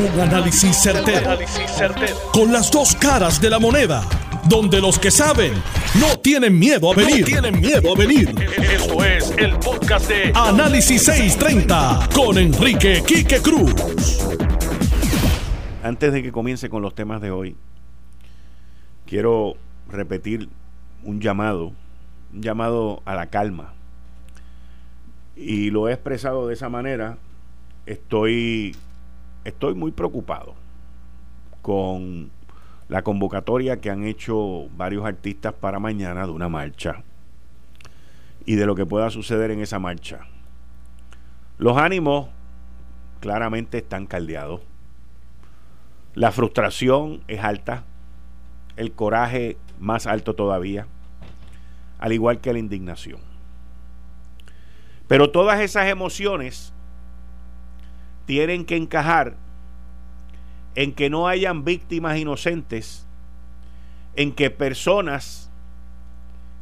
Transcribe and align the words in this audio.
Un 0.00 0.18
análisis 0.18 0.78
certero, 0.78 1.38
Con 2.32 2.50
las 2.50 2.70
dos 2.70 2.96
caras 2.96 3.38
de 3.38 3.50
la 3.50 3.58
moneda. 3.58 4.02
Donde 4.48 4.80
los 4.80 4.98
que 4.98 5.10
saben 5.10 5.52
no 6.00 6.18
tienen 6.20 6.58
miedo 6.58 6.90
a 6.90 6.94
venir. 6.94 7.26
tienen 7.26 7.60
miedo 7.60 7.92
a 7.94 7.98
venir. 7.98 8.34
Esto 8.56 9.04
es 9.04 9.30
el 9.36 9.58
podcast 9.58 10.08
de 10.08 10.32
Análisis 10.34 11.02
630 11.02 12.08
con 12.14 12.38
Enrique 12.38 13.02
Quique 13.06 13.42
Cruz. 13.42 13.74
Antes 15.82 16.14
de 16.14 16.22
que 16.22 16.32
comience 16.32 16.70
con 16.70 16.80
los 16.80 16.94
temas 16.94 17.20
de 17.20 17.30
hoy, 17.30 17.54
quiero 19.04 19.56
repetir 19.90 20.48
un 21.02 21.20
llamado, 21.20 21.72
un 22.32 22.40
llamado 22.40 23.02
a 23.04 23.14
la 23.14 23.26
calma. 23.26 23.74
Y 25.36 25.70
lo 25.70 25.90
he 25.90 25.92
expresado 25.92 26.48
de 26.48 26.54
esa 26.54 26.70
manera. 26.70 27.18
Estoy 27.84 28.74
estoy 29.44 29.74
muy 29.74 29.92
preocupado 29.92 30.54
con 31.62 32.30
la 32.88 33.02
convocatoria 33.02 33.80
que 33.80 33.90
han 33.90 34.04
hecho 34.04 34.68
varios 34.76 35.04
artistas 35.04 35.52
para 35.52 35.78
mañana 35.78 36.26
de 36.26 36.32
una 36.32 36.48
marcha 36.48 37.02
y 38.44 38.56
de 38.56 38.66
lo 38.66 38.74
que 38.74 38.86
pueda 38.86 39.10
suceder 39.10 39.50
en 39.50 39.60
esa 39.60 39.78
marcha. 39.78 40.20
Los 41.58 41.76
ánimos 41.76 42.28
claramente 43.20 43.78
están 43.78 44.06
caldeados. 44.06 44.62
La 46.14 46.32
frustración 46.32 47.22
es 47.28 47.44
alta, 47.44 47.84
el 48.76 48.92
coraje 48.92 49.56
más 49.78 50.06
alto 50.06 50.34
todavía, 50.34 50.86
al 51.98 52.12
igual 52.12 52.40
que 52.40 52.52
la 52.52 52.58
indignación. 52.58 53.20
Pero 55.06 55.30
todas 55.30 55.60
esas 55.60 55.88
emociones 55.88 56.72
tienen 58.30 58.64
que 58.64 58.76
encajar 58.76 59.34
en 60.76 60.94
que 60.94 61.10
no 61.10 61.26
hayan 61.26 61.64
víctimas 61.64 62.16
inocentes, 62.16 63.04
en 64.14 64.30
que 64.30 64.50
personas 64.50 65.50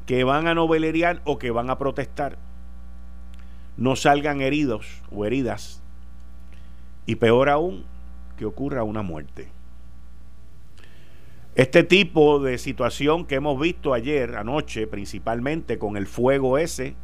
que 0.06 0.24
van 0.24 0.46
a 0.46 0.54
novelerear 0.54 1.20
o 1.26 1.38
que 1.38 1.50
van 1.50 1.68
a 1.68 1.76
protestar 1.76 2.38
no 3.76 3.96
salgan 3.96 4.40
heridos 4.40 5.02
o 5.12 5.26
heridas 5.26 5.82
y 7.04 7.16
peor 7.16 7.50
aún 7.50 7.84
que 8.38 8.46
ocurra 8.46 8.82
una 8.82 9.02
muerte. 9.02 9.48
Este 11.54 11.82
tipo 11.82 12.40
de 12.40 12.56
situación 12.56 13.26
que 13.26 13.34
hemos 13.34 13.60
visto 13.60 13.92
ayer, 13.92 14.36
anoche, 14.36 14.86
principalmente 14.86 15.78
con 15.78 15.98
el 15.98 16.06
fuego 16.06 16.56
ese, 16.56 16.96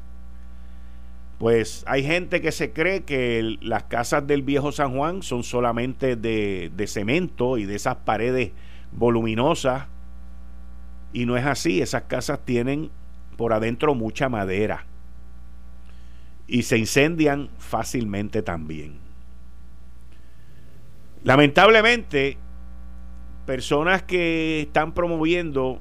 pues 1.38 1.84
hay 1.86 2.04
gente 2.04 2.40
que 2.40 2.52
se 2.52 2.72
cree 2.72 3.02
que 3.02 3.56
las 3.60 3.84
casas 3.84 4.26
del 4.26 4.42
viejo 4.42 4.72
San 4.72 4.96
Juan 4.96 5.22
son 5.22 5.42
solamente 5.42 6.16
de, 6.16 6.70
de 6.74 6.86
cemento 6.86 7.58
y 7.58 7.64
de 7.64 7.74
esas 7.74 7.96
paredes 7.96 8.52
voluminosas. 8.92 9.86
Y 11.12 11.26
no 11.26 11.36
es 11.36 11.44
así, 11.44 11.80
esas 11.80 12.02
casas 12.02 12.44
tienen 12.44 12.90
por 13.36 13.52
adentro 13.52 13.94
mucha 13.94 14.28
madera. 14.28 14.86
Y 16.46 16.62
se 16.62 16.78
incendian 16.78 17.50
fácilmente 17.58 18.42
también. 18.42 18.98
Lamentablemente, 21.22 22.36
personas 23.46 24.02
que 24.02 24.62
están 24.62 24.92
promoviendo 24.92 25.80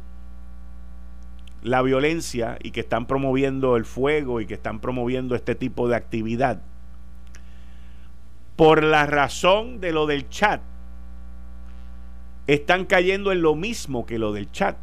la 1.64 1.82
violencia 1.82 2.58
y 2.62 2.72
que 2.72 2.82
están 2.82 3.08
promoviendo 3.08 3.76
el 3.78 3.86
fuego 3.86 4.42
y 4.42 4.46
que 4.46 4.54
están 4.56 4.80
promoviendo 4.80 5.36
este 5.36 5.56
tipo 5.56 5.88
de 5.88 5.96
actividad. 5.96 6.62
Por 8.56 8.84
la 8.84 9.06
razón 9.06 9.80
de 9.80 9.92
lo 9.92 10.06
del 10.06 10.30
chat 10.30 10.62
están 12.46 12.86
cayendo 12.86 13.32
en 13.32 13.42
lo 13.42 13.56
mismo 13.56 14.06
que 14.06 14.20
lo 14.20 14.34
del 14.34 14.52
chat 14.52 14.76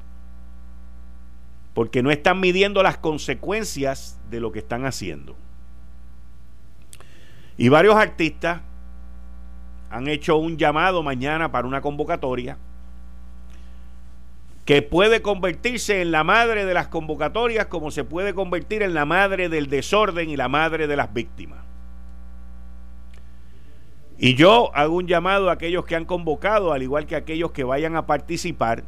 porque 1.74 2.02
no 2.02 2.10
están 2.10 2.40
midiendo 2.40 2.82
las 2.82 2.96
consecuencias 2.96 4.18
de 4.28 4.40
lo 4.40 4.50
que 4.50 4.58
están 4.58 4.86
haciendo. 4.86 5.36
Y 7.56 7.68
varios 7.68 7.94
artistas 7.94 8.62
han 9.90 10.08
hecho 10.08 10.36
un 10.36 10.56
llamado 10.56 11.02
mañana 11.02 11.52
para 11.52 11.68
una 11.68 11.80
convocatoria 11.80 12.58
que 14.70 14.82
puede 14.82 15.20
convertirse 15.20 16.00
en 16.00 16.12
la 16.12 16.22
madre 16.22 16.64
de 16.64 16.74
las 16.74 16.86
convocatorias 16.86 17.66
como 17.66 17.90
se 17.90 18.04
puede 18.04 18.34
convertir 18.34 18.84
en 18.84 18.94
la 18.94 19.04
madre 19.04 19.48
del 19.48 19.66
desorden 19.66 20.30
y 20.30 20.36
la 20.36 20.46
madre 20.46 20.86
de 20.86 20.94
las 20.94 21.12
víctimas. 21.12 21.58
Y 24.16 24.36
yo 24.36 24.70
hago 24.76 24.94
un 24.94 25.08
llamado 25.08 25.50
a 25.50 25.54
aquellos 25.54 25.84
que 25.86 25.96
han 25.96 26.04
convocado, 26.04 26.72
al 26.72 26.84
igual 26.84 27.08
que 27.08 27.16
a 27.16 27.18
aquellos 27.18 27.50
que 27.50 27.64
vayan 27.64 27.96
a 27.96 28.06
participar, 28.06 28.84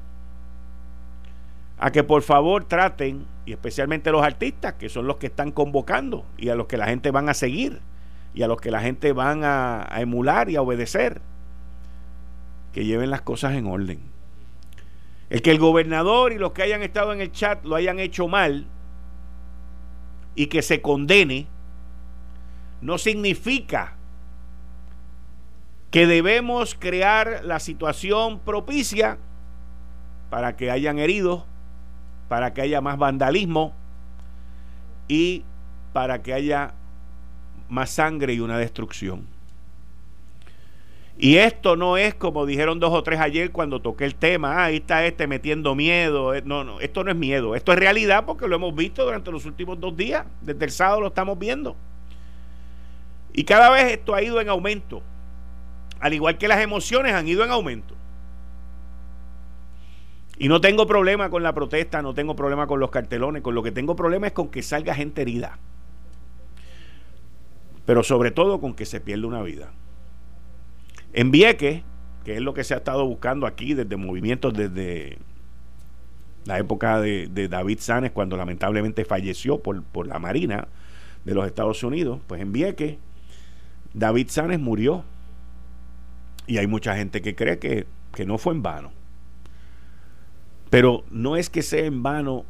a 1.81 1.91
que 1.91 2.05
por 2.05 2.23
favor 2.23 2.63
traten, 2.63 3.27
y 3.45 3.51
especialmente 3.51 4.13
los 4.13 4.23
artistas, 4.23 4.75
que 4.75 4.89
son 4.89 5.09
los 5.09 5.17
que 5.17 5.27
están 5.27 5.51
convocando 5.51 6.27
y 6.39 6.51
a 6.51 6.55
los 6.55 6.69
que 6.69 6.77
la 6.77 6.87
gente 6.87 7.11
van 7.11 7.29
a 7.29 7.35
seguir 7.35 7.81
y 8.35 8.43
a 8.43 8.47
los 8.47 8.61
que 8.61 8.71
la 8.71 8.83
gente 8.83 9.13
van 9.13 9.43
a, 9.43 9.85
a 9.93 10.01
emular 10.01 10.49
y 10.49 10.55
a 10.55 10.63
obedecer, 10.63 11.21
que 12.73 12.85
lleven 12.85 13.11
las 13.11 13.23
cosas 13.23 13.55
en 13.55 13.67
orden. 13.67 14.12
El 15.33 15.41
que 15.41 15.51
el 15.51 15.59
gobernador 15.59 16.35
y 16.35 16.37
los 16.37 16.53
que 16.53 16.63
hayan 16.63 16.83
estado 16.83 17.11
en 17.15 17.23
el 17.23 17.33
chat 17.33 17.65
lo 17.65 17.75
hayan 17.75 17.99
hecho 17.99 18.29
mal 18.29 18.67
y 20.35 20.49
que 20.49 20.61
se 20.61 20.83
condene, 20.83 21.47
no 22.83 22.99
significa 22.99 23.95
que 25.91 26.07
debemos 26.07 26.75
crear 26.79 27.41
la 27.45 27.61
situación 27.61 28.41
propicia 28.41 29.17
para 30.29 30.55
que 30.55 30.71
hayan 30.71 30.99
heridos, 30.99 31.45
para 32.29 32.53
que 32.53 32.61
haya 32.61 32.83
más 32.83 32.99
vandalismo 32.99 33.73
y 35.09 35.47
para 35.95 36.21
que 36.21 36.35
haya 36.35 36.75
más 37.71 37.89
sangre 37.89 38.35
y 38.35 38.41
una 38.41 38.59
destrucción. 38.59 39.32
Y 41.19 41.37
esto 41.37 41.77
no 41.77 41.97
es 41.97 42.15
como 42.15 42.47
dijeron 42.47 42.81
dos 42.81 42.93
o 42.93 43.03
tres 43.03 43.21
ayer 43.21 43.53
cuando 43.53 43.81
toqué 43.81 44.05
el 44.05 44.15
tema, 44.15 44.55
ah, 44.55 44.65
ahí 44.65 44.77
está 44.77 45.05
este 45.05 45.27
metiendo 45.27 45.75
miedo. 45.75 46.35
Eh, 46.35 46.43
no, 46.45 46.65
no, 46.65 46.81
esto 46.81 47.05
no 47.05 47.11
es 47.11 47.17
miedo, 47.17 47.55
esto 47.55 47.73
es 47.73 47.79
realidad 47.79 48.25
porque 48.27 48.49
lo 48.49 48.57
hemos 48.57 48.75
visto 48.75 49.05
durante 49.05 49.31
los 49.31 49.45
últimos 49.45 49.79
dos 49.79 49.97
días, 49.97 50.27
desde 50.41 50.65
el 50.65 50.71
sábado 50.71 51.01
lo 51.01 51.09
estamos 51.09 51.39
viendo. 51.39 51.77
Y 53.33 53.45
cada 53.45 53.71
vez 53.71 53.93
esto 53.93 54.15
ha 54.15 54.23
ido 54.23 54.41
en 54.41 54.49
aumento, 54.49 55.03
al 56.01 56.13
igual 56.13 56.39
que 56.39 56.49
las 56.49 56.61
emociones 56.61 57.15
han 57.15 57.29
ido 57.29 57.45
en 57.45 57.51
aumento. 57.51 57.95
Y 60.39 60.49
no 60.49 60.61
tengo 60.61 60.87
problema 60.87 61.31
con 61.31 61.43
la 61.43 61.55
protesta, 61.55 62.03
no 62.03 62.15
tengo 62.15 62.35
problema 62.35 62.67
con 62.67 62.81
los 62.81 62.91
cartelones, 62.91 63.43
con 63.43 63.55
lo 63.55 63.63
que 63.63 63.71
tengo 63.71 63.95
problema 63.95 64.27
es 64.27 64.33
con 64.33 64.49
que 64.49 64.63
salga 64.63 64.95
gente 64.95 65.23
herida. 65.23 65.59
Pero 67.87 68.03
sobre 68.03 68.31
todo 68.31 68.61
con 68.61 68.75
que 68.75 68.87
se 68.87 69.01
pierda 69.01 69.27
una 69.27 69.43
vida. 69.43 69.73
En 71.13 71.31
Vieques, 71.31 71.83
que 72.25 72.37
es 72.37 72.41
lo 72.41 72.55
que 72.55 72.65
se 72.65 72.75
ha 72.75 72.79
estado 72.79 73.07
buscando 73.07 73.47
aquí 73.47 73.75
desde 73.75 73.97
movimientos 73.97 74.55
desde 74.55 75.19
la 76.45 76.59
época 76.59 77.01
de, 77.01 77.29
David 77.49 77.79
Sanes, 77.81 78.13
cuando 78.13 78.37
lamentablemente 78.37 79.05
falleció 79.05 79.61
por, 79.61 79.83
por, 79.83 80.07
la 80.07 80.19
Marina 80.19 80.69
de 81.25 81.35
los 81.35 81.47
Estados 81.47 81.83
Unidos, 81.83 82.21
pues 82.27 82.41
en 82.41 82.53
Vieques, 82.53 82.97
David 83.95 84.29
Sanes 84.29 84.59
murió. 84.59 85.05
Y 86.47 86.59
hay 86.59 86.67
mucha 86.67 86.97
gente 86.97 87.23
que 87.23 87.37
cree 87.37 87.59
que, 87.59 87.87
que 88.15 88.27
no 88.27 88.39
fue 88.39 88.55
en 88.55 88.63
vano. 88.63 88.91
Pero 90.71 91.05
no 91.11 91.37
es 91.37 91.51
que 91.51 91.63
sea 91.63 91.85
en 91.85 92.03
vano 92.03 92.45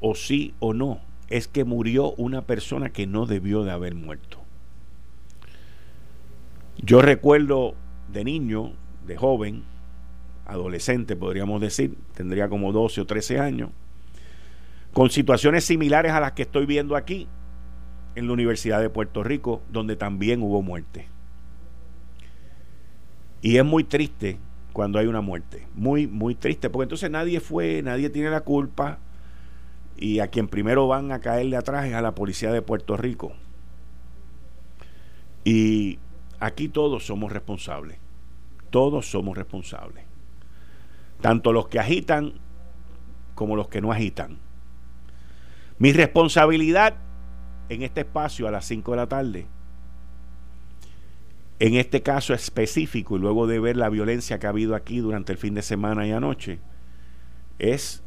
o 0.00 0.14
sí 0.14 0.54
o 0.58 0.74
no, 0.74 1.00
es 1.28 1.46
que 1.46 1.64
murió 1.64 2.12
una 2.12 2.42
persona 2.42 2.90
que 2.90 3.06
no 3.06 3.26
debió 3.26 3.62
de 3.62 3.70
haber 3.70 3.94
muerto. 3.94 4.38
Yo 6.78 7.00
recuerdo 7.02 7.74
de 8.12 8.24
niño, 8.24 8.72
de 9.06 9.16
joven, 9.16 9.64
adolescente 10.46 11.16
podríamos 11.16 11.60
decir, 11.60 11.96
tendría 12.14 12.48
como 12.48 12.72
12 12.72 13.00
o 13.00 13.06
13 13.06 13.40
años, 13.40 13.70
con 14.92 15.10
situaciones 15.10 15.64
similares 15.64 16.12
a 16.12 16.20
las 16.20 16.32
que 16.32 16.42
estoy 16.42 16.66
viendo 16.66 16.96
aquí 16.96 17.28
en 18.14 18.26
la 18.26 18.32
Universidad 18.32 18.80
de 18.80 18.90
Puerto 18.90 19.22
Rico, 19.22 19.62
donde 19.70 19.96
también 19.96 20.42
hubo 20.42 20.62
muerte. 20.62 21.08
Y 23.40 23.56
es 23.56 23.64
muy 23.64 23.84
triste 23.84 24.38
cuando 24.72 24.98
hay 24.98 25.06
una 25.06 25.20
muerte, 25.20 25.66
muy, 25.74 26.06
muy 26.06 26.34
triste, 26.34 26.70
porque 26.70 26.84
entonces 26.84 27.10
nadie 27.10 27.40
fue, 27.40 27.82
nadie 27.82 28.10
tiene 28.10 28.30
la 28.30 28.42
culpa, 28.42 28.98
y 29.96 30.20
a 30.20 30.28
quien 30.28 30.48
primero 30.48 30.88
van 30.88 31.12
a 31.12 31.20
caerle 31.20 31.56
atrás 31.56 31.86
es 31.86 31.94
a 31.94 32.02
la 32.02 32.14
policía 32.14 32.50
de 32.52 32.62
Puerto 32.62 32.96
Rico. 32.96 33.32
Y 35.44 35.98
aquí 36.40 36.68
todos 36.68 37.06
somos 37.06 37.32
responsables. 37.32 38.01
Todos 38.72 39.08
somos 39.08 39.36
responsables. 39.36 40.04
Tanto 41.20 41.52
los 41.52 41.68
que 41.68 41.78
agitan 41.78 42.32
como 43.36 43.54
los 43.54 43.68
que 43.68 43.80
no 43.80 43.92
agitan. 43.92 44.38
Mi 45.78 45.92
responsabilidad 45.92 46.96
en 47.68 47.82
este 47.82 48.00
espacio 48.00 48.48
a 48.48 48.50
las 48.50 48.64
5 48.64 48.90
de 48.90 48.96
la 48.96 49.06
tarde 49.06 49.46
en 51.62 51.76
este 51.76 52.02
caso 52.02 52.34
específico 52.34 53.16
y 53.16 53.20
luego 53.20 53.46
de 53.46 53.60
ver 53.60 53.76
la 53.76 53.88
violencia 53.88 54.40
que 54.40 54.48
ha 54.48 54.50
habido 54.50 54.74
aquí 54.74 54.98
durante 54.98 55.30
el 55.30 55.38
fin 55.38 55.54
de 55.54 55.62
semana 55.62 56.04
y 56.04 56.10
anoche, 56.10 56.58
es 57.60 58.02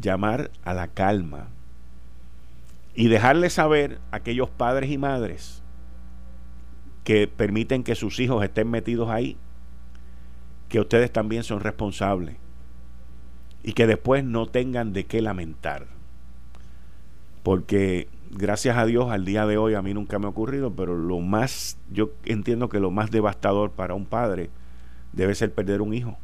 llamar 0.00 0.50
a 0.64 0.72
la 0.72 0.88
calma 0.88 1.48
y 2.94 3.08
dejarle 3.08 3.50
saber 3.50 4.00
a 4.10 4.16
aquellos 4.16 4.48
padres 4.48 4.90
y 4.90 4.96
madres 4.96 5.62
que 7.04 7.28
permiten 7.28 7.82
que 7.84 7.94
sus 7.94 8.18
hijos 8.20 8.42
estén 8.42 8.70
metidos 8.70 9.10
ahí, 9.10 9.36
que 10.74 10.80
ustedes 10.80 11.12
también 11.12 11.44
son 11.44 11.60
responsables 11.60 12.34
y 13.62 13.74
que 13.74 13.86
después 13.86 14.24
no 14.24 14.46
tengan 14.46 14.92
de 14.92 15.04
qué 15.04 15.22
lamentar. 15.22 15.86
Porque 17.44 18.08
gracias 18.32 18.76
a 18.76 18.84
Dios 18.84 19.12
al 19.12 19.24
día 19.24 19.46
de 19.46 19.56
hoy 19.56 19.74
a 19.74 19.82
mí 19.82 19.94
nunca 19.94 20.18
me 20.18 20.26
ha 20.26 20.30
ocurrido, 20.30 20.74
pero 20.74 20.96
lo 20.96 21.20
más, 21.20 21.78
yo 21.92 22.10
entiendo 22.24 22.68
que 22.68 22.80
lo 22.80 22.90
más 22.90 23.12
devastador 23.12 23.70
para 23.70 23.94
un 23.94 24.04
padre 24.04 24.50
debe 25.12 25.36
ser 25.36 25.54
perder 25.54 25.80
un 25.80 25.94
hijo. 25.94 26.18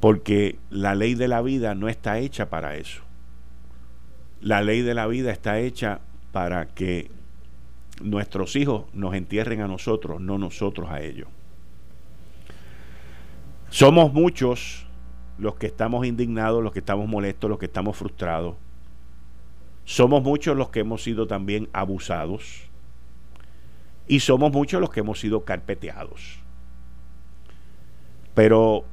Porque 0.00 0.58
la 0.70 0.94
ley 0.94 1.14
de 1.14 1.28
la 1.28 1.42
vida 1.42 1.74
no 1.74 1.90
está 1.90 2.20
hecha 2.20 2.48
para 2.48 2.76
eso. 2.76 3.02
La 4.40 4.62
ley 4.62 4.80
de 4.80 4.94
la 4.94 5.06
vida 5.06 5.30
está 5.30 5.58
hecha 5.58 6.00
para 6.32 6.68
que 6.68 7.10
nuestros 8.02 8.56
hijos 8.56 8.86
nos 8.94 9.12
entierren 9.12 9.60
a 9.60 9.68
nosotros, 9.68 10.22
no 10.22 10.38
nosotros 10.38 10.88
a 10.90 11.02
ellos. 11.02 11.28
Somos 13.74 14.12
muchos 14.12 14.86
los 15.36 15.56
que 15.56 15.66
estamos 15.66 16.06
indignados, 16.06 16.62
los 16.62 16.72
que 16.72 16.78
estamos 16.78 17.08
molestos, 17.08 17.50
los 17.50 17.58
que 17.58 17.66
estamos 17.66 17.96
frustrados. 17.96 18.54
Somos 19.82 20.22
muchos 20.22 20.56
los 20.56 20.68
que 20.68 20.78
hemos 20.78 21.02
sido 21.02 21.26
también 21.26 21.68
abusados. 21.72 22.70
Y 24.06 24.20
somos 24.20 24.52
muchos 24.52 24.80
los 24.80 24.90
que 24.90 25.00
hemos 25.00 25.18
sido 25.18 25.44
carpeteados. 25.44 26.38
Pero 28.32 28.84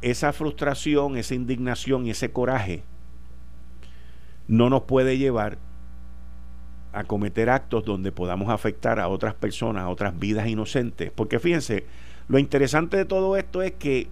esa 0.00 0.32
frustración, 0.32 1.16
esa 1.16 1.34
indignación 1.34 2.06
y 2.06 2.10
ese 2.10 2.30
coraje 2.30 2.84
no 4.46 4.70
nos 4.70 4.82
puede 4.82 5.18
llevar 5.18 5.58
a 6.92 7.02
cometer 7.02 7.50
actos 7.50 7.84
donde 7.84 8.12
podamos 8.12 8.48
afectar 8.50 9.00
a 9.00 9.08
otras 9.08 9.34
personas, 9.34 9.82
a 9.82 9.88
otras 9.88 10.16
vidas 10.16 10.46
inocentes. 10.46 11.10
Porque 11.10 11.40
fíjense, 11.40 11.84
lo 12.28 12.38
interesante 12.38 12.96
de 12.96 13.04
todo 13.04 13.36
esto 13.36 13.62
es 13.62 13.72
que 13.72 14.08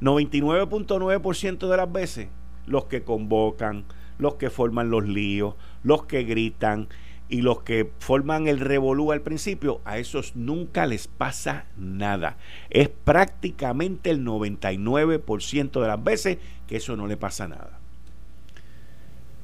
99.9% 0.00 1.68
de 1.68 1.76
las 1.76 1.92
veces 1.92 2.28
los 2.66 2.84
que 2.86 3.02
convocan, 3.02 3.84
los 4.18 4.34
que 4.34 4.50
forman 4.50 4.90
los 4.90 5.06
líos, 5.06 5.54
los 5.82 6.04
que 6.04 6.24
gritan 6.24 6.88
y 7.28 7.42
los 7.42 7.62
que 7.62 7.90
forman 8.00 8.48
el 8.48 8.58
revolú 8.58 9.12
al 9.12 9.22
principio, 9.22 9.80
a 9.84 9.98
esos 9.98 10.34
nunca 10.34 10.86
les 10.86 11.06
pasa 11.06 11.66
nada. 11.76 12.36
Es 12.70 12.88
prácticamente 12.88 14.10
el 14.10 14.24
99% 14.24 15.80
de 15.80 15.86
las 15.86 16.02
veces 16.02 16.38
que 16.66 16.76
eso 16.76 16.96
no 16.96 17.06
le 17.06 17.16
pasa 17.16 17.46
nada. 17.46 17.78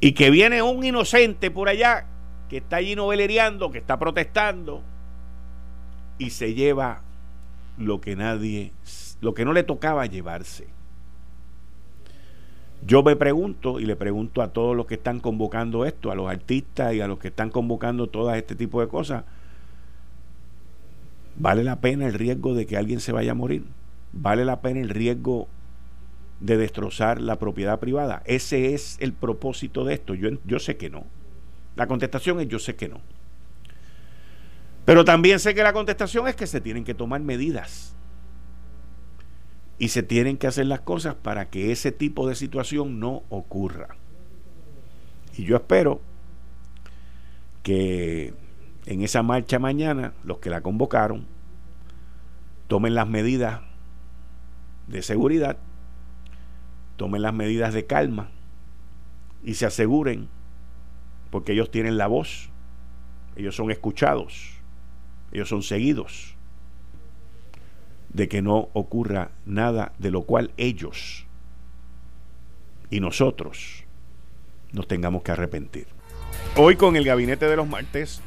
Y 0.01 0.13
que 0.13 0.31
viene 0.31 0.63
un 0.63 0.85
inocente 0.85 1.51
por 1.51 1.69
allá 1.69 2.07
que 2.49 2.59
está 2.59 2.77
allí 2.77 2.97
novelereando, 2.97 3.71
que 3.71 3.79
está 3.79 3.99
protestando 3.99 4.83
y 6.19 6.31
se 6.31 6.55
lleva 6.55 7.03
lo 7.79 8.01
que 8.01 8.17
nadie, 8.17 8.73
lo 9.21 9.35
que 9.35 9.45
no 9.45 9.53
le 9.53 9.63
tocaba 9.63 10.07
llevarse. 10.07 10.67
Yo 12.87 13.03
me 13.03 13.17
pregunto 13.17 13.81
y 13.81 13.87
le 13.87 13.97
pregunto 13.97 14.43
a 14.43 14.53
todos 14.53 14.77
los 14.77 14.87
que 14.87 14.95
están 14.95 15.21
convocando 15.21 15.85
esto, 15.85 16.11
a 16.11 16.15
los 16.15 16.31
artistas 16.31 16.95
y 16.95 17.01
a 17.01 17.09
los 17.09 17.19
que 17.19 17.29
están 17.29 17.51
convocando 17.51 18.07
todo 18.09 18.33
este 18.35 18.55
tipo 18.55 18.81
de 18.81 18.89
cosas, 18.89 19.25
¿vale 21.37 21.65
la 21.65 21.81
pena 21.81 22.07
el 22.07 22.15
riesgo 22.15 22.55
de 22.55 22.67
que 22.67 22.77
alguien 22.77 23.01
se 23.01 23.13
vaya 23.13 23.33
a 23.33 23.35
morir? 23.35 23.65
¿Vale 24.13 24.45
la 24.45 24.61
pena 24.61 24.81
el 24.81 24.91
riesgo 24.91 25.49
de 26.41 26.57
destrozar 26.57 27.21
la 27.21 27.39
propiedad 27.39 27.81
privada. 27.81 28.23
Ese 28.27 28.75
es 28.75 28.97
el 29.01 29.13
propósito 29.13 29.85
de 29.85 29.95
esto. 29.95 30.15
Yo, 30.15 30.31
yo 30.45 30.59
sé 30.59 30.77
que 30.77 30.91
no. 30.91 31.05
La 31.77 31.87
contestación 31.87 32.41
es 32.41 32.49
yo 32.49 32.59
sé 32.59 32.77
que 32.77 32.89
no. 32.89 33.01
Pero 34.87 35.05
también 35.05 35.39
sé 35.39 35.55
que 35.55 35.63
la 35.63 35.75
contestación 35.75 36.27
es 36.27 36.35
que 36.35 36.47
se 36.47 36.63
tienen 36.63 36.85
que 36.85 36.95
tomar 36.95 37.21
medidas. 37.21 37.95
Y 39.79 39.89
se 39.89 40.03
tienen 40.03 40.39
que 40.39 40.47
hacer 40.47 40.65
las 40.65 40.81
cosas 40.81 41.15
para 41.15 41.51
que 41.51 41.71
ese 41.71 41.93
tipo 41.93 42.27
de 42.27 42.35
situación 42.35 42.99
no 42.99 43.23
ocurra. 43.29 43.89
Y 45.37 45.45
yo 45.45 45.57
espero 45.57 46.01
que 47.63 48.33
en 48.87 49.03
esa 49.03 49.23
marcha 49.23 49.59
mañana 49.59 50.15
los 50.25 50.39
que 50.39 50.49
la 50.49 50.63
convocaron 50.63 51.27
tomen 52.69 52.95
las 52.95 53.07
medidas 53.07 53.61
de 54.87 55.03
seguridad 55.03 55.59
tomen 56.97 57.23
las 57.23 57.35
medidas 57.35 57.75
de 57.75 57.87
calma 57.87 58.31
y 59.45 59.55
se 59.55 59.67
aseguren, 59.67 60.29
porque 61.31 61.53
ellos 61.53 61.71
tienen 61.71 61.99
la 61.99 62.07
voz, 62.07 62.51
ellos 63.37 63.55
son 63.55 63.71
escuchados, 63.71 64.56
ellos 65.37 65.51
son 65.51 65.63
seguidos, 65.63 66.35
de 68.09 68.27
que 68.27 68.41
no 68.41 68.71
ocurra 68.73 69.33
nada 69.45 69.93
de 69.99 70.11
lo 70.11 70.23
cual 70.23 70.53
ellos 70.57 71.27
y 72.89 73.01
nosotros 73.01 73.85
nos 74.73 74.89
tengamos 74.89 75.23
que 75.23 75.33
arrepentir. 75.33 75.89
Hoy 76.57 76.77
con 76.77 76.97
el 76.97 77.05
gabinete 77.05 77.47
de 77.47 77.57
los 77.57 77.69
martes, 77.69 78.23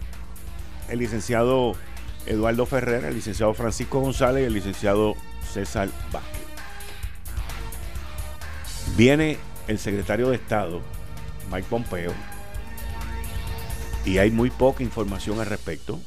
el 0.89 0.99
licenciado 0.99 1.73
Eduardo 2.27 2.67
Ferrer, 2.67 3.03
el 3.05 3.15
licenciado 3.15 3.55
Francisco 3.55 3.99
González 4.01 4.43
y 4.43 4.45
el 4.45 4.53
licenciado 4.53 5.15
César 5.41 5.89
Vázquez. 6.11 6.45
Viene 8.95 9.39
el 9.67 9.79
secretario 9.79 10.29
de 10.29 10.35
Estado, 10.35 10.81
Mike 11.51 11.67
Pompeo, 11.71 12.13
y 14.05 14.19
hay 14.19 14.29
muy 14.29 14.51
poca 14.51 14.83
información 14.83 15.39
al 15.39 15.47
respecto. 15.47 15.99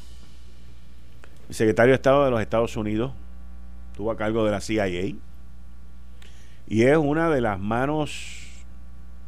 El 1.53 1.57
secretario 1.57 1.93
de 1.93 1.97
Estado 1.97 2.25
de 2.25 2.31
los 2.31 2.41
Estados 2.41 2.79
Unidos 2.79 3.13
estuvo 3.91 4.11
a 4.11 4.17
cargo 4.17 4.43
de 4.47 4.53
la 4.53 4.63
CIA 4.63 4.87
y 6.67 6.83
es 6.83 6.97
una 6.97 7.29
de 7.29 7.43
las 7.43 7.61
manos 7.61 8.65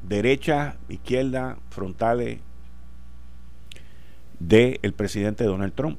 derecha, 0.03 0.79
izquierda, 0.88 1.59
frontales 1.69 2.41
del 4.38 4.94
presidente 4.97 5.44
Donald 5.44 5.75
Trump. 5.75 5.99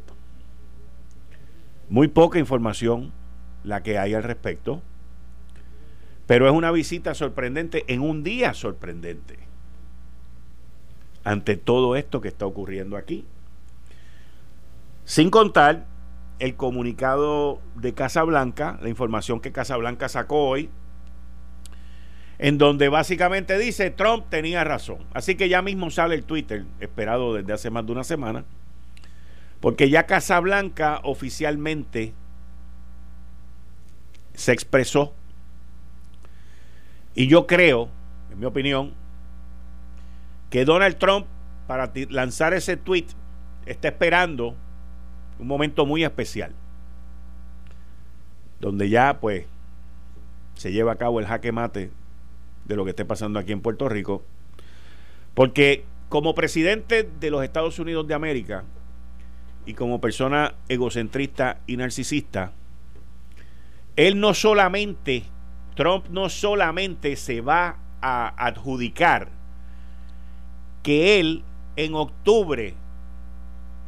Muy 1.89 2.07
poca 2.07 2.39
información 2.39 3.11
la 3.63 3.83
que 3.83 3.99
hay 3.99 4.15
al 4.15 4.23
respecto. 4.23 4.81
Pero 6.25 6.47
es 6.47 6.53
una 6.55 6.71
visita 6.71 7.13
sorprendente 7.13 7.85
en 7.87 8.01
un 8.01 8.23
día 8.23 8.55
sorprendente 8.55 9.37
ante 11.23 11.55
todo 11.55 11.95
esto 11.95 12.19
que 12.19 12.29
está 12.29 12.47
ocurriendo 12.47 12.97
aquí. 12.97 13.25
Sin 15.03 15.29
contar 15.29 15.93
el 16.39 16.55
comunicado 16.55 17.61
de 17.75 17.93
Casablanca, 17.93 18.77
la 18.81 18.89
información 18.89 19.39
que 19.39 19.51
Casablanca 19.51 20.09
sacó 20.09 20.47
hoy, 20.47 20.69
en 22.37 22.57
donde 22.57 22.89
básicamente 22.89 23.57
dice 23.57 23.89
Trump 23.91 24.25
tenía 24.29 24.63
razón. 24.63 24.99
Así 25.13 25.35
que 25.35 25.47
ya 25.47 25.61
mismo 25.61 25.89
sale 25.89 26.15
el 26.15 26.25
Twitter, 26.25 26.65
esperado 26.79 27.33
desde 27.33 27.53
hace 27.53 27.69
más 27.69 27.85
de 27.85 27.91
una 27.93 28.03
semana, 28.03 28.43
porque 29.61 29.89
ya 29.89 30.05
Casablanca 30.05 30.99
oficialmente 31.03 32.13
se 34.33 34.51
expresó 34.51 35.13
y 37.15 37.27
yo 37.27 37.47
creo, 37.47 37.89
en 38.29 38.39
mi 38.39 38.45
opinión, 38.45 38.93
que 40.49 40.65
Donald 40.65 40.97
Trump, 40.97 41.25
para 41.65 41.91
lanzar 42.09 42.53
ese 42.53 42.75
tweet, 42.75 43.07
está 43.65 43.87
esperando 43.87 44.55
un 45.39 45.47
momento 45.47 45.85
muy 45.85 46.03
especial. 46.03 46.53
Donde 48.59 48.89
ya, 48.89 49.19
pues, 49.19 49.45
se 50.55 50.71
lleva 50.71 50.93
a 50.93 50.97
cabo 50.97 51.19
el 51.19 51.25
jaque 51.25 51.51
mate 51.51 51.91
de 52.65 52.75
lo 52.75 52.83
que 52.83 52.91
esté 52.91 53.05
pasando 53.05 53.39
aquí 53.39 53.51
en 53.51 53.61
Puerto 53.61 53.89
Rico. 53.89 54.23
Porque 55.33 55.85
como 56.09 56.35
presidente 56.35 57.09
de 57.19 57.29
los 57.29 57.43
Estados 57.43 57.77
Unidos 57.79 58.07
de 58.07 58.13
América 58.13 58.63
y 59.65 59.73
como 59.73 59.99
persona 59.99 60.55
egocentrista 60.69 61.59
y 61.67 61.77
narcisista, 61.77 62.53
él 63.95 64.19
no 64.19 64.33
solamente 64.33 65.23
Trump 65.75 66.07
no 66.09 66.29
solamente 66.29 67.15
se 67.17 67.41
va 67.41 67.77
a 68.01 68.33
adjudicar 68.45 69.29
que 70.83 71.19
él 71.19 71.43
en 71.75 71.95
octubre 71.95 72.75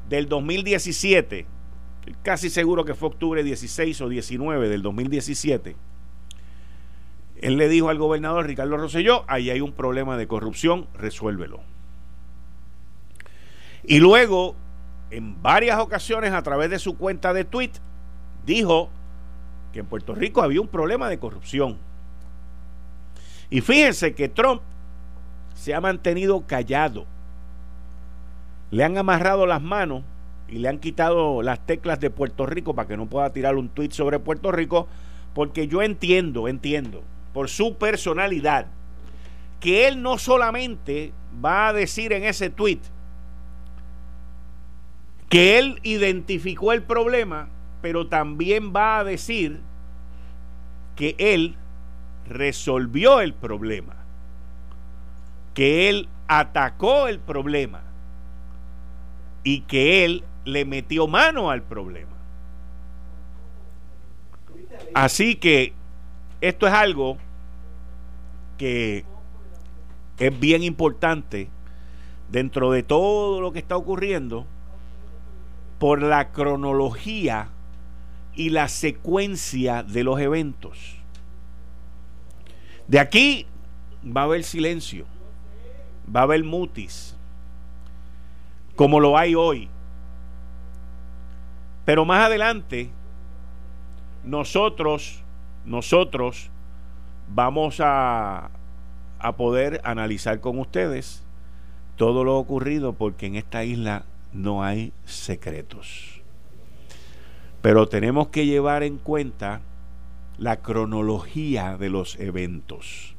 del 0.09 0.29
2017, 0.29 1.45
casi 2.23 2.49
seguro 2.49 2.85
que 2.85 2.95
fue 2.95 3.09
octubre 3.09 3.43
16 3.43 4.01
o 4.01 4.09
19 4.09 4.69
del 4.69 4.81
2017, 4.81 5.75
él 7.41 7.57
le 7.57 7.69
dijo 7.69 7.89
al 7.89 7.97
gobernador 7.97 8.47
Ricardo 8.47 8.77
Rosselló, 8.77 9.23
ahí 9.27 9.49
hay 9.49 9.61
un 9.61 9.71
problema 9.71 10.17
de 10.17 10.27
corrupción, 10.27 10.87
resuélvelo. 10.95 11.61
Y 13.83 13.99
luego 13.99 14.55
en 15.11 15.41
varias 15.41 15.79
ocasiones 15.79 16.33
a 16.33 16.41
través 16.41 16.69
de 16.69 16.79
su 16.79 16.97
cuenta 16.97 17.33
de 17.33 17.45
tweet 17.45 17.71
dijo 18.45 18.89
que 19.71 19.79
en 19.79 19.85
Puerto 19.85 20.15
Rico 20.15 20.41
había 20.41 20.61
un 20.61 20.67
problema 20.67 21.09
de 21.09 21.19
corrupción. 21.19 21.77
Y 23.49 23.61
fíjense 23.61 24.13
que 24.13 24.27
Trump 24.27 24.61
se 25.53 25.73
ha 25.73 25.79
mantenido 25.79 26.45
callado. 26.45 27.05
Le 28.71 28.83
han 28.83 28.97
amarrado 28.97 29.45
las 29.45 29.61
manos 29.61 30.03
y 30.47 30.59
le 30.59 30.69
han 30.69 30.79
quitado 30.79 31.41
las 31.41 31.65
teclas 31.65 31.99
de 31.99 32.09
Puerto 32.09 32.45
Rico 32.45 32.75
para 32.75 32.87
que 32.87 32.97
no 32.97 33.07
pueda 33.07 33.31
tirar 33.31 33.55
un 33.55 33.69
tweet 33.69 33.91
sobre 33.91 34.19
Puerto 34.19 34.51
Rico, 34.51 34.87
porque 35.33 35.67
yo 35.67 35.81
entiendo, 35.81 36.47
entiendo, 36.47 37.03
por 37.33 37.49
su 37.49 37.77
personalidad, 37.77 38.67
que 39.59 39.87
él 39.87 40.01
no 40.01 40.17
solamente 40.17 41.13
va 41.43 41.69
a 41.69 41.73
decir 41.73 42.13
en 42.13 42.23
ese 42.23 42.49
tweet 42.49 42.79
que 45.29 45.59
él 45.59 45.79
identificó 45.83 46.71
el 46.71 46.83
problema, 46.83 47.49
pero 47.81 48.07
también 48.07 48.73
va 48.73 48.99
a 48.99 49.03
decir 49.03 49.61
que 50.95 51.15
él 51.19 51.55
resolvió 52.27 53.21
el 53.21 53.33
problema, 53.33 53.95
que 55.53 55.89
él 55.89 56.09
atacó 56.27 57.07
el 57.07 57.19
problema 57.19 57.86
y 59.47 59.61
que 59.61 60.03
él 60.03 60.25
le 60.43 60.65
metió 60.65 61.07
mano 61.07 61.49
al 61.49 61.63
problema. 61.63 62.11
Así 64.93 65.35
que 65.35 65.71
esto 66.41 66.67
es 66.67 66.73
algo 66.73 67.17
que 68.57 69.05
es 70.19 70.37
bien 70.37 70.63
importante 70.63 71.47
dentro 72.29 72.71
de 72.71 72.83
todo 72.83 73.39
lo 73.39 73.53
que 73.53 73.59
está 73.59 73.77
ocurriendo 73.77 74.45
por 75.79 76.01
la 76.01 76.33
cronología 76.33 77.47
y 78.35 78.49
la 78.49 78.67
secuencia 78.67 79.81
de 79.81 80.03
los 80.03 80.19
eventos. 80.19 80.97
De 82.85 82.99
aquí 82.99 83.47
va 84.05 84.21
a 84.21 84.25
haber 84.25 84.43
silencio, 84.43 85.05
va 86.13 86.19
a 86.19 86.23
haber 86.23 86.43
mutis, 86.43 87.16
como 88.77 89.01
lo 89.01 89.17
hay 89.17 89.35
hoy. 89.35 89.67
Pero 91.83 92.05
más 92.05 92.25
adelante, 92.25 92.91
nosotros, 94.23 95.23
nosotros 95.65 96.51
vamos 97.27 97.81
a, 97.81 98.51
a 99.19 99.35
poder 99.35 99.81
analizar 99.83 100.39
con 100.39 100.59
ustedes 100.59 101.23
todo 101.95 102.23
lo 102.23 102.37
ocurrido 102.37 102.93
porque 102.93 103.25
en 103.25 103.35
esta 103.35 103.63
isla 103.63 104.05
no 104.31 104.63
hay 104.63 104.93
secretos. 105.05 106.21
Pero 107.63 107.87
tenemos 107.87 108.27
que 108.27 108.45
llevar 108.45 108.83
en 108.83 108.99
cuenta 108.99 109.61
la 110.37 110.57
cronología 110.57 111.77
de 111.77 111.89
los 111.89 112.19
eventos. 112.19 113.15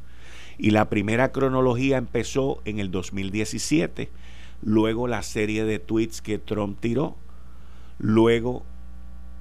Y 0.56 0.70
la 0.70 0.88
primera 0.88 1.32
cronología 1.32 1.96
empezó 1.96 2.62
en 2.64 2.78
el 2.78 2.92
2017, 2.92 4.08
luego 4.62 5.06
la 5.08 5.22
serie 5.22 5.64
de 5.64 5.78
tweets 5.78 6.22
que 6.22 6.38
Trump 6.38 6.78
tiró, 6.80 7.16
luego 7.98 8.64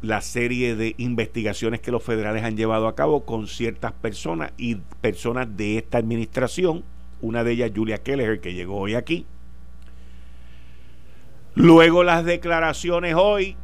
la 0.01 0.21
serie 0.21 0.75
de 0.75 0.93
investigaciones 0.97 1.81
que 1.81 1.91
los 1.91 2.03
federales 2.03 2.43
han 2.43 2.55
llevado 2.55 2.87
a 2.87 2.95
cabo 2.95 3.25
con 3.25 3.47
ciertas 3.47 3.93
personas 3.93 4.53
y 4.57 4.75
personas 5.01 5.57
de 5.57 5.77
esta 5.77 5.97
administración, 5.97 6.83
una 7.21 7.43
de 7.43 7.53
ellas 7.53 7.71
Julia 7.75 8.03
Keller, 8.03 8.39
que 8.39 8.53
llegó 8.53 8.77
hoy 8.77 8.93
aquí. 8.93 9.25
Luego 11.55 12.03
las 12.03 12.23
declaraciones 12.23 13.15
hoy 13.17 13.57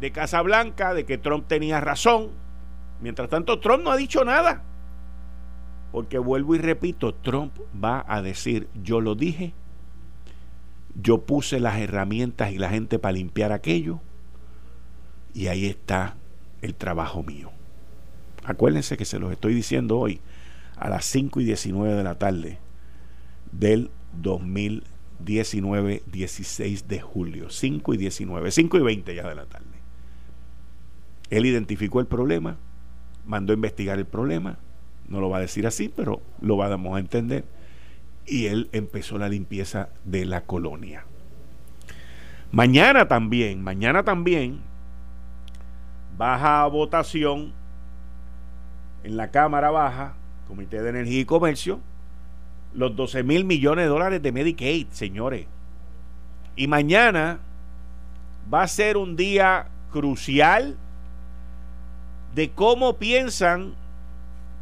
de 0.00 0.12
Casa 0.12 0.40
Blanca 0.42 0.94
de 0.94 1.04
que 1.04 1.18
Trump 1.18 1.46
tenía 1.48 1.80
razón. 1.80 2.28
Mientras 3.00 3.28
tanto, 3.28 3.58
Trump 3.58 3.82
no 3.82 3.90
ha 3.90 3.96
dicho 3.96 4.24
nada. 4.24 4.62
Porque 5.90 6.18
vuelvo 6.18 6.54
y 6.54 6.58
repito, 6.58 7.14
Trump 7.14 7.52
va 7.82 8.04
a 8.06 8.22
decir, 8.22 8.68
yo 8.82 9.00
lo 9.00 9.16
dije, 9.16 9.54
yo 11.00 11.26
puse 11.26 11.60
las 11.60 11.78
herramientas 11.78 12.52
y 12.52 12.58
la 12.58 12.70
gente 12.70 12.98
para 12.98 13.12
limpiar 13.12 13.52
aquello, 13.52 14.00
y 15.34 15.48
ahí 15.48 15.66
está 15.66 16.16
el 16.62 16.74
trabajo 16.74 17.22
mío. 17.22 17.50
Acuérdense 18.44 18.96
que 18.96 19.04
se 19.04 19.18
los 19.18 19.32
estoy 19.32 19.54
diciendo 19.54 19.98
hoy 19.98 20.20
a 20.76 20.88
las 20.88 21.04
5 21.06 21.40
y 21.40 21.44
19 21.44 21.94
de 21.94 22.04
la 22.04 22.16
tarde 22.16 22.58
del 23.52 23.90
2019, 24.22 26.02
16 26.10 26.88
de 26.88 27.00
julio. 27.00 27.50
5 27.50 27.94
y 27.94 27.96
19, 27.96 28.50
5 28.50 28.78
y 28.78 28.80
20 28.80 29.14
ya 29.14 29.28
de 29.28 29.34
la 29.34 29.46
tarde. 29.46 29.66
Él 31.28 31.44
identificó 31.44 32.00
el 32.00 32.06
problema, 32.06 32.56
mandó 33.26 33.52
a 33.52 33.56
investigar 33.56 33.98
el 33.98 34.06
problema, 34.06 34.58
no 35.08 35.20
lo 35.20 35.28
va 35.28 35.38
a 35.38 35.40
decir 35.40 35.66
así, 35.66 35.92
pero 35.94 36.22
lo 36.40 36.56
vamos 36.56 36.96
a 36.96 37.00
entender, 37.00 37.44
y 38.26 38.46
él 38.46 38.68
empezó 38.72 39.18
la 39.18 39.28
limpieza 39.28 39.88
de 40.04 40.24
la 40.24 40.42
colonia. 40.42 41.04
Mañana 42.50 43.08
también, 43.08 43.62
mañana 43.62 44.02
también, 44.02 44.60
baja 46.16 46.66
votación 46.66 47.52
en 49.04 49.16
la 49.16 49.30
Cámara 49.30 49.70
Baja, 49.70 50.14
Comité 50.48 50.82
de 50.82 50.90
Energía 50.90 51.20
y 51.20 51.24
Comercio, 51.24 51.80
los 52.74 52.94
12 52.96 53.22
mil 53.22 53.44
millones 53.44 53.84
de 53.84 53.88
dólares 53.88 54.22
de 54.22 54.32
Medicaid, 54.32 54.88
señores. 54.90 55.46
Y 56.56 56.66
mañana 56.66 57.38
va 58.52 58.62
a 58.62 58.68
ser 58.68 58.96
un 58.96 59.16
día 59.16 59.68
crucial 59.92 60.76
de 62.34 62.50
cómo 62.50 62.96
piensan 62.96 63.74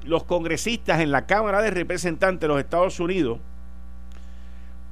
los 0.04 0.24
congresistas 0.24 1.00
en 1.00 1.10
la 1.10 1.26
Cámara 1.26 1.62
de 1.62 1.70
Representantes 1.70 2.40
de 2.40 2.48
los 2.48 2.60
Estados 2.60 3.00
Unidos, 3.00 3.40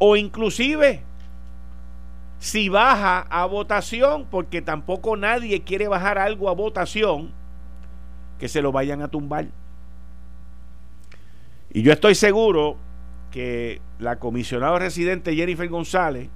o 0.05 0.17
inclusive 0.17 1.01
si 2.41 2.69
baja 2.69 3.21
a 3.31 3.47
votación, 3.47 4.27
porque 4.29 4.61
tampoco 4.61 5.17
nadie 5.17 5.63
quiere 5.63 5.87
bajar 5.87 6.19
algo 6.19 6.49
a 6.49 6.55
votación, 6.55 7.31
que 8.41 8.49
se 8.49 8.63
lo 8.63 8.73
vayan 8.73 9.01
a 9.01 9.07
tumbar. 9.07 9.47
Y 11.73 11.83
yo 11.83 11.93
estoy 11.93 12.17
seguro 12.17 12.79
que 13.31 13.81
la 14.01 14.17
comisionada 14.17 14.77
residente 14.81 15.37
Jennifer 15.37 15.69
González 15.69 16.29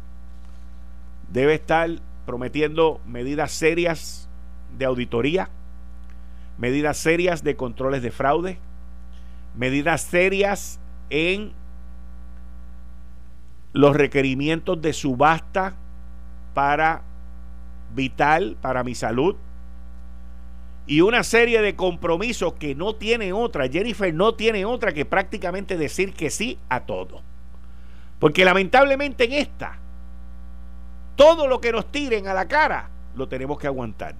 debe 1.32 1.54
estar 1.54 1.90
prometiendo 2.24 3.00
medidas 3.04 3.50
serias 3.50 4.28
de 4.78 4.84
auditoría 4.84 5.50
medidas 6.56 6.98
serias 6.98 7.42
de 7.42 7.56
controles 7.56 8.02
de 8.02 8.10
fraude, 8.10 8.58
medidas 9.56 10.02
serias 10.02 10.78
en 11.10 11.52
los 13.76 13.94
requerimientos 13.94 14.80
de 14.80 14.94
subasta 14.94 15.74
para 16.54 17.02
Vital, 17.94 18.56
para 18.62 18.82
mi 18.82 18.94
salud, 18.94 19.36
y 20.86 21.02
una 21.02 21.22
serie 21.22 21.60
de 21.60 21.76
compromisos 21.76 22.54
que 22.54 22.74
no 22.74 22.94
tiene 22.94 23.34
otra, 23.34 23.68
Jennifer 23.68 24.12
no 24.14 24.34
tiene 24.34 24.64
otra 24.64 24.92
que 24.92 25.04
prácticamente 25.04 25.76
decir 25.76 26.14
que 26.14 26.30
sí 26.30 26.58
a 26.70 26.80
todo. 26.80 27.20
Porque 28.18 28.46
lamentablemente 28.46 29.24
en 29.24 29.32
esta, 29.34 29.78
todo 31.14 31.46
lo 31.46 31.60
que 31.60 31.72
nos 31.72 31.92
tiren 31.92 32.28
a 32.28 32.34
la 32.34 32.48
cara, 32.48 32.88
lo 33.14 33.28
tenemos 33.28 33.58
que 33.58 33.66
aguantar. 33.66 34.14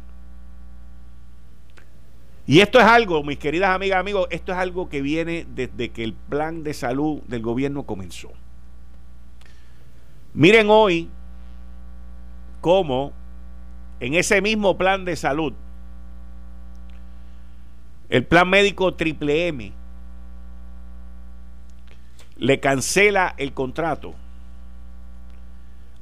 Y 2.47 2.61
esto 2.61 2.79
es 2.79 2.85
algo, 2.85 3.23
mis 3.25 3.39
queridas 3.39 3.71
amigas, 3.71 4.01
amigos, 4.01 4.29
esto 4.31 4.53
es 4.53 4.59
algo 4.59 4.91
que 4.91 5.01
viene 5.01 5.47
desde 5.49 5.91
que 5.91 6.05
el 6.05 6.13
plan 6.13 6.63
de 6.63 6.75
salud 6.75 7.23
del 7.23 7.41
gobierno 7.41 7.85
comenzó. 7.85 8.33
Miren 10.37 10.69
hoy 10.69 11.09
cómo 12.61 13.15
en 14.01 14.13
ese 14.13 14.43
mismo 14.43 14.77
plan 14.77 15.07
de 15.07 15.17
salud, 15.17 15.55
el 18.11 18.23
plan 18.27 18.51
médico 18.51 18.93
triple 18.93 19.49
M 19.49 19.73
le 22.37 22.61
cancela 22.61 23.35
el 23.39 23.55
contrato 23.55 24.15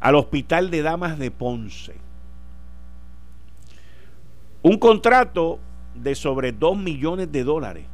al 0.01 0.17
Hospital 0.17 0.69
de 0.69 0.83
Damas 0.83 1.17
de 1.17 1.31
Ponce. 1.31 1.95
Un 4.63 4.79
contrato 4.79 5.61
de 5.95 6.17
sobre 6.17 6.51
2 6.51 6.77
millones 6.77 7.31
de 7.31 7.45
dólares 7.45 7.87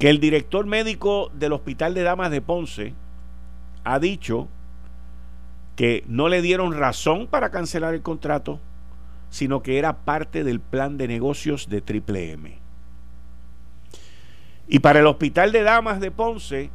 que 0.00 0.10
el 0.10 0.18
director 0.18 0.66
médico 0.66 1.30
del 1.34 1.52
Hospital 1.52 1.94
de 1.94 2.02
Damas 2.02 2.32
de 2.32 2.42
Ponce 2.42 2.94
ha 3.84 4.00
dicho 4.00 4.48
que 5.76 6.04
no 6.08 6.28
le 6.28 6.42
dieron 6.42 6.76
razón 6.76 7.26
para 7.26 7.50
cancelar 7.50 7.94
el 7.94 8.02
contrato, 8.02 8.60
sino 9.30 9.62
que 9.62 9.78
era 9.78 10.04
parte 10.04 10.42
del 10.42 10.60
plan 10.60 10.96
de 10.96 11.06
negocios 11.06 11.68
de 11.68 11.82
Triple 11.82 12.32
M. 12.32 12.58
Y 14.68 14.78
para 14.80 15.00
el 15.00 15.06
Hospital 15.06 15.52
de 15.52 15.62
Damas 15.62 16.00
de 16.00 16.10
Ponce, 16.10 16.70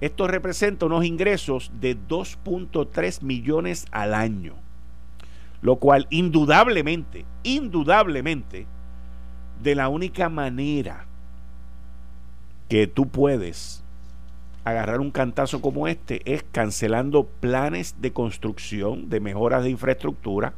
Esto 0.00 0.26
representa 0.26 0.86
unos 0.86 1.04
ingresos 1.04 1.70
de 1.78 1.94
2.3 1.94 3.22
millones 3.22 3.84
al 3.90 4.14
año, 4.14 4.54
lo 5.60 5.76
cual 5.76 6.06
indudablemente, 6.08 7.26
indudablemente, 7.42 8.66
de 9.62 9.74
la 9.74 9.90
única 9.90 10.30
manera 10.30 11.04
que 12.70 12.86
tú 12.86 13.08
puedes 13.08 13.84
agarrar 14.70 15.00
un 15.00 15.10
cantazo 15.10 15.60
como 15.60 15.88
este 15.88 16.22
es 16.32 16.44
cancelando 16.50 17.24
planes 17.24 17.96
de 18.00 18.12
construcción, 18.12 19.08
de 19.08 19.20
mejoras 19.20 19.64
de 19.64 19.70
infraestructura 19.70 20.54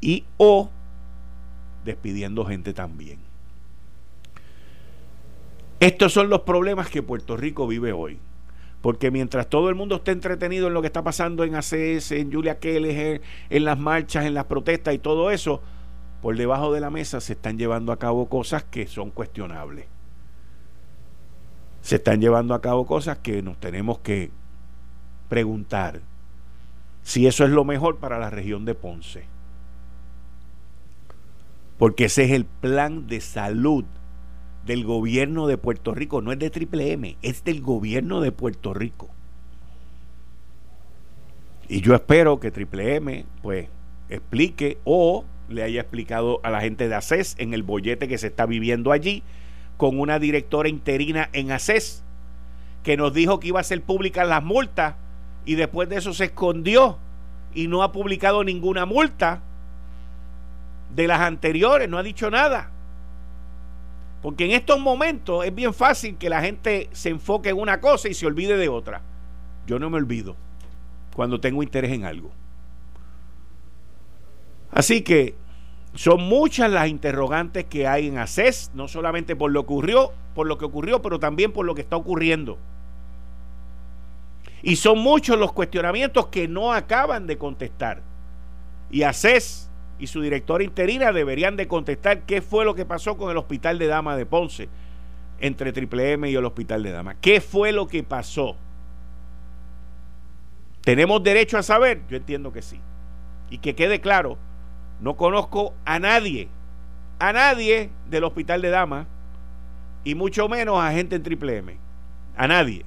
y 0.00 0.24
o 0.36 0.70
despidiendo 1.84 2.44
gente 2.44 2.72
también. 2.72 3.18
Estos 5.80 6.12
son 6.12 6.30
los 6.30 6.42
problemas 6.42 6.88
que 6.88 7.02
Puerto 7.02 7.36
Rico 7.36 7.66
vive 7.66 7.92
hoy. 7.92 8.18
Porque 8.80 9.12
mientras 9.12 9.48
todo 9.48 9.68
el 9.68 9.76
mundo 9.76 9.96
esté 9.96 10.10
entretenido 10.10 10.66
en 10.66 10.74
lo 10.74 10.80
que 10.80 10.88
está 10.88 11.02
pasando 11.04 11.44
en 11.44 11.54
ACS, 11.54 12.12
en 12.12 12.32
Julia 12.32 12.58
Kelleher, 12.58 13.20
en 13.48 13.64
las 13.64 13.78
marchas, 13.78 14.24
en 14.24 14.34
las 14.34 14.46
protestas 14.46 14.94
y 14.94 14.98
todo 14.98 15.30
eso, 15.30 15.62
por 16.20 16.36
debajo 16.36 16.72
de 16.72 16.80
la 16.80 16.90
mesa 16.90 17.20
se 17.20 17.34
están 17.34 17.58
llevando 17.58 17.92
a 17.92 17.98
cabo 17.98 18.28
cosas 18.28 18.64
que 18.64 18.88
son 18.88 19.10
cuestionables 19.10 19.86
se 21.82 21.96
están 21.96 22.20
llevando 22.20 22.54
a 22.54 22.62
cabo 22.62 22.86
cosas 22.86 23.18
que 23.18 23.42
nos 23.42 23.58
tenemos 23.58 23.98
que 23.98 24.30
preguntar 25.28 26.00
si 27.02 27.26
eso 27.26 27.44
es 27.44 27.50
lo 27.50 27.64
mejor 27.64 27.98
para 27.98 28.18
la 28.18 28.30
región 28.30 28.64
de 28.64 28.74
Ponce. 28.74 29.24
Porque 31.76 32.04
ese 32.04 32.24
es 32.24 32.30
el 32.30 32.44
plan 32.44 33.08
de 33.08 33.20
salud 33.20 33.84
del 34.64 34.84
gobierno 34.84 35.48
de 35.48 35.58
Puerto 35.58 35.92
Rico, 35.92 36.22
no 36.22 36.30
es 36.30 36.38
de 36.38 36.50
Triple 36.50 36.92
M, 36.92 37.16
es 37.22 37.42
del 37.42 37.60
gobierno 37.60 38.20
de 38.20 38.30
Puerto 38.30 38.72
Rico. 38.72 39.10
Y 41.68 41.80
yo 41.80 41.94
espero 41.96 42.38
que 42.38 42.52
Triple 42.52 42.96
M 42.96 43.26
pues 43.42 43.68
explique 44.08 44.78
o 44.84 45.24
le 45.48 45.64
haya 45.64 45.80
explicado 45.80 46.38
a 46.44 46.50
la 46.50 46.60
gente 46.60 46.88
de 46.88 46.94
ACES 46.94 47.34
en 47.38 47.54
el 47.54 47.64
bollete 47.64 48.06
que 48.06 48.18
se 48.18 48.28
está 48.28 48.46
viviendo 48.46 48.92
allí 48.92 49.24
con 49.82 49.98
una 49.98 50.20
directora 50.20 50.68
interina 50.68 51.28
en 51.32 51.50
ACES 51.50 52.04
que 52.84 52.96
nos 52.96 53.12
dijo 53.12 53.40
que 53.40 53.48
iba 53.48 53.58
a 53.58 53.64
ser 53.64 53.82
públicas 53.82 54.28
las 54.28 54.40
multas 54.40 54.94
y 55.44 55.56
después 55.56 55.88
de 55.88 55.96
eso 55.96 56.14
se 56.14 56.26
escondió 56.26 56.98
y 57.52 57.66
no 57.66 57.82
ha 57.82 57.90
publicado 57.90 58.44
ninguna 58.44 58.86
multa 58.86 59.42
de 60.94 61.08
las 61.08 61.20
anteriores, 61.22 61.88
no 61.88 61.98
ha 61.98 62.04
dicho 62.04 62.30
nada. 62.30 62.70
Porque 64.22 64.44
en 64.44 64.52
estos 64.52 64.78
momentos 64.78 65.44
es 65.44 65.52
bien 65.52 65.74
fácil 65.74 66.16
que 66.16 66.30
la 66.30 66.40
gente 66.42 66.88
se 66.92 67.08
enfoque 67.08 67.48
en 67.48 67.58
una 67.58 67.80
cosa 67.80 68.08
y 68.08 68.14
se 68.14 68.24
olvide 68.24 68.56
de 68.56 68.68
otra. 68.68 69.02
Yo 69.66 69.80
no 69.80 69.90
me 69.90 69.96
olvido 69.96 70.36
cuando 71.12 71.40
tengo 71.40 71.60
interés 71.60 71.90
en 71.90 72.04
algo. 72.04 72.30
Así 74.70 75.02
que 75.02 75.34
son 75.94 76.22
muchas 76.22 76.70
las 76.70 76.88
interrogantes 76.88 77.66
que 77.66 77.86
hay 77.86 78.08
en 78.08 78.18
ACES, 78.18 78.70
no 78.74 78.88
solamente 78.88 79.36
por 79.36 79.50
lo 79.50 79.60
ocurrió, 79.60 80.12
por 80.34 80.46
lo 80.46 80.56
que 80.56 80.64
ocurrió, 80.64 81.02
pero 81.02 81.18
también 81.18 81.52
por 81.52 81.66
lo 81.66 81.74
que 81.74 81.82
está 81.82 81.96
ocurriendo. 81.96 82.58
Y 84.62 84.76
son 84.76 84.98
muchos 85.00 85.38
los 85.38 85.52
cuestionamientos 85.52 86.28
que 86.28 86.48
no 86.48 86.72
acaban 86.72 87.26
de 87.26 87.36
contestar. 87.36 88.02
Y 88.90 89.02
ACES 89.02 89.70
y 89.98 90.06
su 90.06 90.22
directora 90.22 90.64
interina 90.64 91.12
deberían 91.12 91.56
de 91.56 91.68
contestar 91.68 92.22
qué 92.22 92.40
fue 92.40 92.64
lo 92.64 92.74
que 92.74 92.86
pasó 92.86 93.16
con 93.16 93.30
el 93.30 93.36
Hospital 93.36 93.78
de 93.78 93.86
Dama 93.86 94.16
de 94.16 94.26
Ponce 94.26 94.68
entre 95.40 95.72
Triple 95.72 96.12
M 96.12 96.30
y 96.30 96.34
el 96.34 96.44
Hospital 96.44 96.82
de 96.82 96.92
Dama. 96.92 97.16
¿Qué 97.20 97.40
fue 97.40 97.72
lo 97.72 97.86
que 97.86 98.02
pasó? 98.02 98.56
¿Tenemos 100.82 101.22
derecho 101.22 101.58
a 101.58 101.62
saber? 101.62 102.02
Yo 102.08 102.16
entiendo 102.16 102.52
que 102.52 102.62
sí. 102.62 102.80
Y 103.50 103.58
que 103.58 103.74
quede 103.74 104.00
claro, 104.00 104.38
no 105.02 105.16
conozco 105.16 105.74
a 105.84 105.98
nadie, 105.98 106.48
a 107.18 107.32
nadie 107.32 107.90
del 108.08 108.22
Hospital 108.22 108.62
de 108.62 108.70
Damas 108.70 109.08
y 110.04 110.14
mucho 110.14 110.48
menos 110.48 110.78
a 110.78 110.92
gente 110.92 111.16
en 111.16 111.24
Triple 111.24 111.56
M. 111.56 111.76
A 112.36 112.46
nadie. 112.46 112.84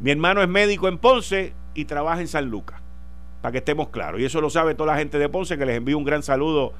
Mi 0.00 0.10
hermano 0.10 0.42
es 0.42 0.48
médico 0.48 0.88
en 0.88 0.98
Ponce 0.98 1.52
y 1.74 1.84
trabaja 1.84 2.20
en 2.20 2.26
San 2.26 2.50
Lucas, 2.50 2.80
para 3.40 3.52
que 3.52 3.58
estemos 3.58 3.90
claros. 3.90 4.20
Y 4.20 4.24
eso 4.24 4.40
lo 4.40 4.50
sabe 4.50 4.74
toda 4.74 4.92
la 4.92 4.98
gente 4.98 5.16
de 5.20 5.28
Ponce, 5.28 5.56
que 5.56 5.64
les 5.64 5.76
envío 5.76 5.96
un 5.96 6.04
gran 6.04 6.24
saludo 6.24 6.72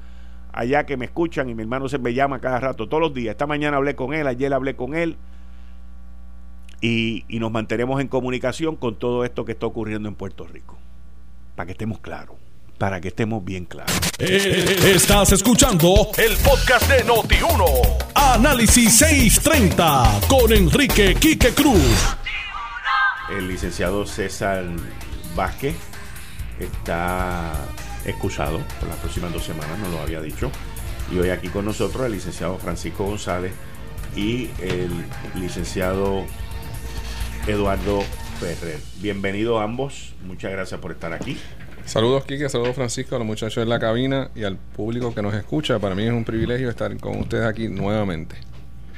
allá 0.51 0.85
que 0.85 0.97
me 0.97 1.05
escuchan 1.05 1.47
y 1.47 1.55
mi 1.55 1.61
hermano 1.61 1.87
se 1.87 1.97
me 1.97 2.13
llama 2.13 2.39
cada 2.39 2.59
rato, 2.59 2.89
todos 2.89 2.99
los 2.99 3.13
días. 3.13 3.31
Esta 3.31 3.47
mañana 3.47 3.77
hablé 3.77 3.95
con 3.95 4.13
él, 4.13 4.27
ayer 4.27 4.53
hablé 4.53 4.75
con 4.75 4.93
él 4.93 5.15
y, 6.81 7.23
y 7.29 7.39
nos 7.39 7.49
mantenemos 7.49 8.01
en 8.01 8.09
comunicación 8.09 8.75
con 8.75 8.95
todo 8.95 9.23
esto 9.23 9.45
que 9.45 9.53
está 9.53 9.67
ocurriendo 9.67 10.09
en 10.09 10.15
Puerto 10.15 10.45
Rico, 10.45 10.77
para 11.55 11.67
que 11.67 11.71
estemos 11.71 11.99
claros 11.99 12.40
para 12.81 12.99
que 12.99 13.09
estemos 13.09 13.45
bien 13.45 13.65
claros. 13.65 13.93
Eh, 14.17 14.75
estás 14.95 15.31
escuchando 15.33 16.09
el 16.17 16.35
podcast 16.37 16.89
de 16.89 17.05
Noti1. 17.05 17.63
Análisis 18.15 18.97
630 18.97 20.21
con 20.27 20.51
Enrique 20.51 21.13
Quique 21.13 21.51
Cruz. 21.51 22.17
El 23.37 23.49
licenciado 23.49 24.07
César 24.07 24.65
Vázquez 25.35 25.75
está 26.59 27.53
excusado 28.03 28.57
por 28.79 28.89
las 28.89 28.97
próximas 28.97 29.31
dos 29.31 29.43
semanas, 29.43 29.77
no 29.77 29.89
lo 29.89 30.01
había 30.01 30.19
dicho. 30.19 30.49
Y 31.11 31.19
hoy 31.19 31.29
aquí 31.29 31.49
con 31.49 31.65
nosotros 31.65 32.07
el 32.07 32.13
licenciado 32.13 32.57
Francisco 32.57 33.05
González 33.05 33.53
y 34.15 34.49
el 34.59 34.89
licenciado 35.35 36.25
Eduardo 37.45 38.01
Ferrer. 38.39 38.79
Bienvenidos 39.01 39.61
ambos, 39.61 40.15
muchas 40.25 40.51
gracias 40.51 40.79
por 40.79 40.91
estar 40.93 41.13
aquí. 41.13 41.37
Saludos, 41.85 42.23
Kike, 42.25 42.47
saludos, 42.47 42.75
Francisco, 42.75 43.15
a 43.15 43.19
los 43.19 43.27
muchachos 43.27 43.61
en 43.61 43.69
la 43.69 43.79
cabina 43.79 44.29
y 44.35 44.43
al 44.43 44.57
público 44.57 45.13
que 45.13 45.21
nos 45.21 45.33
escucha. 45.33 45.79
Para 45.79 45.95
mí 45.95 46.03
es 46.03 46.11
un 46.11 46.23
privilegio 46.23 46.69
estar 46.69 46.95
con 46.97 47.19
ustedes 47.19 47.45
aquí 47.45 47.67
nuevamente. 47.67 48.35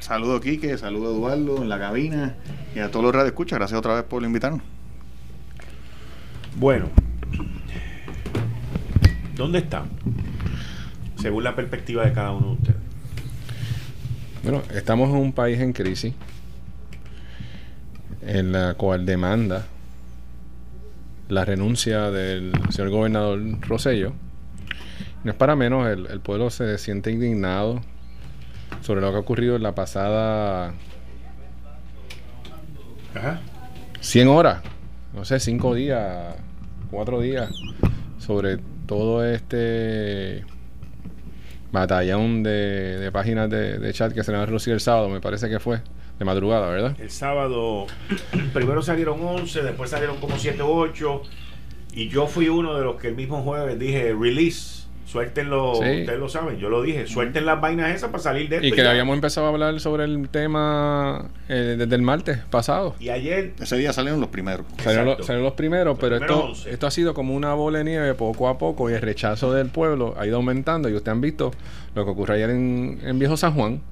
Saludos, 0.00 0.42
Quique, 0.42 0.76
saludos, 0.76 1.16
Eduardo, 1.16 1.62
en 1.62 1.68
la 1.68 1.78
cabina 1.78 2.36
y 2.74 2.78
a 2.80 2.90
todos 2.90 3.04
los 3.04 3.14
radio 3.14 3.28
escucha. 3.28 3.56
Gracias 3.56 3.78
otra 3.78 3.94
vez 3.94 4.04
por 4.04 4.22
invitarnos. 4.22 4.60
Bueno, 6.56 6.88
¿dónde 9.34 9.58
están? 9.58 9.88
Según 11.16 11.42
la 11.42 11.56
perspectiva 11.56 12.04
de 12.04 12.12
cada 12.12 12.32
uno 12.32 12.48
de 12.48 12.52
ustedes. 12.52 12.76
Bueno, 14.42 14.62
estamos 14.74 15.08
en 15.08 15.16
un 15.16 15.32
país 15.32 15.58
en 15.58 15.72
crisis, 15.72 16.12
en 18.26 18.52
la 18.52 18.74
cual 18.74 19.06
demanda 19.06 19.66
la 21.28 21.44
renuncia 21.44 22.10
del 22.10 22.52
señor 22.70 22.90
gobernador 22.90 23.40
Rosello. 23.62 24.12
No 25.22 25.30
es 25.30 25.36
para 25.36 25.56
menos, 25.56 25.88
el, 25.88 26.20
pueblo 26.20 26.50
se 26.50 26.76
siente 26.78 27.10
indignado 27.10 27.80
sobre 28.82 29.00
lo 29.00 29.10
que 29.10 29.16
ha 29.16 29.20
ocurrido 29.20 29.56
en 29.56 29.62
la 29.62 29.74
pasada 29.74 30.74
Ajá. 33.14 33.40
100 34.00 34.28
horas, 34.28 34.62
no 35.14 35.24
sé, 35.24 35.40
5 35.40 35.74
días, 35.74 36.34
4 36.90 37.20
días, 37.20 37.50
sobre 38.18 38.58
todo 38.86 39.24
este 39.24 40.44
batallón 41.72 42.42
de, 42.42 42.98
de 42.98 43.12
páginas 43.12 43.48
de, 43.48 43.78
de, 43.78 43.92
chat 43.92 44.12
que 44.12 44.22
se 44.22 44.30
le 44.30 44.36
va 44.36 44.42
a 44.42 44.46
reducir 44.46 44.74
el 44.74 44.80
sábado, 44.80 45.08
me 45.08 45.20
parece 45.20 45.48
que 45.48 45.58
fue 45.58 45.80
de 46.18 46.24
madrugada, 46.24 46.68
¿verdad? 46.68 46.96
El 47.00 47.10
sábado, 47.10 47.86
primero 48.52 48.82
salieron 48.82 49.24
11, 49.24 49.62
después 49.62 49.90
salieron 49.90 50.18
como 50.18 50.38
7 50.38 50.62
o 50.62 50.72
8. 50.72 51.22
Y 51.94 52.08
yo 52.08 52.26
fui 52.26 52.48
uno 52.48 52.76
de 52.76 52.84
los 52.84 52.96
que 52.96 53.08
el 53.08 53.16
mismo 53.16 53.42
jueves 53.42 53.78
dije, 53.78 54.14
release. 54.18 54.84
Suéltenlo, 55.06 55.72
ustedes 55.72 56.18
lo 56.18 56.28
saben, 56.28 56.58
yo 56.58 56.68
lo 56.68 56.82
dije, 56.82 57.06
suelten 57.06 57.46
las 57.46 57.60
vainas 57.60 57.94
esas 57.94 58.10
para 58.10 58.22
salir 58.22 58.48
de 58.48 58.56
esto. 58.56 58.66
Y 58.66 58.72
que 58.72 58.82
habíamos 58.82 59.14
empezado 59.14 59.46
a 59.46 59.50
hablar 59.50 59.78
sobre 59.78 60.04
el 60.04 60.28
tema 60.28 61.30
eh, 61.48 61.76
desde 61.78 61.94
el 61.94 62.02
martes 62.02 62.38
pasado. 62.50 62.96
Y 62.98 63.10
ayer. 63.10 63.52
Ese 63.60 63.76
día 63.76 63.92
salieron 63.92 64.20
los 64.20 64.30
primeros. 64.30 64.66
Salieron, 64.82 65.42
los 65.42 65.52
primeros, 65.52 65.98
pero 66.00 66.16
esto, 66.16 66.52
esto 66.68 66.86
ha 66.88 66.90
sido 66.90 67.14
como 67.14 67.34
una 67.34 67.54
bola 67.54 67.78
de 67.78 67.84
nieve 67.84 68.14
poco 68.14 68.48
a 68.48 68.58
poco 68.58 68.90
y 68.90 68.94
el 68.94 69.02
rechazo 69.02 69.52
del 69.52 69.68
pueblo 69.68 70.14
ha 70.18 70.26
ido 70.26 70.36
aumentando. 70.36 70.88
Y 70.88 70.94
ustedes 70.94 71.12
han 71.12 71.20
visto 71.20 71.52
lo 71.94 72.04
que 72.04 72.10
ocurre 72.10 72.34
ayer 72.34 72.50
en, 72.50 72.98
en 73.04 73.18
Viejo 73.18 73.36
San 73.36 73.52
Juan 73.52 73.82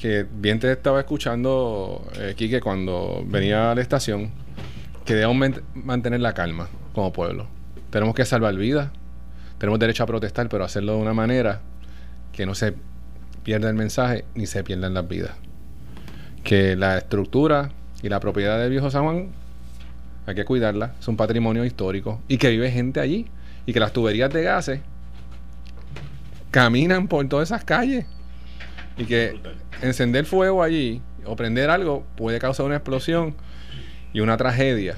que 0.00 0.26
bien 0.30 0.60
te 0.60 0.70
estaba 0.70 1.00
escuchando, 1.00 2.06
eh, 2.16 2.34
Quique, 2.36 2.60
cuando 2.60 3.24
venía 3.26 3.72
a 3.72 3.74
la 3.74 3.80
estación, 3.80 4.30
que 5.04 5.14
debemos 5.14 5.60
mantener 5.74 6.20
la 6.20 6.34
calma 6.34 6.68
como 6.92 7.12
pueblo. 7.12 7.46
Tenemos 7.90 8.14
que 8.14 8.24
salvar 8.24 8.54
vidas, 8.54 8.90
tenemos 9.58 9.78
derecho 9.78 10.02
a 10.02 10.06
protestar, 10.06 10.48
pero 10.48 10.64
hacerlo 10.64 10.96
de 10.96 11.02
una 11.02 11.14
manera 11.14 11.60
que 12.32 12.44
no 12.44 12.54
se 12.54 12.74
pierda 13.42 13.68
el 13.70 13.74
mensaje 13.74 14.24
ni 14.34 14.46
se 14.46 14.62
pierdan 14.62 14.94
las 14.94 15.08
vidas. 15.08 15.32
Que 16.44 16.76
la 16.76 16.98
estructura 16.98 17.70
y 18.02 18.08
la 18.08 18.20
propiedad 18.20 18.58
del 18.58 18.70
viejo 18.70 18.90
San 18.90 19.04
Juan 19.04 19.30
hay 20.26 20.34
que 20.34 20.44
cuidarla, 20.44 20.94
es 21.00 21.08
un 21.08 21.16
patrimonio 21.16 21.64
histórico 21.64 22.20
y 22.28 22.36
que 22.36 22.50
vive 22.50 22.70
gente 22.70 23.00
allí 23.00 23.26
y 23.64 23.72
que 23.72 23.80
las 23.80 23.92
tuberías 23.94 24.30
de 24.30 24.42
gases 24.42 24.80
caminan 26.50 27.08
por 27.08 27.26
todas 27.28 27.48
esas 27.48 27.64
calles 27.64 28.04
y 28.98 29.04
que 29.04 29.40
encender 29.82 30.26
fuego 30.26 30.62
allí 30.62 31.00
o 31.24 31.36
prender 31.36 31.70
algo 31.70 32.04
puede 32.16 32.38
causar 32.38 32.66
una 32.66 32.76
explosión 32.76 33.34
y 34.12 34.20
una 34.20 34.36
tragedia. 34.36 34.96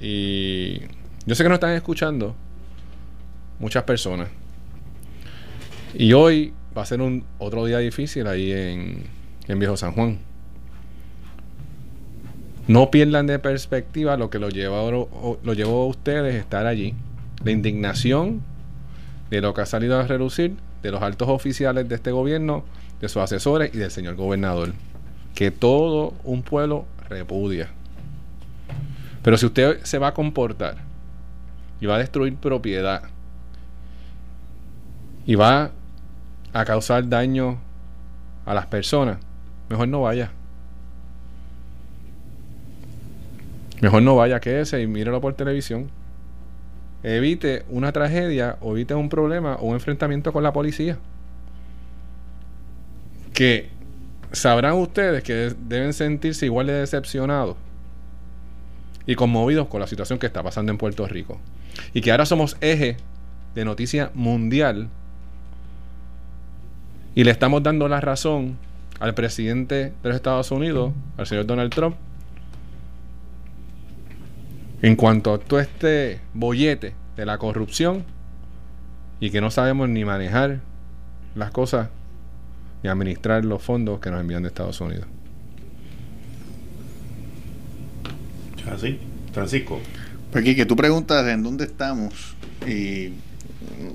Y 0.00 0.80
yo 1.26 1.34
sé 1.34 1.42
que 1.42 1.48
nos 1.48 1.56
están 1.56 1.72
escuchando 1.72 2.34
muchas 3.58 3.82
personas. 3.84 4.28
Y 5.94 6.12
hoy 6.12 6.52
va 6.76 6.82
a 6.82 6.86
ser 6.86 7.00
un 7.00 7.24
otro 7.38 7.66
día 7.66 7.78
difícil 7.78 8.26
ahí 8.26 8.52
en, 8.52 9.04
en 9.48 9.58
Viejo 9.58 9.76
San 9.76 9.92
Juan. 9.92 10.18
No 12.68 12.90
pierdan 12.90 13.26
de 13.26 13.38
perspectiva 13.38 14.16
lo 14.16 14.30
que 14.30 14.38
lo 14.38 14.48
llevó, 14.48 15.38
lo 15.42 15.54
llevó 15.54 15.82
a 15.82 15.86
ustedes 15.86 16.36
estar 16.36 16.66
allí. 16.66 16.94
La 17.44 17.50
indignación 17.50 18.42
de 19.30 19.40
lo 19.40 19.54
que 19.54 19.62
ha 19.62 19.66
salido 19.66 19.98
a 19.98 20.06
relucir 20.06 20.54
de 20.82 20.90
los 20.90 21.02
altos 21.02 21.28
oficiales 21.28 21.88
de 21.88 21.94
este 21.94 22.10
gobierno, 22.10 22.64
de 23.00 23.08
sus 23.08 23.22
asesores 23.22 23.74
y 23.74 23.78
del 23.78 23.90
señor 23.90 24.14
gobernador. 24.14 24.72
Que 25.34 25.50
todo 25.50 26.14
un 26.24 26.42
pueblo 26.42 26.84
repudia. 27.08 27.68
Pero 29.22 29.36
si 29.36 29.46
usted 29.46 29.82
se 29.82 29.98
va 29.98 30.08
a 30.08 30.14
comportar 30.14 30.76
y 31.80 31.86
va 31.86 31.96
a 31.96 31.98
destruir 31.98 32.36
propiedad 32.36 33.02
y 35.26 35.34
va 35.34 35.70
a 36.52 36.64
causar 36.64 37.08
daño 37.08 37.58
a 38.44 38.54
las 38.54 38.66
personas, 38.66 39.18
mejor 39.68 39.88
no 39.88 40.02
vaya. 40.02 40.30
Mejor 43.80 44.02
no 44.02 44.16
vaya, 44.16 44.40
quédese 44.40 44.82
y 44.82 44.86
mírelo 44.86 45.20
por 45.20 45.34
televisión. 45.34 45.90
Evite 47.02 47.64
una 47.70 47.92
tragedia 47.92 48.58
o 48.60 48.72
evite 48.72 48.94
un 48.94 49.08
problema 49.08 49.56
o 49.56 49.66
un 49.66 49.74
enfrentamiento 49.74 50.32
con 50.32 50.42
la 50.42 50.52
policía. 50.52 50.98
Que 53.40 53.70
sabrán 54.32 54.74
ustedes 54.74 55.22
que 55.22 55.54
deben 55.66 55.94
sentirse 55.94 56.44
igual 56.44 56.66
de 56.66 56.74
decepcionados 56.74 57.56
y 59.06 59.14
conmovidos 59.14 59.68
con 59.68 59.80
la 59.80 59.86
situación 59.86 60.18
que 60.18 60.26
está 60.26 60.42
pasando 60.42 60.70
en 60.72 60.76
Puerto 60.76 61.06
Rico. 61.06 61.40
Y 61.94 62.02
que 62.02 62.10
ahora 62.10 62.26
somos 62.26 62.58
eje 62.60 62.98
de 63.54 63.64
noticia 63.64 64.10
mundial 64.12 64.90
y 67.14 67.24
le 67.24 67.30
estamos 67.30 67.62
dando 67.62 67.88
la 67.88 68.02
razón 68.02 68.58
al 68.98 69.14
presidente 69.14 69.94
de 70.02 70.08
los 70.10 70.16
Estados 70.16 70.50
Unidos, 70.50 70.92
al 71.16 71.26
señor 71.26 71.46
Donald 71.46 71.72
Trump, 71.72 71.96
en 74.82 74.96
cuanto 74.96 75.32
a 75.32 75.38
todo 75.38 75.60
este 75.60 76.20
bollete 76.34 76.92
de 77.16 77.24
la 77.24 77.38
corrupción 77.38 78.04
y 79.18 79.30
que 79.30 79.40
no 79.40 79.50
sabemos 79.50 79.88
ni 79.88 80.04
manejar 80.04 80.60
las 81.34 81.50
cosas 81.52 81.88
ni 82.82 82.88
administrar 82.88 83.44
los 83.44 83.62
fondos 83.62 84.00
que 84.00 84.10
nos 84.10 84.20
envían 84.20 84.42
de 84.42 84.48
Estados 84.48 84.80
Unidos. 84.80 85.06
Así, 88.70 88.98
Francisco. 89.32 89.80
Pues 90.32 90.42
aquí 90.42 90.54
que 90.54 90.66
tú 90.66 90.76
preguntas 90.76 91.26
en 91.26 91.42
dónde 91.42 91.64
estamos 91.64 92.36
y 92.66 93.12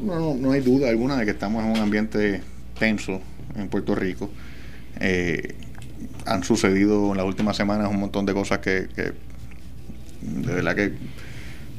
no, 0.01 0.35
no, 0.35 0.51
hay 0.51 0.61
duda 0.61 0.89
alguna 0.89 1.17
de 1.17 1.25
que 1.25 1.31
estamos 1.31 1.63
en 1.63 1.71
un 1.71 1.77
ambiente 1.77 2.41
tenso 2.77 3.21
en 3.55 3.69
Puerto 3.69 3.95
Rico. 3.95 4.29
Eh, 4.99 5.55
han 6.25 6.43
sucedido 6.43 7.11
en 7.11 7.17
las 7.17 7.25
últimas 7.25 7.55
semanas 7.55 7.89
un 7.89 7.99
montón 7.99 8.25
de 8.25 8.33
cosas 8.33 8.59
que, 8.59 8.87
que 8.95 9.13
de 10.21 10.53
verdad 10.53 10.75
que 10.75 10.93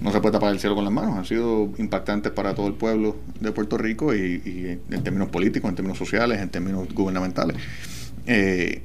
no 0.01 0.13
se 0.13 0.21
puede 0.21 0.33
tapar 0.33 0.53
el 0.53 0.61
cielo 0.61 0.75
con 0.75 0.85
las 0.85 0.93
manos. 0.93 1.17
Han 1.17 1.25
sido 1.25 1.71
impactantes 1.79 2.33
para 2.33 2.55
todo 2.55 2.67
el 2.67 2.75
pueblo 2.75 3.17
de 3.41 3.53
Puerto 3.53 3.79
Rico 3.79 4.15
y, 4.15 4.79
en 4.91 5.03
términos 5.03 5.29
políticos, 5.29 5.71
en 5.71 5.77
términos 5.77 5.99
sociales, 5.99 6.41
en 6.41 6.51
términos 6.51 6.87
gubernamentales. 6.93 7.57
Eh, 8.27 8.83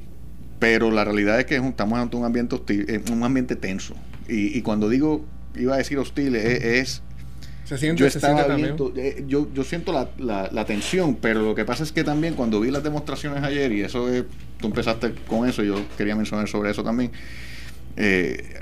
pero 0.60 0.91
la 0.91 1.04
realidad 1.04 1.39
es 1.39 1.45
que 1.45 1.56
estamos 1.56 2.00
ante 2.00 2.15
un 2.15 2.24
ambiente 2.24 2.56
hostil, 2.56 2.86
eh, 2.88 3.02
un 3.12 3.24
ambiente 3.24 3.56
tenso. 3.56 3.95
Y, 4.28 4.62
cuando 4.62 4.88
digo, 4.88 5.26
iba 5.56 5.74
a 5.74 5.78
decir 5.78 5.97
hostil, 5.97 6.38
es, 6.38 7.02
se 7.65 7.78
siente, 7.78 8.00
yo 8.00 8.08
estaba 8.08 8.56
viendo, 8.56 8.93
eh, 8.95 9.26
yo, 9.28 9.50
yo 9.54 9.65
siento 9.65 9.91
la, 9.91 10.50
la, 10.50 10.65
tensión, 10.65 11.15
pero 11.15 11.41
lo 11.41 11.54
que 11.54 11.65
pasa 11.65 11.84
es 11.84 11.91
que 11.91 12.06
también 12.06 12.36
cuando 12.36 12.62
vi 12.62 12.71
las 12.71 12.82
demostraciones 12.82 13.43
ayer, 13.43 13.74
y 13.74 13.82
eso 13.82 14.08
es, 14.10 14.24
tú 14.58 14.67
empezaste 14.67 15.13
con 15.28 15.50
eso, 15.50 15.63
yo 15.63 15.76
quería 15.97 16.15
mencionar 16.15 16.47
sobre 16.47 16.71
eso 16.71 16.82
también, 16.82 17.12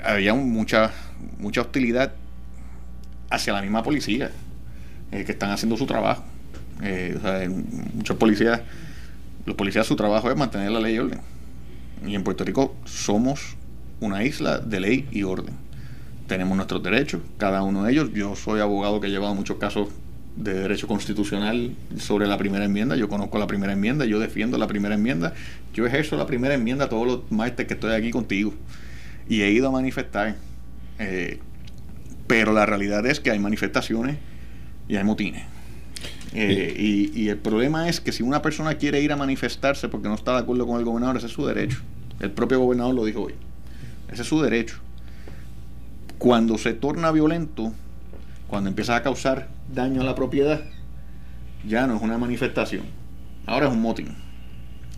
había 0.02 0.34
mucha, 0.34 0.92
mucha 1.38 1.60
hostilidad 1.60 2.14
hacia 3.30 3.52
la 3.52 3.62
misma 3.62 3.82
policía, 3.82 4.30
eh, 5.12 5.24
que 5.24 5.32
están 5.32 5.50
haciendo 5.50 5.76
su 5.76 5.86
trabajo. 5.86 6.24
Eh, 6.82 7.48
muchos 7.94 8.16
policías, 8.16 8.60
los 9.46 9.56
policías 9.56 9.86
su 9.86 9.96
trabajo 9.96 10.30
es 10.30 10.36
mantener 10.36 10.70
la 10.70 10.80
ley 10.80 10.96
y 10.96 10.98
orden. 10.98 11.20
Y 12.06 12.14
en 12.14 12.24
Puerto 12.24 12.44
Rico 12.44 12.74
somos 12.84 13.56
una 14.00 14.24
isla 14.24 14.58
de 14.58 14.80
ley 14.80 15.08
y 15.10 15.22
orden. 15.22 15.54
Tenemos 16.26 16.56
nuestros 16.56 16.82
derechos, 16.82 17.20
cada 17.38 17.62
uno 17.62 17.84
de 17.84 17.92
ellos. 17.92 18.10
Yo 18.12 18.36
soy 18.36 18.60
abogado 18.60 19.00
que 19.00 19.08
he 19.08 19.10
llevado 19.10 19.34
muchos 19.34 19.58
casos 19.58 19.88
de 20.36 20.54
derecho 20.54 20.86
constitucional 20.86 21.74
sobre 21.98 22.26
la 22.26 22.38
primera 22.38 22.64
enmienda. 22.64 22.96
Yo 22.96 23.08
conozco 23.08 23.38
la 23.38 23.46
primera 23.46 23.72
enmienda, 23.72 24.04
yo 24.04 24.18
defiendo 24.18 24.56
la 24.56 24.66
primera 24.66 24.94
enmienda. 24.94 25.34
Yo 25.74 25.86
ejerzo 25.86 26.16
la 26.16 26.26
primera 26.26 26.54
enmienda 26.54 26.88
todos 26.88 27.06
los 27.06 27.32
martes 27.32 27.66
que 27.66 27.74
estoy 27.74 27.92
aquí 27.92 28.10
contigo. 28.10 28.54
Y 29.28 29.42
he 29.42 29.50
ido 29.50 29.68
a 29.68 29.70
manifestar. 29.70 30.36
Eh, 30.98 31.40
pero 32.30 32.52
la 32.52 32.64
realidad 32.64 33.04
es 33.06 33.18
que 33.18 33.32
hay 33.32 33.40
manifestaciones 33.40 34.16
y 34.86 34.94
hay 34.94 35.02
motines. 35.02 35.42
Eh, 36.32 37.10
y, 37.12 37.28
el 37.28 37.38
problema 37.38 37.88
es 37.88 38.00
que 38.00 38.12
si 38.12 38.22
una 38.22 38.40
persona 38.40 38.76
quiere 38.76 39.00
ir 39.00 39.10
a 39.10 39.16
manifestarse 39.16 39.88
porque 39.88 40.06
no 40.06 40.14
está 40.14 40.34
de 40.34 40.38
acuerdo 40.38 40.64
con 40.64 40.78
el 40.78 40.84
gobernador, 40.84 41.16
ese 41.16 41.26
es 41.26 41.32
su 41.32 41.44
derecho. 41.44 41.78
El 42.20 42.30
propio 42.30 42.60
gobernador 42.60 42.94
lo 42.94 43.04
dijo 43.04 43.22
hoy. 43.22 43.34
Ese 44.12 44.22
es 44.22 44.28
su 44.28 44.40
derecho. 44.40 44.76
Cuando 46.18 46.56
se 46.56 46.72
torna 46.72 47.10
violento, 47.10 47.72
cuando 48.46 48.70
empieza 48.70 48.94
a 48.94 49.02
causar 49.02 49.48
daño 49.74 50.02
a 50.02 50.04
la 50.04 50.14
propiedad, 50.14 50.62
ya 51.66 51.88
no 51.88 51.96
es 51.96 52.02
una 52.02 52.16
manifestación. 52.16 52.84
Ahora 53.44 53.66
es 53.66 53.72
un 53.72 53.82
motín. 53.82 54.14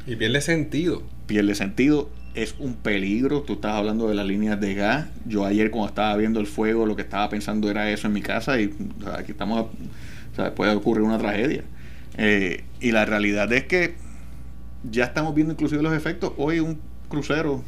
Y 0.07 0.17
pierde 0.17 0.43
sentido. 0.43 1.03
Pierde 1.27 1.55
sentido 1.55 2.11
es 2.35 2.55
un 2.59 2.75
peligro. 2.75 3.43
Tú 3.43 3.55
estás 3.55 3.73
hablando 3.73 4.09
de 4.09 4.15
las 4.15 4.27
líneas 4.27 4.61
de 4.61 4.75
gas. 4.75 5.07
Yo 5.27 5.45
ayer 5.45 5.71
cuando 5.71 5.89
estaba 5.89 6.17
viendo 6.17 6.41
el 6.41 6.47
fuego, 6.47 6.87
lo 6.87 6.97
que 6.97 7.03
estaba 7.03 7.29
pensando 7.29 7.71
era 7.71 7.91
eso 7.91 8.07
en 8.07 8.13
mi 8.13 8.23
casa 8.23 8.61
y 8.61 8.75
aquí 9.15 9.33
estamos, 9.33 9.63
o 9.63 10.37
sea, 10.37 10.55
puede 10.55 10.75
ocurrir 10.75 11.03
una 11.03 11.19
tragedia. 11.19 11.65
Eh, 12.17 12.65
y 12.81 12.93
la 12.93 13.05
realidad 13.05 13.53
es 13.53 13.65
que 13.65 13.95
ya 14.91 15.05
estamos 15.05 15.35
viendo 15.35 15.53
inclusive 15.53 15.83
los 15.83 15.95
efectos. 15.95 16.33
Hoy 16.37 16.61
un 16.61 16.79
crucero 17.09 17.63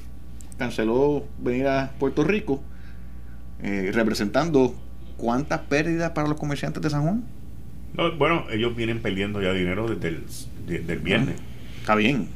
canceló 0.58 1.24
venir 1.38 1.66
a 1.66 1.92
Puerto 1.98 2.24
Rico 2.24 2.62
eh, 3.62 3.90
representando 3.92 4.74
cuántas 5.16 5.60
pérdidas 5.60 6.10
para 6.10 6.28
los 6.28 6.38
comerciantes 6.38 6.82
de 6.82 6.90
San 6.90 7.02
Juan. 7.02 7.24
bueno, 8.18 8.46
ellos 8.50 8.74
vienen 8.76 9.00
perdiendo 9.00 9.40
ya 9.42 9.52
dinero 9.52 9.86
desde 9.88 10.92
el 10.92 10.98
viernes. 11.00 11.36
Está 11.80 11.94
bien, 11.94 12.28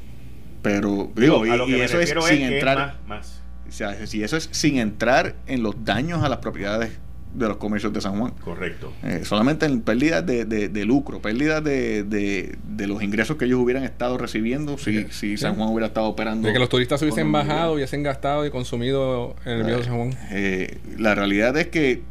pero 0.62 1.10
digo, 1.14 1.46
y, 1.46 1.80
eso 1.80 2.00
es 2.00 2.14
sin 2.24 2.42
entrar 2.42 2.98
más, 3.06 3.40
O 3.68 3.72
sea, 3.72 4.06
si 4.06 4.22
eso 4.22 4.36
es 4.36 4.48
sin 4.52 4.78
entrar 4.78 5.36
en 5.46 5.62
los 5.62 5.84
daños 5.84 6.22
a 6.22 6.28
las 6.28 6.38
propiedades 6.38 6.90
de 7.34 7.48
los 7.48 7.56
comercios 7.58 7.92
de 7.92 8.00
San 8.00 8.18
Juan. 8.18 8.32
Correcto. 8.42 8.92
Eh, 9.02 9.20
solamente 9.24 9.66
en 9.66 9.82
pérdidas 9.82 10.24
de, 10.24 10.44
de, 10.44 10.84
lucro, 10.84 11.20
pérdidas 11.20 11.62
de, 11.62 12.02
de, 12.02 12.86
los 12.86 13.02
ingresos 13.02 13.36
que 13.36 13.44
ellos 13.44 13.60
hubieran 13.60 13.84
estado 13.84 14.18
recibiendo 14.18 14.78
si, 14.78 15.04
si 15.10 15.36
San 15.36 15.56
Juan 15.56 15.68
hubiera 15.68 15.88
estado 15.88 16.06
operando. 16.06 16.48
De 16.48 16.54
que 16.54 16.58
los 16.58 16.68
turistas 16.68 17.00
hubiesen 17.02 17.30
bajado, 17.30 17.74
hubiesen 17.74 18.02
gastado 18.02 18.46
y 18.46 18.50
consumido 18.50 19.36
en 19.44 19.58
el 19.58 19.64
viejo 19.64 19.82
San 19.82 19.96
Juan. 19.96 20.10
Eh, 20.30 20.78
la 20.96 21.14
realidad 21.14 21.56
es 21.56 21.68
que, 21.68 22.02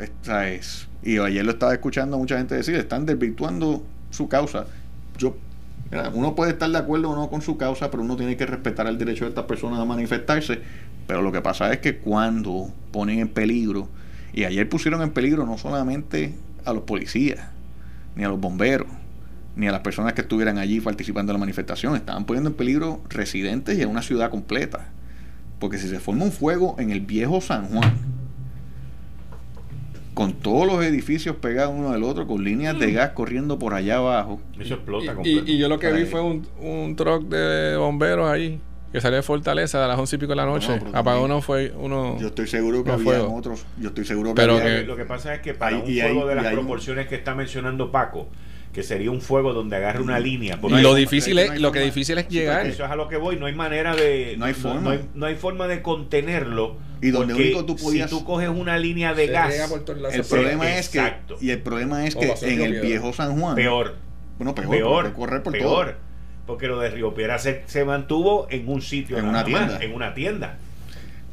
esta 0.00 0.50
es, 0.50 0.88
y 1.02 1.18
ayer 1.18 1.44
lo 1.44 1.52
estaba 1.52 1.72
escuchando 1.72 2.18
mucha 2.18 2.36
gente 2.38 2.54
decir, 2.54 2.74
están 2.74 3.06
desvirtuando 3.06 3.84
su 4.10 4.28
causa. 4.28 4.66
Yo 5.16 5.36
uno 6.14 6.34
puede 6.34 6.52
estar 6.52 6.70
de 6.70 6.78
acuerdo 6.78 7.10
o 7.10 7.16
no 7.16 7.28
con 7.28 7.42
su 7.42 7.56
causa, 7.56 7.90
pero 7.90 8.02
uno 8.02 8.16
tiene 8.16 8.36
que 8.36 8.46
respetar 8.46 8.86
el 8.86 8.98
derecho 8.98 9.24
de 9.24 9.30
estas 9.30 9.44
personas 9.44 9.78
a 9.78 9.84
manifestarse. 9.84 10.60
Pero 11.06 11.22
lo 11.22 11.32
que 11.32 11.40
pasa 11.40 11.72
es 11.72 11.78
que 11.80 11.98
cuando 11.98 12.70
ponen 12.90 13.18
en 13.18 13.28
peligro, 13.28 13.88
y 14.32 14.44
ayer 14.44 14.68
pusieron 14.68 15.02
en 15.02 15.10
peligro 15.10 15.46
no 15.46 15.58
solamente 15.58 16.34
a 16.64 16.72
los 16.72 16.82
policías, 16.84 17.40
ni 18.16 18.24
a 18.24 18.28
los 18.28 18.40
bomberos, 18.40 18.88
ni 19.56 19.68
a 19.68 19.72
las 19.72 19.80
personas 19.80 20.14
que 20.14 20.22
estuvieran 20.22 20.58
allí 20.58 20.80
participando 20.80 21.32
en 21.32 21.34
la 21.34 21.40
manifestación, 21.40 21.94
estaban 21.94 22.24
poniendo 22.24 22.50
en 22.50 22.56
peligro 22.56 23.00
residentes 23.08 23.78
y 23.78 23.82
a 23.82 23.88
una 23.88 24.02
ciudad 24.02 24.30
completa. 24.30 24.88
Porque 25.60 25.78
si 25.78 25.88
se 25.88 26.00
forma 26.00 26.24
un 26.24 26.32
fuego 26.32 26.74
en 26.78 26.90
el 26.90 27.00
viejo 27.00 27.40
San 27.40 27.66
Juan, 27.68 27.92
con 30.14 30.32
todos 30.32 30.66
los 30.66 30.84
edificios 30.84 31.36
pegados 31.36 31.74
uno 31.76 31.92
del 31.92 32.04
otro, 32.04 32.26
con 32.26 32.42
líneas 32.42 32.78
de 32.78 32.88
mm. 32.88 32.94
gas 32.94 33.10
corriendo 33.10 33.58
por 33.58 33.74
allá 33.74 33.96
abajo. 33.96 34.40
Eso 34.58 34.74
explota 34.74 35.16
y, 35.24 35.52
y, 35.52 35.58
yo 35.58 35.68
lo 35.68 35.78
que 35.78 35.92
vi 35.92 36.04
fue 36.04 36.20
un, 36.20 36.46
un 36.60 36.96
truck 36.96 37.24
de 37.24 37.76
bomberos 37.76 38.30
ahí 38.30 38.60
que 38.94 39.00
salió 39.00 39.16
de 39.16 39.24
Fortaleza 39.24 39.84
a 39.84 39.88
las 39.88 39.98
once 39.98 40.14
y 40.14 40.18
pico 40.20 40.30
de 40.30 40.36
la 40.36 40.46
noche. 40.46 40.80
Apagó 40.92 41.24
uno 41.24 41.42
fue 41.42 41.72
uno. 41.76 42.16
Yo 42.20 42.28
estoy 42.28 42.46
seguro 42.46 42.84
que 42.84 42.92
había 42.92 43.24
otros. 43.24 43.66
Yo 43.76 43.88
estoy 43.88 44.04
seguro 44.04 44.34
que, 44.34 44.40
pero 44.40 44.56
Lo 44.86 44.96
que 44.96 45.04
pasa 45.04 45.34
es 45.34 45.40
que 45.40 45.52
para 45.52 45.78
un 45.78 45.82
fuego 45.82 46.28
de 46.28 46.36
las 46.36 46.52
proporciones 46.52 47.08
que 47.08 47.16
está 47.16 47.34
mencionando 47.34 47.90
Paco, 47.90 48.28
que 48.72 48.84
sería 48.84 49.10
un 49.10 49.20
fuego 49.20 49.52
donde 49.52 49.74
agarre 49.74 50.00
una 50.00 50.20
línea. 50.20 50.60
Y 50.62 50.80
lo 50.80 50.94
difícil 50.94 51.38
es, 51.40 51.60
lo 51.60 51.72
que 51.72 51.80
difícil 51.80 52.18
es 52.18 52.28
llegar. 52.28 52.66
eso 52.68 52.84
es 52.84 52.90
a 52.90 52.94
lo 52.94 53.08
que 53.08 53.16
voy. 53.16 53.36
No 53.36 53.46
hay 53.46 53.54
manera 53.56 53.96
de. 53.96 54.36
No 54.38 54.44
hay 54.44 54.54
forma. 54.54 54.96
No 55.12 55.26
hay, 55.26 55.34
forma 55.34 55.66
de 55.66 55.82
contenerlo 55.82 56.76
Y 57.04 57.10
donde 57.10 57.34
único 57.34 57.66
tú 57.66 57.76
podías. 57.76 58.08
Si 58.10 58.16
tú 58.16 58.24
coges 58.24 58.48
una 58.48 58.78
línea 58.78 59.12
de 59.12 59.26
gas. 59.26 59.54
El 60.12 60.24
problema 60.24 60.78
es 60.78 60.88
que. 60.88 61.12
Y 61.40 61.50
el 61.50 61.60
problema 61.60 62.06
es 62.06 62.16
que 62.16 62.34
en 62.42 62.60
el 62.62 62.80
viejo 62.80 63.12
San 63.12 63.38
Juan. 63.38 63.54
Peor. 63.54 63.96
Bueno, 64.38 64.54
peor. 64.54 64.70
Peor. 64.70 65.12
Correr 65.12 65.42
por 65.42 65.52
peor. 65.52 65.96
Porque 66.46 66.66
lo 66.66 66.78
de 66.78 66.90
Río 66.90 67.14
Piedra 67.14 67.38
se, 67.38 67.62
se 67.66 67.84
mantuvo 67.84 68.46
en 68.50 68.68
un 68.68 68.82
sitio. 68.82 69.18
En 69.18 69.26
una 69.26 69.44
tienda. 69.44 69.78
en 69.82 69.94
una 69.94 70.14
tienda. 70.14 70.58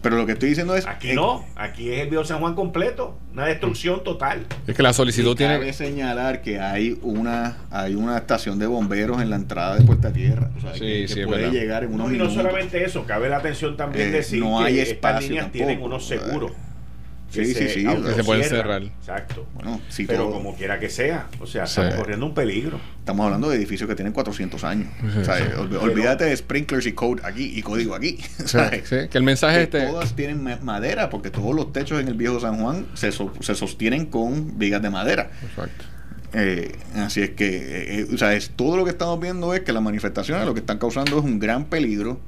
Pero 0.02 0.18
lo 0.18 0.26
que 0.26 0.34
estoy 0.34 0.50
diciendo 0.50 0.76
es. 0.76 0.88
Aquí 0.88 1.14
no, 1.14 1.46
aquí 1.56 1.92
es 1.92 2.00
el 2.00 2.10
Viejo 2.10 2.26
San 2.26 2.40
Juan 2.40 2.56
completo, 2.56 3.18
una 3.34 3.46
destrucción 3.46 4.04
total. 4.04 4.46
Es 4.66 4.76
que 4.76 4.84
la 4.84 4.94
solicitud 4.94 5.36
tiene. 5.36 5.60
Cabe 5.60 5.74
señalar 5.74 6.42
que 6.42 6.60
hay 6.60 6.98
una 7.04 7.58
hay 7.70 7.96
una 7.96 8.18
estación 8.18 8.58
de 8.58 8.66
bomberos 8.66 9.22
en 9.22 9.30
la 9.30 9.36
entrada 9.36 9.76
de 9.76 9.86
Puerta 9.86 10.12
Tierra. 10.12 10.50
O 10.58 10.62
sea, 10.62 10.74
sí, 10.74 11.06
que, 11.14 11.26
puede 11.26 11.52
llegar 11.52 11.84
en 11.84 11.94
unos 11.94 12.10
no, 12.10 12.16
Y 12.16 12.18
no 12.18 12.30
solamente 12.30 12.84
eso, 12.84 13.06
cabe 13.06 13.30
la 13.30 13.38
atención 13.38 13.78
también 13.78 14.08
eh, 14.08 14.12
decir 14.12 14.40
no 14.40 14.60
hay 14.60 14.76
que 14.76 14.82
estas 14.82 15.24
líneas 15.24 15.52
tienen 15.52 15.82
unos 15.82 16.08
seguros. 16.08 16.52
Sí, 17.32 17.46
sí, 17.46 17.70
sí. 17.70 17.86
Que 17.86 18.14
se 18.14 18.24
pueden 18.24 18.44
cerrar. 18.44 18.84
Exacto. 18.84 19.48
Bueno, 19.54 19.82
Pero 20.06 20.32
como 20.32 20.56
quiera 20.56 20.80
que 20.80 20.90
sea, 20.90 21.28
o 21.40 21.48
sea, 21.48 21.64
estamos 21.64 21.96
corriendo 21.96 22.26
un 22.26 22.34
peligro. 22.34 22.80
Estamos 23.00 23.26
hablando 23.26 23.50
de 23.50 23.58
edificios 23.58 23.90
que 23.90 23.96
tienen 23.96 24.14
400 24.14 24.64
años. 24.64 24.90
o 25.20 25.24
sea, 25.24 25.38
olvídate 25.82 26.26
de 26.26 26.36
sprinklers 26.36 26.86
y 26.86 26.92
code 26.92 27.22
aquí 27.24 27.54
y 27.56 27.62
código 27.62 27.96
aquí. 27.96 28.18
que 29.12 29.18
el 29.18 29.24
mensaje 29.24 29.58
que 29.58 29.64
este... 29.64 29.88
Todas 29.88 30.16
tienen 30.16 30.60
madera 30.62 31.10
porque 31.10 31.30
todos 31.30 31.56
los 31.56 31.72
techos 31.72 32.00
en 32.00 32.08
el 32.08 32.16
viejo 32.16 32.40
San 32.40 32.58
Juan 32.62 32.86
se, 32.94 33.12
se 33.12 33.56
sostienen 33.56 34.06
con 34.06 34.60
vigas 34.60 34.82
de 34.82 34.90
madera. 34.90 35.32
Exacto. 35.44 35.86
Eh, 36.34 36.78
así 36.96 37.22
es 37.22 37.32
que, 37.32 37.48
eh, 37.58 38.00
eh, 38.00 38.08
o 38.14 38.18
sea, 38.18 38.34
es, 38.34 38.52
todo 38.52 38.78
lo 38.78 38.86
que 38.86 38.92
estamos 38.92 39.20
viendo 39.20 39.54
es 39.54 39.62
que 39.62 39.74
las 39.74 39.84
manifestaciones 39.84 40.46
lo 40.46 40.54
que 40.54 40.62
están 40.62 40.78
causando 40.78 41.18
es 41.18 41.24
un 41.26 41.40
gran 41.40 41.66
peligro 41.66 42.20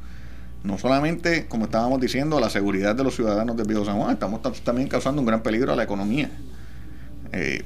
no 0.63 0.77
solamente, 0.77 1.45
como 1.47 1.65
estábamos 1.65 1.99
diciendo, 1.99 2.39
la 2.39 2.49
seguridad 2.49 2.95
de 2.95 3.03
los 3.03 3.15
ciudadanos 3.15 3.57
de 3.57 3.63
Viejo 3.63 3.83
San 3.83 3.97
Juan, 3.97 4.11
estamos 4.11 4.41
también 4.63 4.87
causando 4.87 5.21
un 5.21 5.27
gran 5.27 5.43
peligro 5.43 5.73
a 5.73 5.75
la 5.75 5.83
economía. 5.83 6.29
Eh, 7.33 7.63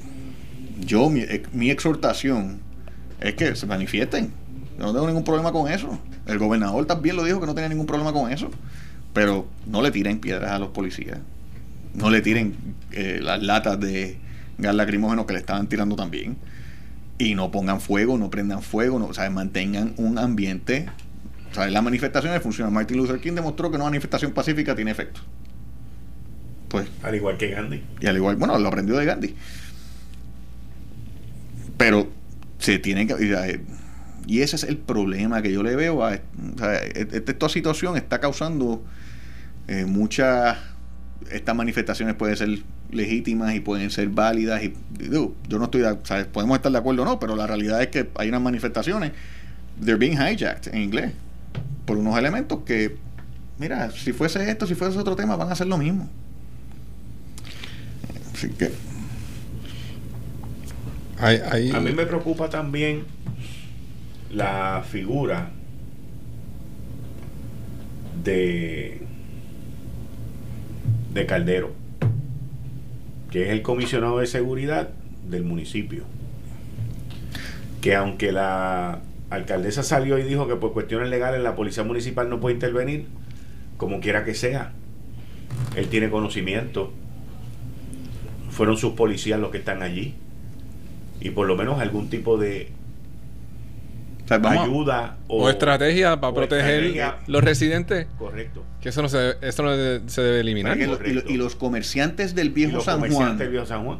yo, 0.79 1.11
eh, 1.15 1.43
mi, 1.53 1.69
exhortación 1.69 2.59
es 3.21 3.35
que 3.35 3.55
se 3.55 3.67
manifiesten. 3.67 4.31
Yo 4.79 4.85
no 4.85 4.93
tengo 4.93 5.07
ningún 5.07 5.23
problema 5.23 5.51
con 5.51 5.71
eso. 5.71 5.99
El 6.25 6.39
gobernador 6.39 6.85
también 6.85 7.15
lo 7.15 7.23
dijo 7.23 7.39
que 7.39 7.45
no 7.45 7.53
tenía 7.53 7.69
ningún 7.69 7.85
problema 7.85 8.11
con 8.13 8.31
eso. 8.31 8.49
Pero 9.13 9.47
no 9.67 9.81
le 9.83 9.91
tiren 9.91 10.19
piedras 10.19 10.51
a 10.51 10.59
los 10.59 10.69
policías. 10.69 11.19
No 11.93 12.09
le 12.09 12.21
tiren 12.21 12.55
eh, 12.91 13.19
las 13.21 13.43
latas 13.43 13.79
de 13.79 14.17
gas 14.57 14.73
lacrimógeno 14.73 15.27
que 15.27 15.33
le 15.33 15.39
estaban 15.39 15.67
tirando 15.67 15.95
también. 15.95 16.37
Y 17.19 17.35
no 17.35 17.51
pongan 17.51 17.79
fuego, 17.79 18.17
no 18.17 18.29
prendan 18.29 18.61
fuego, 18.61 18.99
no, 18.99 19.05
o 19.05 19.13
sea, 19.13 19.29
mantengan 19.29 19.93
un 19.97 20.19
ambiente 20.19 20.87
sea, 21.57 21.69
las 21.69 21.83
manifestaciones 21.83 22.41
funcionan. 22.41 22.73
Martin 22.73 22.97
Luther 22.97 23.19
King 23.19 23.33
demostró 23.33 23.69
que 23.69 23.75
una 23.75 23.85
manifestación 23.85 24.31
pacífica 24.31 24.75
tiene 24.75 24.91
efecto. 24.91 25.21
Pues. 26.69 26.87
Al 27.03 27.15
igual 27.15 27.37
que 27.37 27.49
Gandhi. 27.49 27.83
Y 27.99 28.07
al 28.07 28.17
igual, 28.17 28.35
bueno, 28.35 28.57
lo 28.59 28.67
aprendió 28.67 28.97
de 28.97 29.05
Gandhi. 29.05 29.35
Pero 31.77 32.09
se 32.59 32.79
tiene 32.79 33.07
que. 33.07 33.61
Y 34.27 34.41
ese 34.41 34.57
es 34.57 34.63
el 34.63 34.77
problema 34.77 35.41
que 35.41 35.51
yo 35.51 35.63
le 35.63 35.75
veo 35.75 36.03
a. 36.03 36.19
O 36.55 36.57
sea, 36.57 36.75
e, 36.75 37.07
e, 37.11 37.23
esta 37.25 37.49
situación 37.49 37.95
está 37.97 38.19
causando 38.19 38.83
eh, 39.67 39.85
muchas. 39.85 40.57
Estas 41.31 41.55
manifestaciones 41.55 42.15
pueden 42.15 42.37
ser 42.37 42.59
legítimas 42.91 43.53
y 43.55 43.59
pueden 43.59 43.89
ser 43.89 44.09
válidas. 44.09 44.63
y 44.63 44.73
Yo 45.09 45.33
no 45.49 45.65
estoy. 45.65 45.83
O 45.83 45.99
sea, 46.03 46.27
podemos 46.27 46.57
estar 46.57 46.71
de 46.71 46.77
acuerdo 46.77 47.03
o 47.03 47.05
no, 47.05 47.19
pero 47.19 47.35
la 47.35 47.47
realidad 47.47 47.81
es 47.81 47.87
que 47.87 48.09
hay 48.15 48.29
unas 48.29 48.41
manifestaciones. 48.41 49.11
They're 49.79 49.97
being 49.97 50.13
hijacked 50.13 50.73
en 50.73 50.81
inglés 50.81 51.13
por 51.87 51.97
unos 51.97 52.17
elementos 52.19 52.59
que, 52.65 52.97
mira, 53.57 53.89
si 53.91 54.11
fuese 54.11 54.51
esto, 54.51 54.67
si 54.67 54.75
fuese 54.75 54.99
otro 54.99 55.15
tema, 55.15 55.37
van 55.37 55.47
a 55.47 55.53
hacer 55.53 55.67
lo 55.67 55.77
mismo. 55.77 56.07
Así 58.33 58.49
que. 58.49 58.71
A 61.17 61.79
mí 61.79 61.93
me 61.93 62.05
preocupa 62.05 62.49
también 62.49 63.05
la 64.31 64.83
figura 64.87 65.49
de, 68.23 69.01
de 71.13 71.25
Caldero, 71.25 71.71
que 73.31 73.43
es 73.43 73.49
el 73.49 73.61
comisionado 73.61 74.19
de 74.19 74.27
seguridad 74.27 74.89
del 75.27 75.45
municipio. 75.45 76.03
Que 77.79 77.95
aunque 77.95 78.33
la 78.33 78.99
alcaldesa 79.29 79.83
salió 79.83 80.17
y 80.17 80.23
dijo 80.23 80.47
que 80.47 80.55
por 80.55 80.73
cuestiones 80.73 81.09
legales 81.09 81.41
la 81.41 81.55
policía 81.55 81.83
municipal 81.83 82.29
no 82.29 82.39
puede 82.39 82.55
intervenir, 82.55 83.07
como 83.77 83.99
quiera 83.99 84.23
que 84.23 84.33
sea. 84.33 84.73
Él 85.75 85.87
tiene 85.89 86.09
conocimiento. 86.09 86.91
Fueron 88.49 88.77
sus 88.77 88.93
policías 88.93 89.39
los 89.39 89.51
que 89.51 89.59
están 89.59 89.83
allí. 89.83 90.15
Y 91.19 91.31
por 91.31 91.47
lo 91.47 91.55
menos 91.55 91.79
algún 91.79 92.09
tipo 92.09 92.37
de 92.37 92.69
ayuda 94.29 95.17
o, 95.27 95.49
estrategia 95.49 96.19
para 96.19 96.33
proteger 96.33 97.15
los 97.27 97.43
residentes. 97.43 98.07
Correcto. 98.17 98.63
Que 98.81 98.89
eso 98.89 99.01
no 99.01 99.09
se, 99.09 99.35
eso 99.41 99.63
no 99.63 99.71
se 100.09 100.21
debe 100.21 100.39
eliminar. 100.41 100.77
Y, 100.77 101.37
los 101.37 101.55
comerciantes 101.55 102.35
del 102.35 102.49
viejo, 102.49 102.81
San 102.81 103.11
Juan, 103.11 103.39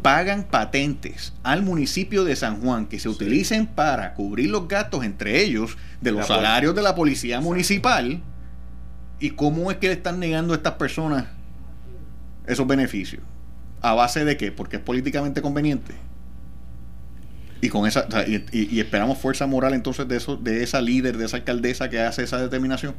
pagan 0.02 0.44
patentes 0.44 1.34
al 1.44 1.64
municipio 1.64 2.24
de 2.24 2.36
San 2.36 2.62
Juan 2.62 2.88
que 2.88 3.00
se 3.00 3.10
utilicen 3.10 3.68
para 3.68 4.14
cubrir 4.14 4.50
los 4.50 4.68
gastos, 4.68 5.04
entre 5.04 5.42
ellos, 5.42 5.78
de 6.02 6.12
los 6.12 6.28
salarios 6.28 6.76
de 6.76 6.82
la 6.82 6.96
policía 6.96 7.42
municipal. 7.42 8.22
¿Y 9.20 9.32
cómo 9.32 9.72
es 9.72 9.78
que 9.78 9.88
le 9.88 9.94
están 9.94 10.20
negando 10.20 10.54
a 10.54 10.58
estas 10.58 10.74
personas 10.74 11.26
esos 12.46 12.68
beneficios? 12.68 13.24
¿A 13.82 13.94
base 13.94 14.26
de 14.26 14.38
qué? 14.38 14.52
Porque 14.52 14.78
es 14.78 14.82
políticamente 14.82 15.42
conveniente. 15.42 15.94
Y 17.62 17.70
con 17.70 17.88
esa 17.88 18.08
y, 18.28 18.80
esperamos 18.80 19.18
fuerza 19.18 19.48
moral 19.48 19.74
entonces 19.74 20.08
de 20.08 20.18
eso, 20.18 20.38
de 20.38 20.64
esa 20.64 20.82
líder, 20.82 21.18
de 21.18 21.26
esa 21.26 21.38
alcaldesa 21.38 21.90
que 21.90 22.00
hace 22.00 22.24
esa 22.24 22.42
determinación. 22.42 22.96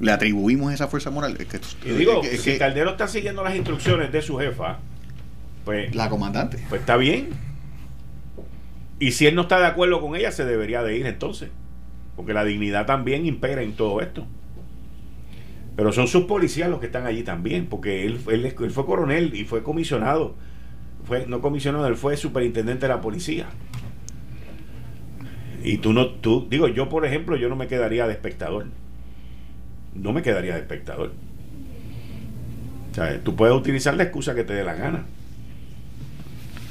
Le 0.00 0.10
atribuimos 0.10 0.72
esa 0.72 0.88
fuerza 0.88 1.10
moral. 1.10 1.36
que, 1.36 1.60
y 1.84 1.92
digo, 1.92 2.22
si 2.24 2.58
Caldero 2.58 2.90
está 2.90 3.06
siguiendo 3.06 3.44
las 3.44 3.54
instrucciones 3.54 4.10
de 4.10 4.22
su 4.22 4.38
jefa, 4.38 4.78
pues 5.64 5.94
la 5.94 6.08
comandante. 6.08 6.58
Pues 6.68 6.80
está 6.80 6.96
bien. 6.96 7.28
Y 8.98 9.12
si 9.12 9.26
él 9.26 9.34
no 9.34 9.42
está 9.42 9.60
de 9.60 9.66
acuerdo 9.66 10.00
con 10.00 10.16
ella, 10.16 10.32
se 10.32 10.44
debería 10.44 10.82
de 10.82 10.96
ir 10.96 11.06
entonces. 11.06 11.50
Porque 12.16 12.32
la 12.32 12.44
dignidad 12.44 12.86
también 12.86 13.26
impera 13.26 13.62
en 13.62 13.74
todo 13.74 14.00
esto. 14.00 14.26
Pero 15.76 15.92
son 15.92 16.06
sus 16.06 16.24
policías 16.24 16.70
los 16.70 16.80
que 16.80 16.86
están 16.86 17.06
allí 17.06 17.22
también, 17.22 17.66
porque 17.66 18.04
él, 18.04 18.20
él, 18.28 18.54
él 18.58 18.70
fue 18.70 18.86
coronel 18.86 19.34
y 19.34 19.44
fue 19.44 19.62
comisionado 19.62 20.36
fue 21.06 21.26
no 21.26 21.40
comisionado, 21.40 21.86
él 21.86 21.96
fue 21.96 22.16
superintendente 22.16 22.86
de 22.86 22.94
la 22.94 23.00
policía. 23.00 23.46
Y 25.62 25.78
tú 25.78 25.92
no, 25.92 26.08
tú, 26.08 26.46
digo, 26.50 26.68
yo 26.68 26.88
por 26.88 27.06
ejemplo, 27.06 27.36
yo 27.36 27.48
no 27.48 27.56
me 27.56 27.68
quedaría 27.68 28.06
de 28.06 28.12
espectador. 28.12 28.66
No 29.94 30.12
me 30.12 30.22
quedaría 30.22 30.54
de 30.54 30.60
espectador. 30.60 31.12
Tú 33.24 33.34
puedes 33.34 33.56
utilizar 33.56 33.94
la 33.94 34.04
excusa 34.04 34.34
que 34.34 34.44
te 34.44 34.52
dé 34.54 34.62
la 34.62 34.74
gana. 34.74 35.04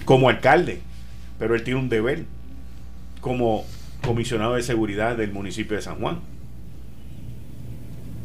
Como 0.05 0.29
alcalde, 0.29 0.79
pero 1.39 1.55
él 1.55 1.63
tiene 1.63 1.79
un 1.79 1.89
deber 1.89 2.25
como 3.19 3.65
comisionado 4.03 4.55
de 4.55 4.63
seguridad 4.63 5.17
del 5.17 5.31
municipio 5.31 5.75
de 5.75 5.81
San 5.81 5.95
Juan. 5.99 6.19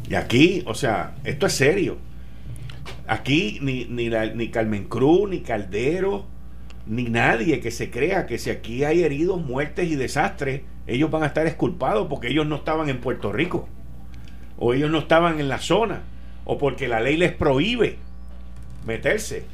Y 0.08 0.14
aquí, 0.14 0.62
o 0.66 0.74
sea, 0.74 1.16
esto 1.24 1.46
es 1.46 1.52
serio. 1.52 1.98
Aquí 3.08 3.58
ni, 3.62 3.86
ni, 3.86 4.10
ni 4.10 4.50
Carmen 4.50 4.84
Cruz, 4.84 5.30
ni 5.30 5.40
Caldero, 5.40 6.26
ni 6.86 7.04
nadie 7.04 7.60
que 7.60 7.70
se 7.70 7.90
crea 7.90 8.26
que 8.26 8.36
si 8.36 8.50
aquí 8.50 8.84
hay 8.84 9.02
heridos, 9.02 9.40
muertes 9.40 9.90
y 9.90 9.96
desastres, 9.96 10.60
ellos 10.86 11.10
van 11.10 11.22
a 11.22 11.26
estar 11.26 11.46
esculpados 11.46 12.06
porque 12.08 12.28
ellos 12.28 12.46
no 12.46 12.56
estaban 12.56 12.90
en 12.90 13.00
Puerto 13.00 13.32
Rico, 13.32 13.66
o 14.58 14.74
ellos 14.74 14.90
no 14.90 14.98
estaban 14.98 15.40
en 15.40 15.48
la 15.48 15.58
zona, 15.58 16.02
o 16.44 16.58
porque 16.58 16.86
la 16.86 17.00
ley 17.00 17.16
les 17.16 17.32
prohíbe 17.32 17.96
meterse. 18.86 19.44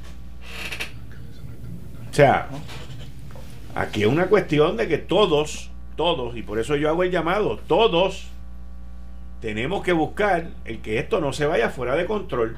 O 2.11 2.15
sea, 2.15 2.49
aquí 3.77 4.03
es 4.03 4.09
una 4.09 4.27
cuestión 4.27 4.77
de 4.77 4.89
que 4.89 4.99
todos, 4.99 5.71
todos, 5.95 6.37
y 6.37 6.43
por 6.43 6.59
eso 6.59 6.75
yo 6.75 6.89
hago 6.89 7.05
el 7.05 7.13
llamado, 7.13 7.59
todos 7.69 8.29
tenemos 9.41 9.85
que 9.85 9.93
buscar 9.93 10.51
el 10.65 10.81
que 10.81 10.99
esto 10.99 11.21
no 11.21 11.33
se 11.33 11.47
vaya 11.47 11.71
fuera 11.71 11.95
de 11.95 12.07
control 12.07 12.57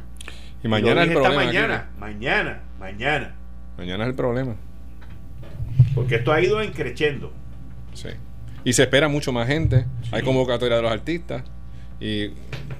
y 0.66 0.68
mañana 0.68 1.02
el 1.04 1.12
problema. 1.12 1.44
mañana, 1.44 1.90
mañana, 1.98 2.60
mañana. 2.78 3.34
Mañana 3.78 4.04
es 4.04 4.10
el 4.10 4.16
problema. 4.16 4.56
Porque 5.94 6.16
esto 6.16 6.32
ha 6.32 6.40
ido 6.40 6.60
encreciendo. 6.60 7.32
Sí. 7.94 8.08
Y 8.64 8.72
se 8.72 8.82
espera 8.82 9.08
mucho 9.08 9.32
más 9.32 9.46
gente. 9.46 9.86
Hay 10.10 10.22
convocatoria 10.22 10.76
de 10.76 10.82
los 10.82 10.92
artistas. 10.92 11.44
Y 12.00 12.30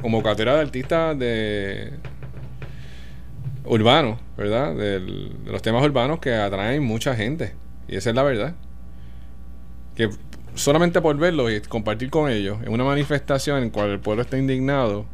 convocatoria 0.03 0.55
de 0.55 0.61
artistas 0.61 1.19
de 1.19 1.93
urbanos, 3.65 4.19
¿verdad? 4.37 4.75
de 4.75 5.01
los 5.45 5.63
temas 5.63 5.85
urbanos 5.85 6.19
que 6.19 6.35
atraen 6.35 6.83
mucha 6.83 7.15
gente. 7.15 7.55
Y 7.89 7.97
esa 7.97 8.11
es 8.11 8.17
la 8.17 8.23
verdad. 8.23 8.55
Que 9.95 10.11
solamente 10.55 11.01
por 11.01 11.17
verlo 11.17 11.51
y 11.51 11.61
compartir 11.61 12.11
con 12.11 12.31
ellos 12.31 12.59
en 12.65 12.73
una 12.73 12.85
manifestación 12.85 13.59
en 13.59 13.65
la 13.67 13.73
cual 13.73 13.91
el 13.91 14.01
pueblo 14.01 14.23
está 14.23 14.39
indignado, 14.39 15.07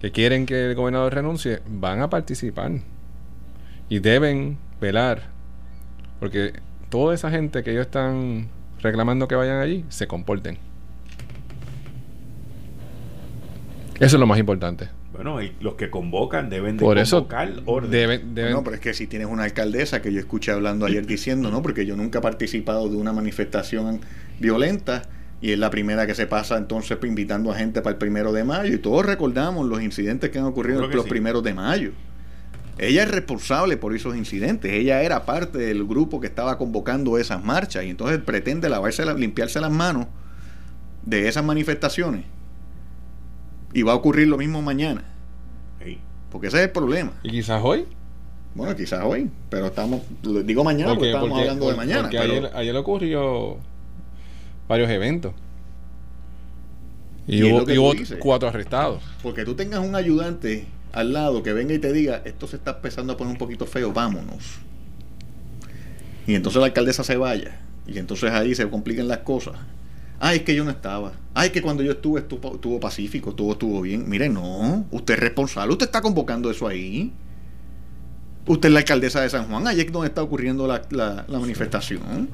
que 0.00 0.12
quieren 0.12 0.46
que 0.46 0.70
el 0.70 0.74
gobernador 0.74 1.14
renuncie, 1.14 1.60
van 1.66 2.00
a 2.00 2.10
participar 2.10 2.72
y 3.88 3.98
deben 4.00 4.58
velar, 4.80 5.22
porque 6.20 6.54
toda 6.88 7.14
esa 7.14 7.30
gente 7.30 7.62
que 7.62 7.70
ellos 7.70 7.86
están 7.86 8.48
reclamando 8.80 9.26
que 9.28 9.34
vayan 9.34 9.60
allí, 9.60 9.84
se 9.88 10.06
comporten. 10.06 10.58
Eso 13.98 14.16
es 14.16 14.20
lo 14.20 14.26
más 14.26 14.38
importante. 14.38 14.90
Bueno, 15.12 15.38
los 15.60 15.74
que 15.76 15.88
convocan 15.88 16.50
deben 16.50 16.76
de 16.76 16.84
Por 16.84 17.02
convocar 17.02 17.50
orden. 17.64 17.90
Deben, 17.90 18.34
No, 18.52 18.62
pero 18.62 18.76
es 18.76 18.82
que 18.82 18.92
si 18.92 19.06
tienes 19.06 19.28
una 19.28 19.44
alcaldesa 19.44 20.02
que 20.02 20.12
yo 20.12 20.20
escuché 20.20 20.52
hablando 20.52 20.84
ayer 20.84 21.06
diciendo, 21.06 21.50
no, 21.50 21.62
porque 21.62 21.86
yo 21.86 21.96
nunca 21.96 22.18
he 22.18 22.22
participado 22.22 22.90
de 22.90 22.96
una 22.96 23.14
manifestación 23.14 24.02
violenta 24.38 25.04
y 25.40 25.52
es 25.52 25.58
la 25.58 25.70
primera 25.70 26.06
que 26.06 26.14
se 26.14 26.26
pasa 26.26 26.56
entonces 26.56 26.96
invitando 27.04 27.52
a 27.52 27.56
gente 27.56 27.82
para 27.82 27.92
el 27.92 27.98
primero 27.98 28.32
de 28.32 28.44
mayo 28.44 28.74
y 28.74 28.78
todos 28.78 29.04
recordamos 29.04 29.66
los 29.66 29.82
incidentes 29.82 30.30
que 30.30 30.38
han 30.38 30.46
ocurrido 30.46 30.86
los 30.86 31.06
primeros 31.06 31.42
de 31.42 31.54
mayo. 31.54 31.92
Ella 32.78 33.04
es 33.04 33.10
responsable 33.10 33.76
por 33.78 33.94
esos 33.94 34.16
incidentes. 34.16 34.70
Ella 34.70 35.02
era 35.02 35.24
parte 35.24 35.58
del 35.58 35.86
grupo 35.86 36.20
que 36.20 36.26
estaba 36.26 36.58
convocando 36.58 37.16
esas 37.16 37.42
marchas 37.42 37.84
y 37.84 37.90
entonces 37.90 38.18
pretende 38.18 38.68
lavarse, 38.68 39.04
limpiarse 39.14 39.60
las 39.60 39.70
manos 39.70 40.06
de 41.04 41.26
esas 41.28 41.42
manifestaciones. 41.42 42.24
Y 43.72 43.82
va 43.82 43.92
a 43.92 43.94
ocurrir 43.94 44.28
lo 44.28 44.36
mismo 44.36 44.60
mañana. 44.60 45.04
Porque 46.30 46.48
ese 46.48 46.58
es 46.58 46.64
el 46.64 46.70
problema. 46.70 47.12
¿Y 47.22 47.30
quizás 47.30 47.62
hoy? 47.64 47.86
Bueno, 48.54 48.74
quizás 48.74 49.02
hoy, 49.04 49.30
pero 49.48 49.66
estamos, 49.66 50.02
digo 50.44 50.64
mañana 50.64 50.94
porque, 50.94 51.12
estamos 51.12 51.38
hablando 51.38 51.70
de 51.70 51.76
mañana. 51.76 52.02
Porque 52.02 52.18
ayer, 52.18 52.50
ayer 52.54 52.76
ocurrió 52.76 53.58
varios 54.68 54.90
eventos. 54.90 55.32
Y, 57.26 57.42
hubo, 57.42 57.92
cuatro 58.20 58.48
arrestados. 58.48 59.02
Porque 59.22 59.44
tú 59.44 59.54
tengas 59.54 59.80
un 59.80 59.96
ayudante 59.96 60.66
al 60.92 61.12
lado 61.12 61.42
que 61.42 61.52
venga 61.52 61.74
y 61.74 61.78
te 61.78 61.92
diga, 61.92 62.22
esto 62.24 62.46
se 62.46 62.56
está 62.56 62.72
empezando 62.72 63.12
a 63.12 63.16
poner 63.16 63.32
un 63.32 63.38
poquito 63.38 63.66
feo, 63.66 63.92
vámonos. 63.92 64.58
Y 66.26 66.34
entonces 66.34 66.60
la 66.60 66.66
alcaldesa 66.66 67.04
se 67.04 67.16
vaya. 67.16 67.60
Y 67.86 67.98
entonces 67.98 68.30
ahí 68.30 68.54
se 68.54 68.68
complican 68.68 69.08
las 69.08 69.18
cosas. 69.18 69.54
Ay, 70.18 70.38
es 70.38 70.42
que 70.44 70.54
yo 70.54 70.64
no 70.64 70.70
estaba. 70.70 71.12
Ay, 71.34 71.50
que 71.50 71.60
cuando 71.60 71.82
yo 71.82 71.92
estuve 71.92 72.20
estuvo, 72.20 72.80
pacífico, 72.80 73.34
todo 73.34 73.52
estuvo 73.52 73.82
bien. 73.82 74.08
Mire, 74.08 74.28
no, 74.28 74.86
usted 74.90 75.14
es 75.14 75.20
responsable, 75.20 75.72
usted 75.72 75.86
está 75.86 76.00
convocando 76.00 76.50
eso 76.50 76.66
ahí. 76.66 77.12
Usted 78.46 78.68
es 78.68 78.72
la 78.72 78.78
alcaldesa 78.78 79.20
de 79.20 79.28
San 79.28 79.48
Juan, 79.48 79.66
ahí 79.66 79.80
es 79.80 79.92
donde 79.92 80.08
está 80.08 80.22
ocurriendo 80.22 80.66
la, 80.66 80.82
la 80.90 81.38
manifestación. 81.38 82.30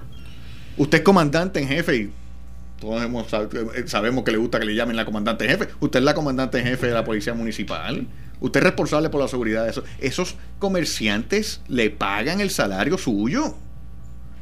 Usted 0.76 0.98
es 0.98 1.04
comandante 1.04 1.60
en 1.60 1.68
jefe 1.68 1.96
y 1.96 2.12
todos 2.82 3.00
eh, 3.54 3.84
sabemos 3.86 4.24
que 4.24 4.32
le 4.32 4.38
gusta 4.38 4.58
que 4.58 4.66
le 4.66 4.74
llamen 4.74 4.96
la 4.96 5.04
comandante 5.04 5.48
jefe. 5.48 5.68
Usted 5.78 6.00
es 6.00 6.04
la 6.04 6.14
comandante 6.14 6.60
jefe 6.60 6.88
de 6.88 6.94
la 6.94 7.04
policía 7.04 7.32
municipal. 7.32 8.08
Usted 8.40 8.58
es 8.58 8.64
responsable 8.64 9.08
por 9.08 9.20
la 9.20 9.28
seguridad 9.28 9.62
de 9.62 9.70
eso. 9.70 9.84
Esos 10.00 10.34
comerciantes 10.58 11.60
le 11.68 11.90
pagan 11.90 12.40
el 12.40 12.50
salario 12.50 12.98
suyo. 12.98 13.54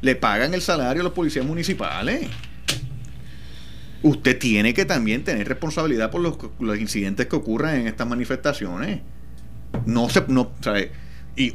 Le 0.01 0.15
pagan 0.15 0.55
el 0.55 0.63
salario 0.63 1.01
a 1.01 1.03
los 1.03 1.13
policías 1.13 1.45
municipales. 1.45 2.27
Usted 4.01 4.39
tiene 4.39 4.73
que 4.73 4.85
también 4.85 5.23
tener 5.23 5.47
responsabilidad 5.47 6.09
por 6.09 6.21
los, 6.21 6.79
incidentes 6.79 7.27
que 7.27 7.35
ocurran 7.35 7.75
en 7.75 7.85
estas 7.85 8.07
manifestaciones. 8.07 9.01
No 9.85 10.09
se. 10.09 10.23
No, 10.27 10.51
Y, 11.35 11.53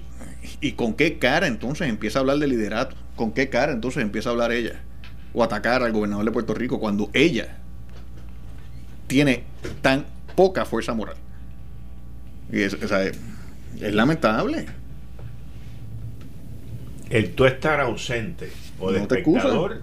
¿Y 0.61 0.73
con 0.73 0.95
qué 0.95 1.19
cara 1.19 1.49
entonces 1.49 1.89
empieza 1.89 2.21
a 2.21 2.21
hablar 2.21 2.39
de 2.39 2.47
liderato? 2.47 2.95
¿Con 3.17 3.33
qué 3.33 3.49
cara 3.49 3.73
entonces 3.73 4.05
empieza 4.05 4.29
a 4.29 4.33
hablar 4.33 4.53
ella? 4.53 4.85
O 5.37 5.45
atacar 5.45 5.85
al 5.85 5.93
gobernador 5.93 6.25
de 6.25 6.33
Puerto 6.33 6.55
Rico 6.55 6.81
cuando 6.81 7.11
ella 7.13 7.59
tiene 9.07 9.45
tan 9.83 10.05
poca 10.35 10.65
fuerza 10.65 10.95
moral. 10.95 11.17
Y 12.51 12.63
es, 12.63 12.75
es 12.75 13.95
lamentable. 13.95 14.67
El 17.11 17.35
tú 17.35 17.45
estar 17.45 17.81
ausente 17.81 18.51
o 18.81 18.91
de 18.91 19.01
espectador 19.01 19.83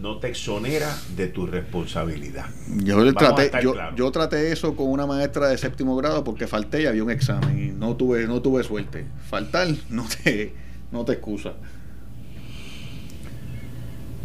no 0.00 0.18
te 0.18 0.28
exonera 0.28 0.94
de 1.16 1.28
tu 1.28 1.46
responsabilidad. 1.46 2.46
Yo 2.82 3.12
traté, 3.14 3.50
yo, 3.62 3.74
yo, 3.96 4.10
traté 4.10 4.52
eso 4.52 4.76
con 4.76 4.88
una 4.88 5.06
maestra 5.06 5.48
de 5.48 5.58
séptimo 5.58 5.96
grado 5.96 6.24
porque 6.24 6.46
falté 6.46 6.82
y 6.82 6.86
había 6.86 7.02
un 7.02 7.10
examen 7.10 7.58
y 7.58 7.68
no 7.70 7.96
tuve, 7.96 8.26
no 8.26 8.40
tuve 8.40 8.62
suerte. 8.64 9.06
Faltar 9.28 9.68
no 9.88 10.06
te, 10.24 10.54
no 10.92 11.04
te 11.04 11.12
excusa. 11.12 11.54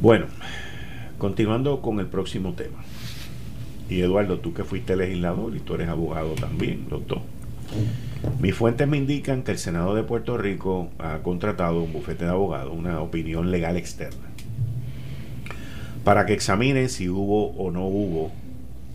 Bueno, 0.01 0.25
continuando 1.17 1.81
con 1.81 1.99
el 1.99 2.08
próximo 2.08 2.53
tema. 2.53 2.84
Y 3.89 4.01
Eduardo, 4.01 4.39
tú 4.39 4.53
que 4.53 4.63
fuiste 4.63 4.95
legislador 4.95 5.55
y 5.55 5.60
tú 5.60 5.75
eres 5.75 5.88
abogado 5.88 6.34
también, 6.34 6.88
dos. 6.89 7.21
Mis 8.39 8.55
fuentes 8.55 8.88
me 8.88 8.97
indican 8.97 9.43
que 9.43 9.51
el 9.51 9.58
Senado 9.58 9.95
de 9.95 10.03
Puerto 10.03 10.38
Rico 10.38 10.89
ha 10.99 11.19
contratado 11.19 11.81
un 11.81 11.93
bufete 11.93 12.25
de 12.25 12.31
abogados, 12.31 12.73
una 12.75 12.99
opinión 13.01 13.51
legal 13.51 13.77
externa, 13.77 14.27
para 16.03 16.25
que 16.25 16.34
examinen 16.34 16.89
si 16.89 17.10
hubo 17.10 17.51
o 17.51 17.71
no 17.71 17.86
hubo 17.88 18.31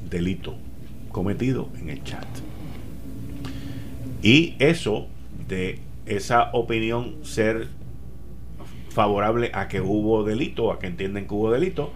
delito 0.08 0.56
cometido 1.10 1.68
en 1.80 1.90
el 1.90 2.02
chat. 2.04 2.26
Y 4.22 4.54
eso, 4.58 5.06
de 5.48 5.78
esa 6.06 6.50
opinión 6.52 7.16
ser 7.22 7.68
favorable 8.90 9.50
a 9.54 9.68
que 9.68 9.80
hubo 9.80 10.24
delito, 10.24 10.72
a 10.72 10.78
que 10.78 10.86
entienden 10.86 11.26
que 11.26 11.34
hubo 11.34 11.50
delito, 11.50 11.92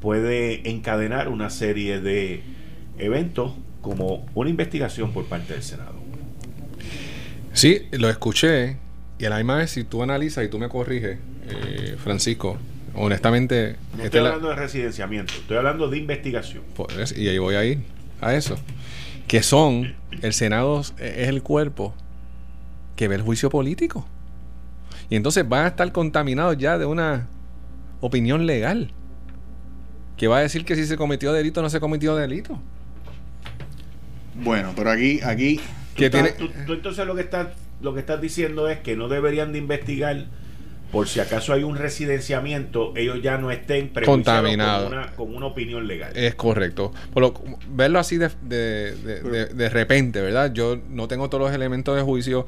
puede 0.00 0.70
encadenar 0.70 1.28
una 1.28 1.50
serie 1.50 2.00
de 2.00 2.42
eventos 2.98 3.52
como 3.80 4.26
una 4.34 4.50
investigación 4.50 5.12
por 5.12 5.24
parte 5.24 5.54
del 5.54 5.62
Senado. 5.62 5.94
Sí, 7.52 7.82
lo 7.92 8.08
escuché 8.08 8.76
y 9.18 9.24
a 9.24 9.30
la 9.30 9.36
misma 9.36 9.56
vez 9.56 9.70
si 9.70 9.84
tú 9.84 10.02
analizas 10.02 10.44
y 10.44 10.48
tú 10.48 10.58
me 10.58 10.68
corriges, 10.68 11.18
eh, 11.48 11.96
Francisco, 12.02 12.58
honestamente... 12.94 13.76
No 13.96 14.04
estoy 14.04 14.20
hablando 14.20 14.48
de 14.48 14.56
residenciamiento, 14.56 15.32
estoy 15.32 15.56
hablando 15.56 15.88
de 15.88 15.98
investigación. 15.98 16.62
Pues, 16.74 17.16
y 17.16 17.28
ahí 17.28 17.38
voy 17.38 17.54
a 17.54 17.64
ir 17.64 17.78
a 18.20 18.34
eso. 18.34 18.56
Que 19.26 19.42
son, 19.42 19.94
el 20.22 20.34
Senado 20.34 20.80
es 20.80 21.28
el 21.28 21.42
cuerpo 21.42 21.94
que 22.94 23.08
ve 23.08 23.14
el 23.14 23.22
juicio 23.22 23.48
político. 23.48 24.06
Y 25.08 25.16
entonces 25.16 25.48
van 25.48 25.64
a 25.64 25.68
estar 25.68 25.90
contaminados 25.92 26.56
ya 26.58 26.78
de 26.78 26.86
una 26.86 27.28
opinión 28.00 28.46
legal. 28.46 28.90
Que 30.16 30.28
va 30.28 30.38
a 30.38 30.40
decir 30.40 30.64
que 30.64 30.74
si 30.76 30.86
se 30.86 30.96
cometió 30.96 31.32
delito 31.32 31.62
no 31.62 31.70
se 31.70 31.80
cometió 31.80 32.16
delito. 32.16 32.58
Bueno, 34.34 34.72
pero 34.76 34.90
aquí, 34.90 35.20
aquí 35.22 35.60
tú, 35.96 36.72
entonces 36.72 37.06
lo 37.06 37.14
que 37.14 37.22
estás 37.22 37.48
lo 37.80 37.94
que 37.94 38.00
estás 38.00 38.20
diciendo 38.20 38.68
es 38.68 38.78
que 38.80 38.96
no 38.96 39.08
deberían 39.08 39.52
de 39.52 39.58
investigar 39.58 40.26
por 40.92 41.08
si 41.08 41.20
acaso 41.20 41.52
hay 41.52 41.64
un 41.64 41.76
residenciamiento, 41.76 42.92
ellos 42.96 43.20
ya 43.20 43.38
no 43.38 43.50
estén 43.50 43.90
contaminados 44.04 44.92
con 45.16 45.34
una, 45.34 45.46
opinión 45.46 45.86
legal. 45.86 46.12
Es 46.14 46.36
correcto. 46.36 46.92
Por 47.12 47.34
verlo 47.68 47.98
así 47.98 48.18
de, 48.18 48.30
de, 48.44 49.68
repente, 49.68 50.20
¿verdad? 50.20 50.52
Yo 50.52 50.78
no 50.88 51.08
tengo 51.08 51.28
todos 51.28 51.44
los 51.44 51.54
elementos 51.54 51.96
de 51.96 52.02
juicio. 52.02 52.46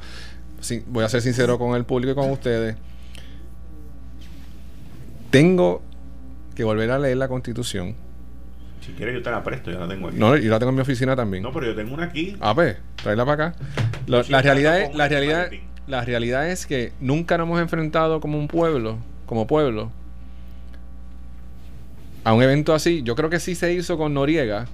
Voy 0.86 1.04
a 1.04 1.08
ser 1.08 1.22
sincero 1.22 1.58
con 1.58 1.76
el 1.76 1.84
público 1.84 2.12
y 2.12 2.14
con 2.14 2.30
ustedes. 2.30 2.76
Tengo 5.30 5.82
que 6.54 6.64
volver 6.64 6.90
a 6.90 6.98
leer 6.98 7.16
la 7.16 7.28
constitución 7.28 7.94
si 8.88 8.94
quieres, 8.94 9.16
yo 9.16 9.22
te 9.22 9.30
la 9.30 9.42
presto, 9.42 9.70
yo 9.70 9.78
la 9.78 9.86
tengo 9.86 10.08
aquí. 10.08 10.16
No, 10.18 10.34
yo 10.36 10.50
la 10.50 10.58
tengo 10.58 10.70
en 10.70 10.76
mi 10.76 10.80
oficina 10.80 11.14
también. 11.14 11.42
No, 11.42 11.52
pero 11.52 11.66
yo 11.66 11.74
tengo 11.74 11.92
una 11.92 12.04
aquí. 12.04 12.36
A 12.40 12.54
ver, 12.54 12.78
tráela 12.96 13.26
para 13.26 13.48
acá. 13.48 13.58
la, 14.06 14.40
realidad 14.40 14.80
es, 14.80 14.94
la, 14.94 15.08
realidad, 15.08 15.50
la 15.86 16.04
realidad 16.06 16.48
es 16.48 16.66
que 16.66 16.92
nunca 16.98 17.36
nos 17.36 17.46
hemos 17.46 17.60
enfrentado 17.60 18.20
como 18.20 18.38
un 18.38 18.48
pueblo, 18.48 18.96
como 19.26 19.46
pueblo, 19.46 19.92
a 22.24 22.32
un 22.32 22.42
evento 22.42 22.72
así. 22.72 23.02
Yo 23.02 23.14
creo 23.14 23.28
que 23.28 23.40
sí 23.40 23.54
se 23.54 23.74
hizo 23.74 23.98
con 23.98 24.14
Noriega, 24.14 24.66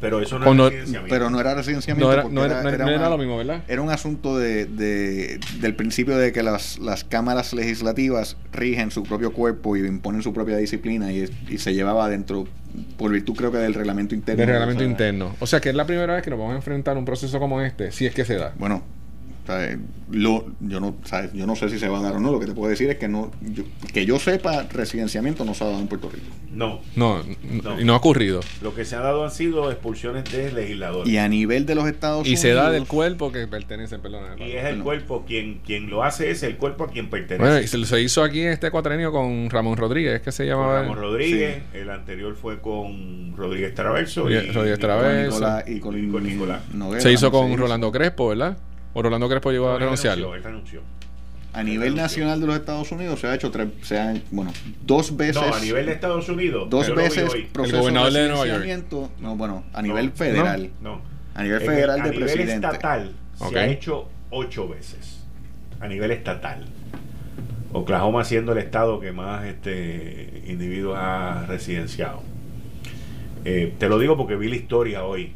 pero 0.00 0.20
eso 0.20 0.38
no, 0.38 0.46
era 0.46 0.70
residenciamiento. 0.70 1.08
Pero 1.08 1.30
no 1.30 1.40
era 1.40 1.54
residenciamiento. 1.54 2.30
No 2.30 2.44
era, 2.44 3.08
lo 3.08 3.18
mismo, 3.18 3.36
¿verdad? 3.36 3.62
Era 3.68 3.82
un 3.82 3.90
asunto 3.90 4.38
de, 4.38 4.66
del 4.66 5.74
principio 5.74 6.16
de 6.16 6.32
que 6.32 6.42
las, 6.42 6.78
las 6.78 7.04
cámaras 7.04 7.52
legislativas 7.52 8.36
rigen 8.52 8.90
su 8.90 9.02
propio 9.02 9.32
cuerpo 9.32 9.76
y 9.76 9.86
imponen 9.86 10.22
su 10.22 10.32
propia 10.32 10.56
disciplina 10.56 11.12
y, 11.12 11.26
se 11.58 11.74
llevaba 11.74 12.06
adentro, 12.06 12.46
por 12.96 13.10
virtud 13.10 13.34
creo 13.34 13.52
que 13.52 13.58
del 13.58 13.74
reglamento 13.74 14.14
interno. 14.14 14.40
Del 14.40 14.48
reglamento 14.48 14.84
interno. 14.84 15.34
O 15.40 15.46
sea 15.46 15.60
que 15.60 15.70
es 15.70 15.74
la 15.74 15.86
primera 15.86 16.14
vez 16.14 16.22
que 16.22 16.30
nos 16.30 16.38
vamos 16.38 16.52
a 16.52 16.56
enfrentar 16.56 16.96
a 16.96 16.98
un 16.98 17.04
proceso 17.04 17.38
como 17.38 17.60
este, 17.62 17.92
si 17.92 18.06
es 18.06 18.14
que 18.14 18.24
se 18.24 18.36
da. 18.36 18.52
Bueno, 18.58 18.82
lo, 20.10 20.46
yo, 20.60 20.80
no, 20.80 20.96
yo 21.34 21.46
no 21.46 21.56
sé 21.56 21.68
si 21.68 21.78
se 21.78 21.88
va 21.88 21.98
a 21.98 22.02
dar 22.02 22.14
o 22.14 22.20
no. 22.20 22.32
Lo 22.32 22.40
que 22.40 22.46
te 22.46 22.52
puedo 22.52 22.70
decir 22.70 22.90
es 22.90 22.96
que 22.96 23.08
no 23.08 23.30
que 23.92 24.06
yo 24.06 24.18
sepa, 24.18 24.64
residenciamiento 24.64 25.44
no 25.44 25.54
se 25.54 25.64
ha 25.64 25.68
dado 25.68 25.80
en 25.80 25.88
Puerto 25.88 26.08
Rico. 26.10 26.26
No. 26.52 26.80
No, 26.94 27.22
no, 27.62 27.80
no 27.80 27.92
ha 27.92 27.96
ocurrido. 27.96 28.40
Lo 28.62 28.74
que 28.74 28.84
se 28.84 28.96
ha 28.96 29.00
dado 29.00 29.24
han 29.24 29.30
sido 29.30 29.70
expulsiones 29.70 30.24
de 30.32 30.52
legisladores. 30.52 31.12
Y 31.12 31.18
a 31.18 31.28
nivel 31.28 31.66
de 31.66 31.74
los 31.74 31.86
Estados 31.86 32.22
Unidos. 32.22 32.38
Y 32.38 32.42
se 32.42 32.54
da 32.54 32.70
del 32.70 32.86
cuerpo 32.86 33.30
que 33.30 33.46
pertenece, 33.46 33.98
perdón. 33.98 34.24
Y 34.38 34.52
es 34.52 34.64
el 34.64 34.82
cuerpo, 34.82 35.24
quien, 35.26 35.60
quien 35.64 35.90
lo 35.90 36.02
hace 36.02 36.30
es 36.30 36.42
el 36.42 36.56
cuerpo 36.56 36.84
a 36.84 36.90
quien 36.90 37.10
pertenece. 37.10 37.42
Bueno, 37.42 37.60
y 37.60 37.66
se, 37.66 38.00
hizo 38.00 38.22
aquí 38.22 38.40
en 38.42 38.48
este 38.48 38.70
cuatrenio 38.70 39.12
con 39.12 39.50
Ramón 39.50 39.76
Rodríguez, 39.76 40.22
que 40.22 40.32
se 40.32 40.46
llamaba. 40.46 40.82
Ramón 40.82 40.98
Rodríguez, 40.98 41.62
el 41.74 41.90
anterior 41.90 42.34
fue 42.36 42.60
con 42.60 43.36
Rodríguez 43.36 43.74
Traverso. 43.74 44.30
Y, 44.30 44.50
Rodríguez 44.50 44.78
Traverso. 44.78 45.58
Y 45.66 45.80
con, 45.80 46.24
Nicolás, 46.24 46.62
se 46.98 47.12
hizo 47.12 47.30
con 47.30 47.56
Rolando 47.56 47.92
Crespo, 47.92 48.28
¿verdad? 48.28 48.56
¿O 48.96 49.02
Rolando 49.02 49.28
Crespo 49.28 49.50
llegó 49.50 49.68
a 49.68 49.78
renunciarlo? 49.78 50.32
A 51.52 51.62
nivel 51.62 51.94
nacional 51.94 52.40
de 52.40 52.46
los 52.46 52.56
Estados 52.56 52.90
Unidos 52.92 53.20
se 53.20 53.26
ha 53.26 53.34
hecho 53.34 53.50
tres, 53.50 53.68
se 53.82 54.00
han, 54.00 54.22
bueno, 54.30 54.54
dos 54.86 55.14
veces. 55.14 55.36
No, 55.36 55.54
a 55.54 55.60
nivel 55.60 55.84
de 55.84 55.92
Estados 55.92 56.26
Unidos. 56.30 56.70
Dos 56.70 56.94
veces 56.94 57.30
proceso 57.52 57.76
el 57.76 57.82
gobernador 57.82 58.12
de, 58.14 58.28
Nueva 58.28 58.46
York. 58.46 58.84
No, 59.20 59.36
bueno, 59.36 59.64
a 59.74 59.82
nivel 59.82 60.12
federal. 60.12 60.70
No, 60.80 61.02
A 61.34 61.42
nivel 61.42 61.60
federal 61.60 62.02
de 62.04 62.12
presidente. 62.12 62.52
A 62.52 62.56
nivel 62.56 62.64
estatal 62.64 63.12
se 63.50 63.58
ha 63.58 63.66
hecho 63.66 64.08
ocho 64.30 64.66
veces. 64.66 65.20
A 65.78 65.88
nivel 65.88 66.10
estatal. 66.10 66.64
Oklahoma 67.74 68.24
siendo 68.24 68.52
el 68.52 68.58
estado 68.58 68.98
que 68.98 69.12
más 69.12 69.44
este 69.44 70.42
individuos 70.46 70.96
ha 70.98 71.44
residenciado. 71.46 72.22
Eh, 73.44 73.74
te 73.78 73.90
lo 73.90 73.98
digo 73.98 74.16
porque 74.16 74.36
vi 74.36 74.48
la 74.48 74.56
historia 74.56 75.04
hoy 75.04 75.34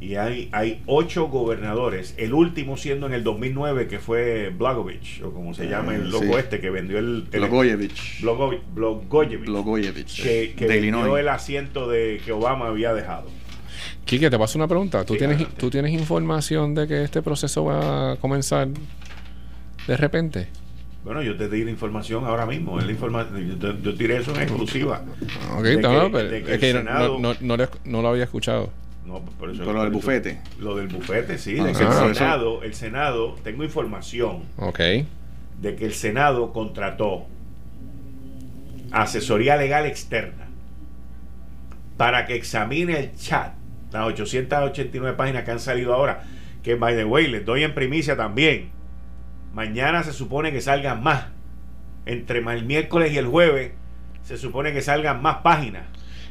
y 0.00 0.14
hay, 0.14 0.48
hay 0.52 0.82
ocho 0.86 1.28
gobernadores, 1.28 2.14
el 2.16 2.32
último 2.32 2.78
siendo 2.78 3.06
en 3.06 3.12
el 3.12 3.22
2009 3.22 3.86
que 3.86 3.98
fue 3.98 4.48
Blagovich, 4.48 5.22
o 5.22 5.30
como 5.30 5.52
se 5.52 5.68
llama 5.68 5.94
el 5.94 6.10
loco 6.10 6.38
este 6.38 6.58
que 6.58 6.70
vendió 6.70 6.98
el... 6.98 7.26
el 7.32 7.40
Blagojevich. 7.40 8.22
Blagojevich. 8.22 10.22
Que, 10.22 10.54
que 10.56 10.66
vendió 10.66 11.18
el 11.18 11.28
asiento 11.28 11.86
de 11.86 12.18
que 12.24 12.32
Obama 12.32 12.68
había 12.68 12.94
dejado. 12.94 13.28
Quique, 14.06 14.30
te 14.30 14.38
paso 14.38 14.56
una 14.56 14.66
pregunta. 14.66 15.04
¿Tú, 15.04 15.16
tienes, 15.16 15.46
¿Tú 15.56 15.68
tienes 15.68 15.92
información 15.92 16.74
de 16.74 16.88
que 16.88 17.04
este 17.04 17.20
proceso 17.20 17.64
va 17.64 18.12
a 18.12 18.16
comenzar 18.16 18.68
de 19.86 19.96
repente? 19.98 20.48
Bueno, 21.04 21.22
yo 21.22 21.36
te 21.36 21.50
di 21.50 21.62
la 21.62 21.70
información 21.70 22.24
ahora 22.24 22.46
mismo. 22.46 22.78
Es 22.78 22.86
la 22.86 22.92
información, 22.92 23.58
yo, 23.82 23.94
tiré 23.94 24.16
eso 24.16 24.34
en 24.34 24.42
exclusiva. 24.42 25.02
Ok, 25.58 25.66
no, 25.80 26.10
pero 26.10 26.34
es 26.34 26.58
que 26.58 26.72
no, 26.72 27.18
no, 27.18 27.56
no 27.84 28.02
lo 28.02 28.08
había 28.08 28.24
escuchado. 28.24 28.70
No, 29.10 29.20
por 29.22 29.50
eso, 29.50 29.64
Con 29.64 29.74
lo 29.74 29.82
del 29.82 29.90
bufete. 29.90 30.40
Lo 30.60 30.76
del 30.76 30.86
bufete, 30.86 31.36
sí. 31.36 31.54
de 31.54 31.72
que 31.72 31.82
el 31.82 32.14
Senado, 32.14 32.62
el 32.62 32.74
Senado, 32.74 33.36
tengo 33.42 33.64
información. 33.64 34.44
Ok. 34.56 34.78
De 34.78 35.74
que 35.76 35.84
el 35.84 35.94
Senado 35.94 36.52
contrató 36.52 37.26
asesoría 38.92 39.56
legal 39.56 39.86
externa 39.86 40.46
para 41.96 42.24
que 42.24 42.36
examine 42.36 42.98
el 42.98 43.16
chat, 43.16 43.52
las 43.90 44.06
889 44.06 45.16
páginas 45.16 45.42
que 45.42 45.50
han 45.50 45.60
salido 45.60 45.92
ahora, 45.92 46.22
que 46.62 46.76
by 46.76 46.94
the 46.94 47.04
way, 47.04 47.26
les 47.26 47.44
doy 47.44 47.64
en 47.64 47.74
primicia 47.74 48.16
también. 48.16 48.70
Mañana 49.52 50.04
se 50.04 50.12
supone 50.12 50.52
que 50.52 50.60
salgan 50.60 51.02
más. 51.02 51.26
Entre 52.06 52.38
el 52.38 52.64
miércoles 52.64 53.12
y 53.12 53.18
el 53.18 53.26
jueves 53.26 53.72
se 54.22 54.36
supone 54.36 54.72
que 54.72 54.82
salgan 54.82 55.20
más 55.20 55.38
páginas. 55.38 55.82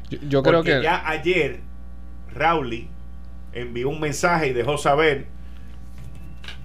Yo, 0.09 0.41
creo 0.43 0.63
que 0.63 0.81
ya 0.81 1.07
ayer 1.07 1.59
Rowley 2.33 2.87
envió 3.53 3.89
un 3.89 3.99
mensaje 3.99 4.47
y 4.47 4.53
dejó 4.53 4.77
saber 4.77 5.25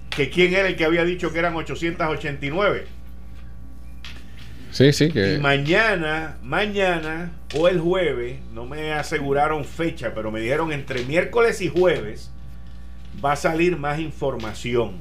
que 0.09 0.29
quién 0.29 0.53
era 0.53 0.67
el 0.67 0.75
que 0.75 0.85
había 0.85 1.03
dicho 1.03 1.31
que 1.31 1.39
eran 1.39 1.55
889. 1.55 2.85
Sí, 4.71 4.91
sí, 4.91 5.09
que... 5.09 5.35
Y 5.35 5.37
mañana, 5.39 6.37
mañana 6.43 7.31
o 7.55 7.67
el 7.67 7.79
jueves, 7.79 8.39
no 8.53 8.65
me 8.65 8.93
aseguraron 8.93 9.63
fecha, 9.63 10.13
pero 10.13 10.31
me 10.31 10.41
dijeron 10.41 10.71
entre 10.71 11.03
miércoles 11.05 11.61
y 11.61 11.69
jueves 11.69 12.31
va 13.23 13.33
a 13.33 13.35
salir 13.35 13.77
más 13.77 13.99
información 13.99 14.95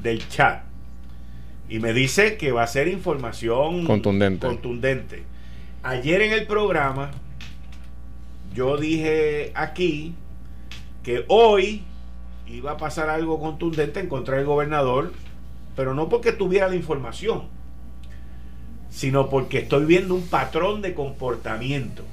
del 0.00 0.26
chat. 0.28 0.62
Y 1.68 1.78
me 1.78 1.92
dice 1.92 2.36
que 2.36 2.52
va 2.52 2.64
a 2.64 2.66
ser 2.66 2.88
información 2.88 3.86
contundente. 3.86 4.46
contundente. 4.46 5.22
Ayer 5.82 6.22
en 6.22 6.32
el 6.32 6.46
programa 6.46 7.10
yo 8.54 8.76
dije 8.76 9.52
aquí 9.54 10.14
que 11.02 11.24
hoy 11.28 11.82
iba 12.46 12.72
a 12.72 12.76
pasar 12.76 13.08
algo 13.10 13.40
contundente 13.40 14.00
en 14.00 14.08
contra 14.08 14.36
del 14.36 14.46
gobernador, 14.46 15.12
pero 15.74 15.94
no 15.94 16.08
porque 16.08 16.32
tuviera 16.32 16.68
la 16.68 16.76
información, 16.76 17.44
sino 18.90 19.30
porque 19.30 19.58
estoy 19.58 19.86
viendo 19.86 20.14
un 20.14 20.26
patrón 20.26 20.82
de 20.82 20.94
comportamiento. 20.94 22.04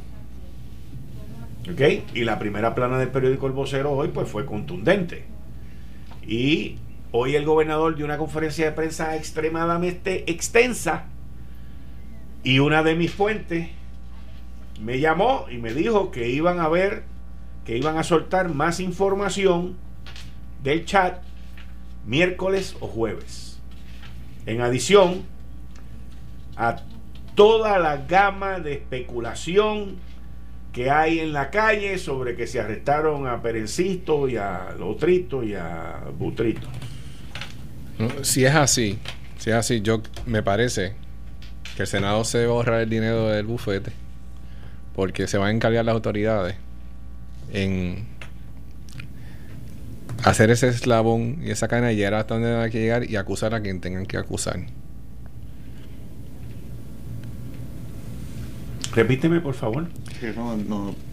¿Ok? 1.72 1.82
Y 2.16 2.24
la 2.24 2.40
primera 2.40 2.74
plana 2.74 2.98
del 2.98 3.10
periódico 3.10 3.48
El 3.48 3.54
Vocero 3.54 3.92
hoy 3.92 4.08
pues 4.08 4.30
fue 4.30 4.46
contundente. 4.46 5.26
Y 6.26 6.78
hoy 7.12 7.36
el 7.36 7.46
gobernador 7.46 7.96
dio 7.96 8.06
una 8.06 8.18
conferencia 8.18 8.66
de 8.66 8.72
prensa 8.72 9.16
extremadamente 9.16 10.32
extensa 10.32 11.06
y 12.44 12.60
una 12.60 12.82
de 12.84 12.96
mis 12.96 13.12
fuentes 13.12 13.70
me 14.80 15.00
llamó 15.00 15.46
y 15.52 15.58
me 15.58 15.74
dijo 15.74 16.12
que 16.12 16.30
iban 16.30 16.60
a 16.60 16.70
ver, 16.70 17.04
que 17.66 17.78
iban 17.78 17.98
a 17.98 18.04
soltar 18.04 18.54
más 18.54 18.80
información 18.80 19.78
del 20.64 20.86
chat 20.86 21.22
miércoles 22.06 22.76
o 22.80 22.88
jueves. 22.88 23.60
En 24.46 24.62
adición 24.62 25.24
a 26.56 26.78
toda 27.36 27.78
la 27.78 27.98
gama 27.98 28.60
de 28.60 28.74
especulación 28.74 29.98
que 30.72 30.90
hay 30.90 31.20
en 31.20 31.34
la 31.34 31.50
calle 31.50 31.98
sobre 31.98 32.36
que 32.36 32.48
se 32.48 32.60
arrestaron 32.60 33.28
a 33.28 33.42
Perencito 33.42 34.30
y 34.30 34.38
a 34.38 34.76
Lotrito 34.78 35.44
y 35.44 35.56
a 35.56 36.04
Butrito. 36.18 36.68
Si 38.22 38.46
es 38.46 38.56
así, 38.56 38.98
si 39.38 39.50
es 39.50 39.56
así, 39.58 39.82
yo 39.82 40.02
me 40.26 40.42
parece 40.42 40.96
que 41.76 41.84
el 41.84 41.88
Senado 41.88 42.24
se 42.24 42.46
ahorrar 42.46 42.82
el 42.82 42.90
dinero 42.90 43.28
del 43.28 43.46
bufete 43.46 43.92
porque 45.00 45.28
se 45.28 45.38
van 45.38 45.48
a 45.48 45.52
encargar 45.52 45.86
las 45.86 45.94
autoridades 45.96 46.58
en 47.54 48.04
hacer 50.26 50.50
ese 50.50 50.68
eslabón 50.68 51.38
y 51.42 51.52
esa 51.52 51.70
cadena 51.70 51.94
llegar 51.94 52.16
hasta 52.16 52.34
donde 52.34 52.54
hay 52.54 52.70
que 52.70 52.82
llegar 52.82 53.10
y 53.10 53.16
acusar 53.16 53.56
a 53.56 53.62
quien 53.62 53.80
tengan 53.80 54.06
que 54.06 54.18
acusar. 54.18 54.60
Repíteme, 58.94 59.40
por 59.40 59.54
favor. 59.54 59.88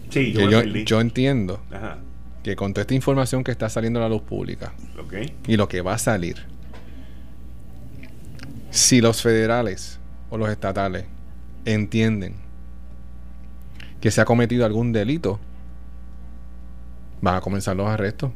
Sí, 0.09 0.33
yo, 0.33 0.63
yo, 0.63 0.99
entiendo 0.99 1.61
que 2.43 2.57
con 2.57 2.73
toda 2.73 2.81
esta 2.81 2.93
información 2.93 3.45
que 3.45 3.51
está 3.51 3.69
saliendo 3.69 3.99
a 3.99 4.03
la 4.03 4.09
luz 4.09 4.23
pública 4.23 4.73
y 5.47 5.55
lo 5.55 5.69
que 5.69 5.79
va 5.79 5.93
a 5.93 5.97
salir, 5.97 6.35
si 8.69 8.99
los 8.99 9.21
federales 9.21 9.97
o 10.29 10.37
los 10.37 10.49
estatales 10.49 11.05
entienden 11.63 12.46
que 14.01 14.11
se 14.11 14.21
ha 14.21 14.25
cometido 14.25 14.65
algún 14.65 14.91
delito, 14.91 15.39
van 17.21 17.35
a 17.35 17.41
comenzar 17.41 17.75
los 17.75 17.87
arrestos. 17.87 18.31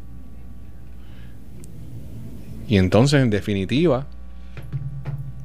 Y 2.68 2.78
entonces, 2.78 3.22
en 3.22 3.30
definitiva, 3.30 4.07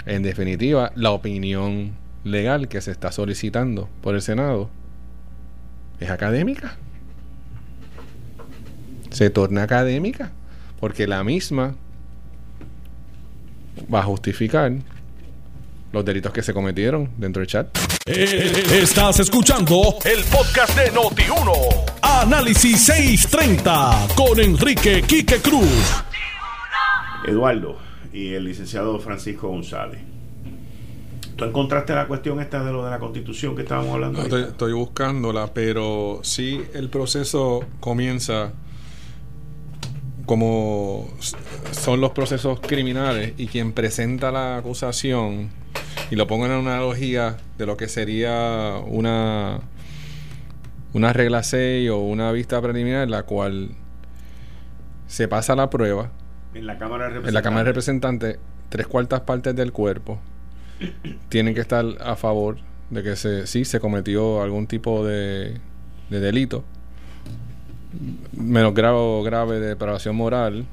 en 0.07 0.23
definitiva, 0.23 0.93
la 0.95 1.11
opinión 1.11 1.93
legal 2.25 2.69
que 2.69 2.81
se 2.81 2.93
está 2.93 3.13
solicitando 3.13 3.89
por 4.01 4.15
el 4.15 4.23
Senado 4.23 4.71
es 5.99 6.11
académica. 6.11 6.77
Se 9.11 9.31
torna 9.31 9.63
académica 9.65 10.31
porque 10.79 11.07
la 11.07 11.25
misma 11.25 11.75
va 13.93 14.01
a 14.01 14.05
justificar 14.05 14.73
los 15.97 16.05
delitos 16.05 16.31
que 16.31 16.43
se 16.43 16.53
cometieron 16.53 17.11
dentro 17.17 17.41
del 17.41 17.47
chat. 17.47 17.79
Eh, 18.05 18.65
estás 18.71 19.19
escuchando 19.21 19.97
el 20.05 20.23
podcast 20.25 20.79
de 20.79 20.93
Noti1. 20.93 21.53
Análisis 22.03 22.85
630 22.85 24.09
con 24.15 24.39
Enrique 24.39 25.03
Quique 25.07 25.39
Cruz. 25.39 26.05
Eduardo 27.27 27.79
y 28.13 28.35
el 28.35 28.45
licenciado 28.45 28.99
Francisco 28.99 29.49
González. 29.49 30.01
¿Tú 31.35 31.45
encontraste 31.47 31.95
la 31.95 32.07
cuestión 32.07 32.41
esta 32.41 32.63
de 32.63 32.73
lo 32.73 32.85
de 32.85 32.91
la 32.91 32.99
constitución 32.99 33.57
que 33.57 33.63
estábamos 33.63 33.95
hablando? 33.95 34.21
estoy, 34.21 34.43
estoy, 34.43 34.73
buscándola, 34.75 35.55
pero 35.55 36.21
sí 36.23 36.61
el 36.75 36.91
proceso 36.91 37.65
comienza 37.81 38.53
como 40.27 41.09
son 41.71 42.03
los 42.03 42.11
procesos 42.11 42.61
criminales 42.61 43.33
y 43.39 43.47
quien 43.47 43.73
presenta 43.73 44.31
la 44.31 44.59
acusación 44.59 45.51
y 46.11 46.17
lo 46.17 46.27
pongo 46.27 46.47
en 46.47 46.53
una 46.53 46.77
analogía 46.77 47.37
de 47.59 47.67
lo 47.67 47.77
que 47.77 47.89
sería 47.89 48.81
una 48.87 49.61
una 50.93 51.13
regla 51.13 51.43
6 51.43 51.91
o 51.91 51.99
una 51.99 52.33
vista 52.33 52.61
preliminar 52.63 53.03
en 53.03 53.11
la 53.11 53.25
cual 53.25 53.71
se 55.07 55.29
pasa 55.29 55.55
la 55.55 55.69
prueba 55.69 56.11
En 56.55 56.67
la 56.67 56.79
Cámara 56.79 57.05
de 57.05 57.11
Representantes. 57.11 57.29
En 57.29 57.35
la 57.35 57.43
Cámara 57.43 57.63
de 57.63 57.69
Representantes, 57.69 58.39
tres 58.69 58.87
cuartas 58.87 59.21
partes 59.21 59.55
del 59.55 59.73
cuerpo 59.73 60.19
tienen 61.29 61.55
que 61.55 61.61
estar 61.61 61.85
a 62.01 62.17
favor 62.17 62.57
de 62.91 63.03
que 63.03 63.17
se, 63.17 63.47
sí 63.47 63.65
se 63.65 63.81
cometió 63.81 64.43
algún 64.43 64.67
tipo 64.67 65.05
de, 65.05 65.61
de 66.09 66.21
delito 66.21 66.65
menos 68.33 68.75
grave, 68.75 69.23
grave 69.25 69.61
de 69.61 69.69
depravación 69.69 70.17
moral. 70.17 70.67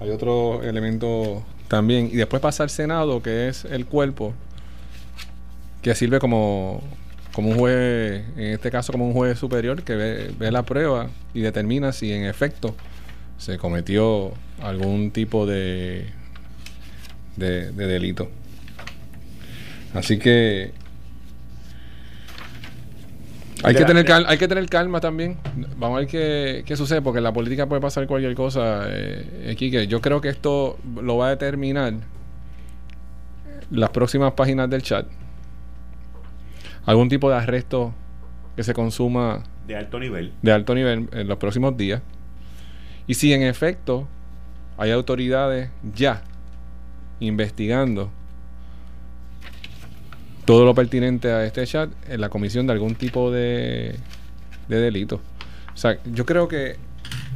Hay 0.00 0.10
otro 0.10 0.62
elemento 0.62 1.44
también. 1.68 2.06
Y 2.06 2.16
después 2.16 2.40
pasa 2.40 2.62
al 2.62 2.70
Senado, 2.70 3.22
que 3.22 3.48
es 3.48 3.64
el 3.64 3.86
cuerpo, 3.86 4.34
que 5.82 5.94
sirve 5.94 6.18
como, 6.18 6.82
como 7.32 7.50
un 7.50 7.58
juez, 7.58 8.24
en 8.36 8.52
este 8.52 8.70
caso 8.70 8.92
como 8.92 9.06
un 9.06 9.12
juez 9.12 9.38
superior, 9.38 9.82
que 9.82 9.94
ve, 9.94 10.50
la 10.50 10.62
prueba 10.62 11.08
y 11.32 11.40
determina 11.40 11.92
si 11.92 12.12
en 12.12 12.24
efecto 12.24 12.74
se 13.38 13.58
cometió 13.58 14.32
algún 14.62 15.10
tipo 15.10 15.46
de, 15.46 16.06
de 17.36 17.72
delito. 17.72 18.28
Así 19.94 20.18
que 20.18 20.72
hay 23.64 23.74
que, 23.74 23.84
tener 23.84 24.04
calma, 24.04 24.28
hay 24.28 24.38
que 24.38 24.48
tener 24.48 24.68
calma 24.68 25.00
también. 25.00 25.38
Vamos 25.76 25.96
a 25.96 26.00
ver 26.00 26.08
qué, 26.08 26.62
qué 26.66 26.76
sucede, 26.76 27.02
porque 27.02 27.18
en 27.18 27.24
la 27.24 27.32
política 27.32 27.66
puede 27.66 27.80
pasar 27.80 28.06
cualquier 28.06 28.34
cosa. 28.34 28.84
Eh, 28.88 29.50
aquí 29.52 29.70
que 29.70 29.86
yo 29.86 30.00
creo 30.00 30.20
que 30.20 30.28
esto 30.28 30.78
lo 31.00 31.16
va 31.16 31.28
a 31.28 31.30
determinar 31.30 31.94
las 33.70 33.90
próximas 33.90 34.32
páginas 34.34 34.68
del 34.68 34.82
chat. 34.82 35.06
Algún 36.84 37.08
tipo 37.08 37.30
de 37.30 37.36
arresto 37.36 37.94
que 38.56 38.62
se 38.62 38.74
consuma 38.74 39.42
de 39.66 39.76
alto 39.76 39.98
nivel. 39.98 40.32
De 40.42 40.52
alto 40.52 40.74
nivel 40.74 41.08
en 41.12 41.26
los 41.26 41.38
próximos 41.38 41.76
días. 41.76 42.02
Y 43.06 43.14
si 43.14 43.32
en 43.32 43.42
efecto 43.42 44.06
hay 44.76 44.90
autoridades 44.90 45.70
ya 45.94 46.22
investigando 47.20 48.10
todo 50.44 50.64
lo 50.64 50.74
pertinente 50.74 51.30
a 51.30 51.44
este 51.44 51.66
chat 51.66 51.90
en 52.08 52.20
la 52.20 52.28
comisión 52.28 52.66
de 52.66 52.72
algún 52.72 52.94
tipo 52.94 53.30
de, 53.30 53.96
de 54.68 54.80
delito. 54.80 55.20
O 55.72 55.76
sea, 55.76 55.98
yo 56.04 56.24
creo 56.26 56.48
que 56.48 56.76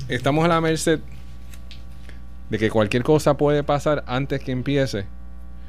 estamos 0.09 0.45
a 0.45 0.49
la 0.49 0.61
merced 0.61 1.01
de 2.51 2.59
que 2.59 2.71
cualquier 2.71 3.03
cosa 3.03 3.37
puede 3.37 3.63
pasar 3.63 4.05
antes 4.07 4.43
que 4.43 4.53
empiece 4.53 5.07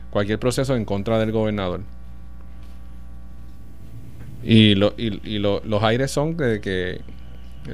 cualquier 0.10 0.40
proceso 0.40 0.76
en 0.76 0.86
contra 0.86 1.20
del 1.20 1.32
gobernador. 1.32 1.82
Y, 4.44 4.76
lo, 4.76 4.94
y, 4.98 5.40
los 5.40 5.84
aires 5.84 6.12
son 6.12 6.38
de 6.38 6.62
que 6.62 7.02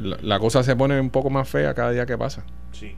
la 0.01 0.39
cosa 0.39 0.63
se 0.63 0.75
pone 0.75 0.99
un 0.99 1.11
poco 1.11 1.29
más 1.29 1.47
fea 1.47 1.73
cada 1.73 1.91
día 1.91 2.05
que 2.05 2.17
pasa. 2.17 2.43
Sí. 2.71 2.95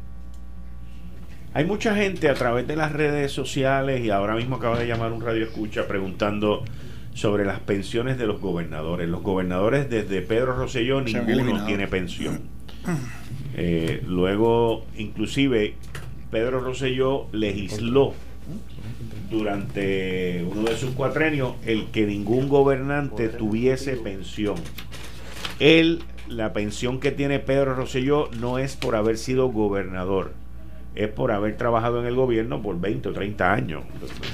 Hay 1.58 1.66
mucha 1.66 1.96
gente 1.96 2.30
a 2.30 2.36
través 2.36 2.68
de 2.68 2.76
las 2.76 2.92
redes 2.92 3.32
sociales 3.32 4.06
y 4.06 4.12
ahora 4.12 4.36
mismo 4.36 4.58
acaba 4.58 4.78
de 4.78 4.86
llamar 4.86 5.12
un 5.12 5.22
radio 5.22 5.44
escucha 5.44 5.88
preguntando 5.88 6.64
sobre 7.16 7.46
las 7.46 7.60
pensiones 7.60 8.20
de 8.20 8.28
los 8.28 8.40
gobernadores. 8.40 9.10
Los 9.10 9.24
gobernadores 9.24 9.90
desde 9.90 10.22
Pedro 10.22 10.56
Rosselló 10.56 11.02
ninguno 11.02 11.66
tiene 11.66 11.88
pensión. 11.88 12.42
Eh, 13.60 14.04
luego, 14.06 14.86
inclusive, 14.98 15.74
Pedro 16.30 16.60
Rosselló 16.60 17.26
legisló 17.32 18.14
durante 19.32 20.46
uno 20.48 20.70
de 20.70 20.78
sus 20.78 20.92
cuatrenios 20.92 21.56
el 21.66 21.88
que 21.88 22.06
ningún 22.06 22.50
gobernante 22.50 23.30
tuviese 23.30 23.98
pensión. 23.98 24.58
Él, 25.60 26.04
la 26.28 26.54
pensión 26.54 27.00
que 27.00 27.12
tiene 27.12 27.40
Pedro 27.40 27.74
Rosselló 27.74 28.30
no 28.40 28.60
es 28.60 28.76
por 28.76 28.96
haber 28.96 29.18
sido 29.18 29.48
gobernador 29.48 30.34
es 30.98 31.10
por 31.10 31.32
haber 31.32 31.56
trabajado 31.58 32.02
en 32.02 32.08
el 32.08 32.16
gobierno 32.16 32.64
por 32.64 32.80
20 32.82 33.10
o 33.10 33.14
30 33.14 33.54
años, 33.54 33.84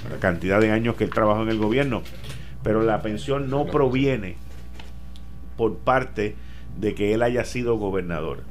la 0.09 0.17
cantidad 0.17 0.61
de 0.61 0.71
años 0.71 0.95
que 0.95 1.03
él 1.03 1.09
trabajó 1.09 1.43
en 1.43 1.49
el 1.49 1.57
gobierno. 1.57 2.01
Pero 2.63 2.81
la 2.81 3.01
pensión 3.01 3.49
no 3.49 3.65
proviene 3.65 4.37
por 5.57 5.75
parte 5.79 6.35
de 6.79 6.95
que 6.95 7.13
él 7.13 7.21
haya 7.21 7.43
sido 7.43 7.75
gobernador. 7.75 8.43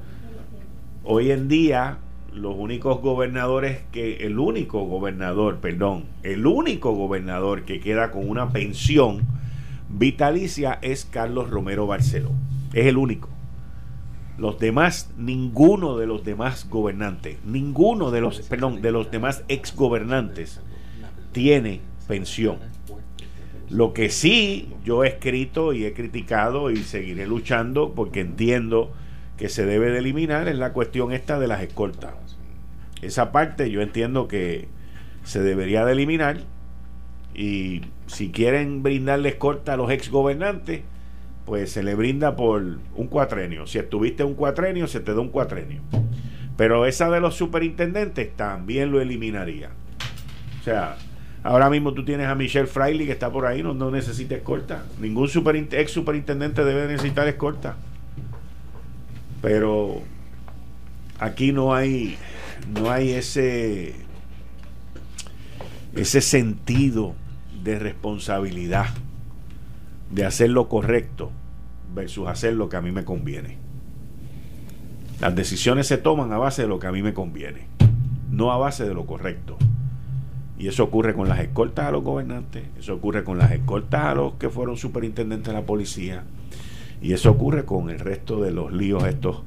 Hoy 1.04 1.30
en 1.30 1.48
día, 1.48 1.98
los 2.34 2.54
únicos 2.54 3.00
gobernadores 3.00 3.80
que, 3.92 4.26
el 4.26 4.38
único 4.38 4.84
gobernador, 4.84 5.60
perdón, 5.60 6.04
el 6.22 6.46
único 6.46 6.92
gobernador 6.92 7.62
que 7.62 7.80
queda 7.80 8.10
con 8.10 8.28
una 8.28 8.50
pensión 8.50 9.22
vitalicia 9.88 10.78
es 10.82 11.06
Carlos 11.06 11.48
Romero 11.48 11.86
Barceló. 11.86 12.32
Es 12.74 12.84
el 12.84 12.98
único. 12.98 13.30
Los 14.38 14.58
demás, 14.58 15.10
ninguno 15.16 15.98
de 15.98 16.06
los 16.06 16.24
demás 16.24 16.66
gobernantes, 16.68 17.38
ninguno 17.44 18.10
de 18.10 18.20
los, 18.20 18.40
perdón, 18.40 18.80
de 18.80 18.90
los 18.90 19.10
demás 19.10 19.44
exgobernantes 19.48 20.60
tiene 21.32 21.80
pensión. 22.08 22.58
Lo 23.68 23.92
que 23.94 24.10
sí 24.10 24.68
yo 24.84 25.04
he 25.04 25.08
escrito 25.08 25.72
y 25.72 25.84
he 25.84 25.92
criticado 25.92 26.70
y 26.70 26.76
seguiré 26.76 27.26
luchando 27.26 27.92
porque 27.94 28.20
entiendo 28.20 28.92
que 29.36 29.48
se 29.48 29.64
debe 29.64 29.90
de 29.90 29.98
eliminar 29.98 30.48
es 30.48 30.56
la 30.56 30.72
cuestión 30.72 31.12
esta 31.12 31.38
de 31.38 31.48
las 31.48 31.62
escoltas. 31.62 32.14
Esa 33.00 33.32
parte 33.32 33.70
yo 33.70 33.80
entiendo 33.80 34.28
que 34.28 34.68
se 35.24 35.42
debería 35.42 35.84
de 35.84 35.92
eliminar 35.92 36.38
y 37.34 37.82
si 38.06 38.30
quieren 38.30 38.82
brindarle 38.82 39.30
escolta 39.30 39.72
a 39.72 39.76
los 39.76 39.90
exgobernantes, 39.90 40.82
pues 41.44 41.72
se 41.72 41.82
le 41.82 41.94
brinda 41.94 42.36
por 42.36 42.62
un 42.94 43.06
cuatrenio. 43.08 43.66
Si 43.66 43.78
estuviste 43.78 44.24
un 44.24 44.34
cuatrenio, 44.34 44.86
se 44.86 45.00
te 45.00 45.14
da 45.14 45.20
un 45.20 45.28
cuatrenio. 45.28 45.82
Pero 46.56 46.86
esa 46.86 47.10
de 47.10 47.20
los 47.20 47.34
superintendentes 47.34 48.36
también 48.36 48.92
lo 48.92 49.00
eliminaría. 49.00 49.70
O 50.60 50.64
sea, 50.64 50.96
ahora 51.42 51.70
mismo 51.70 51.92
tú 51.92 52.04
tienes 52.04 52.28
a 52.28 52.34
Michelle 52.34 52.66
Freiley 52.66 53.06
que 53.06 53.12
está 53.12 53.30
por 53.30 53.46
ahí, 53.46 53.62
no, 53.62 53.74
no 53.74 53.90
necesita 53.90 54.36
escolta. 54.36 54.84
Ningún 55.00 55.28
ex 55.72 55.90
superintendente 55.90 56.64
debe 56.64 56.86
necesitar 56.86 57.26
escolta. 57.26 57.76
Pero 59.40 60.02
aquí 61.18 61.52
no 61.52 61.74
hay 61.74 62.16
no 62.68 62.90
hay 62.90 63.10
ese 63.10 63.94
ese 65.96 66.20
sentido 66.20 67.14
de 67.64 67.78
responsabilidad 67.78 68.86
de 70.12 70.26
hacer 70.26 70.50
lo 70.50 70.68
correcto 70.68 71.32
versus 71.94 72.28
hacer 72.28 72.54
lo 72.54 72.68
que 72.68 72.76
a 72.76 72.82
mí 72.82 72.92
me 72.92 73.04
conviene. 73.04 73.56
Las 75.20 75.34
decisiones 75.34 75.86
se 75.86 75.98
toman 75.98 76.32
a 76.32 76.38
base 76.38 76.62
de 76.62 76.68
lo 76.68 76.78
que 76.78 76.86
a 76.86 76.92
mí 76.92 77.02
me 77.02 77.14
conviene, 77.14 77.66
no 78.30 78.52
a 78.52 78.58
base 78.58 78.84
de 78.86 78.94
lo 78.94 79.06
correcto. 79.06 79.56
Y 80.58 80.68
eso 80.68 80.84
ocurre 80.84 81.14
con 81.14 81.28
las 81.28 81.40
escoltas 81.40 81.86
a 81.86 81.90
los 81.90 82.04
gobernantes, 82.04 82.64
eso 82.78 82.94
ocurre 82.94 83.24
con 83.24 83.38
las 83.38 83.52
escoltas 83.52 84.04
a 84.04 84.14
los 84.14 84.34
que 84.34 84.50
fueron 84.50 84.76
superintendentes 84.76 85.52
de 85.52 85.58
la 85.58 85.66
policía, 85.66 86.24
y 87.00 87.14
eso 87.14 87.30
ocurre 87.30 87.64
con 87.64 87.90
el 87.90 87.98
resto 87.98 88.40
de 88.40 88.52
los 88.52 88.72
líos 88.72 89.04
estos 89.04 89.42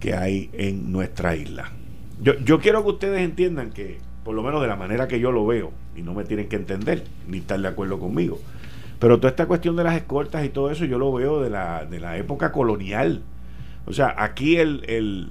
que 0.00 0.14
hay 0.14 0.50
en 0.52 0.92
nuestra 0.92 1.34
isla. 1.34 1.72
Yo, 2.20 2.34
yo 2.40 2.60
quiero 2.60 2.82
que 2.82 2.90
ustedes 2.90 3.20
entiendan 3.20 3.70
que, 3.70 3.98
por 4.22 4.34
lo 4.34 4.42
menos 4.42 4.60
de 4.60 4.68
la 4.68 4.76
manera 4.76 5.08
que 5.08 5.18
yo 5.18 5.32
lo 5.32 5.46
veo, 5.46 5.72
y 5.96 6.02
no 6.02 6.14
me 6.14 6.24
tienen 6.24 6.48
que 6.48 6.56
entender, 6.56 7.04
ni 7.26 7.38
estar 7.38 7.58
de 7.60 7.68
acuerdo 7.68 7.98
conmigo, 7.98 8.38
pero 8.98 9.18
toda 9.18 9.30
esta 9.30 9.46
cuestión 9.46 9.76
de 9.76 9.84
las 9.84 9.96
escoltas 9.96 10.44
y 10.44 10.48
todo 10.48 10.70
eso 10.70 10.84
yo 10.84 10.98
lo 10.98 11.12
veo 11.12 11.40
de 11.40 11.50
la, 11.50 11.84
de 11.84 12.00
la 12.00 12.16
época 12.16 12.50
colonial. 12.50 13.22
O 13.86 13.92
sea, 13.92 14.14
aquí 14.18 14.56
el, 14.56 14.84
el, 14.88 15.30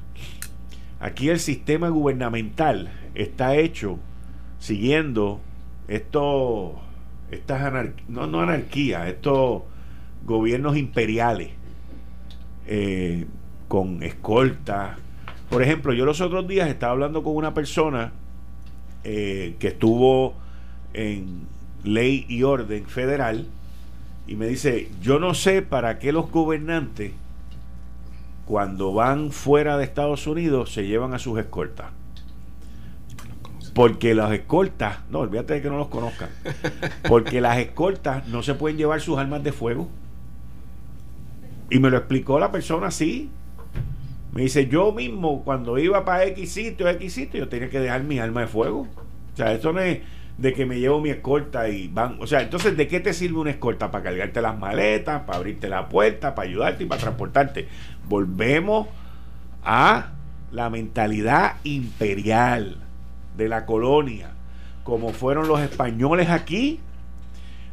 aquí 1.00 1.30
el 1.30 1.40
sistema 1.40 1.90
gubernamental 1.90 2.90
está 3.14 3.56
hecho 3.56 4.00
siguiendo 4.60 5.42
estos, 5.88 6.74
estas 7.30 7.92
no, 8.08 8.28
no 8.28 8.42
anarquía, 8.42 9.08
estos 9.10 9.64
gobiernos 10.26 10.78
imperiales 10.78 11.50
eh, 12.68 13.26
con 13.68 14.02
escoltas. 14.02 14.98
Por 15.50 15.62
ejemplo, 15.62 15.94
yo 15.94 16.06
los 16.06 16.22
otros 16.22 16.48
días 16.48 16.70
estaba 16.70 16.94
hablando 16.94 17.24
con 17.24 17.36
una 17.36 17.54
persona 17.54 18.14
eh, 19.04 19.56
que 19.60 19.70
estuvo 19.70 20.36
en 20.94 21.48
ley 21.84 22.26
y 22.28 22.44
orden 22.44 22.86
federal 22.88 23.48
y 24.28 24.36
me 24.36 24.48
dice, 24.48 24.90
yo 25.02 25.20
no 25.20 25.34
sé 25.34 25.62
para 25.62 26.00
qué 26.00 26.12
los 26.12 26.30
gobernantes 26.30 27.14
cuando 28.46 28.94
van 28.94 29.32
fuera 29.32 29.78
de 29.78 29.86
Estados 29.86 30.28
Unidos 30.28 30.72
se 30.74 30.86
llevan 30.86 31.14
a 31.14 31.20
sus 31.20 31.40
escoltas. 31.40 31.88
Porque 33.74 34.16
las 34.16 34.32
escoltas, 34.32 35.00
no, 35.10 35.20
olvídate 35.20 35.56
de 35.56 35.62
que 35.62 35.70
no 35.70 35.78
los 35.78 35.88
conozcan, 35.88 36.30
porque 37.08 37.42
las 37.42 37.58
escoltas 37.58 38.28
no 38.28 38.42
se 38.44 38.56
pueden 38.56 38.78
llevar 38.78 39.02
sus 39.02 39.18
armas 39.18 39.44
de 39.44 39.52
fuego. 39.52 39.88
Y 41.70 41.80
me 41.80 41.90
lo 41.90 41.98
explicó 41.98 42.40
la 42.40 42.52
persona 42.52 42.88
así. 42.88 43.30
Me 44.34 44.44
dice, 44.44 44.68
yo 44.68 44.92
mismo 44.92 45.44
cuando 45.44 45.78
iba 45.78 46.04
para 46.06 46.26
X 46.26 46.52
sitio, 46.52 46.88
X 46.90 47.14
sitio, 47.14 47.42
yo 47.42 47.50
tenía 47.50 47.70
que 47.70 47.80
dejar 47.80 48.04
mi 48.04 48.20
arma 48.20 48.42
de 48.42 48.48
fuego. 48.48 48.88
O 49.34 49.38
sea, 49.38 49.54
eso 49.54 49.72
no 49.74 49.80
es, 49.80 50.00
de 50.38 50.54
que 50.54 50.66
me 50.66 50.80
llevo 50.80 51.02
mi 51.02 51.10
escolta 51.10 51.68
y 51.70 51.88
van. 51.88 52.18
O 52.20 52.28
sea, 52.28 52.42
entonces, 52.42 52.78
¿de 52.78 52.88
qué 52.88 53.00
te 53.00 53.14
sirve 53.14 53.40
una 53.40 53.50
escolta? 53.50 53.92
Para 53.92 54.04
cargarte 54.04 54.42
las 54.42 54.58
maletas, 54.58 55.24
para 55.24 55.40
abrirte 55.40 55.68
la 55.68 55.90
puerta, 55.90 56.36
para 56.36 56.48
ayudarte 56.48 56.84
y 56.84 56.88
para 56.88 57.02
transportarte. 57.02 57.68
Volvemos 58.08 58.88
a 59.64 60.12
la 60.52 60.70
mentalidad 60.70 61.56
imperial 61.64 62.78
de 63.36 63.50
la 63.50 63.66
colonia, 63.66 64.32
como 64.84 65.10
fueron 65.10 65.48
los 65.48 65.60
españoles 65.60 66.30
aquí, 66.30 66.80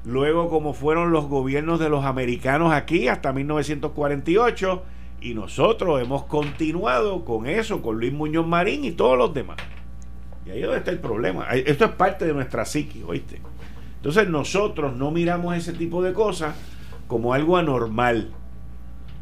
luego 0.05 0.49
como 0.51 0.75
fueron 0.75 1.13
los 1.13 1.27
gobiernos 1.27 1.79
de 1.79 1.89
los 1.89 2.05
americanos 2.05 2.73
aquí 2.73 3.09
hasta 3.09 3.33
1948, 3.33 4.83
y 5.21 5.35
nosotros 5.35 6.03
hemos 6.03 6.25
continuado 6.25 7.25
con 7.25 7.47
eso, 7.47 7.81
con 7.81 7.99
Luis 7.99 8.13
Muñoz 8.13 8.47
Marín 8.47 8.85
y 8.85 8.93
todos 8.93 9.17
los 9.17 9.33
demás. 9.33 9.57
Y 10.47 10.51
ahí 10.51 10.59
es 10.61 10.65
donde 10.65 10.79
está 10.79 10.91
el 10.91 10.99
problema. 10.99 11.47
Esto 11.53 11.87
es 11.87 11.91
parte 11.93 12.27
de 12.27 12.35
nuestra 12.35 12.65
psiqui, 12.65 13.03
¿oíste? 13.03 13.41
Entonces 13.97 14.29
nosotros 14.29 14.95
no 14.97 15.11
miramos 15.11 15.57
ese 15.57 15.73
tipo 15.73 16.03
de 16.03 16.13
cosas 16.13 16.55
como 17.07 17.33
algo 17.33 17.57
anormal. 17.57 18.31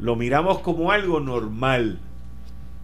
Lo 0.00 0.16
miramos 0.16 0.58
como 0.58 0.90
algo 0.90 1.20
normal. 1.20 2.00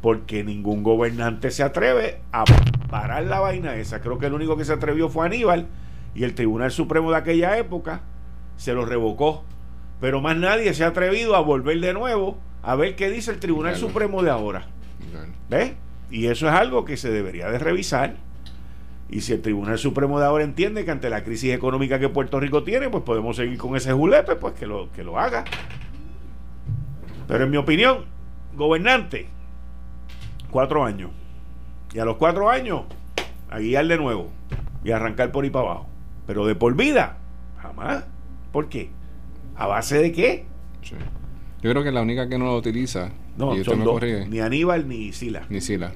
Porque 0.00 0.44
ningún 0.44 0.84
gobernante 0.84 1.50
se 1.50 1.64
atreve 1.64 2.20
a 2.30 2.44
parar 2.88 3.24
la 3.24 3.40
vaina 3.40 3.74
esa. 3.74 4.00
Creo 4.00 4.18
que 4.18 4.26
el 4.26 4.34
único 4.34 4.56
que 4.56 4.64
se 4.64 4.72
atrevió 4.72 5.08
fue 5.08 5.26
Aníbal. 5.26 5.66
Y 6.14 6.22
el 6.22 6.34
Tribunal 6.34 6.70
Supremo 6.70 7.10
de 7.10 7.16
aquella 7.16 7.58
época 7.58 8.02
se 8.56 8.74
lo 8.74 8.84
revocó. 8.84 9.44
Pero 10.00 10.20
más 10.20 10.36
nadie 10.36 10.72
se 10.74 10.84
ha 10.84 10.88
atrevido 10.88 11.34
a 11.34 11.40
volver 11.40 11.80
de 11.80 11.92
nuevo 11.92 12.38
a 12.62 12.76
ver 12.76 12.96
qué 12.96 13.10
dice 13.10 13.30
el 13.32 13.40
Tribunal 13.40 13.76
Supremo 13.76 14.22
de 14.22 14.30
ahora. 14.30 14.66
¿Ves? 15.48 15.72
Y 16.10 16.26
eso 16.26 16.46
es 16.48 16.54
algo 16.54 16.84
que 16.84 16.96
se 16.96 17.10
debería 17.10 17.50
de 17.50 17.58
revisar. 17.58 18.16
Y 19.10 19.22
si 19.22 19.32
el 19.32 19.40
Tribunal 19.40 19.78
Supremo 19.78 20.20
de 20.20 20.26
ahora 20.26 20.44
entiende 20.44 20.84
que 20.84 20.90
ante 20.90 21.08
la 21.08 21.24
crisis 21.24 21.54
económica 21.54 21.98
que 21.98 22.10
Puerto 22.10 22.38
Rico 22.40 22.62
tiene, 22.62 22.90
pues 22.90 23.02
podemos 23.04 23.36
seguir 23.36 23.56
con 23.56 23.74
ese 23.74 23.92
julepe, 23.92 24.36
pues 24.36 24.54
que 24.54 24.66
lo, 24.66 24.92
que 24.92 25.02
lo 25.02 25.18
haga. 25.18 25.44
Pero 27.26 27.44
en 27.44 27.50
mi 27.50 27.56
opinión, 27.56 28.04
gobernante, 28.54 29.28
cuatro 30.50 30.84
años. 30.84 31.10
Y 31.94 32.00
a 32.00 32.04
los 32.04 32.16
cuatro 32.16 32.50
años, 32.50 32.82
a 33.48 33.58
guiar 33.58 33.86
de 33.86 33.96
nuevo 33.96 34.30
y 34.84 34.90
arrancar 34.90 35.32
por 35.32 35.44
ahí 35.44 35.50
para 35.50 35.70
abajo. 35.70 35.88
Pero 36.26 36.44
de 36.44 36.54
por 36.54 36.76
vida, 36.76 37.16
jamás. 37.56 38.04
¿Por 38.52 38.68
qué? 38.68 38.90
¿A 39.56 39.66
base 39.66 39.98
de 39.98 40.12
qué? 40.12 40.44
Yo 41.62 41.70
creo 41.70 41.82
que 41.82 41.92
la 41.92 42.02
única 42.02 42.28
que 42.28 42.38
no 42.38 42.44
lo 42.44 42.56
utiliza, 42.56 43.10
no, 43.38 43.56
son 43.64 43.84
dos, 43.84 44.02
ni 44.28 44.40
Aníbal 44.40 44.86
ni 44.86 45.12
Sila. 45.12 45.46
Ni 45.48 45.62
Sila. 45.62 45.92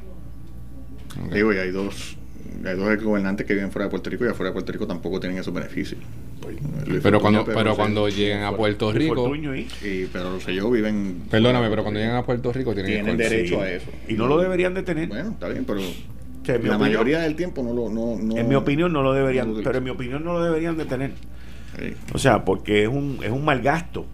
Digo, 1.30 1.52
y 1.52 1.58
hay 1.58 1.70
dos 1.70 2.16
hay 2.64 2.76
dos 2.76 3.02
gobernantes 3.02 3.46
que 3.46 3.54
viven 3.54 3.70
fuera 3.70 3.86
de 3.86 3.90
Puerto 3.90 4.10
Rico 4.10 4.24
y 4.24 4.28
afuera 4.28 4.50
de 4.50 4.52
Puerto 4.54 4.72
Rico 4.72 4.86
tampoco 4.86 5.20
tienen 5.20 5.38
esos 5.38 5.52
beneficios. 5.52 6.00
pero 7.02 7.20
cuando, 7.20 7.44
pero 7.44 7.74
cuando 7.74 8.08
llegan 8.08 8.44
a 8.44 8.56
Puerto 8.56 8.92
Rico. 8.92 9.34
Y, 9.34 10.06
pero 10.12 10.32
los 10.32 10.46
yo 10.46 10.70
viven. 10.70 11.22
Perdóname, 11.30 11.68
pero 11.70 11.82
cuando 11.82 12.00
llegan 12.00 12.16
a 12.16 12.24
Puerto 12.24 12.52
Rico 12.52 12.74
tienen, 12.74 13.16
derecho 13.16 13.60
a 13.60 13.70
eso. 13.70 13.90
Y 14.08 14.14
no 14.14 14.26
lo 14.26 14.38
deberían 14.38 14.74
de 14.74 14.82
tener. 14.82 15.08
Bueno, 15.08 15.30
está 15.30 15.48
bien, 15.48 15.64
pero. 15.64 15.80
la 16.62 16.78
mayoría 16.78 17.20
del 17.20 17.36
tiempo 17.36 17.62
no 17.62 17.72
lo. 17.72 17.88
No, 17.88 18.36
en 18.36 18.48
mi 18.48 18.54
opinión 18.54 18.92
no 18.92 19.02
lo 19.02 19.12
deberían. 19.12 19.54
pero 19.62 19.78
en 19.78 19.84
mi 19.84 19.90
opinión 19.90 20.24
no 20.24 20.34
lo 20.34 20.44
deberían 20.44 20.76
de 20.76 20.84
tener. 20.84 21.12
O 22.12 22.18
sea, 22.18 22.44
porque 22.44 22.82
es 22.82 22.88
un, 22.88 23.18
es 23.22 23.30
un 23.30 23.44
mal 23.44 23.62
gasto. 23.62 24.06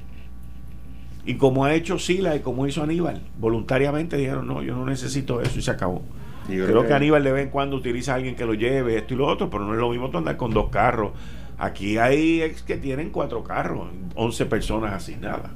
Y 1.29 1.35
como 1.35 1.67
ha 1.67 1.75
hecho 1.75 1.99
Sila 1.99 2.37
y 2.37 2.41
como 2.41 2.67
hizo 2.67 2.83
Aníbal, 2.83 3.21
voluntariamente 3.39 4.17
dijeron, 4.17 4.47
no, 4.47 4.63
yo 4.63 4.75
no 4.75 4.87
necesito 4.87 5.43
eso 5.43 5.59
y 5.59 5.63
se 5.63 5.71
acabó. 5.71 6.03
Creo, 6.49 6.87
que, 6.87 6.95
Aníbal 6.95 7.23
de 7.23 7.33
vez 7.33 7.45
en 7.45 7.51
cuando 7.51 7.77
utiliza 7.77 8.13
a 8.13 8.15
alguien 8.17 8.35
que 8.35 8.47
lo 8.47 8.55
lleve, 8.55 8.97
esto 8.97 9.15
y 9.15 9.19
lo 9.19 9.27
otro, 9.27 9.51
pero 9.51 9.65
no 9.65 9.75
es 9.75 9.79
lo 9.79 9.91
mismo 9.91 10.11
andar 10.13 10.37
con 10.37 10.51
dos 10.51 10.71
carros. 10.71 11.13
Aquí 11.59 11.99
hay 11.99 12.41
ex 12.41 12.63
que 12.63 12.77
tienen 12.77 13.11
cuatro 13.11 13.45
carros, 13.45 13.89
11 14.15 14.47
personas 14.47 14.95
asignadas. 14.95 15.51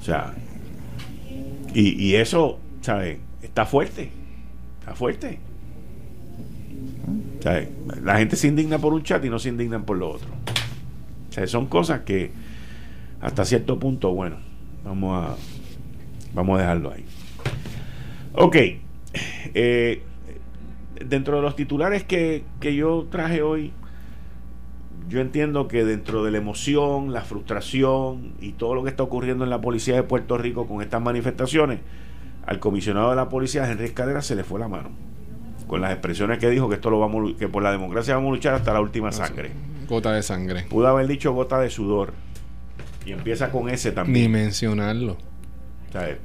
O 0.00 0.04
sea, 0.04 0.32
y, 1.74 2.02
y 2.02 2.14
eso, 2.14 2.58
¿sabes? 2.80 3.18
Está 3.42 3.66
fuerte. 3.66 4.10
Está 4.80 4.94
fuerte. 4.94 5.38
La 8.02 8.16
gente 8.16 8.36
se 8.36 8.48
indigna 8.48 8.78
por 8.78 8.92
un 8.92 9.02
chat 9.02 9.24
y 9.24 9.30
no 9.30 9.38
se 9.38 9.48
indignan 9.48 9.84
por 9.84 9.96
lo 9.96 10.10
otro. 10.10 10.28
O 11.28 11.32
sea, 11.32 11.46
son 11.46 11.66
cosas 11.66 12.00
que 12.00 12.30
hasta 13.20 13.44
cierto 13.44 13.78
punto, 13.78 14.12
bueno, 14.12 14.36
vamos 14.84 15.24
a, 15.24 15.36
vamos 16.34 16.58
a 16.58 16.62
dejarlo 16.62 16.92
ahí. 16.92 17.04
Ok. 18.34 18.56
Eh, 19.54 20.02
dentro 21.04 21.36
de 21.36 21.42
los 21.42 21.56
titulares 21.56 22.04
que, 22.04 22.44
que 22.60 22.74
yo 22.74 23.06
traje 23.10 23.42
hoy, 23.42 23.72
yo 25.08 25.20
entiendo 25.20 25.68
que 25.68 25.84
dentro 25.84 26.22
de 26.22 26.30
la 26.30 26.38
emoción, 26.38 27.12
la 27.12 27.22
frustración 27.22 28.34
y 28.40 28.52
todo 28.52 28.74
lo 28.74 28.84
que 28.84 28.90
está 28.90 29.02
ocurriendo 29.02 29.44
en 29.44 29.50
la 29.50 29.60
policía 29.60 29.94
de 29.94 30.02
Puerto 30.02 30.36
Rico 30.36 30.66
con 30.66 30.82
estas 30.82 31.00
manifestaciones, 31.00 31.80
al 32.46 32.60
comisionado 32.60 33.10
de 33.10 33.16
la 33.16 33.28
policía, 33.28 33.70
Henry 33.70 33.86
Escalera, 33.86 34.22
se 34.22 34.34
le 34.34 34.44
fue 34.44 34.60
la 34.60 34.68
mano. 34.68 34.90
Con 35.66 35.82
las 35.82 35.92
expresiones 35.92 36.38
que 36.38 36.48
dijo 36.48 36.68
que 36.68 36.76
esto 36.76 36.88
lo 36.88 36.98
vamos 36.98 37.34
que 37.38 37.46
por 37.48 37.62
la 37.62 37.70
democracia 37.70 38.14
vamos 38.14 38.30
a 38.30 38.34
luchar 38.34 38.54
hasta 38.54 38.72
la 38.72 38.80
última 38.80 39.12
sangre. 39.12 39.50
Gota 39.86 40.12
de 40.12 40.22
sangre. 40.22 40.64
Pudo 40.68 40.88
haber 40.88 41.06
dicho 41.06 41.32
gota 41.32 41.60
de 41.60 41.68
sudor. 41.68 42.14
Y 43.04 43.12
empieza 43.12 43.50
con 43.50 43.68
ese 43.68 43.92
también. 43.92 44.24
Ni 44.24 44.28
mencionarlo. 44.28 45.16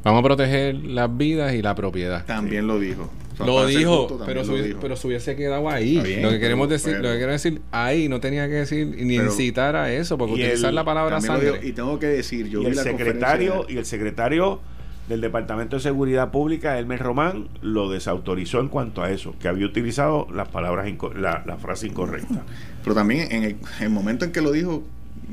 Vamos 0.04 0.20
a 0.20 0.24
proteger 0.24 0.76
las 0.76 1.16
vidas 1.16 1.54
y 1.54 1.62
la 1.62 1.76
propiedad. 1.76 2.26
También 2.26 2.68
lo 2.68 2.80
dijo. 2.80 3.10
lo, 3.40 3.66
dijo, 3.66 4.20
pero 4.26 4.44
pero 4.80 4.96
se 4.96 5.08
hubiese 5.08 5.36
quedado 5.36 5.70
ahí. 5.70 5.96
lo 6.22 6.30
que 6.30 6.40
queremos 6.40 6.70
decir, 6.70 6.98
lo 6.98 7.10
que 7.10 7.18
quiero 7.18 7.32
decir, 7.32 7.62
ahí 7.72 8.10
no 8.10 8.20
tenía 8.20 8.48
que 8.48 8.56
decir 8.56 8.88
ni 8.88 9.16
incitar 9.16 9.76
a 9.76 9.92
eso, 9.92 10.18
porque 10.18 10.34
utilizar 10.34 10.74
la 10.74 10.84
palabra 10.84 11.22
sangre. 11.22 11.60
y 11.64 11.72
tengo 11.72 12.00
que 12.00 12.08
decir, 12.08 12.50
yo 12.50 12.62
y 12.62 12.68
el 12.68 12.76
secretario 12.76 13.66
y 13.70 13.78
el 13.78 13.86
secretario 13.86 14.62
del 15.08 15.20
Departamento 15.20 15.76
de 15.76 15.82
Seguridad 15.82 16.32
Pública, 16.32 16.80
Elmer 16.80 17.00
Román, 17.00 17.50
lo 17.62 17.90
desautorizó 17.90 18.62
en 18.62 18.70
cuanto 18.70 19.04
a 19.04 19.12
eso, 19.12 19.36
que 19.40 19.50
había 19.50 19.66
utilizado 19.66 20.28
las 20.34 20.48
palabras 20.48 20.88
la, 21.16 21.44
la 21.46 21.58
frase 21.58 21.88
incorrecta. 21.88 22.44
Pero 22.84 22.96
también 22.96 23.32
en 23.32 23.58
el 23.82 23.90
momento 23.90 24.24
en 24.24 24.32
que 24.32 24.42
lo 24.42 24.52
dijo, 24.52 24.84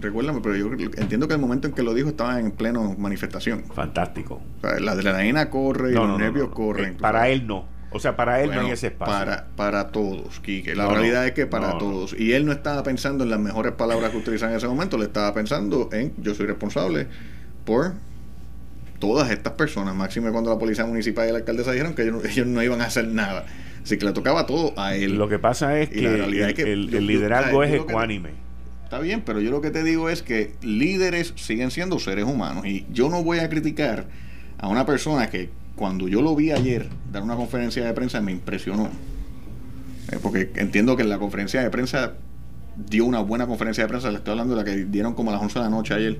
recuérdame, 0.01 0.41
pero 0.41 0.57
yo 0.57 0.71
entiendo 0.97 1.29
que 1.29 1.35
el 1.35 1.41
momento 1.41 1.69
en 1.69 1.75
que 1.75 1.83
lo 1.83 1.95
dijo 1.95 2.09
estaba 2.09 2.39
en 2.41 2.51
pleno 2.53 2.95
manifestación. 2.99 3.65
Fantástico. 3.75 4.41
la 4.81 4.93
adrenalina 4.93 5.51
corre 5.51 5.91
y 5.91 5.95
los 5.95 6.19
nervios 6.19 6.51
corren. 6.51 6.93
Eh, 6.93 6.97
para 7.01 7.29
él 7.29 7.47
no. 7.47 7.65
O 7.93 7.99
sea, 7.99 8.15
para 8.15 8.41
él 8.41 8.53
no 8.55 8.61
hay 8.61 8.71
ese 8.71 8.89
espacio. 8.89 9.13
Para, 9.13 9.47
para 9.57 9.89
todos, 9.89 10.39
Quique. 10.41 10.77
La 10.77 10.87
realidad 10.87 11.27
es 11.27 11.33
que 11.33 11.47
para 11.47 11.77
todos. 11.79 12.15
Y 12.19 12.33
él 12.33 12.47
no 12.47 12.53
estaba 12.53 12.83
pensando 12.83 13.25
en 13.25 13.31
las 13.31 13.41
mejores 13.41 13.73
palabras 13.73 14.11
que 14.11 14.17
utilizan 14.17 14.51
en 14.51 14.57
ese 14.57 14.69
momento, 14.69 14.97
le 14.97 15.05
estaba 15.05 15.35
pensando 15.35 15.89
en 15.93 16.13
yo 16.19 16.35
soy 16.35 16.47
responsable 16.47 17.09
por 17.65 17.95
todas 19.01 19.31
estas 19.31 19.55
personas. 19.55 19.97
Máxime 19.97 20.31
cuando 20.31 20.51
la 20.51 20.59
policía 20.59 20.87
municipal 20.87 21.29
y 21.29 21.33
la 21.33 21.39
alcaldesa 21.39 21.73
dijeron 21.73 21.95
que 21.95 22.03
ellos 22.03 22.47
no, 22.47 22.63
iban 22.63 22.81
a 22.81 22.85
hacer 22.85 23.09
nada. 23.09 23.47
Así 23.83 23.99
que 23.99 24.05
le 24.05 24.13
tocaba 24.13 24.47
todo 24.47 24.73
a 24.79 24.95
él. 24.95 25.17
Lo 25.17 25.29
que 25.29 25.39
pasa 25.39 25.79
es 25.81 25.89
que, 25.89 26.05
el, 26.05 27.07
liderazgo 27.07 27.65
es 27.65 27.73
ecuánime. 27.73 28.50
Está 28.91 28.99
bien, 28.99 29.23
pero 29.25 29.41
yo 29.41 29.53
lo 29.53 29.61
que 29.61 29.71
te 29.71 29.85
digo 29.85 30.09
es 30.09 30.21
que 30.21 30.53
líderes 30.63 31.33
siguen 31.37 31.71
siendo 31.71 32.01
seres 32.01 32.25
humanos 32.25 32.67
y 32.67 32.87
yo 32.91 33.09
no 33.09 33.23
voy 33.23 33.39
a 33.39 33.49
criticar 33.49 34.09
a 34.59 34.67
una 34.67 34.85
persona 34.85 35.31
que 35.31 35.49
cuando 35.77 36.09
yo 36.09 36.23
lo 36.23 36.35
vi 36.35 36.51
ayer 36.51 36.89
dar 37.13 37.23
una 37.23 37.37
conferencia 37.37 37.85
de 37.85 37.93
prensa 37.93 38.21
me 38.21 38.33
impresionó. 38.33 38.91
Eh, 40.11 40.19
porque 40.21 40.51
entiendo 40.57 40.97
que 40.97 41.05
en 41.05 41.09
la 41.09 41.21
conferencia 41.21 41.63
de 41.63 41.71
prensa 41.71 42.15
dio 42.89 43.05
una 43.05 43.21
buena 43.21 43.47
conferencia 43.47 43.85
de 43.85 43.89
prensa, 43.89 44.11
le 44.11 44.17
estoy 44.17 44.33
hablando 44.33 44.57
de 44.57 44.65
la 44.65 44.69
que 44.69 44.85
dieron 44.87 45.15
como 45.15 45.31
a 45.31 45.35
las 45.35 45.43
11 45.43 45.61
de 45.61 45.65
la 45.67 45.71
noche 45.71 45.95
ayer. 45.95 46.19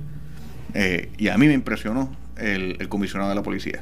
Eh, 0.73 1.11
y 1.17 1.27
a 1.27 1.37
mí 1.37 1.47
me 1.47 1.53
impresionó 1.53 2.15
el, 2.37 2.87
comisionado 2.87 3.31
de 3.31 3.35
la 3.35 3.43
policía 3.43 3.81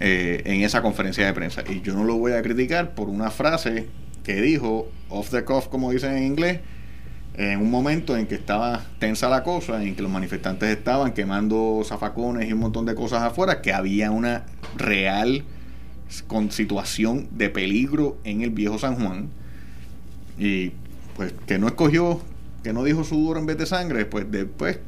eh, 0.00 0.42
en 0.46 0.62
esa 0.62 0.82
conferencia 0.82 1.24
de 1.24 1.32
prensa. 1.32 1.62
Y 1.68 1.80
yo 1.80 1.94
no 1.94 2.02
lo 2.02 2.16
voy 2.16 2.32
a 2.32 2.42
criticar 2.42 2.96
por 2.96 3.08
una 3.08 3.30
frase 3.30 3.86
que 4.24 4.42
dijo, 4.42 4.90
off 5.10 5.30
the 5.30 5.44
cuff, 5.44 5.68
como 5.68 5.92
dicen 5.92 6.16
en 6.16 6.24
inglés, 6.24 6.58
en 7.36 7.60
un 7.60 7.70
momento 7.70 8.16
en 8.16 8.26
que 8.26 8.34
estaba 8.34 8.84
tensa 8.98 9.28
la 9.28 9.42
cosa, 9.42 9.82
en 9.82 9.94
que 9.94 10.02
los 10.02 10.10
manifestantes 10.10 10.70
estaban 10.70 11.12
quemando 11.12 11.82
zafacones 11.84 12.48
y 12.48 12.52
un 12.54 12.60
montón 12.60 12.86
de 12.86 12.94
cosas 12.94 13.22
afuera, 13.22 13.60
que 13.60 13.74
había 13.74 14.10
una 14.10 14.46
real 14.76 15.44
con 16.26 16.50
situación 16.50 17.28
de 17.32 17.50
peligro 17.50 18.16
en 18.24 18.40
el 18.40 18.50
viejo 18.50 18.78
San 18.78 18.96
Juan. 18.96 19.28
Y 20.38 20.72
pues 21.14 21.34
que 21.46 21.58
no 21.58 21.66
escogió, 21.66 22.22
que 22.62 22.72
no 22.72 22.84
dijo 22.84 23.04
sudor 23.04 23.36
en 23.36 23.44
vez 23.44 23.58
de 23.58 23.66
sangre, 23.66 24.06
pues 24.06 24.30
después, 24.30 24.78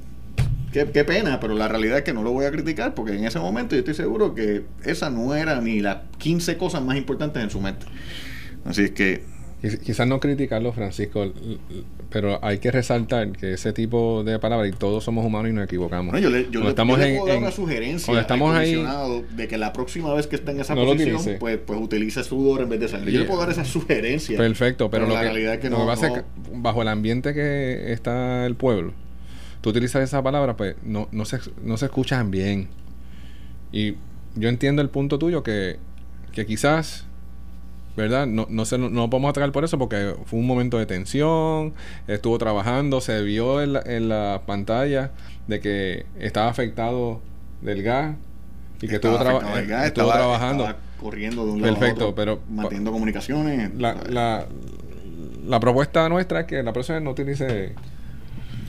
qué, 0.72 0.90
qué 0.90 1.04
pena, 1.04 1.40
pero 1.40 1.54
la 1.54 1.68
realidad 1.68 1.98
es 1.98 2.04
que 2.04 2.14
no 2.14 2.22
lo 2.22 2.32
voy 2.32 2.46
a 2.46 2.50
criticar, 2.50 2.94
porque 2.94 3.14
en 3.14 3.24
ese 3.24 3.40
momento 3.40 3.74
yo 3.74 3.80
estoy 3.80 3.94
seguro 3.94 4.34
que 4.34 4.64
esa 4.84 5.10
no 5.10 5.34
era 5.34 5.60
ni 5.60 5.80
las 5.80 5.98
15 6.16 6.56
cosas 6.56 6.82
más 6.82 6.96
importantes 6.96 7.42
en 7.42 7.50
su 7.50 7.60
mente. 7.60 7.84
Así 8.64 8.84
es 8.84 8.90
que 8.92 9.37
Quizás 9.60 10.06
no 10.06 10.20
criticarlo, 10.20 10.72
Francisco, 10.72 11.32
pero 12.10 12.38
hay 12.44 12.58
que 12.58 12.70
resaltar 12.70 13.32
que 13.32 13.54
ese 13.54 13.72
tipo 13.72 14.22
de 14.22 14.38
palabras, 14.38 14.68
y 14.68 14.72
todos 14.72 15.02
somos 15.02 15.26
humanos 15.26 15.50
y 15.50 15.52
nos 15.52 15.64
equivocamos. 15.64 16.20
yo 16.20 16.30
le, 16.30 16.48
yo 16.50 16.68
estamos 16.68 16.98
puedo 16.98 17.26
dar 17.26 17.38
una 17.38 17.50
sugerencia 17.50 18.20
estamos 18.20 18.54
ahí, 18.54 18.80
de 19.34 19.48
que 19.48 19.58
la 19.58 19.72
próxima 19.72 20.14
vez 20.14 20.28
que 20.28 20.36
esté 20.36 20.52
en 20.52 20.60
esa 20.60 20.74
posición, 20.74 21.20
pues, 21.40 21.58
pues 21.58 21.80
utilice 21.80 22.22
sudor 22.22 22.62
en 22.62 22.68
vez 22.68 22.80
de 22.80 22.88
sangre. 22.88 23.10
Yo 23.10 23.20
le 23.20 23.26
puedo 23.26 23.40
dar 23.40 23.50
esa 23.50 23.64
sugerencia. 23.64 24.38
Perfecto, 24.38 24.90
pero, 24.90 25.08
la 25.08 25.22
realidad 25.22 25.54
es 25.54 25.60
que 25.60 25.70
no, 25.70 25.86
bajo 26.54 26.82
el 26.82 26.88
ambiente 26.88 27.34
que 27.34 27.92
está 27.92 28.46
el 28.46 28.54
pueblo, 28.54 28.92
tú 29.60 29.70
utilizas 29.70 30.02
esa 30.02 30.22
palabra, 30.22 30.56
pues 30.56 30.76
no, 30.84 31.08
no, 31.10 31.24
se, 31.24 31.38
no 31.64 31.76
se 31.76 31.86
escuchan 31.86 32.30
bien. 32.30 32.68
Y 33.72 33.94
yo 34.36 34.48
entiendo 34.48 34.82
el 34.82 34.88
punto 34.88 35.18
tuyo 35.18 35.42
que 35.42 35.78
que 36.38 36.46
quizás 36.46 37.04
¿verdad? 37.98 38.26
No, 38.26 38.46
no, 38.48 38.64
se, 38.64 38.78
no, 38.78 39.10
podemos 39.10 39.30
atacar 39.30 39.50
por 39.50 39.64
eso 39.64 39.76
porque 39.76 40.14
fue 40.24 40.38
un 40.38 40.46
momento 40.46 40.78
de 40.78 40.86
tensión, 40.86 41.74
estuvo 42.06 42.38
trabajando, 42.38 43.00
se 43.00 43.20
vio 43.22 43.60
en 43.60 43.72
la, 43.72 43.82
en 43.84 44.08
la 44.08 44.42
pantalla 44.46 45.10
de 45.48 45.60
que 45.60 46.06
estaba 46.18 46.48
afectado 46.48 47.20
del 47.60 47.82
gas 47.82 48.14
y 48.80 48.86
que 48.86 48.94
estuvo, 48.94 49.14
estuvo 49.14 50.12
trabajando. 50.12 50.74
corriendo 51.00 51.44
de 51.44 51.52
un 51.52 51.60
lado 51.60 51.74
Perfecto, 51.74 52.04
a 52.04 52.08
otro, 52.08 52.14
pero 52.14 52.40
manteniendo 52.48 52.92
comunicaciones. 52.92 53.74
La, 53.74 53.94
la, 54.08 54.46
la, 55.44 55.60
propuesta 55.60 56.08
nuestra 56.08 56.40
es 56.40 56.46
que 56.46 56.62
la 56.62 56.72
persona 56.72 57.00
no 57.00 57.10
utilice. 57.10 57.74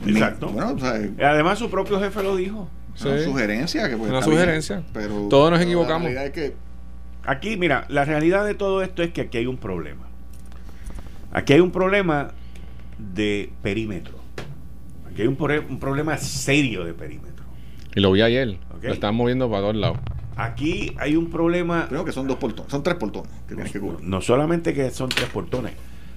Exacto. 0.06 0.48
Bueno, 0.48 0.76
Además, 1.22 1.58
su 1.58 1.70
propio 1.70 2.00
jefe 2.00 2.22
lo 2.22 2.34
dijo. 2.34 2.68
Una 3.04 3.22
sugerencia. 3.22 3.88
Que 3.88 3.94
una 3.94 4.22
sugerencia. 4.22 4.82
pero 4.92 5.28
Todos 5.28 5.52
nos 5.52 5.60
equivocamos. 5.60 6.10
que 6.34 6.54
Aquí, 7.24 7.56
mira, 7.56 7.86
la 7.88 8.04
realidad 8.04 8.44
de 8.44 8.54
todo 8.54 8.82
esto 8.82 9.02
es 9.02 9.12
que 9.12 9.22
aquí 9.22 9.38
hay 9.38 9.46
un 9.46 9.58
problema. 9.58 10.06
Aquí 11.32 11.52
hay 11.52 11.60
un 11.60 11.70
problema 11.70 12.32
de 12.98 13.50
perímetro. 13.62 14.18
Aquí 15.10 15.22
hay 15.22 15.28
un, 15.28 15.36
un 15.68 15.78
problema 15.78 16.16
serio 16.18 16.84
de 16.84 16.94
perímetro. 16.94 17.44
Y 17.94 18.00
lo 18.00 18.12
vi 18.12 18.22
ayer. 18.22 18.58
Lo 18.82 18.92
están 18.92 19.14
moviendo 19.14 19.48
para 19.50 19.62
todos 19.62 19.76
lados. 19.76 19.98
Aquí 20.36 20.94
hay 20.98 21.16
un 21.16 21.30
problema. 21.30 21.86
Creo 21.88 22.04
que 22.04 22.12
son 22.12 22.26
dos 22.26 22.38
portones, 22.38 22.70
son 22.70 22.82
tres 22.82 22.96
portones 22.96 23.30
que 23.46 23.54
tienes 23.54 23.72
que 23.72 23.80
cubrir. 23.80 24.02
No 24.02 24.20
solamente 24.20 24.72
que 24.72 24.90
son 24.90 25.08
tres 25.10 25.28
portones, 25.28 25.72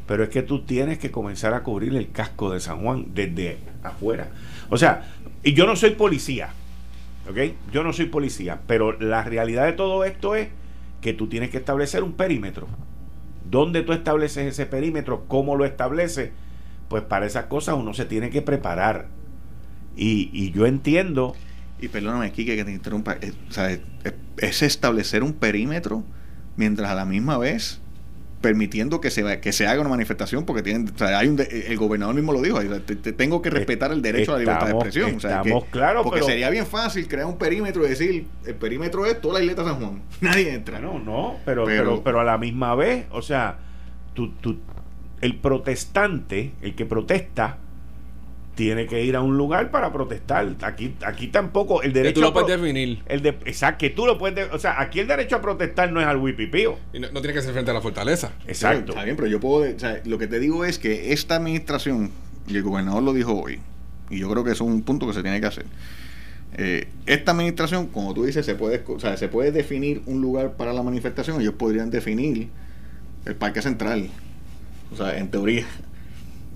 pero 0.07 0.23
es 0.23 0.29
que 0.29 0.43
tú 0.43 0.61
tienes 0.61 0.97
que 0.97 1.11
comenzar 1.11 1.53
a 1.53 1.63
cubrir 1.63 1.95
el 1.95 2.11
casco 2.11 2.51
de 2.51 2.59
San 2.59 2.81
Juan 2.81 3.07
desde 3.13 3.57
afuera. 3.83 4.29
O 4.69 4.77
sea, 4.77 5.03
y 5.43 5.53
yo 5.53 5.65
no 5.65 5.75
soy 5.75 5.91
policía, 5.91 6.49
¿ok? 7.29 7.53
Yo 7.71 7.83
no 7.83 7.91
soy 7.91 8.05
policía, 8.05 8.61
pero 8.65 8.97
la 8.99 9.23
realidad 9.23 9.65
de 9.65 9.73
todo 9.73 10.05
esto 10.05 10.35
es 10.35 10.47
que 11.03 11.13
tú 11.13 11.27
tienes 11.27 11.51
que 11.51 11.57
establecer 11.57 12.01
un 12.01 12.13
perímetro. 12.13 12.67
¿Dónde 13.47 13.83
tú 13.83 13.93
estableces 13.93 14.47
ese 14.47 14.65
perímetro? 14.65 15.25
¿Cómo 15.27 15.55
lo 15.55 15.65
estableces? 15.65 16.31
Pues 16.87 17.03
para 17.03 17.27
esas 17.27 17.45
cosas 17.45 17.75
uno 17.75 17.93
se 17.93 18.05
tiene 18.05 18.31
que 18.31 18.41
preparar. 18.41 19.09
Y, 19.95 20.31
y 20.33 20.51
yo 20.51 20.65
entiendo. 20.65 21.35
Y 21.79 21.89
perdóname, 21.89 22.25
aquí 22.25 22.45
que 22.45 22.63
te 22.63 22.71
interrumpa. 22.71 23.17
Eh, 23.21 23.33
es 24.37 24.63
establecer 24.63 25.21
un 25.21 25.33
perímetro 25.33 26.03
mientras 26.55 26.89
a 26.89 26.95
la 26.95 27.05
misma 27.05 27.37
vez 27.37 27.82
permitiendo 28.43 28.99
que 28.99 29.09
se 29.09 29.39
que 29.39 29.53
se 29.53 29.65
haga 29.67 29.79
una 29.79 29.89
manifestación 29.89 30.45
porque 30.45 30.61
tienen 30.61 30.93
hay 30.99 31.29
un 31.29 31.39
el 31.39 31.77
gobernador 31.77 32.13
mismo 32.13 32.33
lo 32.33 32.41
dijo 32.41 32.59
tengo 33.15 33.41
que 33.41 33.49
respetar 33.49 33.93
el 33.93 34.01
derecho 34.01 34.31
a 34.31 34.33
la 34.35 34.39
libertad 34.41 34.67
de 34.67 34.73
expresión 34.73 35.09
estamos 35.11 35.65
claros 35.71 36.03
porque 36.03 36.21
sería 36.23 36.49
bien 36.49 36.65
fácil 36.65 37.07
crear 37.07 37.25
un 37.25 37.37
perímetro 37.37 37.85
y 37.85 37.89
decir 37.89 38.27
el 38.45 38.55
perímetro 38.55 39.05
es 39.05 39.21
toda 39.21 39.35
la 39.35 39.39
isleta 39.39 39.63
San 39.63 39.79
Juan 39.79 40.01
nadie 40.21 40.53
entra. 40.53 40.79
No 40.79 40.99
no 40.99 41.37
pero 41.45 41.63
pero, 41.63 42.03
pero, 42.03 42.19
a 42.19 42.25
la 42.25 42.37
misma 42.37 42.75
vez 42.75 43.05
o 43.11 43.21
sea 43.21 43.59
tú, 44.13 44.33
tú, 44.33 44.59
el 45.21 45.37
protestante 45.37 46.51
el 46.61 46.75
que 46.75 46.85
protesta 46.85 47.59
tiene 48.55 48.85
que 48.85 49.03
ir 49.03 49.15
a 49.15 49.21
un 49.21 49.37
lugar 49.37 49.71
para 49.71 49.91
protestar. 49.91 50.55
Aquí, 50.61 50.95
aquí 51.05 51.27
tampoco 51.27 51.81
el 51.81 51.93
derecho. 51.93 52.13
Que 52.13 52.13
tú 52.15 52.21
lo 52.21 52.33
puedes 52.33 52.59
definir. 52.59 53.01
El 53.05 53.21
de, 53.21 53.29
exacto, 53.29 53.79
que 53.79 53.89
tú 53.89 54.05
lo 54.05 54.17
puedes. 54.17 54.51
O 54.51 54.59
sea, 54.59 54.79
aquí 54.79 54.99
el 54.99 55.07
derecho 55.07 55.37
a 55.37 55.41
protestar 55.41 55.91
no 55.91 55.99
es 55.99 56.07
al 56.07 56.17
wipipío. 56.17 56.77
Y 56.93 56.99
no, 56.99 57.09
tiene 57.09 57.33
que 57.33 57.41
ser 57.41 57.53
frente 57.53 57.71
a 57.71 57.73
la 57.73 57.81
fortaleza. 57.81 58.31
Exacto. 58.47 58.91
está 58.91 59.03
bien, 59.03 59.15
pero 59.15 59.27
yo 59.27 59.39
puedo. 59.39 59.75
O 59.75 59.79
sea, 59.79 60.01
lo 60.05 60.17
que 60.17 60.27
te 60.27 60.39
digo 60.39 60.65
es 60.65 60.77
que 60.77 61.13
esta 61.13 61.35
administración, 61.35 62.11
y 62.47 62.55
el 62.55 62.63
gobernador 62.63 63.03
lo 63.03 63.13
dijo 63.13 63.33
hoy, 63.33 63.59
y 64.09 64.19
yo 64.19 64.29
creo 64.29 64.43
que 64.43 64.51
eso 64.51 64.65
es 64.65 64.69
un 64.69 64.83
punto 64.83 65.07
que 65.07 65.13
se 65.13 65.23
tiene 65.23 65.41
que 65.41 65.47
hacer. 65.47 65.65
Eh, 66.55 66.87
esta 67.07 67.31
administración, 67.31 67.87
como 67.87 68.13
tú 68.13 68.25
dices, 68.25 68.45
se 68.45 68.53
puede, 68.53 68.83
o 68.87 68.99
sea, 68.99 69.17
se 69.17 69.27
puede 69.27 69.51
definir 69.51 70.03
un 70.05 70.21
lugar 70.21 70.53
para 70.53 70.73
la 70.73 70.83
manifestación. 70.83 71.41
Ellos 71.41 71.55
podrían 71.55 71.89
definir 71.89 72.49
el 73.25 73.35
Parque 73.35 73.61
Central. 73.61 74.09
O 74.91 74.95
sea, 74.95 75.17
en 75.17 75.29
teoría. 75.29 75.65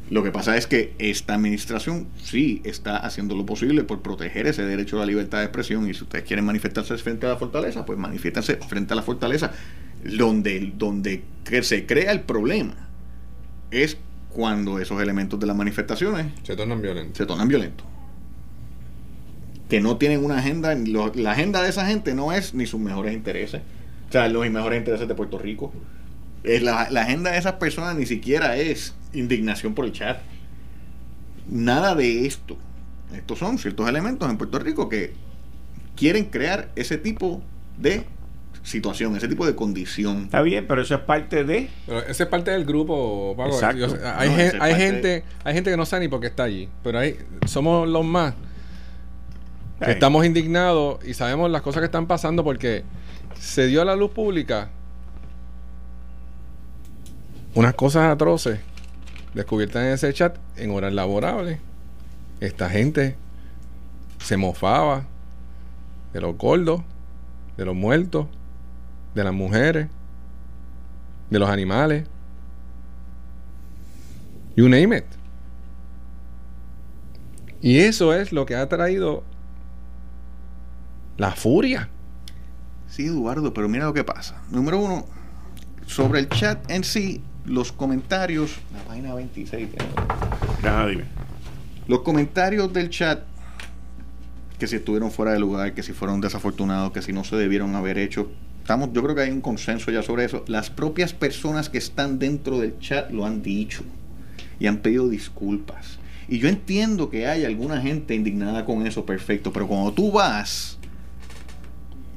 Lo 0.09 0.23
que 0.23 0.31
pasa 0.31 0.55
es 0.55 0.67
que 0.67 0.93
esta 0.99 1.35
administración 1.35 2.07
sí 2.21 2.61
está 2.63 2.97
haciendo 2.97 3.35
lo 3.35 3.45
posible 3.45 3.83
por 3.83 4.01
proteger 4.01 4.47
ese 4.47 4.65
derecho 4.65 4.95
a 4.95 4.99
la 5.01 5.05
libertad 5.05 5.39
de 5.39 5.45
expresión 5.45 5.89
y 5.89 5.93
si 5.93 6.03
ustedes 6.03 6.23
quieren 6.23 6.45
manifestarse 6.45 6.97
frente 6.97 7.25
a 7.25 7.29
la 7.29 7.37
fortaleza, 7.37 7.85
pues 7.85 7.99
manifiéstense 7.99 8.55
frente 8.55 8.93
a 8.93 8.95
la 8.95 9.03
fortaleza. 9.03 9.51
Donde, 10.03 10.71
donde 10.77 11.23
se 11.61 11.85
crea 11.85 12.11
el 12.11 12.21
problema 12.21 12.87
es 13.71 13.97
cuando 14.29 14.79
esos 14.79 15.01
elementos 15.01 15.39
de 15.39 15.47
las 15.47 15.55
manifestaciones 15.55 16.27
se 16.43 16.55
tornan 16.55 16.81
violentos. 16.81 17.17
Se 17.17 17.25
tornan 17.25 17.47
violentos. 17.47 17.85
Que 19.67 19.81
no 19.81 19.97
tienen 19.97 20.23
una 20.23 20.37
agenda, 20.37 20.73
la 20.75 21.31
agenda 21.31 21.61
de 21.61 21.69
esa 21.69 21.85
gente 21.85 22.13
no 22.13 22.31
es 22.31 22.53
ni 22.53 22.65
sus 22.65 22.79
mejores 22.79 23.13
intereses, 23.13 23.61
o 24.07 24.11
sea, 24.11 24.29
los 24.29 24.49
mejores 24.49 24.79
intereses 24.79 25.07
de 25.07 25.15
Puerto 25.15 25.37
Rico. 25.37 25.73
Es 26.43 26.61
la, 26.61 26.89
la 26.89 27.01
agenda 27.01 27.31
de 27.31 27.37
esas 27.37 27.53
personas 27.53 27.95
ni 27.95 28.05
siquiera 28.05 28.55
es 28.57 28.95
indignación 29.13 29.73
por 29.73 29.85
el 29.85 29.91
chat. 29.91 30.19
Nada 31.49 31.95
de 31.95 32.25
esto. 32.25 32.57
Estos 33.13 33.39
son 33.39 33.57
ciertos 33.57 33.87
elementos 33.87 34.29
en 34.29 34.37
Puerto 34.37 34.59
Rico 34.59 34.89
que 34.89 35.13
quieren 35.95 36.25
crear 36.25 36.69
ese 36.75 36.97
tipo 36.97 37.41
de 37.77 38.05
situación, 38.63 39.15
ese 39.15 39.27
tipo 39.27 39.45
de 39.45 39.55
condición. 39.55 40.23
Está 40.23 40.41
bien, 40.41 40.65
pero 40.67 40.81
eso 40.81 40.95
es 40.95 41.01
parte 41.01 41.43
de. 41.43 41.69
Pero 41.85 41.99
ese 42.01 42.23
es 42.23 42.29
parte 42.29 42.51
del 42.51 42.65
grupo, 42.65 43.35
hay, 44.03 44.29
hay 44.59 44.75
gente, 44.75 45.23
hay 45.43 45.53
gente 45.53 45.71
que 45.71 45.77
no 45.77 45.85
sabe 45.85 46.05
ni 46.05 46.09
por 46.09 46.19
qué 46.19 46.27
está 46.27 46.43
allí. 46.43 46.67
Pero 46.83 46.99
hay, 46.99 47.17
somos 47.45 47.87
los 47.87 48.05
más 48.05 48.33
que 49.83 49.91
estamos 49.91 50.25
indignados 50.25 51.05
y 51.05 51.13
sabemos 51.13 51.51
las 51.51 51.61
cosas 51.61 51.81
que 51.81 51.85
están 51.85 52.07
pasando 52.07 52.43
porque 52.43 52.83
se 53.39 53.67
dio 53.67 53.81
a 53.81 53.85
la 53.85 53.95
luz 53.95 54.11
pública 54.11 54.69
unas 57.57 57.73
cosas 57.73 58.03
atroces 58.13 58.59
descubiertas 59.33 59.83
en 59.83 59.93
ese 59.93 60.13
chat 60.13 60.37
en 60.57 60.69
horas 60.69 60.93
laborables. 60.93 61.57
Esta 62.39 62.69
gente 62.69 63.15
se 64.19 64.37
mofaba 64.37 65.07
de 66.13 66.21
los 66.21 66.37
gordos, 66.37 66.83
de 67.57 67.65
los 67.65 67.75
muertos, 67.75 68.27
de 69.15 69.23
las 69.23 69.33
mujeres, 69.33 69.87
de 71.31 71.39
los 71.39 71.49
animales. 71.49 72.07
You 74.55 74.69
name 74.69 74.95
it. 74.95 75.05
Y 77.59 77.79
eso 77.79 78.13
es 78.13 78.31
lo 78.31 78.45
que 78.45 78.55
ha 78.55 78.69
traído 78.69 79.23
la 81.17 81.31
furia. 81.31 81.89
Sí, 82.87 83.07
Eduardo, 83.07 83.51
pero 83.51 83.67
mira 83.67 83.85
lo 83.85 83.93
que 83.93 84.03
pasa. 84.03 84.43
Número 84.51 84.77
uno, 84.77 85.07
sobre 85.87 86.19
el 86.19 86.29
chat 86.29 86.69
en 86.69 86.83
sí, 86.83 87.23
los 87.47 87.71
comentarios. 87.71 88.57
La 88.73 88.83
página 88.83 89.15
26. 89.15 89.69
dime. 90.89 91.03
Los 91.87 92.01
comentarios 92.01 92.71
del 92.73 92.89
chat, 92.89 93.23
que 94.59 94.67
si 94.67 94.75
estuvieron 94.75 95.09
fuera 95.09 95.31
de 95.31 95.39
lugar, 95.39 95.73
que 95.73 95.81
si 95.81 95.93
fueron 95.93 96.19
desafortunados, 96.19 96.91
que 96.91 97.01
si 97.01 97.13
no 97.13 97.23
se 97.23 97.37
debieron 97.37 97.75
haber 97.75 97.97
hecho. 97.97 98.29
Estamos, 98.61 98.91
yo 98.91 99.01
creo 99.01 99.15
que 99.15 99.21
hay 99.21 99.31
un 99.31 99.39
consenso 99.39 99.91
ya 99.91 100.03
sobre 100.03 100.25
eso. 100.25 100.43
Las 100.47 100.69
propias 100.69 101.13
personas 101.13 101.69
que 101.69 101.77
están 101.77 102.19
dentro 102.19 102.59
del 102.59 102.77
chat 102.79 103.09
lo 103.11 103.25
han 103.25 103.41
dicho 103.41 103.83
y 104.59 104.67
han 104.67 104.79
pedido 104.79 105.07
disculpas. 105.07 105.99
Y 106.27 106.39
yo 106.39 106.49
entiendo 106.49 107.09
que 107.09 107.27
hay 107.27 107.45
alguna 107.45 107.81
gente 107.81 108.13
indignada 108.13 108.65
con 108.65 108.85
eso, 108.85 109.05
perfecto, 109.05 109.53
pero 109.53 109.67
cuando 109.67 109.93
tú 109.93 110.11
vas 110.11 110.77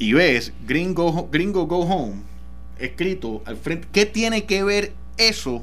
y 0.01 0.13
ves 0.13 0.53
Gringo, 0.67 1.29
Gringo 1.31 1.69
Go 1.69 1.81
Home 1.83 2.23
escrito 2.81 3.43
al 3.45 3.57
frente, 3.57 3.87
¿qué 3.93 4.07
tiene 4.07 4.47
que 4.47 4.65
ver 4.65 4.93
eso 5.21 5.63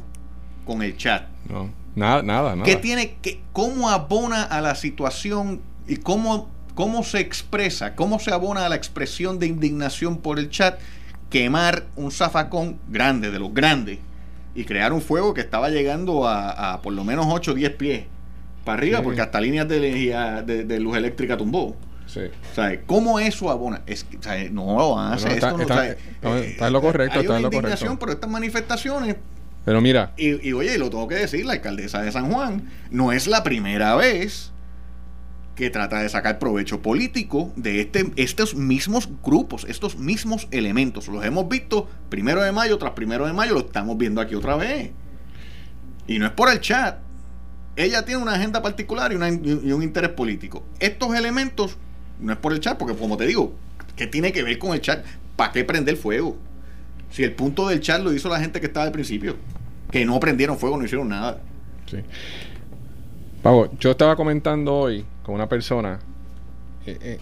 con 0.65 0.81
el 0.83 0.95
chat? 0.97 1.27
No, 1.49 1.71
nada, 1.95 2.21
nada, 2.21 2.55
nada. 2.55 2.63
¿Qué 2.63 2.75
tiene 2.75 3.17
que, 3.21 3.41
cómo 3.53 3.89
abona 3.89 4.43
a 4.43 4.61
la 4.61 4.75
situación 4.75 5.61
y 5.87 5.97
cómo, 5.97 6.49
cómo 6.75 7.03
se 7.03 7.19
expresa, 7.19 7.95
cómo 7.95 8.19
se 8.19 8.31
abona 8.31 8.65
a 8.65 8.69
la 8.69 8.75
expresión 8.75 9.39
de 9.39 9.47
indignación 9.47 10.17
por 10.17 10.39
el 10.39 10.49
chat? 10.49 10.79
Quemar 11.29 11.85
un 11.95 12.11
zafacón 12.11 12.79
grande, 12.87 13.31
de 13.31 13.39
los 13.39 13.53
grandes, 13.53 13.99
y 14.55 14.63
crear 14.63 14.93
un 14.93 15.01
fuego 15.01 15.33
que 15.33 15.41
estaba 15.41 15.69
llegando 15.69 16.27
a, 16.27 16.81
por 16.81 16.93
lo 16.93 17.03
menos 17.03 17.25
8 17.29 17.51
o 17.51 17.53
10 17.53 17.71
pies 17.71 18.05
para 18.63 18.77
arriba, 18.77 19.01
porque 19.01 19.21
hasta 19.21 19.39
líneas 19.41 19.67
de, 19.67 20.43
de, 20.65 20.79
luz 20.79 20.97
eléctrica 20.97 21.37
tumbó. 21.37 21.75
Sí. 22.05 22.21
¿Cómo 22.85 23.19
eso 23.19 23.49
abona? 23.49 23.81
Es, 23.85 24.05
no 24.51 24.77
lo 24.77 24.99
hace. 24.99 25.35
está, 25.35 25.49
en 25.51 26.73
lo 26.73 26.81
correcto. 26.81 27.19
Hay 27.19 27.27
una 27.27 27.41
indignación 27.41 27.97
por 27.97 28.09
estas 28.09 28.29
manifestaciones 28.29 29.17
pero 29.67 29.81
mira. 29.81 30.13
Y, 30.15 30.53
oye, 30.53 30.77
lo 30.77 30.89
tengo 30.89 31.09
que 31.09 31.15
decir, 31.15 31.45
la 31.45 31.51
alcaldesa 31.51 32.01
de 32.01 32.09
San 32.09 32.31
Juan 32.31 32.69
no 32.89 33.11
es 33.11 33.27
la 33.27 33.43
primera 33.43 33.97
vez 33.97 34.53
que 35.55 35.69
trata 35.69 36.01
de 36.01 36.07
sacar 36.07 36.39
provecho 36.39 36.81
político 36.81 37.51
de 37.57 37.81
este, 37.81 38.09
estos 38.15 38.55
mismos 38.55 39.09
grupos, 39.21 39.65
estos 39.67 39.97
mismos 39.97 40.47
elementos. 40.51 41.09
Los 41.09 41.25
hemos 41.25 41.49
visto 41.49 41.89
primero 42.07 42.41
de 42.43 42.53
mayo 42.53 42.77
tras 42.77 42.93
primero 42.93 43.27
de 43.27 43.33
mayo, 43.33 43.55
lo 43.55 43.59
estamos 43.59 43.97
viendo 43.97 44.21
aquí 44.21 44.35
otra 44.35 44.55
vez. 44.55 44.91
Y 46.07 46.17
no 46.17 46.27
es 46.27 46.31
por 46.31 46.49
el 46.49 46.61
chat. 46.61 46.99
Ella 47.75 48.05
tiene 48.05 48.21
una 48.21 48.35
agenda 48.35 48.61
particular 48.61 49.11
y, 49.11 49.15
y 49.17 49.71
un 49.73 49.83
interés 49.83 50.11
político. 50.11 50.63
Estos 50.79 51.13
elementos 51.13 51.75
no 52.21 52.31
es 52.31 52.39
por 52.39 52.53
el 52.53 52.61
chat, 52.61 52.77
porque 52.77 52.95
como 52.95 53.17
te 53.17 53.27
digo, 53.27 53.53
¿qué 53.97 54.07
tiene 54.07 54.31
que 54.31 54.43
ver 54.43 54.59
con 54.59 54.73
el 54.73 54.79
chat? 54.79 55.05
¿Para 55.35 55.51
qué 55.51 55.65
prender 55.65 55.97
fuego? 55.97 56.37
Si 57.09 57.23
el 57.23 57.33
punto 57.33 57.67
del 57.67 57.79
chat 57.79 58.01
lo 58.01 58.13
hizo 58.13 58.29
la 58.29 58.39
gente 58.39 58.59
que 58.59 58.67
estaba 58.67 58.85
al 58.85 58.91
principio, 58.91 59.35
que 59.91 60.05
no 60.05 60.19
prendieron 60.19 60.57
fuego, 60.57 60.77
no 60.77 60.85
hicieron 60.85 61.09
nada. 61.09 61.41
Sí. 61.89 61.97
Pavo, 63.41 63.69
yo 63.79 63.91
estaba 63.91 64.15
comentando 64.15 64.75
hoy 64.75 65.05
con 65.23 65.35
una 65.35 65.47
persona, 65.47 65.99
eh, 66.85 66.97
eh, 67.01 67.19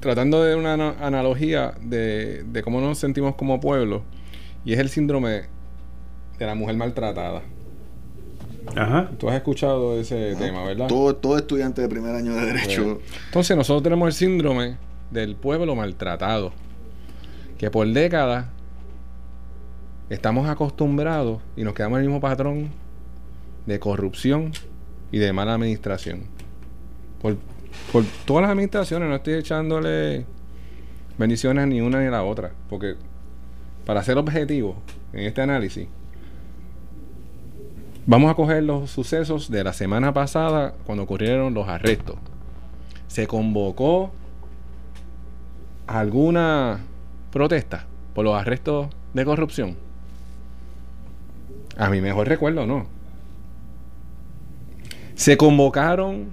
tratando 0.00 0.42
de 0.44 0.54
una 0.54 0.74
analogía 0.74 1.74
de, 1.80 2.44
de 2.44 2.62
cómo 2.62 2.80
nos 2.80 2.98
sentimos 2.98 3.34
como 3.34 3.60
pueblo, 3.60 4.02
y 4.64 4.72
es 4.72 4.78
el 4.78 4.88
síndrome 4.88 5.42
de 6.38 6.46
la 6.46 6.54
mujer 6.54 6.76
maltratada. 6.76 7.42
Ajá. 8.74 9.10
Tú 9.18 9.28
has 9.28 9.36
escuchado 9.36 9.98
ese 9.98 10.34
tema, 10.36 10.64
¿verdad? 10.64 10.88
Todo, 10.88 11.14
todo 11.14 11.36
estudiante 11.36 11.82
de 11.82 11.88
primer 11.88 12.14
año 12.14 12.34
de 12.34 12.46
derecho. 12.46 13.00
entonces 13.26 13.56
nosotros 13.56 13.82
tenemos 13.82 14.08
el 14.08 14.12
síndrome 14.12 14.76
del 15.10 15.36
pueblo 15.36 15.76
maltratado, 15.76 16.52
que 17.58 17.70
por 17.70 17.86
décadas 17.86 18.46
estamos 20.10 20.48
acostumbrados 20.48 21.40
y 21.56 21.64
nos 21.64 21.74
quedamos 21.74 21.98
en 21.98 22.04
el 22.04 22.08
mismo 22.08 22.20
patrón 22.20 22.70
de 23.66 23.78
corrupción 23.80 24.52
y 25.10 25.18
de 25.18 25.32
mala 25.32 25.54
administración. 25.54 26.24
Por, 27.20 27.36
por 27.92 28.04
todas 28.24 28.42
las 28.42 28.50
administraciones, 28.50 29.08
no 29.08 29.16
estoy 29.16 29.34
echándole 29.34 30.26
bendiciones 31.18 31.66
ni 31.66 31.80
una 31.80 32.00
ni 32.00 32.10
la 32.10 32.22
otra, 32.22 32.52
porque 32.68 32.94
para 33.84 34.02
ser 34.02 34.18
objetivo 34.18 34.76
en 35.12 35.24
este 35.24 35.42
análisis, 35.42 35.88
Vamos 38.08 38.30
a 38.30 38.34
coger 38.34 38.62
los 38.62 38.88
sucesos 38.88 39.50
de 39.50 39.64
la 39.64 39.72
semana 39.72 40.14
pasada 40.14 40.74
cuando 40.84 41.02
ocurrieron 41.02 41.54
los 41.54 41.66
arrestos. 41.66 42.14
Se 43.08 43.26
convocó 43.26 44.12
alguna 45.88 46.84
protesta 47.32 47.86
por 48.14 48.24
los 48.24 48.36
arrestos 48.36 48.90
de 49.12 49.24
corrupción. 49.24 49.76
A 51.76 51.90
mi 51.90 52.00
mejor 52.00 52.28
recuerdo, 52.28 52.66
no. 52.66 52.86
Se 55.14 55.36
convocaron 55.36 56.30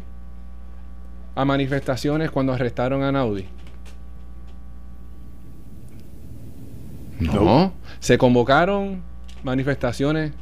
a 1.36 1.46
manifestaciones 1.46 2.32
cuando 2.32 2.54
arrestaron 2.54 3.04
a 3.04 3.12
Naudi. 3.12 3.46
No. 7.20 7.74
Se 8.00 8.18
convocaron 8.18 9.02
manifestaciones 9.44 10.34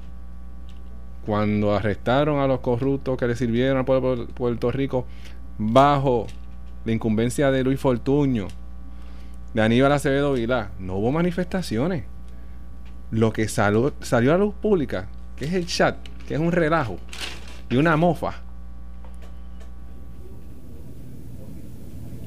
cuando 1.25 1.75
arrestaron 1.75 2.39
a 2.39 2.47
los 2.47 2.59
corruptos 2.61 3.17
que 3.17 3.27
le 3.27 3.35
sirvieron 3.35 3.77
al 3.77 3.85
pueblo 3.85 4.15
de 4.15 4.33
Puerto 4.33 4.71
Rico 4.71 5.05
bajo 5.57 6.27
la 6.85 6.91
incumbencia 6.91 7.51
de 7.51 7.63
Luis 7.63 7.79
Fortuño, 7.79 8.47
de 9.53 9.61
Aníbal 9.61 9.91
Acevedo 9.91 10.33
Vilá, 10.33 10.71
no 10.79 10.95
hubo 10.95 11.11
manifestaciones. 11.11 12.05
Lo 13.11 13.31
que 13.33 13.47
salió, 13.47 13.93
salió 14.01 14.31
a 14.31 14.37
la 14.37 14.45
luz 14.45 14.55
pública, 14.55 15.07
que 15.35 15.45
es 15.45 15.53
el 15.53 15.65
chat, 15.67 15.97
que 16.27 16.33
es 16.33 16.39
un 16.39 16.51
relajo 16.51 16.97
y 17.69 17.75
una 17.75 17.95
mofa. 17.97 18.35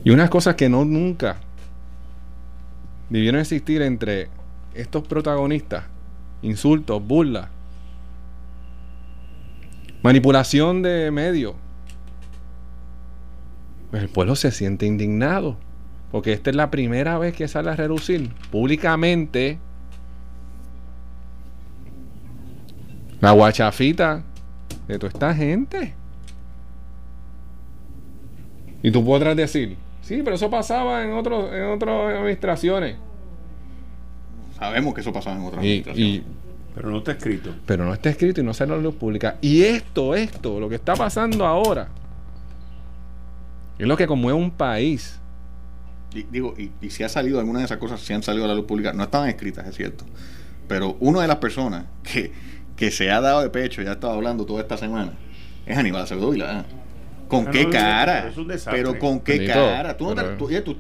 Y 0.05 0.11
unas 0.11 0.31
cosas 0.31 0.55
que 0.55 0.69
no 0.69 0.85
nunca 0.85 1.37
debieron 3.09 3.41
existir 3.41 3.81
entre 3.83 4.29
estos 4.75 5.07
protagonistas, 5.09 5.85
insultos, 6.43 7.03
burlas, 7.03 7.49
Manipulación 10.05 10.83
de 10.83 11.11
medios. 11.11 11.55
Pues 13.91 14.03
el 14.03 14.11
pueblo 14.11 14.37
se 14.37 14.51
siente 14.51 14.85
indignado. 14.85 15.57
Porque 16.13 16.35
esta 16.35 16.51
es 16.51 16.57
la 16.57 16.71
primera 16.71 17.17
vez 17.17 17.35
que 17.35 17.49
sale 17.49 17.71
a 17.71 17.77
reducir 17.77 18.29
públicamente 18.51 19.59
la 23.25 23.33
guachafita 23.33 24.23
de 24.87 24.99
toda 24.99 25.13
esta 25.13 25.35
gente. 25.35 25.95
Y 28.83 28.91
tú 28.91 29.05
podrás 29.05 29.35
decir, 29.37 29.77
sí, 30.03 30.21
pero 30.23 30.37
eso 30.37 30.51
pasaba 30.51 31.03
en, 31.05 31.13
otros 31.13 31.53
en 31.53 31.65
otras 31.65 32.15
administraciones. 32.17 32.97
Sabemos 34.59 34.95
que 34.95 35.01
eso 35.01 35.13
pasaba 35.13 35.37
en 35.37 35.43
otras 35.43 35.59
administraciones. 35.61 36.23
Pero 36.75 36.91
no 36.91 36.99
está 36.99 37.13
escrito. 37.13 37.55
Pero 37.67 37.85
no 37.85 37.95
está 37.95 38.11
escrito 38.11 38.41
y 38.41 38.45
no 38.45 38.53
sale 38.53 38.73
a 38.73 38.77
la 38.77 38.83
luz 38.83 38.97
pública. 38.97 39.37
Y 39.41 39.63
esto, 39.63 40.15
esto, 40.15 40.59
lo 40.59 40.69
que 40.69 40.75
está 40.75 40.95
pasando 40.95 41.47
ahora, 41.47 41.89
es 43.79 43.87
lo 43.87 43.97
que 43.97 44.07
conmueve 44.07 44.39
un 44.39 44.51
país. 44.51 45.21
Y, 46.13 46.25
digo, 46.25 46.55
y, 46.59 46.91
si 46.91 47.05
ha 47.05 47.09
salido 47.09 47.39
alguna 47.39 47.61
de 47.61 47.65
esas 47.67 47.79
cosas, 47.79 48.01
si 48.01 48.13
han 48.13 48.23
salido 48.23 48.45
a 48.45 48.49
la 48.49 48.55
luz 48.55 48.67
pública, 48.67 48.93
no 48.93 49.05
estaban 49.05 49.29
escritas, 49.29 49.67
es 49.67 49.77
cierto. 49.77 50.05
Pero 50.69 50.97
una 51.01 51.23
de 51.23 51.29
las 51.29 51.37
personas 51.37 51.85
que, 52.03 52.33
que 52.77 52.91
se 52.91 53.11
ha 53.11 53.21
dado 53.21 53.43
de 53.43 53.51
pecho, 53.51 53.83
ya 53.83 53.93
estado 53.93 54.13
hablando 54.13 54.45
toda 54.45 54.61
esta 54.61 54.77
semana, 54.77 55.13
es 55.67 55.77
Aníbal 55.77 56.03
Acevedo 56.03 56.31
Vilá. 56.31 56.65
¿Con 57.29 57.49
ah, 57.49 57.51
qué 57.51 57.69
cara? 57.71 58.33
pero 58.71 58.99
con 58.99 59.21
qué 59.21 59.47
cara. 59.47 59.97
¿Tú 59.97 60.15
no, 60.15 60.23
tú, 60.37 60.77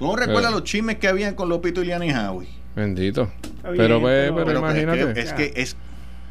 no 0.00 0.16
recuerdas 0.16 0.52
los 0.52 0.64
chismes 0.64 0.96
que 0.96 1.08
habían 1.08 1.34
con 1.34 1.48
Lopito, 1.48 1.82
Iliana 1.82 2.06
y 2.06 2.12
Howie? 2.12 2.48
Bendito. 2.76 3.30
pero, 3.76 4.00
pues, 4.00 4.32
pero, 4.32 4.58
imagínate. 4.58 5.20
Es 5.20 5.32
que, 5.32 5.52
es 5.56 5.76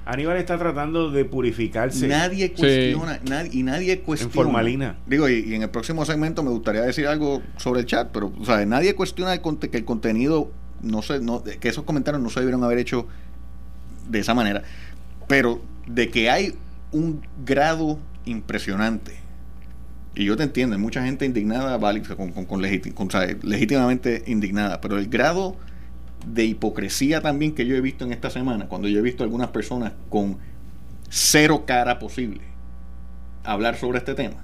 Aníbal 0.09 0.37
está 0.37 0.57
tratando 0.57 1.11
de 1.11 1.23
purificarse. 1.23 2.07
Nadie 2.07 2.51
cuestiona, 2.53 3.19
nadie, 3.29 3.51
y 3.53 3.63
nadie 3.63 3.99
cuestiona. 3.99 4.31
En 4.31 4.33
formalina. 4.33 4.97
Digo, 5.05 5.29
y, 5.29 5.53
en 5.53 5.61
el 5.61 5.69
próximo 5.69 6.03
segmento 6.03 6.41
me 6.41 6.49
gustaría 6.49 6.81
decir 6.81 7.05
algo 7.05 7.43
sobre 7.57 7.81
el 7.81 7.85
chat, 7.85 8.09
pero, 8.11 8.31
o 8.39 8.45
sea, 8.45 8.65
nadie 8.65 8.95
cuestiona 8.95 9.33
el, 9.33 9.41
que 9.41 9.77
el 9.77 9.85
contenido, 9.85 10.51
no 10.81 11.03
sé, 11.03 11.19
no, 11.19 11.43
que 11.43 11.69
esos 11.69 11.83
comentarios 11.83 12.23
no 12.23 12.29
se 12.29 12.39
debieron 12.39 12.63
haber 12.63 12.79
hecho 12.79 13.07
de 14.09 14.19
esa 14.19 14.33
manera. 14.33 14.63
Pero 15.29 15.61
de 15.87 16.09
que 16.09 16.29
hay 16.29 16.55
un 16.91 17.21
grado 17.45 17.99
impresionante 18.25 19.29
y 20.19 20.25
yo 20.25 20.35
te 20.35 20.43
entiendo, 20.43 20.75
hay 20.75 20.81
mucha 20.81 21.01
gente 21.01 21.25
indignada, 21.25 21.79
con, 22.17 22.31
con, 22.33 22.45
con, 22.45 22.61
legítimamente 22.61 24.23
indignada, 24.27 24.81
pero 24.81 24.97
el 24.97 25.07
grado 25.07 25.55
de 26.25 26.43
hipocresía 26.43 27.21
también 27.21 27.55
que 27.55 27.65
yo 27.65 27.73
he 27.77 27.79
visto 27.79 28.03
en 28.03 28.11
esta 28.11 28.29
semana, 28.29 28.65
cuando 28.67 28.89
yo 28.89 28.99
he 28.99 29.01
visto 29.01 29.23
algunas 29.23 29.49
personas 29.51 29.93
con 30.09 30.37
cero 31.09 31.63
cara 31.65 31.99
posible 31.99 32.41
hablar 33.45 33.77
sobre 33.77 33.99
este 33.99 34.13
tema, 34.13 34.43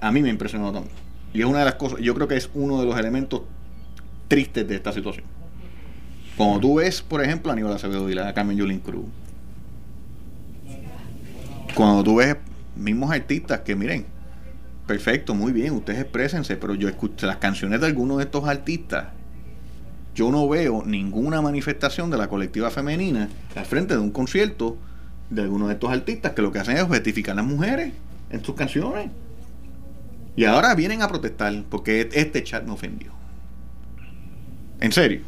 a 0.00 0.12
mí 0.12 0.20
me 0.20 0.28
impresionó 0.28 0.70
también. 0.70 0.94
Y 1.32 1.40
es 1.40 1.46
una 1.46 1.60
de 1.60 1.64
las 1.64 1.76
cosas, 1.76 2.00
yo 2.00 2.14
creo 2.14 2.28
que 2.28 2.36
es 2.36 2.50
uno 2.52 2.78
de 2.78 2.84
los 2.84 2.98
elementos 2.98 3.42
tristes 4.28 4.68
de 4.68 4.74
esta 4.74 4.92
situación. 4.92 5.24
Cuando 6.36 6.60
tú 6.60 6.74
ves, 6.74 7.00
por 7.00 7.24
ejemplo, 7.24 7.50
a 7.50 7.54
Aníbal 7.54 7.72
Acevedo 7.72 8.10
y 8.10 8.14
la 8.14 8.34
Carmen 8.34 8.56
Yulín 8.56 8.80
Cruz, 8.80 9.06
cuando 11.74 12.02
tú 12.04 12.16
ves 12.16 12.36
mismos 12.76 13.10
artistas 13.10 13.60
que 13.60 13.76
miren, 13.76 14.06
perfecto, 14.86 15.34
muy 15.34 15.52
bien, 15.52 15.72
ustedes 15.74 16.00
exprésense, 16.00 16.56
pero 16.56 16.74
yo 16.74 16.88
escucho 16.88 17.26
las 17.26 17.36
canciones 17.36 17.80
de 17.80 17.86
algunos 17.86 18.18
de 18.18 18.24
estos 18.24 18.46
artistas 18.46 19.06
yo 20.14 20.30
no 20.30 20.48
veo 20.48 20.82
ninguna 20.84 21.40
manifestación 21.40 22.10
de 22.10 22.18
la 22.18 22.28
colectiva 22.28 22.70
femenina 22.70 23.28
al 23.54 23.64
frente 23.64 23.94
de 23.94 24.00
un 24.00 24.10
concierto 24.10 24.76
de 25.30 25.42
algunos 25.42 25.68
de 25.68 25.74
estos 25.74 25.90
artistas 25.90 26.32
que 26.32 26.42
lo 26.42 26.50
que 26.50 26.58
hacen 26.58 26.76
es 26.76 26.82
objetificar 26.82 27.32
a 27.32 27.36
las 27.36 27.46
mujeres 27.46 27.92
en 28.30 28.44
sus 28.44 28.54
canciones. 28.54 29.10
Y 30.36 30.44
ahora 30.44 30.74
vienen 30.74 31.02
a 31.02 31.08
protestar 31.08 31.64
porque 31.68 32.08
este 32.12 32.42
chat 32.42 32.64
me 32.64 32.72
ofendió. 32.72 33.12
En 34.80 34.92
serio. 34.92 35.22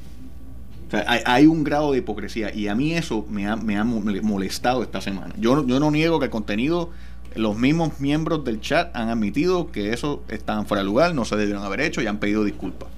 Hay, 1.06 1.46
un 1.46 1.64
grado 1.64 1.92
de 1.92 1.98
hipocresía 1.98 2.54
y 2.54 2.68
a 2.68 2.74
mí 2.74 2.94
eso 2.94 3.26
me 3.28 3.46
ha, 3.46 3.56
me 3.56 3.76
ha 3.76 3.84
molestado 3.84 4.82
esta 4.82 5.00
semana. 5.00 5.34
Yo, 5.38 5.66
yo 5.66 5.80
no 5.80 5.90
niego 5.90 6.18
que 6.18 6.26
el 6.26 6.30
contenido, 6.30 6.90
los 7.34 7.56
mismos 7.56 8.00
miembros 8.00 8.44
del 8.44 8.60
chat 8.60 8.94
han 8.94 9.08
admitido 9.08 9.70
que 9.70 9.92
eso 9.92 10.22
estaban 10.28 10.66
fuera 10.66 10.82
de 10.82 10.86
lugar, 10.86 11.14
no 11.14 11.24
se 11.24 11.36
debieron 11.36 11.64
haber 11.64 11.80
hecho 11.80 12.02
y 12.02 12.06
han 12.06 12.18
pedido 12.18 12.44
disculpas. 12.44 12.88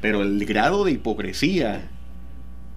Pero 0.00 0.22
el 0.22 0.44
grado 0.44 0.84
de 0.84 0.92
hipocresía 0.92 1.88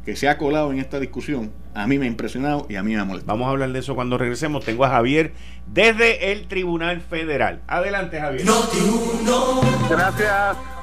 que 0.06 0.16
se 0.16 0.28
ha 0.28 0.38
colado 0.38 0.72
en 0.72 0.80
esta 0.80 1.00
discusión, 1.00 1.52
a 1.74 1.86
mí 1.88 2.00
me 2.00 2.06
ha 2.06 2.08
impresionado 2.08 2.66
y 2.70 2.76
a 2.76 2.84
mí 2.84 2.96
me 2.96 3.00
ha 3.00 3.06
molestado. 3.06 3.38
Vamos 3.38 3.48
a 3.48 3.52
hablar 3.52 3.72
de 3.72 3.80
eso 3.80 3.96
cuando 3.96 4.18
regresemos. 4.18 4.66
Tengo 4.66 4.86
a 4.86 4.90
Javier 4.90 5.34
desde 5.68 6.32
el 6.32 6.48
Tribunal 6.48 7.02
Federal. 7.02 7.62
Adelante, 7.68 8.20
Javier. 8.20 8.46
Gracias. 9.90 10.81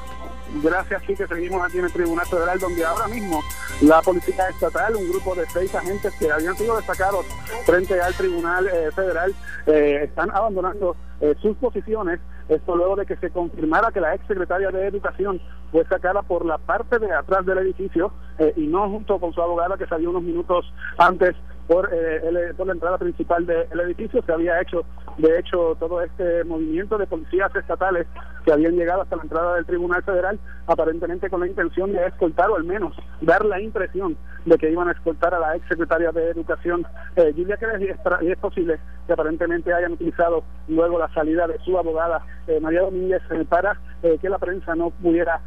Gracias, 0.63 1.03
sí, 1.05 1.15
que 1.15 1.27
seguimos 1.27 1.63
aquí 1.63 1.77
en 1.77 1.85
el 1.85 1.93
Tribunal 1.93 2.25
Federal, 2.25 2.59
donde 2.59 2.83
ahora 2.83 3.07
mismo 3.07 3.41
la 3.81 4.01
Policía 4.01 4.49
Estatal, 4.49 4.95
un 4.95 5.09
grupo 5.09 5.35
de 5.35 5.45
seis 5.47 5.73
agentes 5.75 6.13
que 6.15 6.31
habían 6.31 6.55
sido 6.55 6.75
destacados 6.75 7.25
frente 7.65 8.01
al 8.01 8.13
Tribunal 8.15 8.67
eh, 8.67 8.91
Federal, 8.95 9.33
eh, 9.67 10.01
están 10.05 10.31
abandonando 10.31 10.95
eh, 11.21 11.35
sus 11.41 11.55
posiciones. 11.57 12.19
Esto 12.47 12.75
luego 12.75 12.95
de 12.95 13.05
que 13.05 13.15
se 13.17 13.29
confirmara 13.29 13.91
que 13.91 14.01
la 14.01 14.15
ex 14.15 14.25
secretaria 14.25 14.71
de 14.71 14.87
Educación 14.87 15.39
fue 15.71 15.85
sacada 15.85 16.23
por 16.23 16.45
la 16.45 16.57
parte 16.57 16.97
de 16.97 17.11
atrás 17.11 17.45
del 17.45 17.59
edificio 17.59 18.11
eh, 18.39 18.53
y 18.55 18.67
no 18.67 18.89
junto 18.89 19.19
con 19.19 19.33
su 19.33 19.41
abogada 19.41 19.77
que 19.77 19.85
salió 19.85 20.09
unos 20.09 20.23
minutos 20.23 20.65
antes 20.97 21.35
por, 21.69 21.87
eh, 21.93 22.51
por 22.57 22.65
la 22.65 22.73
entrada 22.73 22.97
principal 22.97 23.45
del 23.45 23.79
edificio. 23.81 24.23
Se 24.25 24.33
había 24.33 24.59
hecho, 24.59 24.83
de 25.19 25.37
hecho, 25.37 25.77
todo 25.79 26.01
este 26.01 26.43
movimiento 26.43 26.97
de 26.97 27.05
policías 27.05 27.55
estatales 27.55 28.07
que 28.43 28.51
habían 28.51 28.75
llegado 28.75 29.03
hasta 29.03 29.17
la 29.17 29.21
entrada 29.21 29.55
del 29.55 29.67
Tribunal 29.67 30.01
Federal, 30.01 30.39
aparentemente 30.65 31.29
con 31.29 31.41
la 31.41 31.47
intención 31.47 31.93
de 31.93 32.07
escoltar 32.07 32.49
o 32.49 32.55
al 32.55 32.63
menos 32.63 32.95
dar 33.21 33.45
la 33.45 33.61
impresión 33.61 34.17
de 34.45 34.57
que 34.57 34.71
iban 34.71 34.87
a 34.87 34.93
escoltar 34.93 35.35
a 35.35 35.39
la 35.39 35.55
ex 35.57 35.67
secretaria 35.67 36.11
de 36.11 36.31
Educación, 36.31 36.87
eh, 37.15 37.33
Julia 37.35 37.57
Quérez, 37.57 37.81
y 37.81 38.31
es, 38.31 38.37
posible 38.39 38.79
que 39.05 39.13
aparentemente 39.13 39.71
hayan 39.71 39.91
utilizado 39.91 40.43
luego 40.67 40.97
la 40.97 41.13
salida 41.13 41.45
de 41.45 41.59
su 41.59 41.77
abogada, 41.77 42.17
eh, 42.17 42.38
María 42.61 42.81
Domínguez, 42.81 43.21
eh, 43.31 43.45
para 43.47 43.77
eh, 44.03 44.17
que 44.21 44.29
la 44.29 44.39
prensa 44.39 44.75
no 44.75 44.89
pudiera 44.89 45.41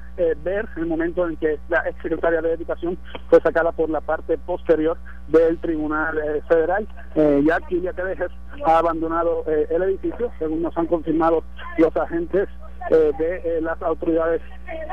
ver 0.44 0.68
el 0.76 0.86
momento 0.86 1.26
en 1.26 1.36
que 1.36 1.58
la 1.68 1.88
ex 1.88 2.00
secretaria 2.02 2.42
de 2.42 2.52
Educación 2.52 2.98
fue 3.28 3.40
sacada 3.40 3.72
por 3.72 3.88
la 3.88 4.00
parte 4.00 4.36
posterior 4.38 4.96
del 5.28 5.58
Tribunal 5.58 6.18
Federal. 6.46 6.86
ya 7.16 7.58
Julia 7.68 7.92
Quérez 7.92 8.30
ha 8.66 8.78
abandonado 8.78 9.44
el 9.46 9.82
edificio, 9.82 10.30
según 10.38 10.62
nos 10.62 10.76
han 10.76 10.86
confirmado 10.86 11.42
los 11.78 11.96
agentes 11.96 12.48
de 12.90 13.60
las 13.62 13.80
autoridades 13.82 14.42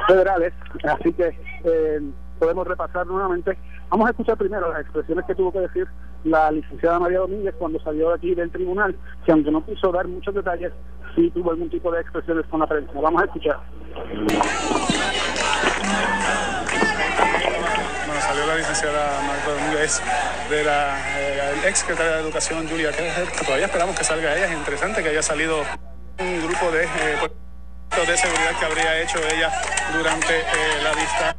federales. 0.07 0.53
Así 0.84 1.12
que 1.14 1.36
podemos 2.39 2.66
repasar 2.66 3.05
nuevamente. 3.05 3.57
Vamos 3.89 4.07
a 4.07 4.12
escuchar 4.12 4.38
primero 4.38 4.72
las 4.72 4.82
expresiones 4.82 5.26
que 5.26 5.36
tuvo 5.36 5.51
que 5.51 5.60
decir 5.60 5.88
la 6.24 6.51
licenciada 6.51 6.99
María 6.99 7.20
Domínguez 7.20 7.55
cuando 7.57 7.80
salió 7.80 8.09
de 8.09 8.15
aquí 8.15 8.36
del 8.36 8.51
tribunal, 8.51 8.95
que 9.26 9.32
aunque 9.32 9.51
no 9.51 9.65
quiso 9.65 9.91
dar 9.91 10.07
muchos 10.07 10.34
detalles, 10.34 10.72
sí 11.15 11.30
tuvo 11.32 11.51
algún 11.51 11.70
tipo 11.70 11.91
de 11.91 12.01
expresiones 12.01 12.45
con 12.47 12.59
la 12.59 12.67
prensa. 12.67 12.91
Vamos 12.95 13.22
a 13.22 13.26
escuchar. 13.26 13.59
Bueno, 18.05 18.22
salió 18.22 18.45
la 18.45 18.55
licenciada 18.55 19.22
María 19.28 19.45
Domínguez 19.45 20.01
de 20.49 20.63
la 20.63 20.97
eh, 21.20 21.67
ex 21.67 21.80
secretaria 21.80 22.17
de 22.17 22.22
Educación, 22.22 22.67
Julia 22.67 22.91
que 22.91 23.09
Todavía 23.45 23.65
esperamos 23.65 23.97
que 23.97 24.03
salga 24.03 24.36
ella. 24.36 24.45
Es 24.45 24.57
interesante 24.57 25.03
que 25.03 25.09
haya 25.09 25.22
salido 25.22 25.57
un 26.20 26.47
grupo 26.47 26.72
de, 26.72 26.84
eh, 26.84 28.07
de 28.07 28.17
seguridad 28.17 28.59
que 28.59 28.65
habría 28.65 29.01
hecho 29.01 29.20
ella 29.20 29.51
durante 29.93 30.39
eh, 30.39 30.84
la 30.84 30.93
vista 30.93 31.36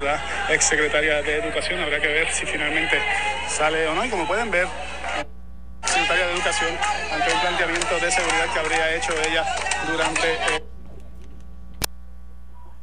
la 0.00 0.20
ex 0.48 0.64
secretaria 0.64 1.22
de 1.22 1.38
Educación. 1.38 1.80
Habrá 1.80 2.00
que 2.00 2.08
ver 2.08 2.30
si 2.32 2.46
finalmente 2.46 2.98
sale 3.48 3.86
o 3.86 3.94
no. 3.94 4.04
Y 4.04 4.08
como 4.08 4.26
pueden 4.26 4.50
ver, 4.50 4.66
secretaria 5.84 6.26
de 6.26 6.32
Educación, 6.34 6.70
ante 7.12 7.32
un 7.32 7.40
planteamiento 7.40 7.98
de 7.98 8.10
seguridad 8.10 8.52
que 8.52 8.58
habría 8.58 8.94
hecho 8.94 9.12
ella 9.28 9.44
durante... 9.86 10.32
Eh, 10.32 10.69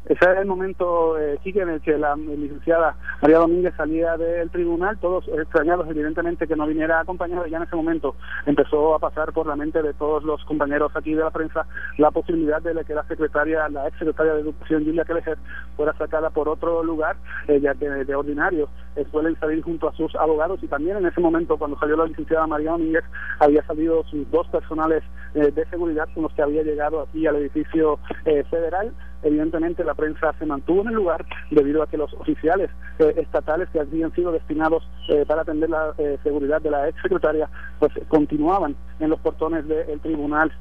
ese 0.09 0.31
es 0.31 0.37
el 0.37 0.45
momento, 0.45 1.17
eh, 1.19 1.39
en 1.43 1.69
el 1.69 1.81
que 1.81 1.97
la 1.97 2.15
licenciada 2.15 2.95
María 3.21 3.39
Domínguez 3.39 3.73
salía 3.75 4.15
del 4.17 4.49
tribunal, 4.49 4.97
todos 4.99 5.27
extrañados 5.27 5.87
evidentemente 5.89 6.47
que 6.47 6.55
no 6.55 6.67
viniera 6.67 6.99
acompañado, 6.99 7.45
y 7.45 7.51
ya 7.51 7.57
en 7.57 7.63
ese 7.63 7.75
momento 7.75 8.15
empezó 8.45 8.95
a 8.95 8.99
pasar 8.99 9.33
por 9.33 9.47
la 9.47 9.55
mente 9.55 9.81
de 9.81 9.93
todos 9.93 10.23
los 10.23 10.43
compañeros 10.45 10.91
aquí 10.95 11.13
de 11.13 11.23
la 11.23 11.31
prensa 11.31 11.65
la 11.97 12.11
posibilidad 12.11 12.61
de 12.61 12.73
que 12.85 12.93
la 12.93 13.03
secretaria, 13.07 13.67
la 13.69 13.87
ex 13.87 13.97
secretaria 13.97 14.33
de 14.33 14.41
Educación, 14.41 14.85
Julia 14.85 15.03
Keleher, 15.03 15.37
fuera 15.75 15.93
sacada 15.97 16.29
por 16.29 16.47
otro 16.47 16.83
lugar, 16.83 17.17
eh, 17.47 17.59
ya 17.59 17.73
que 17.75 17.89
de 17.89 18.15
ordinario 18.15 18.69
eh, 18.95 19.05
suelen 19.11 19.37
salir 19.39 19.63
junto 19.63 19.89
a 19.89 19.93
sus 19.93 20.15
abogados, 20.15 20.61
y 20.63 20.67
también 20.67 20.97
en 20.97 21.07
ese 21.07 21.19
momento, 21.19 21.57
cuando 21.57 21.77
salió 21.79 21.97
la 21.97 22.05
licenciada 22.05 22.47
María 22.47 22.71
Domínguez, 22.71 23.03
había 23.39 23.65
salido 23.65 24.03
sus 24.05 24.29
dos 24.31 24.47
personales 24.47 25.03
eh, 25.33 25.51
de 25.51 25.65
seguridad 25.65 26.07
con 26.13 26.23
los 26.23 26.33
que 26.33 26.41
había 26.41 26.63
llegado 26.63 27.01
aquí 27.01 27.25
al 27.27 27.35
edificio 27.37 27.99
federal 28.49 28.93
evidentemente 29.23 29.83
la 29.83 29.95
prensa 29.95 30.33
se 30.39 30.45
mantuvo 30.45 30.81
en 30.81 30.89
el 30.89 30.95
lugar 30.95 31.25
debido 31.51 31.83
a 31.83 31.87
que 31.87 31.97
los 31.97 32.13
oficiales 32.13 32.69
eh, 32.99 33.13
estatales 33.17 33.69
que 33.69 33.79
habían 33.79 34.13
sido 34.13 34.31
destinados 34.31 34.87
eh, 35.09 35.25
para 35.27 35.41
atender 35.41 35.69
la 35.69 35.93
eh, 35.97 36.17
seguridad 36.23 36.61
de 36.61 36.71
la 36.71 36.87
ex 36.87 37.01
secretaria 37.01 37.49
pues 37.79 37.91
continuaban 38.07 38.75
en 38.99 39.09
los 39.09 39.19
portones 39.19 39.67
del 39.67 39.99
tribunal 40.01 40.51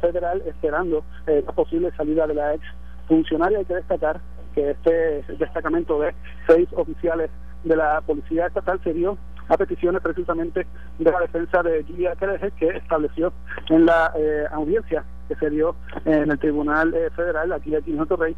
federal 0.00 0.42
esperando 0.46 1.04
la 1.26 1.52
posible 1.52 1.92
salida 1.96 2.26
de 2.26 2.34
la 2.34 2.54
ex 2.54 2.64
funcionaria 3.06 3.58
hay 3.58 3.64
que 3.64 3.74
destacar 3.74 4.20
que 4.54 4.70
este 4.70 5.22
destacamento 5.38 6.00
de 6.00 6.14
seis 6.46 6.68
oficiales 6.74 7.30
de 7.64 7.76
la 7.76 8.00
policía 8.00 8.46
estatal 8.46 8.80
se 8.82 8.92
dio 8.92 9.16
a 9.48 9.56
peticiones 9.56 10.02
precisamente 10.02 10.66
de 10.98 11.10
la 11.10 11.20
defensa 11.20 11.62
de 11.62 11.84
Julia 11.84 12.16
Kereje 12.16 12.50
que 12.52 12.68
estableció 12.68 13.32
en 13.68 13.86
la 13.86 14.12
audiencia 14.50 15.04
que 15.28 15.36
se 15.36 15.50
dio 15.50 15.76
en 16.04 16.30
el 16.30 16.38
Tribunal 16.38 16.94
eh, 16.94 17.10
Federal, 17.14 17.52
aquí, 17.52 17.74
aquí 17.74 17.92
en 17.92 18.08
Rey, 18.08 18.34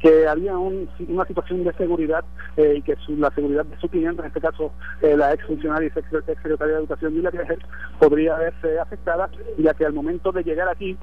que 0.00 0.26
había 0.26 0.58
una 0.58 1.24
situación 1.26 1.64
de 1.64 1.72
seguridad 1.74 2.24
eh, 2.56 2.74
y 2.76 2.82
que 2.82 2.96
la 3.16 3.30
seguridad 3.30 3.64
de 3.64 3.78
su 3.78 3.88
cliente, 3.88 4.20
en 4.20 4.26
este 4.28 4.40
caso 4.40 4.72
eh, 5.00 5.16
la 5.16 5.32
ex 5.32 5.46
funcionaria 5.46 5.90
y 5.94 5.98
ex 5.98 6.10
secretaria 6.10 6.74
de 6.74 6.80
Educación, 6.80 7.14
Julia 7.14 7.30
podría 7.98 8.36
verse 8.36 8.78
afectada, 8.78 9.30
ya 9.58 9.72
que 9.74 9.86
al 9.86 9.92
momento 9.92 10.32
de 10.32 10.42
llegar 10.42 10.68
aquí 10.68 10.98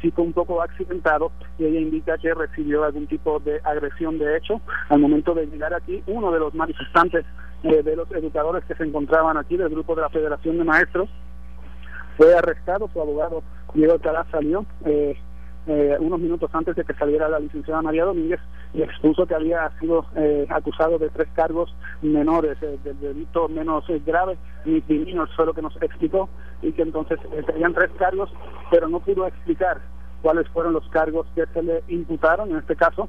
sí 0.00 0.10
fue 0.12 0.24
un 0.24 0.32
poco 0.32 0.62
accidentado 0.62 1.30
y 1.58 1.64
ella 1.64 1.80
indica 1.80 2.16
que 2.16 2.32
recibió 2.32 2.84
algún 2.84 3.06
tipo 3.06 3.38
de 3.40 3.60
agresión 3.64 4.18
de 4.18 4.36
hecho. 4.36 4.60
Al 4.88 5.00
momento 5.00 5.34
de 5.34 5.46
llegar 5.46 5.74
aquí, 5.74 6.02
uno 6.06 6.30
de 6.30 6.38
los 6.38 6.54
manifestantes 6.54 7.26
de 7.62 7.96
los 7.96 8.10
educadores 8.12 8.64
que 8.64 8.76
se 8.76 8.84
encontraban 8.84 9.36
aquí 9.36 9.56
del 9.56 9.68
grupo 9.68 9.94
de 9.94 10.02
la 10.02 10.08
Federación 10.10 10.58
de 10.58 10.64
Maestros 10.64 11.08
fue 12.18 12.34
arrestado, 12.34 12.90
su 12.92 13.00
abogado 13.00 13.42
Diego 13.72 13.92
Alcalá 13.92 14.26
salió 14.32 14.66
eh, 14.84 15.16
eh, 15.68 15.96
unos 16.00 16.18
minutos 16.18 16.50
antes 16.52 16.74
de 16.74 16.84
que 16.84 16.92
saliera 16.94 17.28
la 17.28 17.38
licenciada 17.38 17.80
María 17.80 18.04
Domínguez 18.04 18.40
y 18.74 18.82
expuso 18.82 19.24
que 19.24 19.36
había 19.36 19.70
sido 19.78 20.04
eh, 20.16 20.44
acusado 20.50 20.98
de 20.98 21.10
tres 21.10 21.28
cargos 21.34 21.72
menores, 22.02 22.60
del 22.60 23.00
delito 23.00 23.48
menos 23.48 23.84
grave, 24.04 24.36
misdemeanor 24.64 25.28
fue 25.36 25.46
lo 25.46 25.54
que 25.54 25.62
nos 25.62 25.80
explicó, 25.80 26.28
y 26.60 26.72
que 26.72 26.82
entonces 26.82 27.18
tenían 27.46 27.72
tres 27.72 27.90
cargos, 27.98 28.30
pero 28.70 28.88
no 28.88 28.98
pudo 28.98 29.26
explicar 29.26 29.78
cuáles 30.22 30.48
fueron 30.48 30.72
los 30.72 30.88
cargos 30.88 31.26
que 31.34 31.46
se 31.46 31.62
le 31.62 31.82
imputaron 31.88 32.50
en 32.50 32.56
este 32.58 32.76
caso 32.76 33.08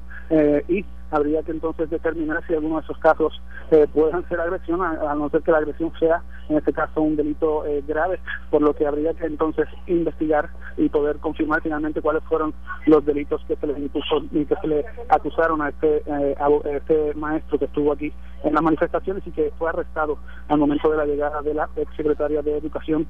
y 0.68 0.84
habría 1.10 1.42
que 1.42 1.52
entonces 1.52 1.90
determinar 1.90 2.42
si 2.46 2.54
alguno 2.54 2.76
de 2.76 2.82
esos 2.82 2.98
casos 2.98 3.40
eh, 3.70 3.86
puedan 3.92 4.26
ser 4.28 4.40
agresión, 4.40 4.82
a, 4.82 5.14
no 5.14 5.28
ser 5.30 5.42
que 5.42 5.52
la 5.52 5.58
agresión 5.58 5.92
sea, 5.98 6.22
en 6.48 6.56
este 6.56 6.72
caso, 6.72 7.00
un 7.00 7.16
delito 7.16 7.64
eh, 7.66 7.82
grave, 7.86 8.20
por 8.50 8.62
lo 8.62 8.74
que 8.74 8.86
habría 8.86 9.14
que 9.14 9.26
entonces 9.26 9.68
investigar 9.86 10.50
y 10.76 10.88
poder 10.88 11.16
confirmar 11.18 11.62
finalmente 11.62 12.00
cuáles 12.00 12.22
fueron 12.24 12.54
los 12.86 13.04
delitos 13.04 13.42
que 13.46 13.56
se 13.56 13.66
le 13.66 13.78
impuso 13.78 14.22
y 14.32 14.44
que 14.44 14.56
se 14.56 14.66
le 14.66 14.84
acusaron 15.08 15.62
a 15.62 15.68
este, 15.68 16.02
eh, 16.06 16.34
a 16.38 16.48
este 16.68 17.14
maestro 17.14 17.58
que 17.58 17.66
estuvo 17.66 17.92
aquí 17.92 18.12
en 18.44 18.54
las 18.54 18.62
manifestaciones 18.62 19.26
y 19.26 19.30
que 19.30 19.52
fue 19.58 19.68
arrestado 19.68 20.18
al 20.48 20.58
momento 20.58 20.90
de 20.90 20.96
la 20.96 21.04
llegada 21.04 21.42
de 21.42 21.54
la 21.54 21.68
ex 21.76 21.94
secretaria 21.96 22.42
de 22.42 22.56
Educación 22.56 23.06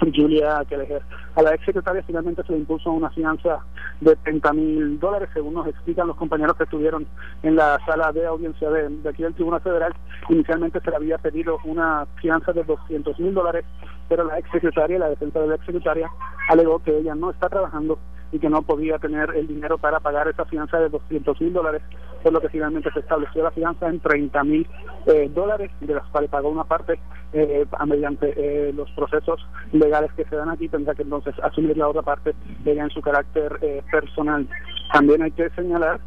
Julia 0.00 0.64
Kelleher. 0.68 1.02
A 1.34 1.42
la 1.42 1.54
ex 1.54 1.64
secretaria 1.64 2.02
finalmente 2.06 2.42
se 2.44 2.52
le 2.52 2.58
impuso 2.58 2.90
una 2.90 3.10
fianza 3.10 3.60
de 4.00 4.16
30 4.16 4.52
mil 4.52 5.00
dólares, 5.00 5.28
según 5.32 5.54
nos 5.54 5.66
explican 5.66 6.06
los 6.06 6.16
compañeros 6.16 6.56
que 6.56 6.64
estuvieron 6.64 7.06
en 7.42 7.56
la 7.56 7.78
sala 7.86 8.12
de 8.12 8.26
audiencia 8.26 8.70
de, 8.70 9.08
aquí 9.08 9.22
del 9.22 9.34
Tribunal 9.34 9.60
Federal. 9.60 9.94
Inicialmente 10.28 10.80
se 10.80 10.90
le 10.90 10.96
había 10.96 11.18
pedido 11.18 11.58
una 11.64 12.06
fianza 12.20 12.52
de 12.52 12.64
200 12.64 13.18
mil 13.20 13.34
dólares, 13.34 13.64
pero 14.08 14.24
la 14.24 14.38
ex 14.38 14.50
secretaria, 14.50 14.98
la 14.98 15.10
defensa 15.10 15.40
de 15.40 15.48
la 15.48 15.54
ex 15.56 15.64
secretaria, 15.66 16.10
alegó 16.48 16.78
que 16.80 16.96
ella 16.96 17.14
no 17.14 17.30
está 17.30 17.48
trabajando 17.48 17.98
y 18.32 18.38
que 18.38 18.48
no 18.48 18.62
podía 18.62 18.98
tener 18.98 19.30
el 19.34 19.46
dinero 19.46 19.78
para 19.78 20.00
pagar 20.00 20.28
esa 20.28 20.44
fianza 20.44 20.78
de 20.78 20.88
200 20.88 21.40
mil 21.40 21.52
dólares, 21.52 21.82
por 22.22 22.32
lo 22.32 22.40
que 22.40 22.48
finalmente 22.48 22.90
se 22.92 23.00
estableció 23.00 23.42
la 23.42 23.50
fianza 23.50 23.88
en 23.88 24.00
30 24.00 24.44
mil 24.44 24.66
eh, 25.06 25.30
dólares, 25.32 25.70
de 25.80 25.94
las 25.94 26.06
cuales 26.08 26.30
pagó 26.30 26.48
una 26.48 26.64
parte 26.64 26.98
eh, 27.32 27.64
mediante 27.86 28.34
eh, 28.36 28.72
los 28.72 28.90
procesos 28.92 29.46
legales 29.72 30.12
que 30.12 30.24
se 30.24 30.36
dan 30.36 30.50
aquí, 30.50 30.68
tendrá 30.68 30.94
que 30.94 31.02
entonces 31.02 31.34
asumir 31.42 31.76
la 31.76 31.88
otra 31.88 32.02
parte 32.02 32.34
en 32.64 32.90
su 32.90 33.00
carácter 33.00 33.84
personal. 33.90 34.48
También 34.92 35.22
hay 35.22 35.30
que 35.30 35.50
señalar 35.50 36.00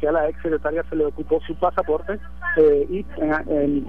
que 0.00 0.08
a 0.08 0.12
la 0.12 0.28
ex 0.28 0.42
secretaria 0.42 0.84
se 0.90 0.96
le 0.96 1.06
ocupó 1.06 1.40
su 1.46 1.54
pasaporte 1.54 2.18
y 2.88 3.06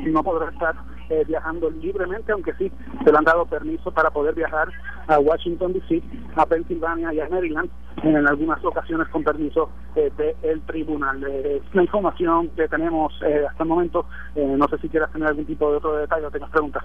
no 0.09 0.23
podrá 0.23 0.51
estar 0.51 0.75
eh, 1.11 1.25
viajando 1.27 1.69
libremente, 1.69 2.31
aunque 2.31 2.53
sí 2.53 2.71
se 3.03 3.11
le 3.11 3.17
han 3.17 3.25
dado 3.25 3.45
permiso 3.45 3.91
para 3.91 4.09
poder 4.11 4.33
viajar 4.33 4.69
a 5.07 5.19
Washington 5.19 5.73
DC, 5.73 6.01
a 6.37 6.45
Pensilvania 6.45 7.13
y 7.13 7.19
a 7.19 7.27
Maryland, 7.27 7.69
en 8.01 8.25
algunas 8.25 8.63
ocasiones 8.63 9.09
con 9.09 9.21
permiso 9.21 9.69
eh, 9.97 10.09
del 10.41 10.61
tribunal. 10.61 11.21
Eh, 11.29 11.61
la 11.73 11.83
información 11.83 12.47
que 12.55 12.65
tenemos 12.69 13.13
hasta 13.13 13.63
el 13.63 13.69
momento, 13.69 14.05
no 14.35 14.65
sé 14.69 14.77
si 14.77 14.87
quieras 14.87 15.11
tener 15.11 15.27
algún 15.27 15.45
tipo 15.45 15.69
de 15.69 15.77
otro 15.77 15.97
detalle 15.97 16.25
o 16.27 16.31
tengas 16.31 16.49
preguntas, 16.49 16.81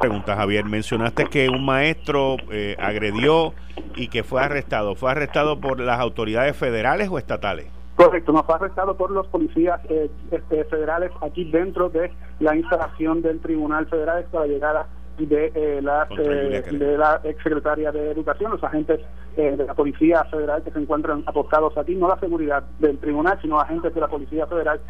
Pregunta, 0.00 0.34
Javier. 0.34 0.64
Mencionaste 0.64 1.26
que 1.26 1.50
un 1.50 1.66
maestro 1.66 2.36
agredió 2.78 3.52
y 3.94 4.08
que 4.08 4.22
fue 4.22 4.42
arrestado. 4.42 4.94
¿Fue 4.94 5.10
arrestado 5.10 5.60
por 5.60 5.80
las 5.80 6.00
autoridades 6.00 6.56
federales 6.56 7.08
o 7.10 7.18
estatales? 7.18 7.77
Correcto, 7.98 8.30
nos 8.30 8.46
fue 8.46 8.54
arrestado 8.54 8.96
por 8.96 9.10
los 9.10 9.26
policías 9.26 9.80
eh, 9.88 10.08
este, 10.30 10.64
federales 10.66 11.10
aquí 11.20 11.50
dentro 11.50 11.88
de 11.88 12.12
la 12.38 12.54
instalación 12.54 13.22
del 13.22 13.40
Tribunal 13.40 13.86
Federal. 13.86 14.20
Esto 14.20 14.38
a 14.38 14.42
la 14.42 14.46
llegada 14.46 14.86
de, 15.18 15.50
eh, 15.52 15.80
la, 15.82 16.06
eh, 16.16 16.62
de 16.70 16.96
la 16.96 17.20
exsecretaria 17.24 17.90
de 17.90 18.12
Educación, 18.12 18.52
los 18.52 18.62
agentes 18.62 19.00
eh, 19.36 19.56
de 19.56 19.66
la 19.66 19.74
Policía 19.74 20.22
Federal 20.26 20.62
que 20.62 20.70
se 20.70 20.78
encuentran 20.78 21.24
apostados 21.26 21.76
aquí, 21.76 21.96
no 21.96 22.06
la 22.06 22.20
seguridad 22.20 22.62
del 22.78 22.98
tribunal, 22.98 23.36
sino 23.42 23.58
agentes 23.58 23.92
de 23.92 24.00
la 24.00 24.06
Policía 24.06 24.46
Federal, 24.46 24.80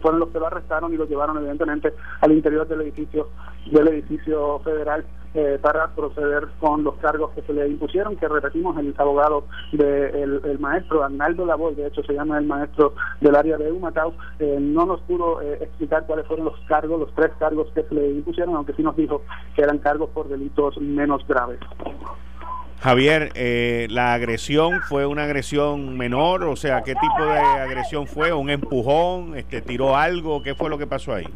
fueron 0.00 0.18
los 0.18 0.30
que 0.30 0.40
lo 0.40 0.48
arrestaron 0.48 0.92
y 0.92 0.96
lo 0.96 1.06
llevaron 1.06 1.36
evidentemente 1.38 1.94
al 2.20 2.32
interior 2.32 2.66
del 2.66 2.80
edificio 2.80 3.28
del 3.70 3.86
edificio 3.86 4.58
federal 4.60 5.04
eh, 5.32 5.60
para 5.62 5.86
proceder 5.94 6.48
con 6.58 6.82
los 6.82 6.96
cargos 6.96 7.30
que 7.36 7.42
se 7.42 7.52
le 7.52 7.68
impusieron, 7.68 8.16
que 8.16 8.26
repetimos, 8.26 8.76
el 8.78 8.92
abogado 8.98 9.44
del 9.70 10.40
el 10.44 10.58
maestro 10.58 11.04
Arnaldo 11.04 11.46
Lavoy, 11.46 11.76
de 11.76 11.86
hecho 11.86 12.02
se 12.02 12.14
llama 12.14 12.38
el 12.38 12.46
maestro 12.46 12.94
del 13.20 13.36
área 13.36 13.56
de 13.56 13.70
Humatau, 13.70 14.12
eh, 14.40 14.58
no 14.60 14.86
nos 14.86 15.00
pudo 15.02 15.40
eh, 15.40 15.58
explicar 15.60 16.04
cuáles 16.06 16.26
fueron 16.26 16.46
los 16.46 16.58
cargos, 16.66 16.98
los 16.98 17.14
tres 17.14 17.30
cargos 17.38 17.68
que 17.74 17.84
se 17.84 17.94
le 17.94 18.10
impusieron, 18.10 18.56
aunque 18.56 18.72
sí 18.72 18.82
nos 18.82 18.96
dijo 18.96 19.22
que 19.54 19.62
eran 19.62 19.78
cargos 19.78 20.10
por 20.10 20.28
delitos 20.28 20.76
menos 20.80 21.24
graves. 21.28 21.60
Javier, 22.80 23.30
¿la 23.90 24.14
agresión 24.14 24.80
fue 24.88 25.06
una 25.06 25.24
agresión 25.24 25.96
menor? 25.96 26.42
O 26.44 26.56
sea, 26.56 26.82
¿qué 26.82 26.94
tipo 26.94 27.24
de 27.24 27.38
agresión 27.38 28.06
fue? 28.06 28.32
¿Un 28.32 28.50
empujón? 28.50 29.36
Este, 29.36 29.60
¿Tiró 29.60 29.96
algo? 29.96 30.42
¿Qué 30.42 30.54
fue 30.54 30.70
lo 30.70 30.78
que 30.78 30.86
pasó 30.86 31.14
ahí? 31.14 31.26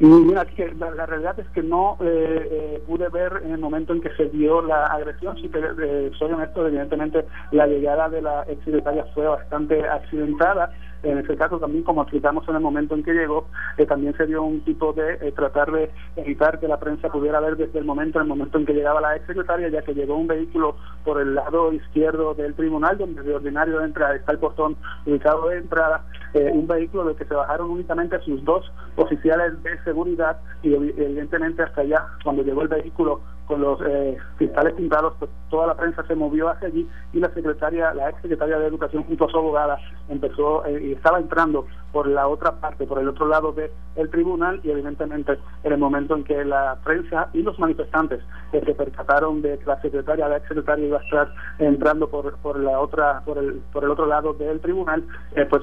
Que 0.00 0.74
la, 0.78 1.04
realidad 1.04 1.38
es 1.38 1.46
que 1.48 1.62
no 1.62 1.98
eh, 2.00 2.48
eh, 2.50 2.82
pude 2.86 3.10
ver 3.10 3.42
en 3.44 3.52
el 3.52 3.58
momento 3.58 3.92
en 3.92 4.00
que 4.00 4.08
se 4.16 4.30
dio 4.30 4.62
la 4.62 4.86
agresión, 4.86 5.36
sí 5.36 5.50
que 5.50 5.58
eh, 5.58 6.10
soy 6.18 6.32
honesto, 6.32 6.66
evidentemente 6.66 7.26
la 7.52 7.66
llegada 7.66 8.08
de 8.08 8.22
la 8.22 8.46
ex 8.48 8.64
fue 9.12 9.26
bastante 9.26 9.86
accidentada, 9.86 10.72
en 11.02 11.18
ese 11.18 11.36
caso 11.36 11.58
también, 11.58 11.84
como 11.84 12.02
explicamos 12.02 12.46
en 12.48 12.56
el 12.56 12.60
momento 12.60 12.94
en 12.94 13.02
que 13.02 13.12
llegó, 13.12 13.46
eh, 13.76 13.86
también 13.86 14.16
se 14.16 14.26
dio 14.26 14.42
un 14.42 14.60
tipo 14.60 14.92
de 14.92 15.14
eh, 15.20 15.32
tratar 15.32 15.70
de 15.72 15.90
evitar 16.16 16.60
que 16.60 16.68
la 16.68 16.78
prensa 16.78 17.08
pudiera 17.08 17.40
ver 17.40 17.56
desde 17.56 17.78
el 17.78 17.84
momento, 17.84 18.18
en 18.18 18.24
el 18.24 18.28
momento 18.28 18.58
en 18.58 18.66
que 18.66 18.74
llegaba 18.74 19.00
la 19.00 19.16
ex 19.16 19.26
secretaria, 19.26 19.68
ya 19.68 19.82
que 19.82 19.94
llegó 19.94 20.16
un 20.16 20.26
vehículo 20.26 20.76
por 21.04 21.20
el 21.20 21.34
lado 21.34 21.72
izquierdo 21.72 22.34
del 22.34 22.54
tribunal, 22.54 22.98
donde 22.98 23.22
de 23.22 23.34
ordinario 23.34 23.82
entra, 23.82 24.14
está 24.14 24.32
el 24.32 24.38
portón 24.38 24.76
ubicado 25.06 25.48
de 25.48 25.58
entrada, 25.58 26.04
eh, 26.34 26.50
un 26.52 26.66
vehículo 26.66 27.04
del 27.04 27.16
que 27.16 27.24
se 27.24 27.34
bajaron 27.34 27.70
únicamente 27.70 28.20
sus 28.20 28.44
dos 28.44 28.70
oficiales 28.96 29.62
de 29.62 29.82
seguridad 29.84 30.38
y 30.62 30.74
evidentemente 30.74 31.62
hasta 31.62 31.80
allá, 31.80 32.06
cuando 32.22 32.42
llegó 32.42 32.62
el 32.62 32.68
vehículo 32.68 33.20
con 33.50 33.60
los 33.62 33.80
eh, 33.84 34.16
cristales 34.36 34.74
pintados, 34.74 35.12
pues 35.18 35.28
toda 35.50 35.66
la 35.66 35.74
prensa 35.74 36.04
se 36.06 36.14
movió 36.14 36.48
hacia 36.48 36.68
allí 36.68 36.88
y 37.12 37.18
la 37.18 37.34
secretaria, 37.34 37.92
la 37.94 38.10
ex 38.10 38.22
secretaria 38.22 38.60
de 38.60 38.66
Educación 38.68 39.02
junto 39.02 39.24
a 39.24 39.28
su 39.28 39.38
abogada 39.38 39.76
empezó 40.08 40.64
eh, 40.66 40.80
y 40.80 40.92
estaba 40.92 41.18
entrando 41.18 41.66
por 41.90 42.06
la 42.06 42.28
otra 42.28 42.52
parte, 42.60 42.86
por 42.86 43.00
el 43.00 43.08
otro 43.08 43.26
lado 43.26 43.50
del 43.50 43.72
el 43.96 44.08
tribunal 44.08 44.60
y 44.62 44.70
evidentemente 44.70 45.36
en 45.64 45.72
el 45.72 45.78
momento 45.78 46.14
en 46.14 46.22
que 46.22 46.44
la 46.44 46.78
prensa 46.84 47.28
y 47.32 47.42
los 47.42 47.58
manifestantes 47.58 48.20
se 48.52 48.60
percataron 48.60 49.42
de 49.42 49.58
que 49.58 49.66
la 49.66 49.80
secretaria, 49.82 50.28
la 50.28 50.36
ex 50.36 50.46
secretaria 50.46 50.86
iba 50.86 51.00
a 51.00 51.02
estar 51.02 51.34
entrando 51.58 52.08
por, 52.08 52.36
por 52.36 52.56
la 52.56 52.78
otra, 52.78 53.22
por 53.24 53.36
el, 53.38 53.54
por 53.72 53.82
el 53.82 53.90
otro 53.90 54.06
lado 54.06 54.32
del 54.34 54.60
tribunal, 54.60 55.04
eh, 55.34 55.44
pues 55.50 55.62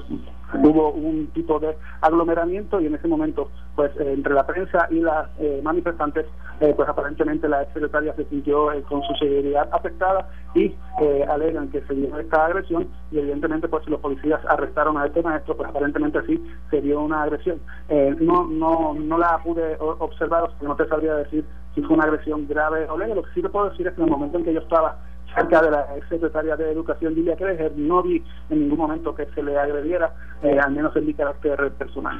hubo 0.54 0.92
un 0.92 1.28
tipo 1.28 1.58
de 1.58 1.76
aglomeramiento 2.00 2.80
y 2.80 2.86
en 2.86 2.94
ese 2.94 3.08
momento 3.08 3.50
pues 3.76 3.90
entre 3.98 4.34
la 4.34 4.46
prensa 4.46 4.88
y 4.90 5.00
las 5.00 5.28
manifestantes 5.62 6.26
pues 6.58 6.88
aparentemente 6.88 7.48
la 7.48 7.62
ex 7.62 7.72
secretaria 7.72 8.14
se 8.14 8.24
sintió 8.26 8.72
eh, 8.72 8.82
con 8.82 9.02
su 9.02 9.14
seguridad 9.14 9.68
afectada 9.72 10.28
y 10.54 10.74
eh, 11.00 11.24
alegan 11.28 11.68
que 11.68 11.80
se 11.82 11.94
dio 11.94 12.18
esta 12.18 12.46
agresión 12.46 12.88
y 13.10 13.18
evidentemente 13.18 13.68
pues 13.68 13.86
los 13.88 14.00
policías 14.00 14.40
arrestaron 14.48 14.96
a 14.98 15.06
este 15.06 15.22
maestro, 15.22 15.56
pues 15.56 15.68
aparentemente 15.68 16.20
sí 16.26 16.42
se 16.70 16.80
dio 16.80 17.00
una 17.00 17.22
agresión. 17.22 17.60
Eh, 17.88 18.16
no 18.20 18.46
no 18.46 18.94
no 18.94 19.18
la 19.18 19.38
pude 19.44 19.76
observar, 19.78 20.44
o 20.44 20.64
no 20.64 20.76
te 20.76 20.86
sabría 20.88 21.14
decir 21.14 21.44
si 21.74 21.82
fue 21.82 21.96
una 21.96 22.04
agresión 22.04 22.46
grave 22.48 22.86
o 22.88 22.98
leve. 22.98 23.14
Lo 23.14 23.22
que 23.22 23.32
sí 23.34 23.42
te 23.42 23.48
puedo 23.48 23.70
decir 23.70 23.86
es 23.86 23.94
que 23.94 24.00
en 24.00 24.08
el 24.08 24.12
momento 24.12 24.38
en 24.38 24.44
que 24.44 24.54
yo 24.54 24.60
estaba 24.60 24.98
cerca 25.34 25.62
de 25.62 25.70
la 25.70 25.96
ex 25.96 26.08
secretaria 26.08 26.56
de 26.56 26.72
Educación, 26.72 27.14
Lilia 27.14 27.36
Kreger, 27.36 27.72
no 27.76 28.02
vi 28.02 28.22
en 28.50 28.60
ningún 28.60 28.78
momento 28.78 29.14
que 29.14 29.26
se 29.34 29.42
le 29.42 29.58
agrediera, 29.58 30.12
al 30.42 30.72
menos 30.72 30.94
en 30.96 31.06
mi 31.06 31.14
carácter 31.14 31.70
personal. 31.72 32.16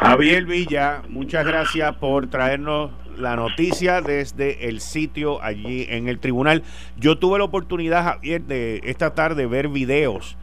Javier 0.00 0.44
Villa, 0.44 1.02
muchas 1.08 1.46
gracias 1.46 1.94
por 1.96 2.28
traernos 2.28 2.90
la 3.18 3.36
noticia 3.36 4.00
desde 4.00 4.68
el 4.68 4.80
sitio 4.80 5.42
allí 5.42 5.86
en 5.88 6.08
el 6.08 6.18
tribunal. 6.18 6.62
Yo 6.96 7.18
tuve 7.18 7.38
la 7.38 7.44
oportunidad, 7.44 8.04
Javier, 8.04 8.42
de 8.42 8.80
esta 8.84 9.14
tarde 9.14 9.46
ver 9.46 9.68
videos 9.68 10.36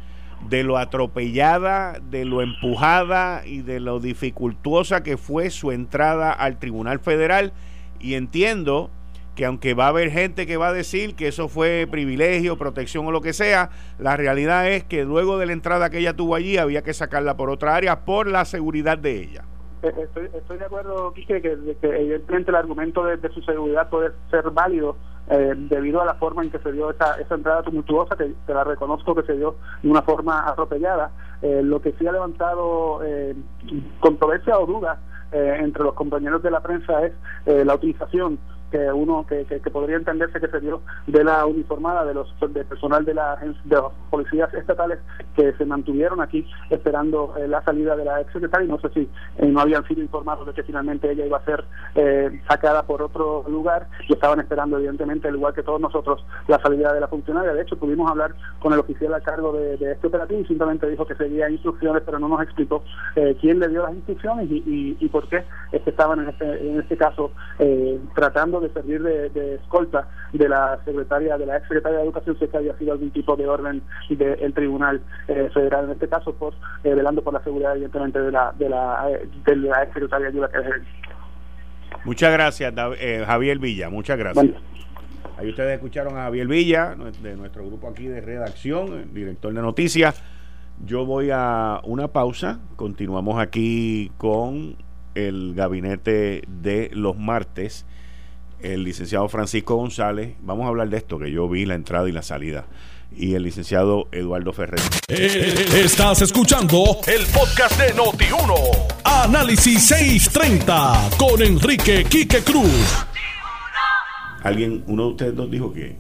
de 0.48 0.64
lo 0.64 0.78
atropellada, 0.78 2.00
de 2.10 2.26
lo 2.26 2.42
empujada 2.42 3.46
y 3.46 3.62
de 3.62 3.80
lo 3.80 4.00
dificultuosa 4.00 5.04
que 5.04 5.18
fue 5.18 5.50
su 5.50 5.72
entrada 5.72 6.32
al 6.32 6.60
Tribunal 6.60 7.00
Federal 7.00 7.52
y 8.00 8.14
entiendo 8.14 8.90
que 9.40 9.46
aunque 9.46 9.74
va 9.74 9.86
a 9.86 9.88
haber 9.88 10.12
gente 10.12 10.46
que 10.46 10.58
va 10.58 10.68
a 10.68 10.74
decir 10.74 11.16
que 11.16 11.30
eso 11.30 11.48
fue 11.48 11.88
privilegio, 11.90 12.58
protección 12.58 13.08
o 13.08 13.12
lo 13.12 13.22
que 13.22 13.32
sea, 13.32 13.70
la 13.98 14.18
realidad 14.18 14.68
es 14.68 14.84
que 14.84 15.06
luego 15.06 15.38
de 15.38 15.46
la 15.46 15.54
entrada 15.54 15.90
que 15.90 16.00
ella 16.00 16.14
tuvo 16.14 16.36
allí 16.36 16.58
había 16.58 16.82
que 16.82 16.94
sacarla 16.94 17.38
por 17.38 17.50
otra 17.50 17.74
área 17.74 18.04
por 18.04 18.28
la 18.28 18.44
seguridad 18.44 18.98
de 18.98 19.16
ella. 19.16 19.46
Eh, 19.82 19.94
estoy, 20.34 20.58
de 20.58 20.66
acuerdo, 20.66 21.14
Quique, 21.14 21.42
que, 21.42 21.54
evidentemente 21.54 22.52
el 22.52 22.58
argumento 22.58 23.06
de, 23.06 23.18
su 23.30 23.42
seguridad 23.44 23.90
puede 23.90 24.12
ser 24.30 24.50
válido 24.50 24.98
eh, 25.30 25.54
debido 25.56 26.02
a 26.02 26.06
la 26.06 26.16
forma 26.16 26.44
en 26.44 26.52
que 26.52 26.60
se 26.60 26.74
dio 26.74 26.92
esa, 26.92 27.18
esa 27.22 27.36
entrada 27.36 27.64
tumultuosa, 27.64 28.18
que 28.18 28.34
te 28.46 28.54
la 28.54 28.66
reconozco 28.66 29.16
que 29.16 29.24
se 29.24 29.38
dio 29.38 29.56
de 29.82 29.90
una 29.90 30.02
forma 30.02 30.50
atropellada. 30.50 31.12
Eh, 31.42 31.62
lo 31.64 31.82
que 31.82 31.94
sí 31.94 32.06
ha 32.06 32.12
levantado 32.12 33.00
controversia 34.02 34.60
o 34.60 34.66
duda 34.66 35.00
entre 35.32 35.84
los 35.84 35.94
compañeros 35.94 36.44
de 36.44 36.52
la 36.52 36.60
prensa 36.60 37.06
es 37.06 37.14
la 37.46 37.76
utilización 37.76 38.38
que 38.72 38.92
uno 38.92 39.26
que, 39.28 39.46
que, 39.46 39.60
podría 39.70 39.98
entenderse 39.98 40.40
que 40.40 40.48
se 40.48 40.60
dio 40.60 40.82
de 41.08 41.24
la 41.24 41.46
uniformada 41.46 42.06
de 42.06 42.14
los 42.14 42.34
de 42.40 42.64
personal 42.64 43.06
de 43.06 43.14
la 43.14 43.36
de 43.36 43.76
los 43.76 43.92
policías 44.10 44.54
estatales 44.54 45.00
que 45.36 45.54
se 45.54 45.66
mantuvieron 45.66 46.22
aquí 46.22 46.46
esperando 46.70 47.34
eh, 47.38 47.48
la 47.48 47.64
salida 47.64 47.96
de 47.96 48.06
la 48.06 48.22
ex 48.22 48.32
secretaria. 48.34 48.66
Y 48.66 48.70
no 48.70 48.80
sé 48.80 48.90
si 48.90 49.10
eh, 49.38 49.48
no 49.48 49.62
habían 49.62 49.86
sido 49.88 50.02
informados 50.02 50.48
de 50.48 50.54
que 50.54 50.64
finalmente 50.64 51.12
ella 51.12 51.26
iba 51.26 51.38
a 51.38 51.46
ser 51.46 51.64
eh, 51.96 52.42
sacada 52.48 52.84
por 52.84 53.02
otro 53.02 53.46
lugar. 53.48 53.88
Y 54.08 54.14
estaban 54.14 54.40
esperando 54.40 54.78
evidentemente 54.78 55.28
al 55.28 55.36
igual 55.36 55.54
que 55.54 55.64
todos 55.64 55.80
nosotros 55.80 56.26
la 56.48 56.60
salida 56.60 56.94
de 56.94 57.02
la 57.02 57.08
funcionaria. 57.08 57.54
De 57.54 57.62
hecho 57.62 57.78
pudimos 57.78 58.10
hablar 58.10 58.36
con 58.62 58.74
el 58.74 58.80
oficial 58.80 59.14
a 59.14 59.22
cargo 59.22 59.54
de, 59.54 59.76
este 59.92 60.08
operativo 60.08 60.42
y 60.42 60.46
simplemente 60.46 60.90
dijo 60.90 61.06
que 61.06 61.16
seguía 61.16 61.50
instrucciones 61.50 62.04
pero 62.06 62.20
no 62.20 62.28
nos 62.28 62.42
explicó 62.42 62.84
quién 63.40 63.60
le 63.60 63.70
dio 63.70 63.84
las 63.84 63.94
instrucciones 63.94 64.50
y, 64.50 64.98
y, 65.00 65.08
por 65.10 65.28
qué 65.30 65.44
es 65.72 65.88
estaban 65.88 66.20
en 66.20 66.30
este 66.30 66.70
en 66.70 66.80
este 66.80 66.98
caso 66.98 67.32
tratando 68.14 68.59
de 68.60 68.70
servir 68.70 69.02
de, 69.02 69.56
escolta 69.56 70.08
de 70.34 70.50
la 70.50 70.80
secretaria, 70.86 71.38
de 71.38 71.46
la 71.46 71.58
ex 71.58 71.68
secretaria 71.68 72.00
de 72.00 72.04
Educación, 72.06 72.38
si 72.40 72.48
que 72.48 72.58
había 72.58 72.78
sido 72.78 72.94
algún 72.94 73.12
tipo 73.12 73.36
de 73.36 73.48
orden 73.48 73.82
del 74.10 74.54
Tribunal 74.54 75.02
eh, 75.28 75.50
Federal, 75.54 75.86
en 75.86 75.92
este 75.92 76.08
caso, 76.08 76.34
por 76.34 76.54
eh, 76.84 76.94
velando 76.94 77.24
por 77.24 77.34
la 77.34 77.44
seguridad, 77.44 77.74
evidentemente, 77.74 78.20
de 78.20 78.32
la, 78.32 78.54
de 78.58 78.70
la, 78.70 79.10
eh, 79.12 79.30
de 79.46 79.56
la 79.56 79.84
ex 79.84 79.94
secretaria 79.94 80.32
Muchas 82.06 82.32
gracias, 82.32 82.74
Javier 83.26 83.60
Villa, 83.60 83.90
muchas 83.90 84.18
gracias. 84.18 84.56
Ahí 85.38 85.50
ustedes 85.50 85.76
escucharon 85.76 86.18
a 86.18 86.24
Javier 86.24 86.48
Villa, 86.48 86.96
de 87.22 87.36
nuestro 87.36 87.66
grupo 87.66 87.88
aquí 87.88 88.08
de 88.08 88.22
redacción, 88.22 89.14
director 89.14 89.54
de 89.54 89.62
noticias. 89.62 90.22
Yo 90.86 91.06
voy 91.06 91.30
a 91.32 91.82
una 91.84 92.10
pausa, 92.10 92.60
continuamos 92.76 93.40
aquí 93.40 94.12
con 94.18 94.78
el 95.16 95.54
gabinete 95.56 96.44
de 96.48 96.90
los 96.94 97.18
martes 97.18 97.86
el 98.62 98.84
licenciado 98.84 99.28
Francisco 99.30 99.76
González. 99.76 100.36
Vamos 100.42 100.66
a 100.66 100.70
hablar 100.70 100.90
de 100.90 100.98
esto, 100.98 101.20
que 101.20 101.32
yo 101.32 101.48
vi 101.48 101.66
la 101.66 101.76
entrada 101.76 102.08
y 102.10 102.12
la 102.12 102.22
salida. 102.22 102.66
Y 103.16 103.34
el 103.34 103.44
licenciado 103.44 104.08
Eduardo 104.12 104.54
Ferrer. 104.54 104.80
Eh, 105.08 105.66
estás 105.84 106.22
escuchando 106.22 106.98
el 107.08 107.26
podcast 107.28 107.80
de 107.80 107.94
Noti1. 107.96 108.54
Análisis 109.04 109.88
630 109.88 111.10
con 111.18 111.42
Enrique 111.42 112.06
Quique 112.08 112.40
Cruz. 112.42 113.06
Alguien, 114.44 114.84
uno 114.88 115.06
de 115.06 115.10
ustedes 115.10 115.36
dos 115.36 115.50
dijo 115.50 115.74
que 115.74 115.96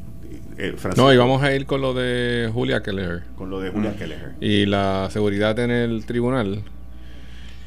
eh, 0.57 0.75
no, 0.97 1.13
íbamos 1.13 1.41
a 1.41 1.55
ir 1.55 1.65
con 1.65 1.81
lo 1.81 1.93
de 1.93 2.49
Julia 2.53 2.83
Keller. 2.83 3.23
Con 3.35 3.49
lo 3.49 3.59
de 3.59 3.71
Julia 3.71 3.95
Keller. 3.95 4.33
Y 4.41 4.65
la 4.65 5.07
seguridad 5.09 5.57
en 5.59 5.71
el 5.71 6.05
tribunal. 6.05 6.63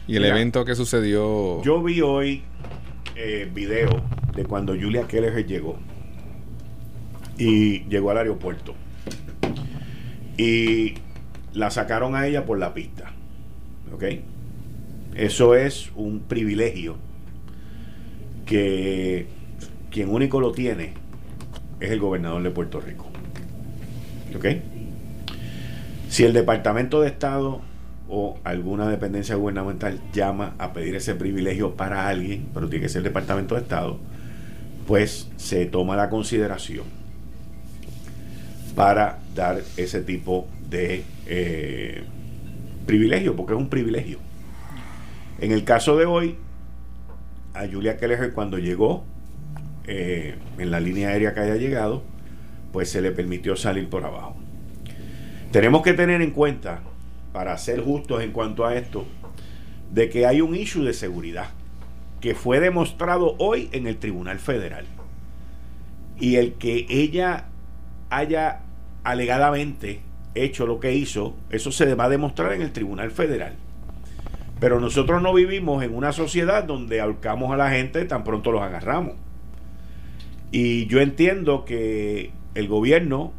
Y 0.06 0.16
el 0.16 0.24
evento 0.26 0.64
que 0.64 0.74
sucedió. 0.74 1.62
Yo 1.62 1.82
vi 1.82 2.00
hoy 2.00 2.42
eh, 3.16 3.50
video 3.52 4.02
de 4.34 4.44
cuando 4.44 4.74
Julia 4.74 5.06
Keller 5.06 5.46
llegó 5.46 5.78
y 7.38 7.80
llegó 7.88 8.10
al 8.10 8.18
aeropuerto 8.18 8.74
y 10.36 10.94
la 11.52 11.70
sacaron 11.70 12.14
a 12.14 12.26
ella 12.26 12.44
por 12.44 12.58
la 12.58 12.74
pista. 12.74 13.12
¿Ok? 13.92 14.04
Eso 15.14 15.54
es 15.54 15.90
un 15.94 16.20
privilegio 16.20 16.96
que 18.46 19.26
quien 19.90 20.08
único 20.08 20.40
lo 20.40 20.52
tiene 20.52 20.94
es 21.80 21.90
el 21.90 22.00
gobernador 22.00 22.42
de 22.42 22.50
Puerto 22.50 22.80
Rico. 22.80 23.06
¿Ok? 24.34 24.46
Si 26.08 26.24
el 26.24 26.32
Departamento 26.32 27.00
de 27.00 27.08
Estado 27.08 27.60
o 28.08 28.38
alguna 28.44 28.88
dependencia 28.88 29.34
gubernamental 29.36 30.00
llama 30.12 30.54
a 30.58 30.72
pedir 30.72 30.94
ese 30.96 31.14
privilegio 31.14 31.74
para 31.76 32.08
alguien, 32.08 32.46
pero 32.52 32.68
tiene 32.68 32.84
que 32.84 32.88
ser 32.88 32.98
el 32.98 33.04
Departamento 33.04 33.54
de 33.54 33.62
Estado, 33.62 33.98
pues 34.86 35.28
se 35.36 35.66
toma 35.66 35.96
la 35.96 36.10
consideración 36.10 36.84
para 38.74 39.18
dar 39.34 39.62
ese 39.76 40.00
tipo 40.02 40.48
de 40.68 41.04
eh, 41.26 42.04
privilegio, 42.86 43.36
porque 43.36 43.52
es 43.52 43.58
un 43.58 43.68
privilegio. 43.68 44.18
En 45.40 45.52
el 45.52 45.64
caso 45.64 45.96
de 45.96 46.06
hoy, 46.06 46.36
a 47.54 47.66
Julia 47.66 47.98
Keller 47.98 48.32
cuando 48.32 48.58
llegó 48.58 49.04
eh, 49.86 50.36
en 50.58 50.70
la 50.70 50.80
línea 50.80 51.10
aérea 51.10 51.34
que 51.34 51.40
haya 51.40 51.56
llegado, 51.56 52.02
pues 52.72 52.90
se 52.90 53.02
le 53.02 53.10
permitió 53.10 53.56
salir 53.56 53.88
por 53.88 54.04
abajo. 54.04 54.36
Tenemos 55.50 55.82
que 55.82 55.92
tener 55.92 56.22
en 56.22 56.30
cuenta, 56.30 56.80
para 57.32 57.56
ser 57.58 57.80
justos 57.80 58.22
en 58.22 58.32
cuanto 58.32 58.64
a 58.64 58.74
esto, 58.74 59.04
de 59.90 60.08
que 60.08 60.26
hay 60.26 60.40
un 60.40 60.56
issue 60.56 60.84
de 60.84 60.94
seguridad 60.94 61.48
que 62.22 62.36
fue 62.36 62.60
demostrado 62.60 63.34
hoy 63.38 63.68
en 63.72 63.88
el 63.88 63.98
Tribunal 63.98 64.38
Federal. 64.38 64.86
Y 66.18 66.36
el 66.36 66.54
que 66.54 66.86
ella 66.88 67.48
haya 68.10 68.60
alegadamente 69.02 70.00
hecho 70.36 70.64
lo 70.64 70.78
que 70.78 70.94
hizo, 70.94 71.34
eso 71.50 71.72
se 71.72 71.94
va 71.96 72.04
a 72.04 72.08
demostrar 72.08 72.52
en 72.52 72.62
el 72.62 72.70
Tribunal 72.70 73.10
Federal. 73.10 73.54
Pero 74.60 74.78
nosotros 74.78 75.20
no 75.20 75.34
vivimos 75.34 75.82
en 75.82 75.92
una 75.92 76.12
sociedad 76.12 76.62
donde 76.62 77.00
ahorcamos 77.00 77.52
a 77.52 77.56
la 77.56 77.70
gente 77.70 78.04
tan 78.04 78.22
pronto 78.22 78.52
los 78.52 78.62
agarramos. 78.62 79.14
Y 80.52 80.86
yo 80.86 81.00
entiendo 81.00 81.64
que 81.64 82.30
el 82.54 82.68
gobierno 82.68 83.32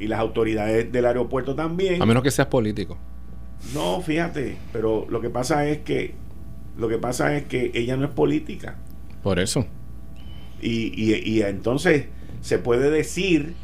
y 0.00 0.06
las 0.06 0.20
autoridades 0.20 0.90
del 0.90 1.04
aeropuerto 1.04 1.54
también. 1.54 2.00
A 2.00 2.06
menos 2.06 2.22
que 2.22 2.30
seas 2.30 2.48
político. 2.48 2.96
No, 3.74 4.00
fíjate, 4.00 4.56
pero 4.72 5.06
lo 5.10 5.20
que 5.20 5.28
pasa 5.28 5.68
es 5.68 5.78
que 5.78 6.21
lo 6.76 6.88
que 6.88 6.98
pasa 6.98 7.36
es 7.36 7.44
que 7.44 7.70
ella 7.74 7.96
no 7.96 8.06
es 8.06 8.10
política. 8.10 8.76
Por 9.22 9.38
eso. 9.38 9.66
Y, 10.60 10.92
y, 10.94 11.42
entonces 11.42 12.06
se 12.40 12.58
puede 12.58 12.90
decir 12.90 13.54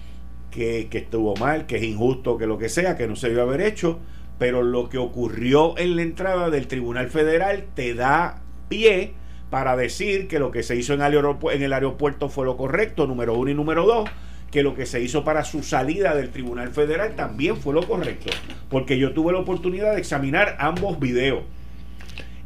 que, 0.51 0.89
que, 0.91 0.99
estuvo 0.99 1.37
mal, 1.37 1.67
que 1.67 1.77
es 1.77 1.85
injusto, 1.85 2.39
que 2.39 2.47
lo 2.47 2.59
que 2.59 2.69
sea, 2.69 2.97
que 2.97 3.07
no 3.07 3.15
se 3.15 3.29
debe 3.29 3.43
haber 3.43 3.61
hecho, 3.61 4.01
pero 4.39 4.63
lo 4.63 4.89
que 4.89 4.99
ocurrió 4.99 5.79
en 5.79 5.97
la 5.97 6.03
entrada 6.03 6.51
del 6.51 6.67
Tribunal 6.67 7.09
Federal 7.09 7.67
te 7.75 7.95
da 7.95 8.43
pie 8.69 9.13
para 9.51 9.77
decir 9.77 10.29
que 10.29 10.39
lo 10.39 10.51
que 10.51 10.63
se 10.63 10.77
hizo 10.77 10.95
en 10.95 11.03
el, 11.03 11.15
en 11.53 11.63
el 11.63 11.73
aeropuerto 11.73 12.29
fue 12.29 12.45
lo 12.45 12.57
correcto, 12.57 13.07
número 13.07 13.35
uno 13.35 13.51
y 13.51 13.55
número 13.55 13.87
dos, 13.87 14.09
que 14.51 14.63
lo 14.63 14.75
que 14.75 14.87
se 14.87 15.01
hizo 15.01 15.25
para 15.25 15.45
su 15.45 15.63
salida 15.63 16.15
del 16.15 16.31
Tribunal 16.31 16.71
Federal 16.71 17.15
también 17.17 17.57
fue 17.57 17.75
lo 17.75 17.87
correcto, 17.87 18.31
porque 18.69 18.99
yo 18.99 19.13
tuve 19.13 19.33
la 19.33 19.39
oportunidad 19.39 19.95
de 19.95 20.01
examinar 20.01 20.57
ambos 20.59 20.99
videos. 20.99 21.45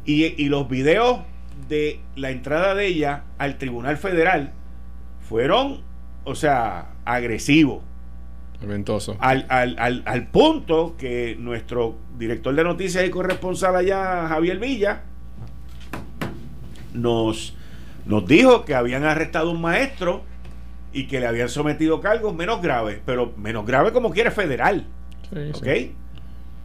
Y, 0.05 0.49
los 0.49 0.67
videos 0.67 1.21
de 1.69 2.01
la 2.15 2.31
entrada 2.31 2.75
de 2.75 2.87
ella 2.87 3.23
al 3.37 3.57
Tribunal 3.57 3.97
Federal 3.97 4.51
fueron, 5.21 5.81
o 6.23 6.35
sea, 6.35 6.91
agresivos. 7.05 7.83
Ventoso. 8.61 9.17
Al, 9.19 9.45
al, 9.49 10.03
al, 10.05 10.27
punto 10.27 10.95
que 10.97 11.35
nuestro 11.37 11.97
director 12.17 12.55
de 12.55 12.63
noticias 12.63 13.05
y 13.05 13.09
corresponsal 13.09 13.75
allá, 13.75 14.27
Javier 14.27 14.57
Villa, 14.57 15.03
nos, 16.93 17.55
nos 18.05 18.25
dijo 18.25 18.63
que 18.63 18.75
habían 18.75 19.03
arrestado 19.03 19.51
un 19.51 19.61
maestro 19.61 20.23
y 20.93 21.07
que 21.07 21.19
le 21.19 21.27
habían 21.27 21.49
sometido 21.49 21.99
cargos 21.99 22.35
menos 22.35 22.61
graves, 22.61 23.01
pero 23.05 23.33
menos 23.35 23.65
grave 23.65 23.91
como 23.91 24.11
quiere 24.11 24.31
federal. 24.31 24.85
¿Ok? 25.55 25.67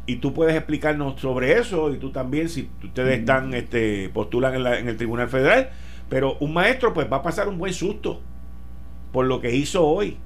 Y 0.08 0.16
tú 0.16 0.32
puedes 0.32 0.56
explicarnos 0.56 1.20
sobre 1.20 1.58
eso, 1.58 1.92
y 1.92 1.98
tú 1.98 2.10
también, 2.10 2.48
si 2.48 2.70
ustedes 2.82 3.18
están, 3.18 3.52
este, 3.52 4.08
postulan 4.08 4.54
en, 4.54 4.88
el 4.88 4.96
Tribunal 4.96 5.28
Federal, 5.28 5.68
pero 6.08 6.38
un 6.40 6.54
maestro 6.54 6.94
pues 6.94 7.12
va 7.12 7.18
a 7.18 7.22
pasar 7.22 7.46
un 7.46 7.58
buen 7.58 7.74
susto 7.74 8.22
por 9.12 9.26
lo 9.26 9.42
que 9.42 9.54
hizo 9.54 9.84
hoy. 9.84 10.16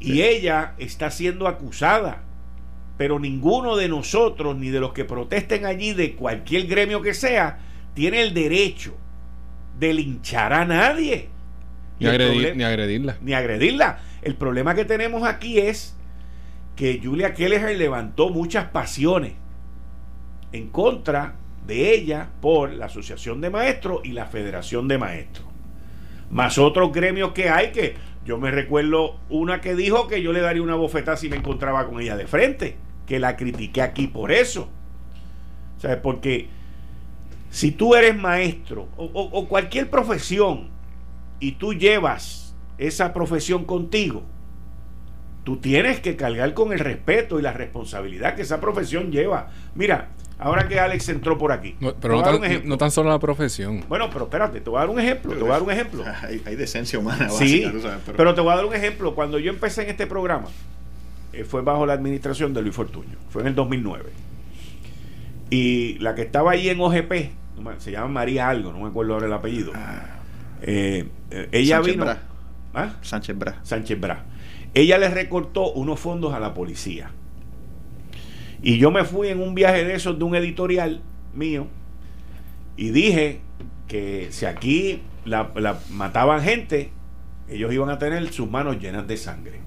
Y 0.00 0.22
ella 0.22 0.74
está 0.78 1.12
siendo 1.12 1.46
acusada, 1.46 2.24
pero 2.96 3.20
ninguno 3.20 3.76
de 3.76 3.88
nosotros, 3.88 4.56
ni 4.56 4.70
de 4.70 4.80
los 4.80 4.92
que 4.92 5.04
protesten 5.04 5.66
allí, 5.66 5.92
de 5.92 6.16
cualquier 6.16 6.66
gremio 6.66 7.00
que 7.00 7.14
sea, 7.14 7.60
tiene 7.94 8.22
el 8.22 8.34
derecho 8.34 8.96
de 9.78 9.94
linchar 9.94 10.52
a 10.52 10.64
nadie. 10.64 11.28
Ni, 12.00 12.08
agredirla. 12.08 13.18
Ni 13.20 13.34
agredirla. 13.34 14.00
El 14.22 14.34
problema 14.34 14.74
que 14.74 14.84
tenemos 14.84 15.22
aquí 15.22 15.60
es 15.60 15.95
que 16.76 17.00
Julia 17.02 17.34
Kelleher 17.34 17.76
levantó 17.76 18.28
muchas 18.28 18.66
pasiones 18.66 19.32
en 20.52 20.68
contra 20.68 21.36
de 21.66 21.94
ella 21.94 22.28
por 22.40 22.72
la 22.72 22.86
Asociación 22.86 23.40
de 23.40 23.50
Maestros 23.50 24.02
y 24.04 24.12
la 24.12 24.26
Federación 24.26 24.86
de 24.86 24.98
Maestros. 24.98 25.46
Más 26.30 26.58
otros 26.58 26.92
gremios 26.92 27.32
que 27.32 27.48
hay 27.48 27.72
que 27.72 27.96
yo 28.26 28.38
me 28.38 28.50
recuerdo 28.50 29.20
una 29.30 29.60
que 29.60 29.76
dijo 29.76 30.08
que 30.08 30.20
yo 30.20 30.32
le 30.32 30.40
daría 30.40 30.62
una 30.62 30.74
bofetada 30.74 31.16
si 31.16 31.28
me 31.28 31.36
encontraba 31.36 31.86
con 31.86 32.00
ella 32.00 32.16
de 32.16 32.26
frente, 32.26 32.76
que 33.06 33.20
la 33.20 33.36
critiqué 33.36 33.82
aquí 33.82 34.08
por 34.08 34.32
eso. 34.32 34.68
¿Sabes? 35.78 35.98
Porque 35.98 36.48
si 37.50 37.70
tú 37.70 37.94
eres 37.94 38.16
maestro 38.16 38.88
o 38.96 39.46
cualquier 39.48 39.88
profesión 39.88 40.70
y 41.38 41.52
tú 41.52 41.72
llevas 41.72 42.56
esa 42.78 43.12
profesión 43.12 43.64
contigo, 43.64 44.24
tú 45.46 45.58
tienes 45.58 46.00
que 46.00 46.16
cargar 46.16 46.54
con 46.54 46.72
el 46.72 46.80
respeto 46.80 47.38
y 47.38 47.42
la 47.42 47.52
responsabilidad 47.52 48.34
que 48.34 48.42
esa 48.42 48.60
profesión 48.60 49.12
lleva. 49.12 49.50
Mira, 49.76 50.08
ahora 50.40 50.66
que 50.66 50.80
Alex 50.80 51.08
entró 51.08 51.38
por 51.38 51.52
aquí. 51.52 51.76
pero 52.00 52.20
no 52.64 52.76
tan, 52.76 52.90
solo 52.90 53.10
la 53.10 53.20
profesión. 53.20 53.84
Bueno, 53.88 54.10
pero 54.12 54.24
espérate, 54.24 54.60
te 54.60 54.68
voy 54.68 54.78
a 54.78 54.80
dar 54.80 54.90
un 54.90 54.98
ejemplo. 54.98 55.32
te 55.34 55.38
voy 55.38 55.50
a 55.50 55.52
dar 55.52 55.62
un 55.62 55.70
ejemplo. 55.70 56.04
Hay, 56.22 56.56
decencia 56.56 56.98
humana. 56.98 57.28
Sí, 57.28 57.64
pero... 58.16 58.34
te 58.34 58.40
voy 58.40 58.52
a 58.52 58.56
dar 58.56 58.64
un 58.64 58.74
ejemplo. 58.74 59.14
Cuando 59.14 59.38
yo 59.38 59.52
empecé 59.52 59.84
en 59.84 59.90
este 59.90 60.08
programa, 60.08 60.48
eh, 61.32 61.44
fue 61.44 61.62
bajo 61.62 61.86
la 61.86 61.92
administración 61.92 62.52
de 62.52 62.62
Luis 62.62 62.74
Fortuño. 62.74 63.16
Fue 63.30 63.42
en 63.42 63.46
el 63.46 63.54
2009. 63.54 64.10
Y 65.50 65.96
la 66.00 66.16
que 66.16 66.22
estaba 66.22 66.50
ahí 66.50 66.70
en 66.70 66.80
OGP, 66.80 67.12
se 67.78 67.92
llama 67.92 68.08
María 68.08 68.48
Algo, 68.48 68.72
no 68.72 68.80
me 68.80 68.88
acuerdo 68.88 69.14
ahora 69.14 69.26
el 69.26 69.32
apellido. 69.32 69.70
Ah. 69.76 70.06
Eh, 70.62 71.08
eh, 71.30 71.48
ella 71.52 71.80
vino. 71.82 72.04
¿Ah? 72.74 72.96
Sánchez 73.00 73.38
Bra. 73.38 73.60
Sánchez 73.62 74.00
Bra. 74.00 74.24
Ella 74.76 74.98
le 74.98 75.08
recortó 75.08 75.72
unos 75.72 75.98
fondos 75.98 76.34
a 76.34 76.38
la 76.38 76.52
policía. 76.52 77.10
Y 78.62 78.76
yo 78.76 78.90
me 78.90 79.04
fui 79.04 79.28
en 79.28 79.40
un 79.40 79.54
viaje 79.54 79.84
de 79.84 79.94
esos 79.94 80.18
de 80.18 80.24
un 80.24 80.36
editorial 80.36 81.00
mío 81.34 81.66
y 82.76 82.90
dije 82.90 83.40
que 83.88 84.28
si 84.32 84.44
aquí 84.44 85.00
la, 85.24 85.50
mataban 85.90 86.42
gente, 86.42 86.90
ellos 87.48 87.72
iban 87.72 87.88
a 87.88 87.98
tener 87.98 88.30
sus 88.30 88.50
manos 88.50 88.78
llenas 88.78 89.08
de 89.08 89.16
sangre. 89.16 89.60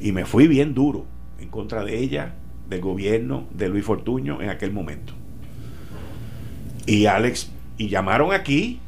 Y 0.00 0.12
me 0.12 0.24
fui 0.24 0.46
bien 0.46 0.72
duro 0.72 1.06
en 1.40 1.48
contra 1.48 1.82
de 1.82 1.98
ella, 1.98 2.36
del 2.68 2.80
gobierno, 2.80 3.48
de 3.52 3.70
Luis 3.70 3.84
Fortuño 3.84 4.40
en 4.40 4.50
aquel 4.50 4.70
momento. 4.70 5.14
Y 6.86 7.06
Alex, 7.06 7.50
y 7.76 7.88
llamaron 7.88 8.32
aquí 8.32 8.78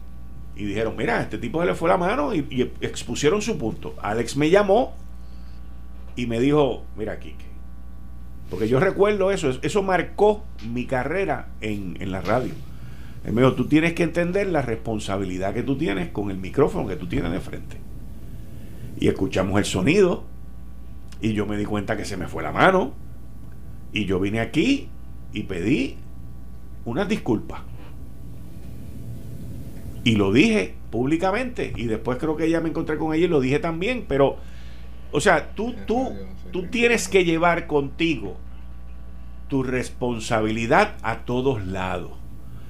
y 0.57 0.65
dijeron, 0.65 0.97
mira, 0.97 1.21
este 1.21 1.37
tipo 1.37 1.61
se 1.61 1.67
le 1.67 1.75
fue 1.75 1.89
la 1.89 1.99
mano 1.99 2.35
y, 2.35 2.73
expusieron 2.81 3.43
su 3.43 3.59
punto. 3.59 3.95
Alex 4.01 4.37
me 4.37 4.49
llamó 4.49 4.95
y 6.17 6.27
me 6.27 6.41
dijo, 6.41 6.85
mira, 6.97 7.19
Kike, 7.21 7.45
porque 8.49 8.67
yo 8.67 8.81
recuerdo 8.81 9.31
eso, 9.31 9.51
eso 9.61 9.83
marcó 9.83 10.45
mi 10.67 10.87
carrera 10.87 11.49
en, 11.61 11.99
en 12.01 12.11
la 12.11 12.23
radio. 12.23 12.55
Él 13.25 13.33
me 13.35 13.43
dijo, 13.43 13.55
tú 13.55 13.67
tienes 13.69 13.93
que 13.93 14.03
entender 14.03 14.47
la 14.47 14.63
responsabilidad 14.63 15.53
que 15.53 15.63
tú 15.63 15.77
tienes 15.77 16.11
con 16.11 16.31
el 16.31 16.39
micrófono 16.39 16.89
que 16.89 16.97
tú 16.97 17.07
tienes 17.07 17.33
de 17.33 17.41
frente. 17.41 17.77
Y 18.99 19.09
escuchamos 19.09 19.59
el 19.59 19.67
sonido 19.67 20.25
y 21.21 21.35
yo 21.35 21.45
me 21.45 21.59
di 21.59 21.67
cuenta 21.67 21.99
que 21.99 22.07
se 22.07 22.17
me 22.17 22.29
fue 22.29 22.43
la 22.43 22.53
mano 22.53 22.95
y 23.93 24.07
yo 24.07 24.21
vine 24.21 24.41
aquí 24.41 24.89
y 25.33 25.43
pedí 25.43 25.97
unas 26.87 27.09
disculpas 27.09 27.61
y 30.07 30.15
lo 30.15 30.33
dije 30.33 30.73
públicamente. 30.93 31.73
Y 31.75 31.87
después 31.87 32.19
creo 32.19 32.37
que 32.37 32.49
ya 32.49 32.61
me 32.61 32.69
encontré 32.69 32.97
con 32.97 33.13
ella 33.13 33.25
y 33.25 33.29
lo 33.29 33.41
dije 33.41 33.59
también. 33.59 34.05
Pero, 34.07 34.37
o 35.11 35.21
sea, 35.21 35.51
tú, 35.57 35.75
tú, 35.85 36.13
tú 36.53 36.69
tienes 36.69 37.09
que 37.09 37.25
llevar 37.25 37.67
contigo 37.67 38.37
tu 39.49 39.65
responsabilidad 39.65 40.95
a 41.03 41.25
todos 41.25 41.67
lados. 41.67 42.13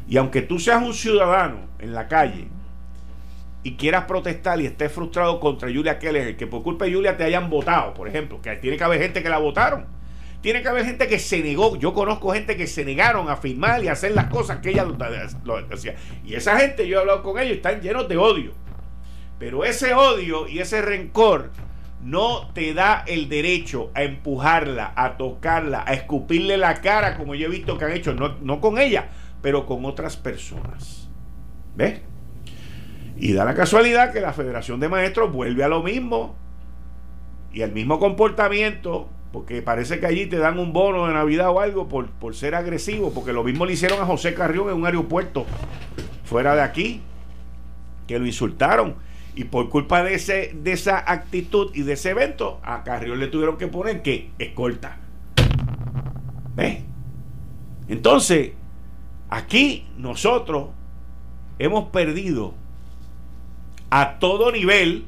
Y 0.08 0.16
aunque 0.16 0.40
tú 0.40 0.58
seas 0.58 0.82
un 0.82 0.94
ciudadano 0.94 1.58
en 1.78 1.92
la 1.92 2.08
calle 2.08 2.48
y 3.62 3.74
quieras 3.74 4.06
protestar 4.06 4.58
y 4.62 4.64
estés 4.64 4.90
frustrado 4.90 5.38
contra 5.38 5.70
Julia 5.70 5.98
Keller, 5.98 6.38
que 6.38 6.46
por 6.46 6.62
culpa 6.62 6.86
de 6.86 6.94
Julia 6.94 7.18
te 7.18 7.24
hayan 7.24 7.50
votado, 7.50 7.92
por 7.92 8.08
ejemplo, 8.08 8.40
que 8.40 8.56
tiene 8.56 8.78
que 8.78 8.84
haber 8.84 9.02
gente 9.02 9.22
que 9.22 9.28
la 9.28 9.36
votaron 9.36 9.84
tiene 10.46 10.62
que 10.62 10.68
haber 10.68 10.84
gente 10.84 11.08
que 11.08 11.18
se 11.18 11.42
negó. 11.42 11.74
Yo 11.74 11.92
conozco 11.92 12.32
gente 12.32 12.56
que 12.56 12.68
se 12.68 12.84
negaron 12.84 13.28
a 13.28 13.34
firmar 13.34 13.82
y 13.82 13.88
a 13.88 13.94
hacer 13.94 14.12
las 14.12 14.26
cosas 14.26 14.58
que 14.58 14.70
ella 14.70 14.84
lo 14.84 15.56
hacía. 15.74 15.96
Y 16.24 16.34
esa 16.34 16.56
gente, 16.56 16.86
yo 16.86 16.98
he 16.98 17.00
hablado 17.00 17.24
con 17.24 17.40
ellos, 17.40 17.56
están 17.56 17.80
llenos 17.80 18.08
de 18.08 18.16
odio. 18.16 18.52
Pero 19.40 19.64
ese 19.64 19.92
odio 19.92 20.46
y 20.46 20.60
ese 20.60 20.82
rencor 20.82 21.50
no 22.00 22.52
te 22.52 22.74
da 22.74 23.02
el 23.08 23.28
derecho 23.28 23.90
a 23.94 24.04
empujarla, 24.04 24.92
a 24.94 25.16
tocarla, 25.16 25.82
a 25.84 25.94
escupirle 25.94 26.56
la 26.58 26.80
cara, 26.80 27.16
como 27.16 27.34
yo 27.34 27.48
he 27.48 27.50
visto 27.50 27.76
que 27.76 27.84
han 27.84 27.90
hecho, 27.90 28.14
no, 28.14 28.36
no 28.40 28.60
con 28.60 28.78
ella, 28.78 29.08
pero 29.42 29.66
con 29.66 29.84
otras 29.84 30.16
personas. 30.16 31.10
¿Ves? 31.74 32.02
Y 33.16 33.32
da 33.32 33.44
la 33.44 33.54
casualidad 33.54 34.12
que 34.12 34.20
la 34.20 34.32
Federación 34.32 34.78
de 34.78 34.88
Maestros 34.88 35.32
vuelve 35.32 35.64
a 35.64 35.68
lo 35.68 35.82
mismo 35.82 36.36
y 37.52 37.62
el 37.62 37.72
mismo 37.72 37.98
comportamiento, 37.98 39.08
porque 39.36 39.60
parece 39.60 40.00
que 40.00 40.06
allí 40.06 40.24
te 40.24 40.38
dan 40.38 40.58
un 40.58 40.72
bono 40.72 41.06
de 41.06 41.12
Navidad 41.12 41.50
o 41.50 41.60
algo 41.60 41.88
por, 41.88 42.08
por 42.08 42.34
ser 42.34 42.54
agresivo, 42.54 43.12
porque 43.12 43.34
lo 43.34 43.44
mismo 43.44 43.66
le 43.66 43.74
hicieron 43.74 44.00
a 44.00 44.06
José 44.06 44.32
Carrión 44.32 44.70
en 44.70 44.76
un 44.76 44.86
aeropuerto 44.86 45.44
fuera 46.24 46.54
de 46.54 46.62
aquí, 46.62 47.02
que 48.06 48.18
lo 48.18 48.24
insultaron. 48.24 48.94
Y 49.34 49.44
por 49.44 49.68
culpa 49.68 50.02
de, 50.02 50.14
ese, 50.14 50.54
de 50.54 50.72
esa 50.72 51.04
actitud 51.06 51.70
y 51.74 51.82
de 51.82 51.92
ese 51.92 52.12
evento, 52.12 52.60
a 52.62 52.82
Carrión 52.82 53.20
le 53.20 53.26
tuvieron 53.26 53.58
que 53.58 53.66
poner 53.66 54.00
que 54.00 54.30
escolta. 54.38 54.96
¿Ves? 56.54 56.78
Entonces, 57.88 58.52
aquí 59.28 59.86
nosotros 59.98 60.68
hemos 61.58 61.90
perdido 61.90 62.54
a 63.90 64.18
todo 64.18 64.50
nivel, 64.50 65.04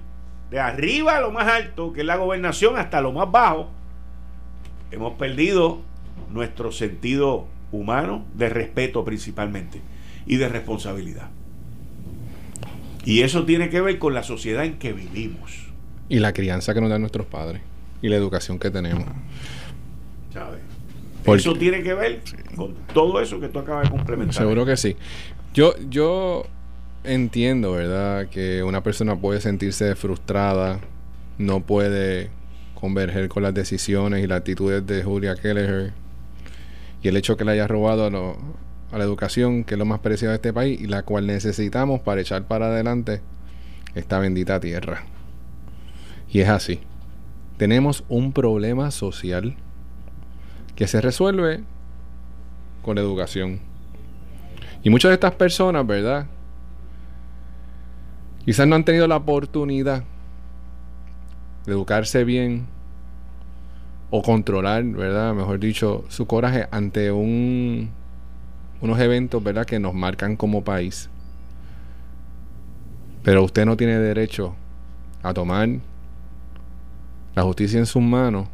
de 0.50 0.60
arriba 0.60 1.16
a 1.16 1.22
lo 1.22 1.30
más 1.30 1.48
alto, 1.48 1.94
que 1.94 2.00
es 2.00 2.06
la 2.06 2.16
gobernación, 2.16 2.76
hasta 2.76 3.00
lo 3.00 3.12
más 3.12 3.32
bajo, 3.32 3.77
hemos 4.90 5.14
perdido 5.14 5.80
nuestro 6.30 6.72
sentido 6.72 7.46
humano, 7.72 8.24
de 8.34 8.48
respeto 8.48 9.04
principalmente, 9.04 9.80
y 10.26 10.36
de 10.36 10.48
responsabilidad. 10.48 11.30
Y 13.04 13.22
eso 13.22 13.44
tiene 13.44 13.70
que 13.70 13.80
ver 13.80 13.98
con 13.98 14.14
la 14.14 14.22
sociedad 14.22 14.64
en 14.64 14.78
que 14.78 14.92
vivimos. 14.92 15.66
Y 16.08 16.18
la 16.18 16.32
crianza 16.32 16.74
que 16.74 16.80
nos 16.80 16.90
dan 16.90 17.00
nuestros 17.00 17.26
padres. 17.26 17.62
Y 18.02 18.08
la 18.08 18.16
educación 18.16 18.58
que 18.58 18.70
tenemos. 18.70 19.04
¿Sabes? 20.32 20.60
eso 21.26 21.54
tiene 21.54 21.82
que 21.82 21.92
ver 21.92 22.22
con 22.56 22.74
todo 22.94 23.20
eso 23.20 23.38
que 23.38 23.48
tú 23.48 23.58
acabas 23.58 23.84
de 23.84 23.90
complementar. 23.90 24.34
Seguro 24.34 24.64
que 24.64 24.76
sí. 24.76 24.96
Yo, 25.52 25.74
yo 25.90 26.46
entiendo, 27.04 27.72
¿verdad? 27.72 28.28
Que 28.28 28.62
una 28.62 28.82
persona 28.82 29.16
puede 29.16 29.40
sentirse 29.40 29.94
frustrada, 29.94 30.80
no 31.36 31.60
puede 31.60 32.30
converger 32.78 33.28
con 33.28 33.42
las 33.42 33.52
decisiones 33.52 34.22
y 34.22 34.28
las 34.28 34.38
actitudes 34.38 34.86
de 34.86 35.02
Julia 35.02 35.34
Kelleher 35.34 35.92
y 37.02 37.08
el 37.08 37.16
hecho 37.16 37.36
que 37.36 37.44
le 37.44 37.50
haya 37.50 37.66
robado 37.66 38.04
a, 38.04 38.94
a 38.94 38.98
la 38.98 39.04
educación, 39.04 39.64
que 39.64 39.74
es 39.74 39.78
lo 39.78 39.84
más 39.84 39.98
preciado 39.98 40.30
de 40.30 40.36
este 40.36 40.52
país 40.52 40.80
y 40.80 40.86
la 40.86 41.02
cual 41.02 41.26
necesitamos 41.26 42.00
para 42.00 42.20
echar 42.20 42.44
para 42.46 42.66
adelante 42.66 43.20
esta 43.96 44.20
bendita 44.20 44.60
tierra. 44.60 45.02
Y 46.30 46.38
es 46.38 46.48
así. 46.48 46.78
Tenemos 47.56 48.04
un 48.08 48.32
problema 48.32 48.92
social 48.92 49.56
que 50.76 50.86
se 50.86 51.00
resuelve 51.00 51.64
con 52.82 52.94
la 52.94 53.02
educación. 53.02 53.58
Y 54.84 54.90
muchas 54.90 55.08
de 55.08 55.14
estas 55.14 55.34
personas, 55.34 55.84
¿verdad? 55.84 56.26
Quizás 58.44 58.68
no 58.68 58.76
han 58.76 58.84
tenido 58.84 59.08
la 59.08 59.16
oportunidad 59.16 60.04
educarse 61.72 62.24
bien 62.24 62.66
o 64.10 64.22
controlar, 64.22 64.84
¿verdad? 64.84 65.34
Mejor 65.34 65.58
dicho, 65.58 66.04
su 66.08 66.26
coraje 66.26 66.66
ante 66.70 67.12
un, 67.12 67.90
unos 68.80 68.98
eventos, 69.00 69.42
¿verdad? 69.42 69.66
Que 69.66 69.78
nos 69.78 69.94
marcan 69.94 70.36
como 70.36 70.64
país. 70.64 71.10
Pero 73.22 73.44
usted 73.44 73.66
no 73.66 73.76
tiene 73.76 73.98
derecho 73.98 74.54
a 75.22 75.34
tomar 75.34 75.68
la 77.34 77.42
justicia 77.42 77.78
en 77.78 77.86
sus 77.86 78.02
manos 78.02 78.48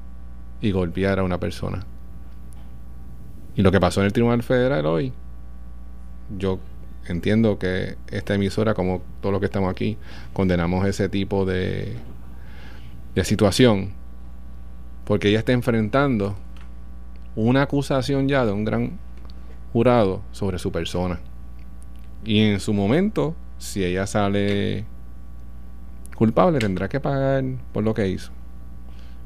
y 0.61 0.73
golpear 0.73 1.19
a 1.19 1.23
una 1.23 1.39
persona. 1.39 1.85
Y 3.55 3.63
lo 3.63 3.71
que 3.71 3.81
pasó 3.81 4.01
en 4.01 4.07
el 4.07 4.13
Tribunal 4.13 4.43
Federal 4.43 4.85
hoy, 4.87 5.13
yo 6.37 6.59
entiendo 7.07 7.59
que 7.59 7.97
esta 8.11 8.35
emisora, 8.35 8.75
como 8.75 9.03
todos 9.21 9.33
los 9.33 9.41
que 9.41 9.47
estamos 9.47 9.71
aquí, 9.71 9.97
condenamos 10.33 10.87
ese 10.87 11.09
tipo 11.09 11.45
de, 11.45 11.97
de 13.15 13.25
situación, 13.25 13.93
porque 15.05 15.29
ella 15.29 15.41
está 15.41 15.53
enfrentando 15.53 16.37
una 17.37 17.63
acusación 17.63 18.29
ya 18.29 18.45
de 18.45 18.53
un 18.53 18.65
gran 18.65 18.99
jurado 19.73 20.23
sobre 20.33 20.59
su 20.59 20.71
persona. 20.73 21.21
Y 22.25 22.41
en 22.41 22.61
su 22.61 22.73
momento, 22.73 23.35
si 23.59 23.85
ella 23.85 24.07
sale 24.07 24.85
culpable, 26.17 26.59
tendrá 26.59 26.89
que 26.89 27.01
pagar 27.01 27.45
por 27.73 27.85
lo 27.85 27.93
que 27.93 28.09
hizo. 28.09 28.33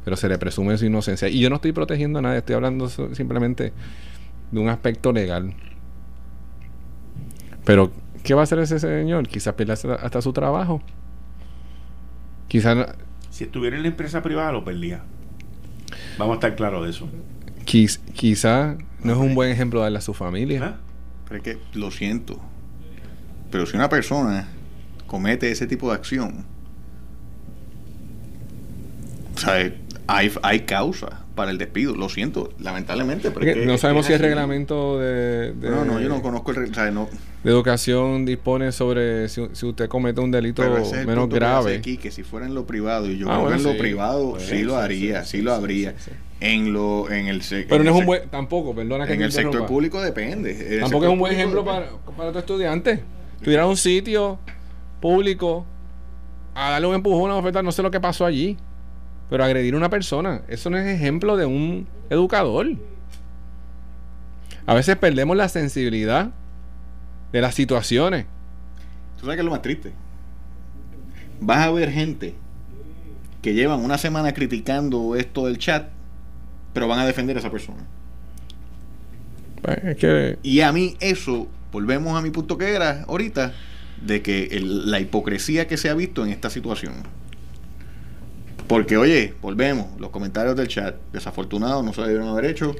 Pero 0.04 0.16
se 0.16 0.28
le 0.28 0.38
presume 0.38 0.76
su 0.78 0.86
inocencia. 0.86 1.28
Y 1.28 1.40
yo 1.40 1.50
no 1.50 1.56
estoy 1.56 1.72
protegiendo 1.72 2.18
a 2.18 2.22
nadie, 2.22 2.38
estoy 2.38 2.54
hablando 2.54 2.88
simplemente 2.88 3.72
de 4.50 4.60
un 4.60 4.68
aspecto 4.68 5.12
legal. 5.12 5.54
Pero, 7.64 7.92
¿qué 8.22 8.34
va 8.34 8.40
a 8.40 8.44
hacer 8.44 8.58
ese 8.60 8.78
señor? 8.78 9.28
Quizás 9.28 9.54
pierda 9.54 9.74
hasta 9.74 10.22
su 10.22 10.32
trabajo. 10.32 10.80
Quizás. 12.48 12.96
Si 13.30 13.44
estuviera 13.44 13.76
en 13.76 13.82
la 13.82 13.88
empresa 13.88 14.22
privada, 14.22 14.52
lo 14.52 14.64
perdía. 14.64 15.02
Vamos 16.18 16.34
a 16.34 16.36
estar 16.36 16.56
claros 16.56 16.84
de 16.84 16.90
eso. 16.90 17.08
quizás 17.64 18.76
no 19.02 19.12
es 19.12 19.18
un 19.18 19.34
buen 19.34 19.50
ejemplo 19.50 19.80
darle 19.80 19.98
a 19.98 20.02
su 20.02 20.14
familia. 20.14 20.64
¿Ah? 20.64 20.76
Pero 21.28 21.36
es 21.36 21.42
que, 21.42 21.58
lo 21.78 21.90
siento. 21.90 22.40
Pero 23.50 23.66
si 23.66 23.76
una 23.76 23.88
persona 23.88 24.48
comete 25.06 25.50
ese 25.50 25.66
tipo 25.66 25.88
de 25.88 25.94
acción, 25.94 26.44
o 29.34 29.38
sea, 29.38 29.72
hay, 30.06 30.32
hay 30.42 30.60
causa 30.60 31.24
para 31.34 31.52
el 31.52 31.58
despido. 31.58 31.94
Lo 31.94 32.08
siento, 32.08 32.52
lamentablemente. 32.58 33.32
no 33.64 33.78
sabemos 33.78 34.06
si 34.06 34.12
el 34.12 34.18
reglamento 34.18 34.98
de, 34.98 35.54
No, 35.60 35.84
no, 35.84 36.00
yo 36.00 36.08
no 36.08 36.20
conozco 36.20 36.50
el 36.50 36.56
reglamento. 36.56 37.08
De 37.44 37.50
educación 37.50 38.24
dispone 38.24 38.72
sobre 38.72 39.28
si, 39.28 39.40
usted 39.40 39.88
comete 39.88 40.20
un 40.20 40.30
delito 40.30 40.62
menos 41.06 41.28
grave. 41.28 41.76
Aquí, 41.76 41.96
que 41.96 42.10
si 42.10 42.24
fuera 42.24 42.46
en 42.46 42.54
lo 42.54 42.66
privado, 42.66 43.08
y 43.08 43.16
yo 43.16 43.30
ah, 43.30 43.36
creo 43.36 43.48
que 43.48 43.54
en 43.56 43.62
lo 43.62 43.78
privado 43.78 44.30
pues 44.32 44.42
sí 44.44 44.62
lo 44.62 44.76
haría, 44.76 45.24
sí, 45.24 45.40
lo 45.40 45.52
habría. 45.52 45.94
En 46.40 46.72
lo 46.72 47.10
en 47.10 47.26
el 47.26 47.42
Pero 47.68 47.82
no 47.82 47.90
es 47.90 47.96
un 47.96 48.06
buen 48.06 48.28
tampoco, 48.28 48.74
perdona 48.74 49.06
que 49.06 49.14
En 49.14 49.22
el 49.22 49.32
sector 49.32 49.66
público 49.66 50.00
depende. 50.00 50.80
tampoco 50.80 51.04
es 51.04 51.10
un 51.10 51.18
buen 51.18 51.32
ejemplo 51.32 51.64
para, 51.64 51.90
para 52.16 52.32
tu 52.32 52.38
estudiante. 52.38 53.02
Tuviera 53.42 53.66
un 53.66 53.76
sitio 53.76 54.38
público 55.00 55.64
a 56.54 56.70
darle 56.70 56.88
un 56.88 56.94
empujón 56.96 57.30
a 57.30 57.34
una 57.34 57.36
oferta, 57.36 57.62
no 57.62 57.70
sé 57.70 57.82
lo 57.82 57.90
que 57.90 58.00
pasó 58.00 58.26
allí. 58.26 58.56
Pero 59.30 59.44
agredir 59.44 59.74
a 59.74 59.76
una 59.76 59.90
persona, 59.90 60.42
eso 60.48 60.70
no 60.70 60.78
es 60.78 60.86
ejemplo 60.86 61.36
de 61.36 61.44
un 61.44 61.86
educador. 62.08 62.66
A 64.66 64.74
veces 64.74 64.96
perdemos 64.96 65.36
la 65.36 65.48
sensibilidad 65.48 66.30
de 67.32 67.40
las 67.40 67.54
situaciones. 67.54 68.26
¿Tú 69.16 69.26
sabes 69.26 69.36
qué 69.36 69.40
es 69.40 69.44
lo 69.44 69.50
más 69.50 69.62
triste? 69.62 69.92
Vas 71.40 71.58
a 71.58 71.70
ver 71.70 71.90
gente 71.90 72.34
que 73.42 73.54
llevan 73.54 73.80
una 73.80 73.98
semana 73.98 74.32
criticando 74.32 75.16
esto 75.16 75.46
del 75.46 75.58
chat, 75.58 75.88
pero 76.72 76.88
van 76.88 76.98
a 76.98 77.06
defender 77.06 77.36
a 77.36 77.40
esa 77.40 77.50
persona. 77.50 77.86
Pues, 79.62 80.38
y 80.42 80.60
a 80.60 80.72
mí 80.72 80.96
eso, 81.00 81.48
volvemos 81.72 82.16
a 82.16 82.22
mi 82.22 82.30
punto 82.30 82.58
que 82.58 82.74
era 82.74 83.04
ahorita, 83.08 83.52
de 84.04 84.22
que 84.22 84.60
la 84.62 85.00
hipocresía 85.00 85.66
que 85.66 85.76
se 85.76 85.88
ha 85.88 85.94
visto 85.94 86.24
en 86.24 86.30
esta 86.30 86.50
situación. 86.50 86.94
Porque, 88.68 88.96
oye, 88.96 89.34
volvemos, 89.40 89.98
los 89.98 90.10
comentarios 90.10 90.54
del 90.54 90.68
chat, 90.68 90.96
desafortunados, 91.12 91.84
no 91.84 91.92
se 91.92 92.02
debieron 92.02 92.28
haber 92.28 92.44
hecho, 92.44 92.76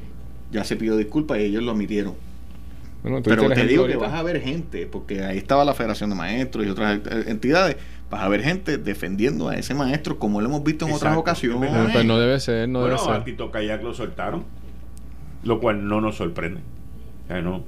ya 0.53 0.63
se 0.65 0.77
pidió 0.77 0.97
disculpas 0.97 1.39
y 1.39 1.45
ellos 1.45 1.63
lo 1.63 1.73
admitieron. 1.73 2.15
Pero 3.03 3.23
te 3.23 3.67
digo 3.67 3.87
que 3.87 3.97
vas 3.97 4.13
a 4.13 4.23
ver 4.23 4.41
gente, 4.41 4.87
porque 4.87 5.23
ahí 5.23 5.39
estaba 5.39 5.65
la 5.65 5.75
Federación 5.75 6.11
de 6.11 6.17
Maestros 6.17 6.67
y 6.67 6.71
otras 6.71 7.01
entidades, 7.27 7.77
vas 8.11 8.23
a 8.23 8.29
ver 8.29 8.43
gente 8.43 8.79
defendiendo 8.79 9.49
a 9.49 9.57
ese 9.57 9.75
maestro 9.75 10.19
como 10.19 10.41
lo 10.41 10.49
hemos 10.49 10.65
visto 10.65 10.87
en 10.87 10.93
otras 10.93 11.17
ocasiones. 11.17 11.71
Pero 11.73 11.93
pues 11.93 12.05
no 12.05 12.19
debe 12.19 12.41
ser, 12.41 12.69
no 12.69 12.85
debe 12.85 12.99
ser. 12.99 13.13
a 13.13 13.25
Tito 13.25 13.51
Kayak 13.51 13.83
lo 13.83 13.95
soltaron, 13.95 14.45
lo 15.45 15.61
cual 15.61 15.87
no 15.87 16.01
nos 16.01 16.17
sorprende. 16.17 16.61
O 17.25 17.29
sea, 17.29 17.41
no. 17.41 17.63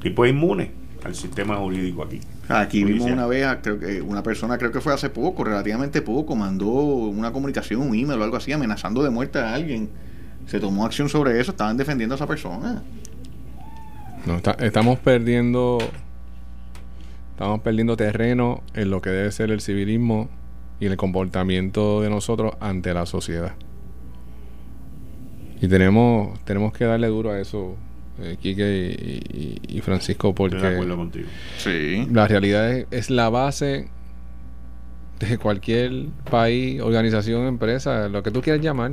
Tipo 0.00 0.26
inmune 0.26 0.70
al 1.04 1.14
sistema 1.14 1.56
jurídico 1.56 2.02
aquí. 2.04 2.20
Aquí 2.48 2.84
vimos 2.84 3.10
una 3.10 3.26
vez, 3.26 3.46
creo 3.62 3.78
que 3.78 4.00
una 4.02 4.22
persona, 4.22 4.56
creo 4.58 4.70
que 4.70 4.80
fue 4.80 4.92
hace 4.92 5.10
poco, 5.10 5.42
relativamente 5.42 6.02
poco, 6.02 6.36
mandó 6.36 6.68
una 6.68 7.32
comunicación, 7.32 7.80
un 7.80 7.94
email 7.94 8.20
o 8.20 8.24
algo 8.24 8.36
así, 8.36 8.52
amenazando 8.52 9.02
de 9.02 9.10
muerte 9.10 9.38
a 9.38 9.54
alguien. 9.54 9.88
Se 10.46 10.60
tomó 10.60 10.86
acción 10.86 11.08
sobre 11.08 11.40
eso, 11.40 11.50
estaban 11.50 11.76
defendiendo 11.76 12.14
a 12.14 12.16
esa 12.16 12.26
persona. 12.26 12.84
No, 14.26 14.40
estamos 14.58 14.98
perdiendo. 14.98 15.78
Estamos 17.30 17.60
perdiendo 17.60 17.96
terreno 17.96 18.62
en 18.74 18.90
lo 18.90 19.00
que 19.00 19.10
debe 19.10 19.30
ser 19.30 19.50
el 19.50 19.60
civilismo 19.60 20.28
y 20.80 20.86
el 20.86 20.96
comportamiento 20.96 22.00
de 22.00 22.10
nosotros 22.10 22.54
ante 22.60 22.92
la 22.94 23.06
sociedad. 23.06 23.54
Y 25.60 25.68
tenemos, 25.68 26.42
tenemos 26.44 26.72
que 26.72 26.84
darle 26.84 27.08
duro 27.08 27.30
a 27.30 27.40
eso 27.40 27.76
eh, 28.20 29.58
y, 29.68 29.80
Francisco, 29.82 30.34
porque 30.34 30.56
la 32.10 32.26
realidad 32.26 32.86
es, 32.90 33.10
la 33.10 33.28
base 33.28 33.88
de 35.20 35.38
cualquier 35.38 36.06
país, 36.30 36.80
organización, 36.80 37.46
empresa, 37.46 38.08
lo 38.08 38.22
que 38.22 38.30
tú 38.30 38.40
quieras 38.40 38.62
llamar, 38.62 38.92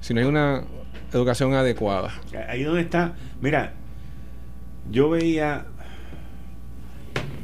si 0.00 0.14
no 0.14 0.20
hay 0.20 0.26
una 0.26 0.64
educación 1.12 1.54
adecuada. 1.54 2.12
Ahí 2.48 2.64
donde 2.64 2.82
está, 2.82 3.14
mira, 3.40 3.74
yo 4.92 5.08
veía, 5.08 5.64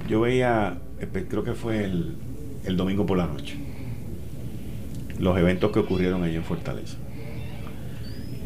yo 0.06 0.20
veía 0.20 0.78
creo 1.28 1.42
que 1.42 1.54
fue 1.54 1.84
el, 1.84 2.16
el 2.64 2.76
domingo 2.76 3.06
por 3.06 3.16
la 3.16 3.26
noche, 3.26 3.56
los 5.18 5.36
eventos 5.38 5.72
que 5.72 5.78
ocurrieron 5.78 6.22
allí 6.22 6.36
en 6.36 6.44
Fortaleza. 6.44 6.96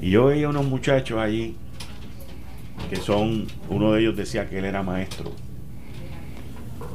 Y 0.01 0.11
yo 0.11 0.27
veía 0.27 0.49
unos 0.49 0.67
muchachos 0.67 1.19
allí 1.19 1.57
que 2.89 2.97
son, 2.97 3.47
uno 3.69 3.93
de 3.93 4.01
ellos 4.01 4.17
decía 4.17 4.49
que 4.49 4.59
él 4.59 4.65
era 4.65 4.83
maestro, 4.83 5.33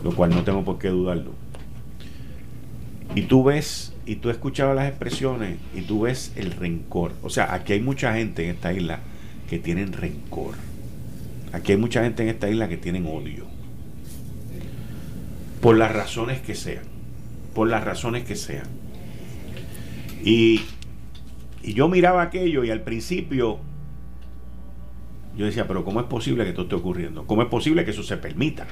lo 0.03 0.11
cual 0.11 0.29
no 0.29 0.43
tengo 0.43 0.63
por 0.63 0.79
qué 0.79 0.89
dudarlo. 0.89 1.31
Y 3.15 3.23
tú 3.23 3.43
ves, 3.43 3.93
y 4.05 4.15
tú 4.17 4.29
escuchabas 4.29 4.75
las 4.75 4.87
expresiones, 4.87 5.57
y 5.73 5.81
tú 5.81 6.01
ves 6.01 6.31
el 6.35 6.51
rencor. 6.51 7.13
O 7.23 7.29
sea, 7.29 7.53
aquí 7.53 7.73
hay 7.73 7.81
mucha 7.81 8.13
gente 8.13 8.43
en 8.43 8.55
esta 8.55 8.73
isla 8.73 8.99
que 9.49 9.59
tienen 9.59 9.93
rencor. 9.93 10.55
Aquí 11.57 11.71
hay 11.71 11.77
mucha 11.79 12.03
gente 12.03 12.21
en 12.21 12.29
esta 12.29 12.47
isla 12.49 12.69
que 12.69 12.77
tienen 12.77 13.07
odio. 13.07 13.45
Por 15.59 15.75
las 15.75 15.91
razones 15.91 16.39
que 16.39 16.53
sean. 16.53 16.83
Por 17.55 17.67
las 17.67 17.83
razones 17.83 18.25
que 18.25 18.35
sean. 18.35 18.67
Y, 20.23 20.61
y 21.63 21.73
yo 21.73 21.89
miraba 21.89 22.21
aquello 22.21 22.63
y 22.63 22.69
al 22.69 22.81
principio 22.81 23.59
yo 25.35 25.45
decía, 25.45 25.67
pero 25.67 25.83
¿cómo 25.83 25.99
es 25.99 26.05
posible 26.05 26.43
que 26.43 26.51
esto 26.51 26.63
esté 26.63 26.75
ocurriendo? 26.75 27.25
¿Cómo 27.25 27.41
es 27.41 27.47
posible 27.47 27.83
que 27.83 27.91
eso 27.91 28.03
se 28.03 28.17
permita? 28.17 28.67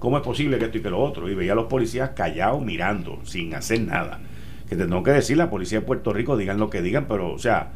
¿Cómo 0.00 0.16
es 0.16 0.24
posible 0.24 0.58
que 0.58 0.64
esto 0.64 0.78
y 0.78 0.82
que 0.82 0.90
lo 0.90 1.00
otro? 1.00 1.30
Y 1.30 1.36
veía 1.36 1.52
a 1.52 1.56
los 1.56 1.66
policías 1.66 2.10
callados 2.10 2.64
mirando, 2.64 3.20
sin 3.24 3.54
hacer 3.54 3.80
nada. 3.80 4.20
Que 4.68 4.74
tengo 4.74 5.04
que 5.04 5.12
decir, 5.12 5.36
la 5.36 5.50
policía 5.50 5.80
de 5.80 5.86
Puerto 5.86 6.12
Rico, 6.12 6.36
digan 6.36 6.58
lo 6.58 6.68
que 6.68 6.82
digan, 6.82 7.06
pero, 7.08 7.32
o 7.32 7.38
sea, 7.38 7.72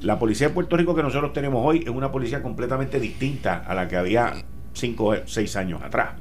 la 0.00 0.18
policía 0.18 0.48
de 0.48 0.54
Puerto 0.54 0.76
Rico 0.76 0.94
que 0.94 1.02
nosotros 1.02 1.32
tenemos 1.32 1.64
hoy 1.64 1.80
es 1.80 1.90
una 1.90 2.10
policía 2.10 2.42
completamente 2.42 2.98
distinta 2.98 3.64
a 3.66 3.74
la 3.74 3.86
que 3.88 3.96
había 3.96 4.32
cinco 4.72 5.06
o 5.06 5.16
seis 5.26 5.56
años 5.56 5.82
atrás. 5.82 6.14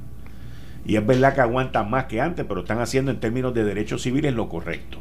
Y 0.86 0.96
es 0.96 1.06
verdad 1.06 1.36
que 1.36 1.42
aguantan 1.42 1.90
más 1.90 2.06
que 2.06 2.20
antes, 2.20 2.46
pero 2.48 2.62
están 2.62 2.80
haciendo 2.80 3.12
en 3.12 3.20
términos 3.20 3.54
de 3.54 3.64
derechos 3.64 4.02
civiles 4.02 4.34
lo 4.34 4.50
correcto. 4.50 5.00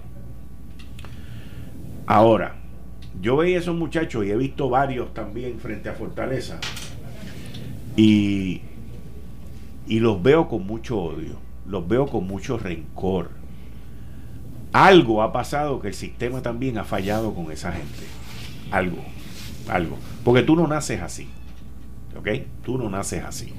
Ahora, 2.07 2.57
yo 3.21 3.37
veía 3.37 3.59
esos 3.59 3.77
muchachos 3.77 4.25
y 4.25 4.31
he 4.31 4.37
visto 4.37 4.71
varios 4.71 5.13
también 5.13 5.59
frente 5.59 5.89
a 5.89 5.93
Fortaleza 5.93 6.59
y, 7.97 8.63
y 9.87 10.01
los 10.01 10.23
veo 10.23 10.49
con 10.49 10.67
mucho 10.67 10.99
odio, 11.01 11.39
los 11.67 11.87
veo 11.89 12.07
con 12.07 12.27
mucho 12.27 12.59
rencor. 12.59 13.31
Algo 14.73 15.23
ha 15.23 15.33
pasado 15.33 15.81
que 15.81 15.89
el 15.89 15.95
sistema 15.95 16.43
también 16.43 16.79
ha 16.79 16.85
fallado 16.85 17.35
con 17.35 17.51
esa 17.51 17.73
gente. 17.73 18.18
Algo, 18.71 19.05
algo. 19.69 19.97
Porque 20.25 20.43
tú 20.43 20.57
no 20.57 20.67
naces 20.67 21.01
así. 21.01 21.29
¿Ok? 22.19 22.29
Tú 22.65 22.79
no 22.79 22.89
naces 22.91 23.25
así. 23.25 23.53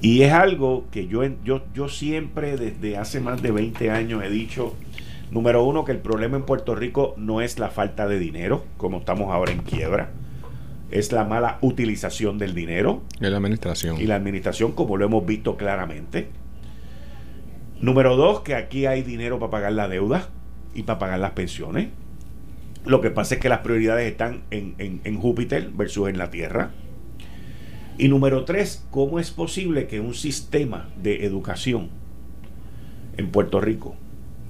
Y 0.00 0.22
es 0.22 0.32
algo 0.32 0.86
que 0.90 1.06
yo, 1.06 1.22
yo, 1.44 1.62
yo 1.74 1.88
siempre 1.88 2.56
desde 2.56 2.96
hace 2.96 3.20
más 3.20 3.40
de 3.40 3.52
20 3.52 3.90
años 3.90 4.22
he 4.24 4.30
dicho 4.30 4.74
Número 5.32 5.64
uno, 5.64 5.86
que 5.86 5.92
el 5.92 5.98
problema 5.98 6.36
en 6.36 6.42
Puerto 6.42 6.74
Rico 6.74 7.14
no 7.16 7.40
es 7.40 7.58
la 7.58 7.70
falta 7.70 8.06
de 8.06 8.18
dinero, 8.18 8.66
como 8.76 8.98
estamos 8.98 9.32
ahora 9.32 9.50
en 9.50 9.62
quiebra. 9.62 10.10
Es 10.90 11.10
la 11.10 11.24
mala 11.24 11.56
utilización 11.62 12.36
del 12.36 12.54
dinero. 12.54 13.00
Y 13.18 13.24
la 13.24 13.38
administración. 13.38 13.98
Y 13.98 14.04
la 14.04 14.16
administración, 14.16 14.72
como 14.72 14.98
lo 14.98 15.06
hemos 15.06 15.24
visto 15.24 15.56
claramente. 15.56 16.28
Número 17.80 18.14
dos, 18.14 18.40
que 18.40 18.54
aquí 18.54 18.84
hay 18.84 19.00
dinero 19.00 19.38
para 19.38 19.50
pagar 19.50 19.72
la 19.72 19.88
deuda 19.88 20.28
y 20.74 20.82
para 20.82 20.98
pagar 20.98 21.18
las 21.18 21.30
pensiones. 21.30 21.88
Lo 22.84 23.00
que 23.00 23.10
pasa 23.10 23.36
es 23.36 23.40
que 23.40 23.48
las 23.48 23.60
prioridades 23.60 24.10
están 24.10 24.42
en, 24.50 24.74
en 24.78 25.16
Júpiter 25.18 25.70
versus 25.72 26.08
en 26.08 26.18
la 26.18 26.30
Tierra. 26.30 26.72
Y 27.98 28.08
número 28.08 28.44
tres, 28.44 28.84
¿cómo 28.90 29.20
es 29.20 29.30
posible 29.30 29.86
que 29.86 30.00
un 30.00 30.14
sistema 30.14 30.88
de 31.00 31.24
educación 31.24 31.90
en 33.16 33.30
Puerto 33.30 33.60
Rico 33.60 33.96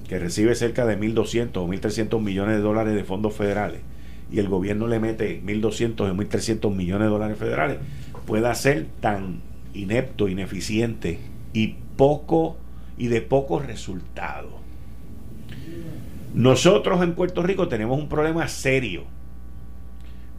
que 0.07 0.19
recibe 0.19 0.55
cerca 0.55 0.85
de 0.85 0.99
1.200 0.99 1.57
o 1.57 1.67
1.300 1.67 2.21
millones 2.21 2.57
de 2.57 2.61
dólares 2.61 2.95
de 2.95 3.03
fondos 3.03 3.33
federales 3.33 3.81
y 4.31 4.39
el 4.39 4.47
gobierno 4.47 4.87
le 4.87 4.99
mete 4.99 5.41
1.200 5.43 6.01
o 6.01 6.13
1.300 6.13 6.73
millones 6.73 7.05
de 7.05 7.11
dólares 7.11 7.37
federales, 7.37 7.77
pueda 8.25 8.53
ser 8.55 8.87
tan 8.99 9.41
inepto, 9.73 10.27
ineficiente 10.27 11.19
y 11.53 11.75
poco 11.97 12.57
y 12.97 13.07
de 13.07 13.21
poco 13.21 13.59
resultado. 13.59 14.62
Nosotros 16.33 17.01
en 17.03 17.13
Puerto 17.13 17.43
Rico 17.43 17.67
tenemos 17.67 17.99
un 17.99 18.09
problema 18.09 18.47
serio 18.47 19.03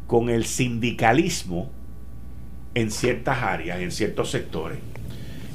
con 0.06 0.28
el 0.28 0.44
sindicalismo 0.44 1.70
en 2.74 2.90
ciertas 2.90 3.42
áreas, 3.42 3.80
en 3.80 3.92
ciertos 3.92 4.30
sectores. 4.30 4.78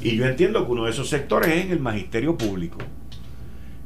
Y 0.02 0.16
yo 0.16 0.26
entiendo 0.26 0.66
que 0.66 0.72
uno 0.72 0.86
de 0.86 0.92
esos 0.92 1.10
sectores 1.10 1.50
es 1.50 1.66
en 1.66 1.72
el 1.72 1.80
magisterio 1.80 2.38
público. 2.38 2.78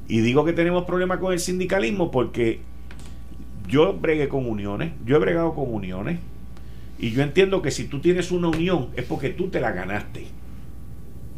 Y 0.07 0.19
digo 0.19 0.45
que 0.45 0.53
tenemos 0.53 0.85
problemas 0.85 1.17
con 1.17 1.34
el 1.34 1.39
sindicalismo 1.39 2.11
porque 2.11 2.61
yo 3.67 3.93
bregué 3.93 4.30
con 4.30 4.47
uniones, 4.47 4.93
yo 5.05 5.15
he 5.15 5.19
bregado 5.19 5.55
con 5.55 5.73
uniones, 5.73 6.19
y 6.99 7.11
yo 7.11 7.23
entiendo 7.23 7.61
que 7.61 7.71
si 7.71 7.85
tú 7.85 7.99
tienes 7.99 8.31
una 8.31 8.49
unión 8.49 8.89
es 8.95 9.05
porque 9.05 9.30
tú 9.30 9.49
te 9.49 9.59
la 9.59 9.71
ganaste. 9.71 10.27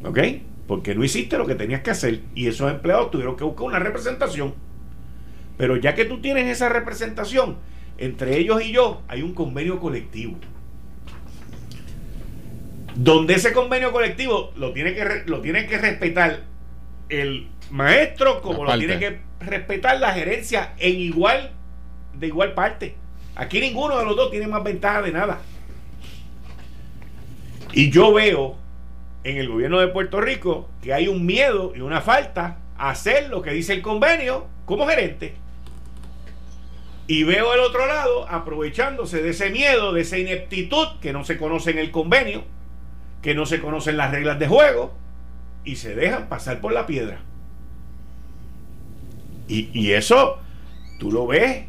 ¿Ok? 0.03 0.19
Porque 0.67 0.93
no 0.93 1.03
hiciste 1.03 1.37
lo 1.37 1.45
que 1.45 1.55
tenías 1.55 1.81
que 1.81 1.91
hacer 1.91 2.21
y 2.35 2.47
esos 2.47 2.69
empleados 2.69 3.11
tuvieron 3.11 3.37
que 3.37 3.45
buscar 3.45 3.67
una 3.67 3.79
representación. 3.79 4.53
Pero 5.57 5.77
ya 5.77 5.95
que 5.95 6.05
tú 6.05 6.21
tienes 6.21 6.47
esa 6.47 6.69
representación, 6.69 7.57
entre 7.97 8.37
ellos 8.37 8.61
y 8.61 8.71
yo 8.71 9.01
hay 9.07 9.21
un 9.21 9.33
convenio 9.33 9.79
colectivo. 9.79 10.37
Donde 12.95 13.35
ese 13.35 13.53
convenio 13.53 13.91
colectivo 13.91 14.51
lo 14.55 14.73
tiene 14.73 14.93
que, 14.93 15.23
lo 15.25 15.41
tiene 15.41 15.65
que 15.67 15.77
respetar 15.77 16.43
el 17.09 17.49
maestro 17.69 18.41
como 18.41 18.65
lo 18.65 18.77
tiene 18.77 18.99
que 18.99 19.19
respetar 19.39 19.99
la 19.99 20.13
gerencia 20.13 20.73
en 20.77 20.99
igual, 20.99 21.51
de 22.13 22.27
igual 22.27 22.53
parte. 22.53 22.95
Aquí 23.35 23.59
ninguno 23.59 23.97
de 23.97 24.05
los 24.05 24.15
dos 24.15 24.31
tiene 24.31 24.47
más 24.47 24.63
ventaja 24.63 25.01
de 25.01 25.11
nada. 25.11 25.41
Y 27.73 27.89
yo 27.91 28.13
veo 28.13 28.55
en 29.23 29.37
el 29.37 29.49
gobierno 29.49 29.79
de 29.79 29.87
Puerto 29.87 30.21
Rico 30.21 30.69
que 30.81 30.93
hay 30.93 31.07
un 31.07 31.25
miedo 31.25 31.73
y 31.75 31.81
una 31.81 31.99
falta 31.99 32.59
a 32.77 32.91
hacer 32.91 33.29
lo 33.29 33.41
que 33.41 33.51
dice 33.51 33.73
el 33.73 33.81
convenio 33.81 34.47
como 34.65 34.87
gerente. 34.87 35.35
Y 37.07 37.23
veo 37.23 37.53
el 37.53 37.59
otro 37.59 37.85
lado 37.85 38.27
aprovechándose 38.29 39.21
de 39.21 39.29
ese 39.29 39.51
miedo, 39.51 39.93
de 39.93 40.01
esa 40.01 40.17
ineptitud 40.17 40.87
que 41.01 41.13
no 41.13 41.23
se 41.23 41.37
conoce 41.37 41.71
en 41.71 41.77
el 41.77 41.91
convenio, 41.91 42.43
que 43.21 43.35
no 43.35 43.45
se 43.45 43.59
conocen 43.59 43.97
las 43.97 44.11
reglas 44.11 44.39
de 44.39 44.47
juego 44.47 44.93
y 45.63 45.75
se 45.75 45.95
dejan 45.95 46.29
pasar 46.29 46.61
por 46.61 46.73
la 46.73 46.87
piedra. 46.87 47.19
Y, 49.47 49.91
eso 49.91 50.39
tú 50.99 51.11
lo 51.11 51.27
ves 51.27 51.65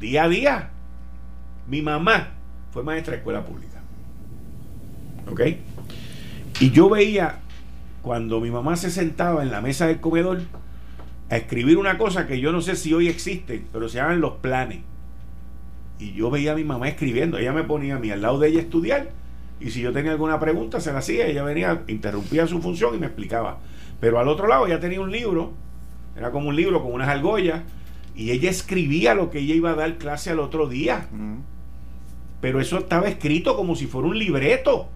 día 0.00 0.24
a 0.24 0.28
día. 0.28 0.70
Mi 1.68 1.82
mamá 1.82 2.30
fue 2.72 2.82
maestra 2.82 3.12
de 3.12 3.18
escuela 3.18 3.44
pública. 3.44 3.80
¿Ok? 5.30 5.40
Y 6.58 6.72
yo 6.72 6.90
veía 6.90 7.38
cuando 8.02 8.40
mi 8.40 8.50
mamá 8.50 8.76
se 8.76 8.90
sentaba 8.90 9.42
en 9.42 9.52
la 9.52 9.60
mesa 9.60 9.86
del 9.86 10.00
comedor 10.00 10.42
a 11.30 11.36
escribir 11.36 11.78
una 11.78 11.96
cosa 11.96 12.26
que 12.26 12.40
yo 12.40 12.52
no 12.52 12.60
sé 12.60 12.76
si 12.76 12.92
hoy 12.92 13.08
existe, 13.08 13.64
pero 13.72 13.88
se 13.88 13.96
llaman 13.96 14.20
los 14.20 14.34
planes. 14.38 14.80
Y 15.98 16.12
yo 16.12 16.30
veía 16.30 16.52
a 16.52 16.56
mi 16.56 16.64
mamá 16.64 16.88
escribiendo, 16.88 17.38
ella 17.38 17.52
me 17.52 17.64
ponía 17.64 17.96
a 17.96 17.98
mí 17.98 18.10
al 18.10 18.22
lado 18.22 18.38
de 18.38 18.48
ella 18.48 18.58
a 18.58 18.62
estudiar, 18.62 19.10
y 19.60 19.70
si 19.70 19.80
yo 19.80 19.92
tenía 19.92 20.12
alguna 20.12 20.40
pregunta 20.40 20.80
se 20.80 20.92
la 20.92 20.98
hacía, 20.98 21.26
ella 21.26 21.42
venía, 21.42 21.82
interrumpía 21.86 22.46
su 22.46 22.60
función 22.60 22.94
y 22.94 22.98
me 22.98 23.06
explicaba. 23.06 23.58
Pero 24.00 24.18
al 24.18 24.28
otro 24.28 24.46
lado 24.48 24.66
ella 24.66 24.80
tenía 24.80 25.00
un 25.00 25.10
libro 25.10 25.52
era 26.16 26.30
como 26.30 26.48
un 26.48 26.56
libro 26.56 26.82
con 26.82 26.92
unas 26.92 27.08
argollas. 27.08 27.62
Y 28.14 28.30
ella 28.32 28.50
escribía 28.50 29.14
lo 29.14 29.30
que 29.30 29.38
ella 29.38 29.54
iba 29.54 29.70
a 29.70 29.74
dar 29.74 29.96
clase 29.96 30.30
al 30.30 30.40
otro 30.40 30.68
día. 30.68 31.08
Pero 32.40 32.60
eso 32.60 32.78
estaba 32.78 33.08
escrito 33.08 33.56
como 33.56 33.76
si 33.76 33.86
fuera 33.86 34.08
un 34.08 34.18
libreto. 34.18 34.88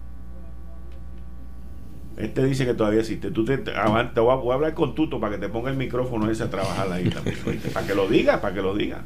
Este 2.17 2.45
dice 2.45 2.65
que 2.65 2.73
todavía 2.73 3.01
existe. 3.01 3.31
Tú 3.31 3.43
te, 3.43 3.57
voy, 3.57 3.71
a, 3.71 4.53
hablar 4.53 4.73
con 4.73 4.95
Tuto 4.95 5.19
para 5.19 5.35
que 5.35 5.41
te 5.41 5.49
ponga 5.49 5.69
el 5.69 5.75
micrófono 5.75 6.29
ese 6.31 6.43
a 6.43 6.49
trabajar 6.49 6.89
ahí 6.91 7.09
también. 7.09 7.37
para 7.73 7.85
que 7.85 7.93
lo 7.93 8.07
diga, 8.07 8.39
para 8.39 8.53
que 8.53 8.61
lo 8.61 8.73
diga. 8.73 9.03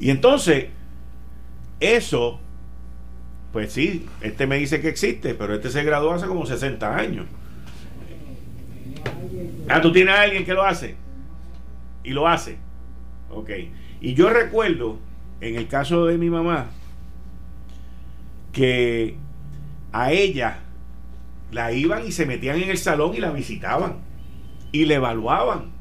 Y 0.00 0.10
entonces, 0.10 0.66
eso, 1.80 2.40
pues 3.52 3.72
sí, 3.72 4.06
este 4.20 4.46
me 4.46 4.56
dice 4.56 4.82
que 4.82 4.88
existe, 4.88 5.34
pero 5.34 5.54
este 5.54 5.70
se 5.70 5.82
graduó 5.82 6.12
hace 6.12 6.26
como 6.26 6.44
60 6.44 6.94
años. 6.94 7.26
Ah, 9.68 9.80
tú 9.80 9.90
tienes 9.92 10.14
a 10.14 10.22
alguien 10.22 10.44
que 10.44 10.52
lo 10.52 10.62
hace. 10.62 10.96
Y 12.02 12.10
lo 12.10 12.28
hace. 12.28 12.58
Ok. 13.30 13.50
Y 14.02 14.12
yo 14.12 14.28
recuerdo, 14.28 14.98
en 15.40 15.56
el 15.56 15.68
caso 15.68 16.04
de 16.04 16.18
mi 16.18 16.28
mamá, 16.28 16.66
que 18.52 19.16
a 19.92 20.12
ella 20.12 20.58
la 21.54 21.72
iban 21.72 22.04
y 22.06 22.10
se 22.10 22.26
metían 22.26 22.60
en 22.60 22.68
el 22.68 22.78
salón 22.78 23.14
y 23.14 23.20
la 23.20 23.30
visitaban. 23.30 23.98
Y 24.72 24.86
le 24.86 24.96
evaluaban. 24.96 25.72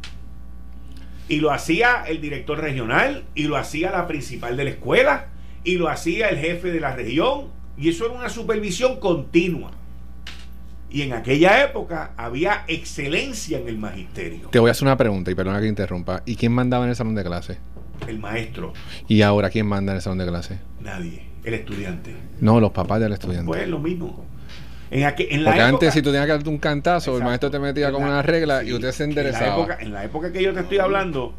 Y 1.28 1.38
lo 1.38 1.52
hacía 1.52 2.04
el 2.06 2.22
director 2.22 2.60
regional, 2.60 3.24
y 3.34 3.44
lo 3.46 3.58
hacía 3.58 3.92
la 3.92 4.08
principal 4.08 4.56
de 4.56 4.66
la 4.66 4.70
escuela, 4.70 5.30
y 5.64 5.78
lo 5.78 5.90
hacía 5.90 6.30
el 6.30 6.38
jefe 6.38 6.72
de 6.72 6.80
la 6.80 6.96
región. 6.96 7.48
Y 7.76 7.90
eso 7.90 8.06
era 8.06 8.14
una 8.14 8.30
supervisión 8.30 9.00
continua. 9.00 9.72
Y 10.92 11.02
en 11.02 11.14
aquella 11.14 11.64
época 11.64 12.14
había 12.18 12.66
excelencia 12.68 13.58
en 13.58 13.68
el 13.68 13.80
magisterio. 13.80 14.50
Te 14.50 14.60
voy 14.60 14.68
a 14.68 14.72
hacer 14.74 14.88
una 14.88 14.96
pregunta 14.96 15.32
y 15.32 15.36
perdona 15.36 15.60
que 15.60 15.68
interrumpa. 15.68 16.22
¿Y 16.24 16.36
quién 16.36 16.52
mandaba 16.52 16.84
en 16.84 16.92
el 16.92 16.96
salón 16.96 17.16
de 17.16 17.24
clase? 17.24 17.58
El 18.08 18.20
maestro. 18.20 18.74
¿Y 19.08 19.24
ahora 19.24 19.50
quién 19.50 19.66
manda 19.66 19.94
en 19.94 19.96
el 19.96 20.02
salón 20.04 20.20
de 20.20 20.28
clase? 20.28 20.60
Nadie. 20.82 21.26
El 21.44 21.56
estudiante. 21.56 22.16
No, 22.42 22.60
los 22.60 22.72
papás 22.72 23.00
del 23.00 23.14
estudiante. 23.14 23.48
Pues 23.48 23.68
lo 23.68 23.80
mismo. 23.80 24.24
En 24.94 25.44
Porque 25.44 25.62
antes, 25.62 25.94
si 25.94 26.02
tú 26.04 26.12
tenías 26.12 26.28
que 26.28 26.34
darte 26.34 26.50
un 26.50 26.60
cantazo, 26.60 27.18
el 27.18 27.24
maestro 27.24 27.50
te 27.50 27.58
metía 27.58 27.92
con 27.92 28.04
una 28.04 28.22
regla 28.22 28.64
y 28.64 28.74
usted 28.74 28.92
se 28.92 29.06
enderezaba. 29.06 29.78
En 29.80 29.92
la, 29.92 30.04
época, 30.04 30.32
que 30.32 30.44
yo 30.44 30.54
te 30.54 30.60
estoy 30.60 30.78
hablando, 30.78 31.34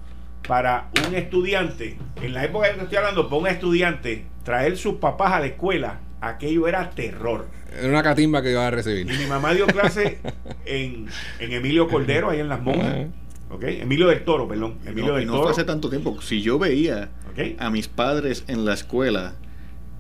para 0.47 0.89
un 1.07 1.15
estudiante, 1.15 1.97
en 2.21 2.35
la 2.35 2.45
época 2.45 2.67
que 2.67 2.73
yo 2.73 2.79
te 2.79 2.85
estoy 2.85 2.99
hablando, 2.99 3.29
para 3.29 3.41
un 3.41 3.47
estudiante, 3.47 4.25
traer 4.43 4.77
sus 4.77 4.95
papás 4.95 5.35
a 5.35 5.41
la 5.41 5.47
escuela, 5.47 6.01
aquello 6.21 6.67
era 6.67 6.91
terror. 6.91 7.47
Era 7.79 7.89
una 7.89 8.03
catimba 8.03 8.43
que 8.43 8.51
iba 8.51 8.67
a 8.67 8.71
recibir. 8.73 9.09
Y 9.09 9.19
mi 9.19 9.27
mamá 9.27 9.55
dio 9.55 9.67
clase 9.67 10.19
en, 10.67 11.07
Emilio 11.39 11.87
Cordero, 11.87 12.31
ahí 12.31 12.41
en 12.41 12.49
Las 12.49 12.61
Monjas. 12.61 13.07
¿okay? 13.51 13.81
Emilio 13.81 14.09
del 14.09 14.25
Toro, 14.25 14.49
perdón. 14.49 14.79
Emilio 14.85 15.13
no, 15.13 15.17
del 15.19 15.27
no 15.27 15.43
fue 15.43 15.53
hace 15.53 15.65
tanto 15.65 15.89
tiempo. 15.89 16.21
Si 16.23 16.43
yo 16.43 16.59
veía 16.59 17.11
a 17.59 17.71
mis 17.71 17.87
padres 17.87 18.45
en 18.49 18.65
la 18.65 18.75
escuela 18.75 19.35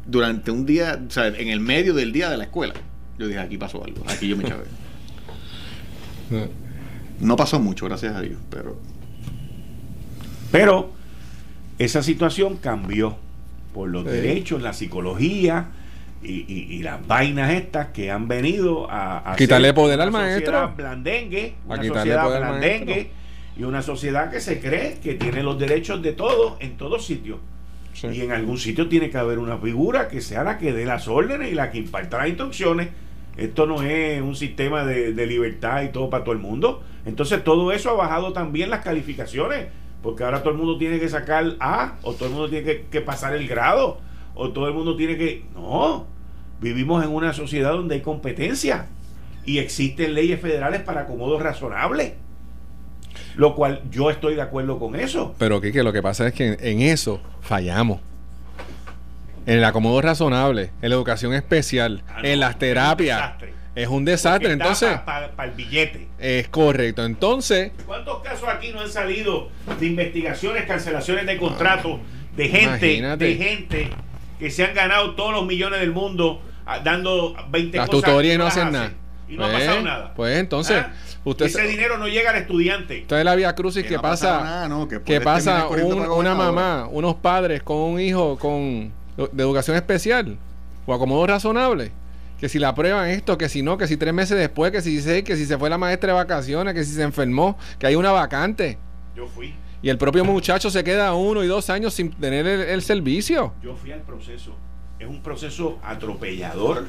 durante 0.07 0.51
un 0.51 0.67
día, 0.67 1.01
o 1.07 1.11
sea, 1.11 1.29
en 1.29 1.49
el 1.49 1.61
medio 1.61 1.95
del 1.95 2.13
día 2.13 2.31
de 2.31 2.37
la 2.37 2.45
escuela, 2.45 2.75
yo 3.19 3.27
dije, 3.27 3.39
aquí 3.39 3.59
pasó 3.59 3.82
algo, 3.85 4.03
aquí 4.09 4.28
yo 4.28 4.36
me 4.36 4.45
chavé. 4.45 4.65
no 7.20 7.36
pasó 7.36 7.61
mucho, 7.61 7.86
gracias 7.86 8.15
a 8.15 8.20
Dios, 8.20 8.39
pero... 8.51 8.77
Pero 10.51 10.93
esa 11.78 12.03
situación 12.03 12.57
cambió 12.59 13.16
por 13.73 13.89
los 13.89 14.05
derechos, 14.05 14.62
la 14.62 14.73
psicología 14.73 15.70
y, 16.23 16.82
las 16.82 17.07
vainas 17.07 17.53
estas 17.53 17.89
que 17.89 18.11
han 18.11 18.28
venido 18.28 18.86
a, 18.91 19.35
quitarle 19.36 19.74
poder 19.74 20.01
al 20.01 20.11
maestro. 20.11 20.73
Blandengue, 20.77 21.55
una 21.66 21.82
sociedad 21.82 22.39
blandengue 22.39 23.11
y 23.57 23.62
una 23.65 23.82
sociedad 23.82 24.31
que 24.31 24.41
se 24.41 24.61
cree 24.61 24.99
que 25.03 25.15
tiene 25.15 25.43
los 25.43 25.59
derechos 25.59 26.03
de 26.03 26.12
todos 26.12 26.55
en 26.61 26.77
todos 26.77 27.05
sitios. 27.05 27.39
Y 28.03 28.23
en 28.23 28.32
algún 28.32 28.59
sitio 28.59 28.89
tiene 28.89 29.09
que 29.11 29.19
haber 29.19 29.39
una 29.39 29.57
figura 29.59 30.09
que 30.09 30.20
sea 30.20 30.43
la 30.43 30.59
que 30.59 30.73
dé 30.73 30.85
las 30.85 31.07
órdenes 31.07 31.53
y 31.53 31.55
la 31.55 31.70
que 31.70 31.78
imparta 31.78 32.19
las 32.19 32.28
instrucciones. 32.28 32.89
Esto 33.36 33.66
no 33.66 33.82
es 33.82 34.23
un 34.23 34.36
sistema 34.36 34.85
de, 34.85 35.27
libertad 35.27 35.82
y 35.82 35.89
todo 35.89 36.11
para 36.11 36.24
todo 36.24 36.35
el 36.35 36.40
mundo. 36.40 36.82
Entonces 37.05 37.43
todo 37.43 37.73
eso 37.73 37.90
ha 37.90 37.94
bajado 37.94 38.32
también 38.32 38.70
las 38.70 38.85
calificaciones. 38.85 39.69
Porque 40.02 40.23
ahora 40.23 40.43
todo 40.43 40.51
el 40.51 40.59
mundo 40.59 40.77
tiene 40.77 41.01
que 41.01 41.09
sacar 41.09 41.56
A, 41.61 41.94
o 42.02 42.12
todo 42.12 42.28
el 42.28 42.35
mundo 42.35 42.51
tiene 42.51 42.82
que, 42.90 43.01
pasar 43.01 43.35
el 43.35 43.48
grado, 43.48 43.98
o 44.35 44.51
todo 44.51 44.69
el 44.69 44.74
mundo 44.74 44.97
tiene 44.97 45.16
que... 45.16 45.44
No, 45.55 46.06
vivimos 46.61 47.02
en 47.02 47.11
una 47.11 47.32
sociedad 47.32 47.73
donde 47.73 47.94
hay 47.94 48.01
competencia 48.02 48.86
y 49.47 49.59
existen 49.59 50.15
leyes 50.15 50.40
federales 50.40 50.82
para 50.82 51.02
acomodo 51.02 51.39
razonable. 51.39 52.16
Lo 53.36 53.55
cual 53.55 53.82
yo 53.90 54.11
estoy 54.11 54.35
de 54.35 54.43
acuerdo 54.43 54.78
con 54.78 54.94
eso. 54.94 55.35
Pero 55.39 55.61
que 55.61 55.82
lo 55.82 55.93
que 55.93 56.02
pasa 56.02 56.27
es 56.28 56.35
que 56.35 56.56
en, 56.61 56.81
eso 56.82 57.20
fallamos. 57.40 58.01
En 59.47 59.59
el 59.59 59.65
acomodo 59.65 60.01
razonable, 60.01 60.71
en 60.81 60.91
la 60.91 60.97
educación 60.97 61.35
especial, 61.35 62.03
ah, 62.09 62.21
en 62.23 62.41
las 62.41 62.59
terapias. 62.59 63.33
Es 63.75 63.89
un 63.89 64.05
desastre, 64.05 64.53
entonces. 64.53 64.99
Para 65.01 65.31
el 65.45 65.51
billete. 65.51 66.07
Es 66.19 66.49
correcto. 66.49 67.05
Entonces. 67.05 67.73
¿Cuántos 67.87 68.23
casos 68.23 68.49
aquí 68.49 68.71
no 68.73 68.81
han 68.81 68.89
salido 68.89 69.49
de 69.81 69.87
investigaciones, 69.87 70.65
cancelaciones 70.65 71.27
de 71.27 71.37
contratos 71.37 72.01
de 72.37 72.49
gente, 72.49 73.16
de 73.16 73.35
gente 73.37 73.91
que 74.39 74.51
se 74.51 74.65
han 74.65 74.75
ganado 74.75 75.15
todos 75.15 75.33
los 75.33 75.47
millones 75.47 75.81
del 75.81 75.93
mundo 75.93 76.43
ah, 76.66 76.81
dando 76.81 77.37
20 77.51 77.77
Las 77.79 77.91
tutorías 77.91 78.35
y 78.35 78.39
no 78.39 78.47
hacen 78.47 78.73
nada. 78.73 78.93
Y 79.29 79.37
no 79.37 79.47
ha 79.47 79.53
pasado 79.53 79.75
pues, 79.75 79.85
nada. 79.85 80.15
Pues 80.15 80.39
entonces. 80.39 80.77
¿Ah? 80.79 80.93
Ese 81.41 81.62
dinero 81.66 81.97
no 81.97 82.07
llega 82.07 82.31
al 82.31 82.37
estudiante. 82.37 82.99
Entonces 82.99 83.25
la 83.25 83.35
vía 83.35 83.55
crucis 83.55 83.87
que, 83.87 83.99
pasa, 83.99 84.69
que, 85.05 85.21
pasa 85.21 85.69
una 85.69 86.35
mamá, 86.35 86.87
unos 86.91 87.15
padres 87.15 87.62
con 87.62 87.79
un 87.79 88.01
hijo 88.01 88.39
con 88.39 88.93
de 89.16 89.43
educación 89.43 89.77
especial 89.77 90.36
o 90.86 90.95
acomodo 90.95 91.27
razonable. 91.27 91.93
Que 92.39 92.49
si 92.49 92.59
la 92.59 92.70
aprueban 92.70 93.09
esto, 93.09 93.39
que 93.39 93.49
si 93.49 93.62
no, 93.62 93.78
que 93.78 93.86
si 93.86 93.97
tres 93.97 94.12
meses 94.12 94.36
después, 94.36 94.73
que 94.73 94.82
si 94.82 95.01
seis, 95.01 95.24
que 95.24 95.36
si 95.36 95.47
se 95.47 95.57
fue 95.57 95.70
la 95.70 95.78
maestra 95.78 96.12
de 96.12 96.15
vacaciones, 96.15 96.74
que 96.74 96.85
si 96.85 96.93
se 96.93 97.03
enfermó, 97.03 97.57
que 97.78 97.86
hay 97.86 97.95
una 97.95 98.11
vacante. 98.11 98.77
Yo 99.16 99.27
fui. 99.27 99.55
Y 99.82 99.89
el 99.89 99.99
propio 99.99 100.24
muchacho 100.24 100.70
se 100.70 100.82
queda 100.82 101.15
uno 101.15 101.45
y 101.45 101.47
dos 101.47 101.70
años 101.70 101.95
sin 101.95 102.11
tener 102.11 102.47
el 102.47 102.82
servicio. 102.82 103.53
Yo 103.62 103.77
fui 103.77 103.93
al 103.93 104.01
proceso. 104.01 104.57
Es 104.99 105.09
un 105.09 105.23
proceso 105.23 105.78
atropellador. 105.82 106.89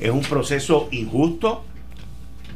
Es 0.00 0.10
un 0.10 0.22
proceso 0.22 0.88
injusto 0.90 1.64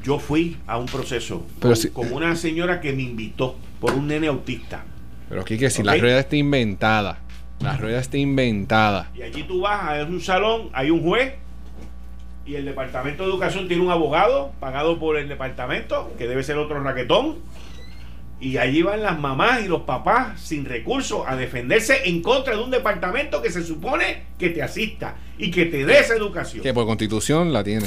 yo 0.03 0.19
fui 0.19 0.57
a 0.67 0.79
un 0.79 0.87
proceso 0.87 1.47
pero 1.61 1.75
con, 1.93 2.13
una 2.13 2.35
señora 2.37 2.81
que 2.81 2.93
me 2.93 3.03
invitó 3.03 3.57
por 3.81 3.95
un 3.95 4.09
nene 4.09 4.27
autista. 4.27 4.85
Pero 5.29 5.43
aquí 5.43 5.57
que 5.57 5.71
si 5.71 5.83
la 5.83 5.97
rueda 5.97 6.21
está 6.21 6.37
inventada, 6.37 7.21
la 7.63 7.77
rueda 7.77 8.01
está 8.01 8.19
inventada. 8.19 9.11
Y 9.15 9.23
allí 9.23 9.45
tú 9.45 9.61
vas 9.61 10.01
a 10.01 10.05
un 10.05 10.21
salón, 10.21 10.71
hay 10.73 10.91
un 10.91 11.03
juez 11.03 11.35
y 12.45 12.57
el 12.57 12.65
departamento 12.65 13.23
de 13.23 13.31
educación 13.31 13.69
tiene 13.69 13.85
un 13.85 13.91
abogado 13.91 14.53
pagado 14.59 14.99
por 14.99 15.17
el 15.17 15.29
departamento, 15.29 16.13
que 16.19 16.27
debe 16.27 16.43
ser 16.43 16.59
otro 16.59 16.83
raquetón. 16.83 17.39
Y 18.41 18.57
allí 18.57 18.83
van 18.83 19.05
las 19.05 19.21
mamás 19.21 19.63
y 19.65 19.69
los 19.69 19.83
papás 19.83 20.41
sin 20.41 20.65
recursos 20.65 21.23
a 21.29 21.37
defenderse 21.37 22.09
en 22.09 22.23
contra 22.23 22.57
de 22.57 22.63
un 22.63 22.73
departamento 22.73 23.41
que 23.41 23.53
se 23.53 23.63
supone 23.63 24.25
que 24.37 24.51
te 24.51 24.63
asista 24.63 25.15
y 25.39 25.53
que 25.53 25.67
te 25.67 25.85
dé 25.85 26.01
esa 26.01 26.17
educación. 26.17 26.65
Que 26.65 26.75
por 26.75 26.85
constitución 26.85 27.53
la 27.53 27.63
tiene. 27.63 27.87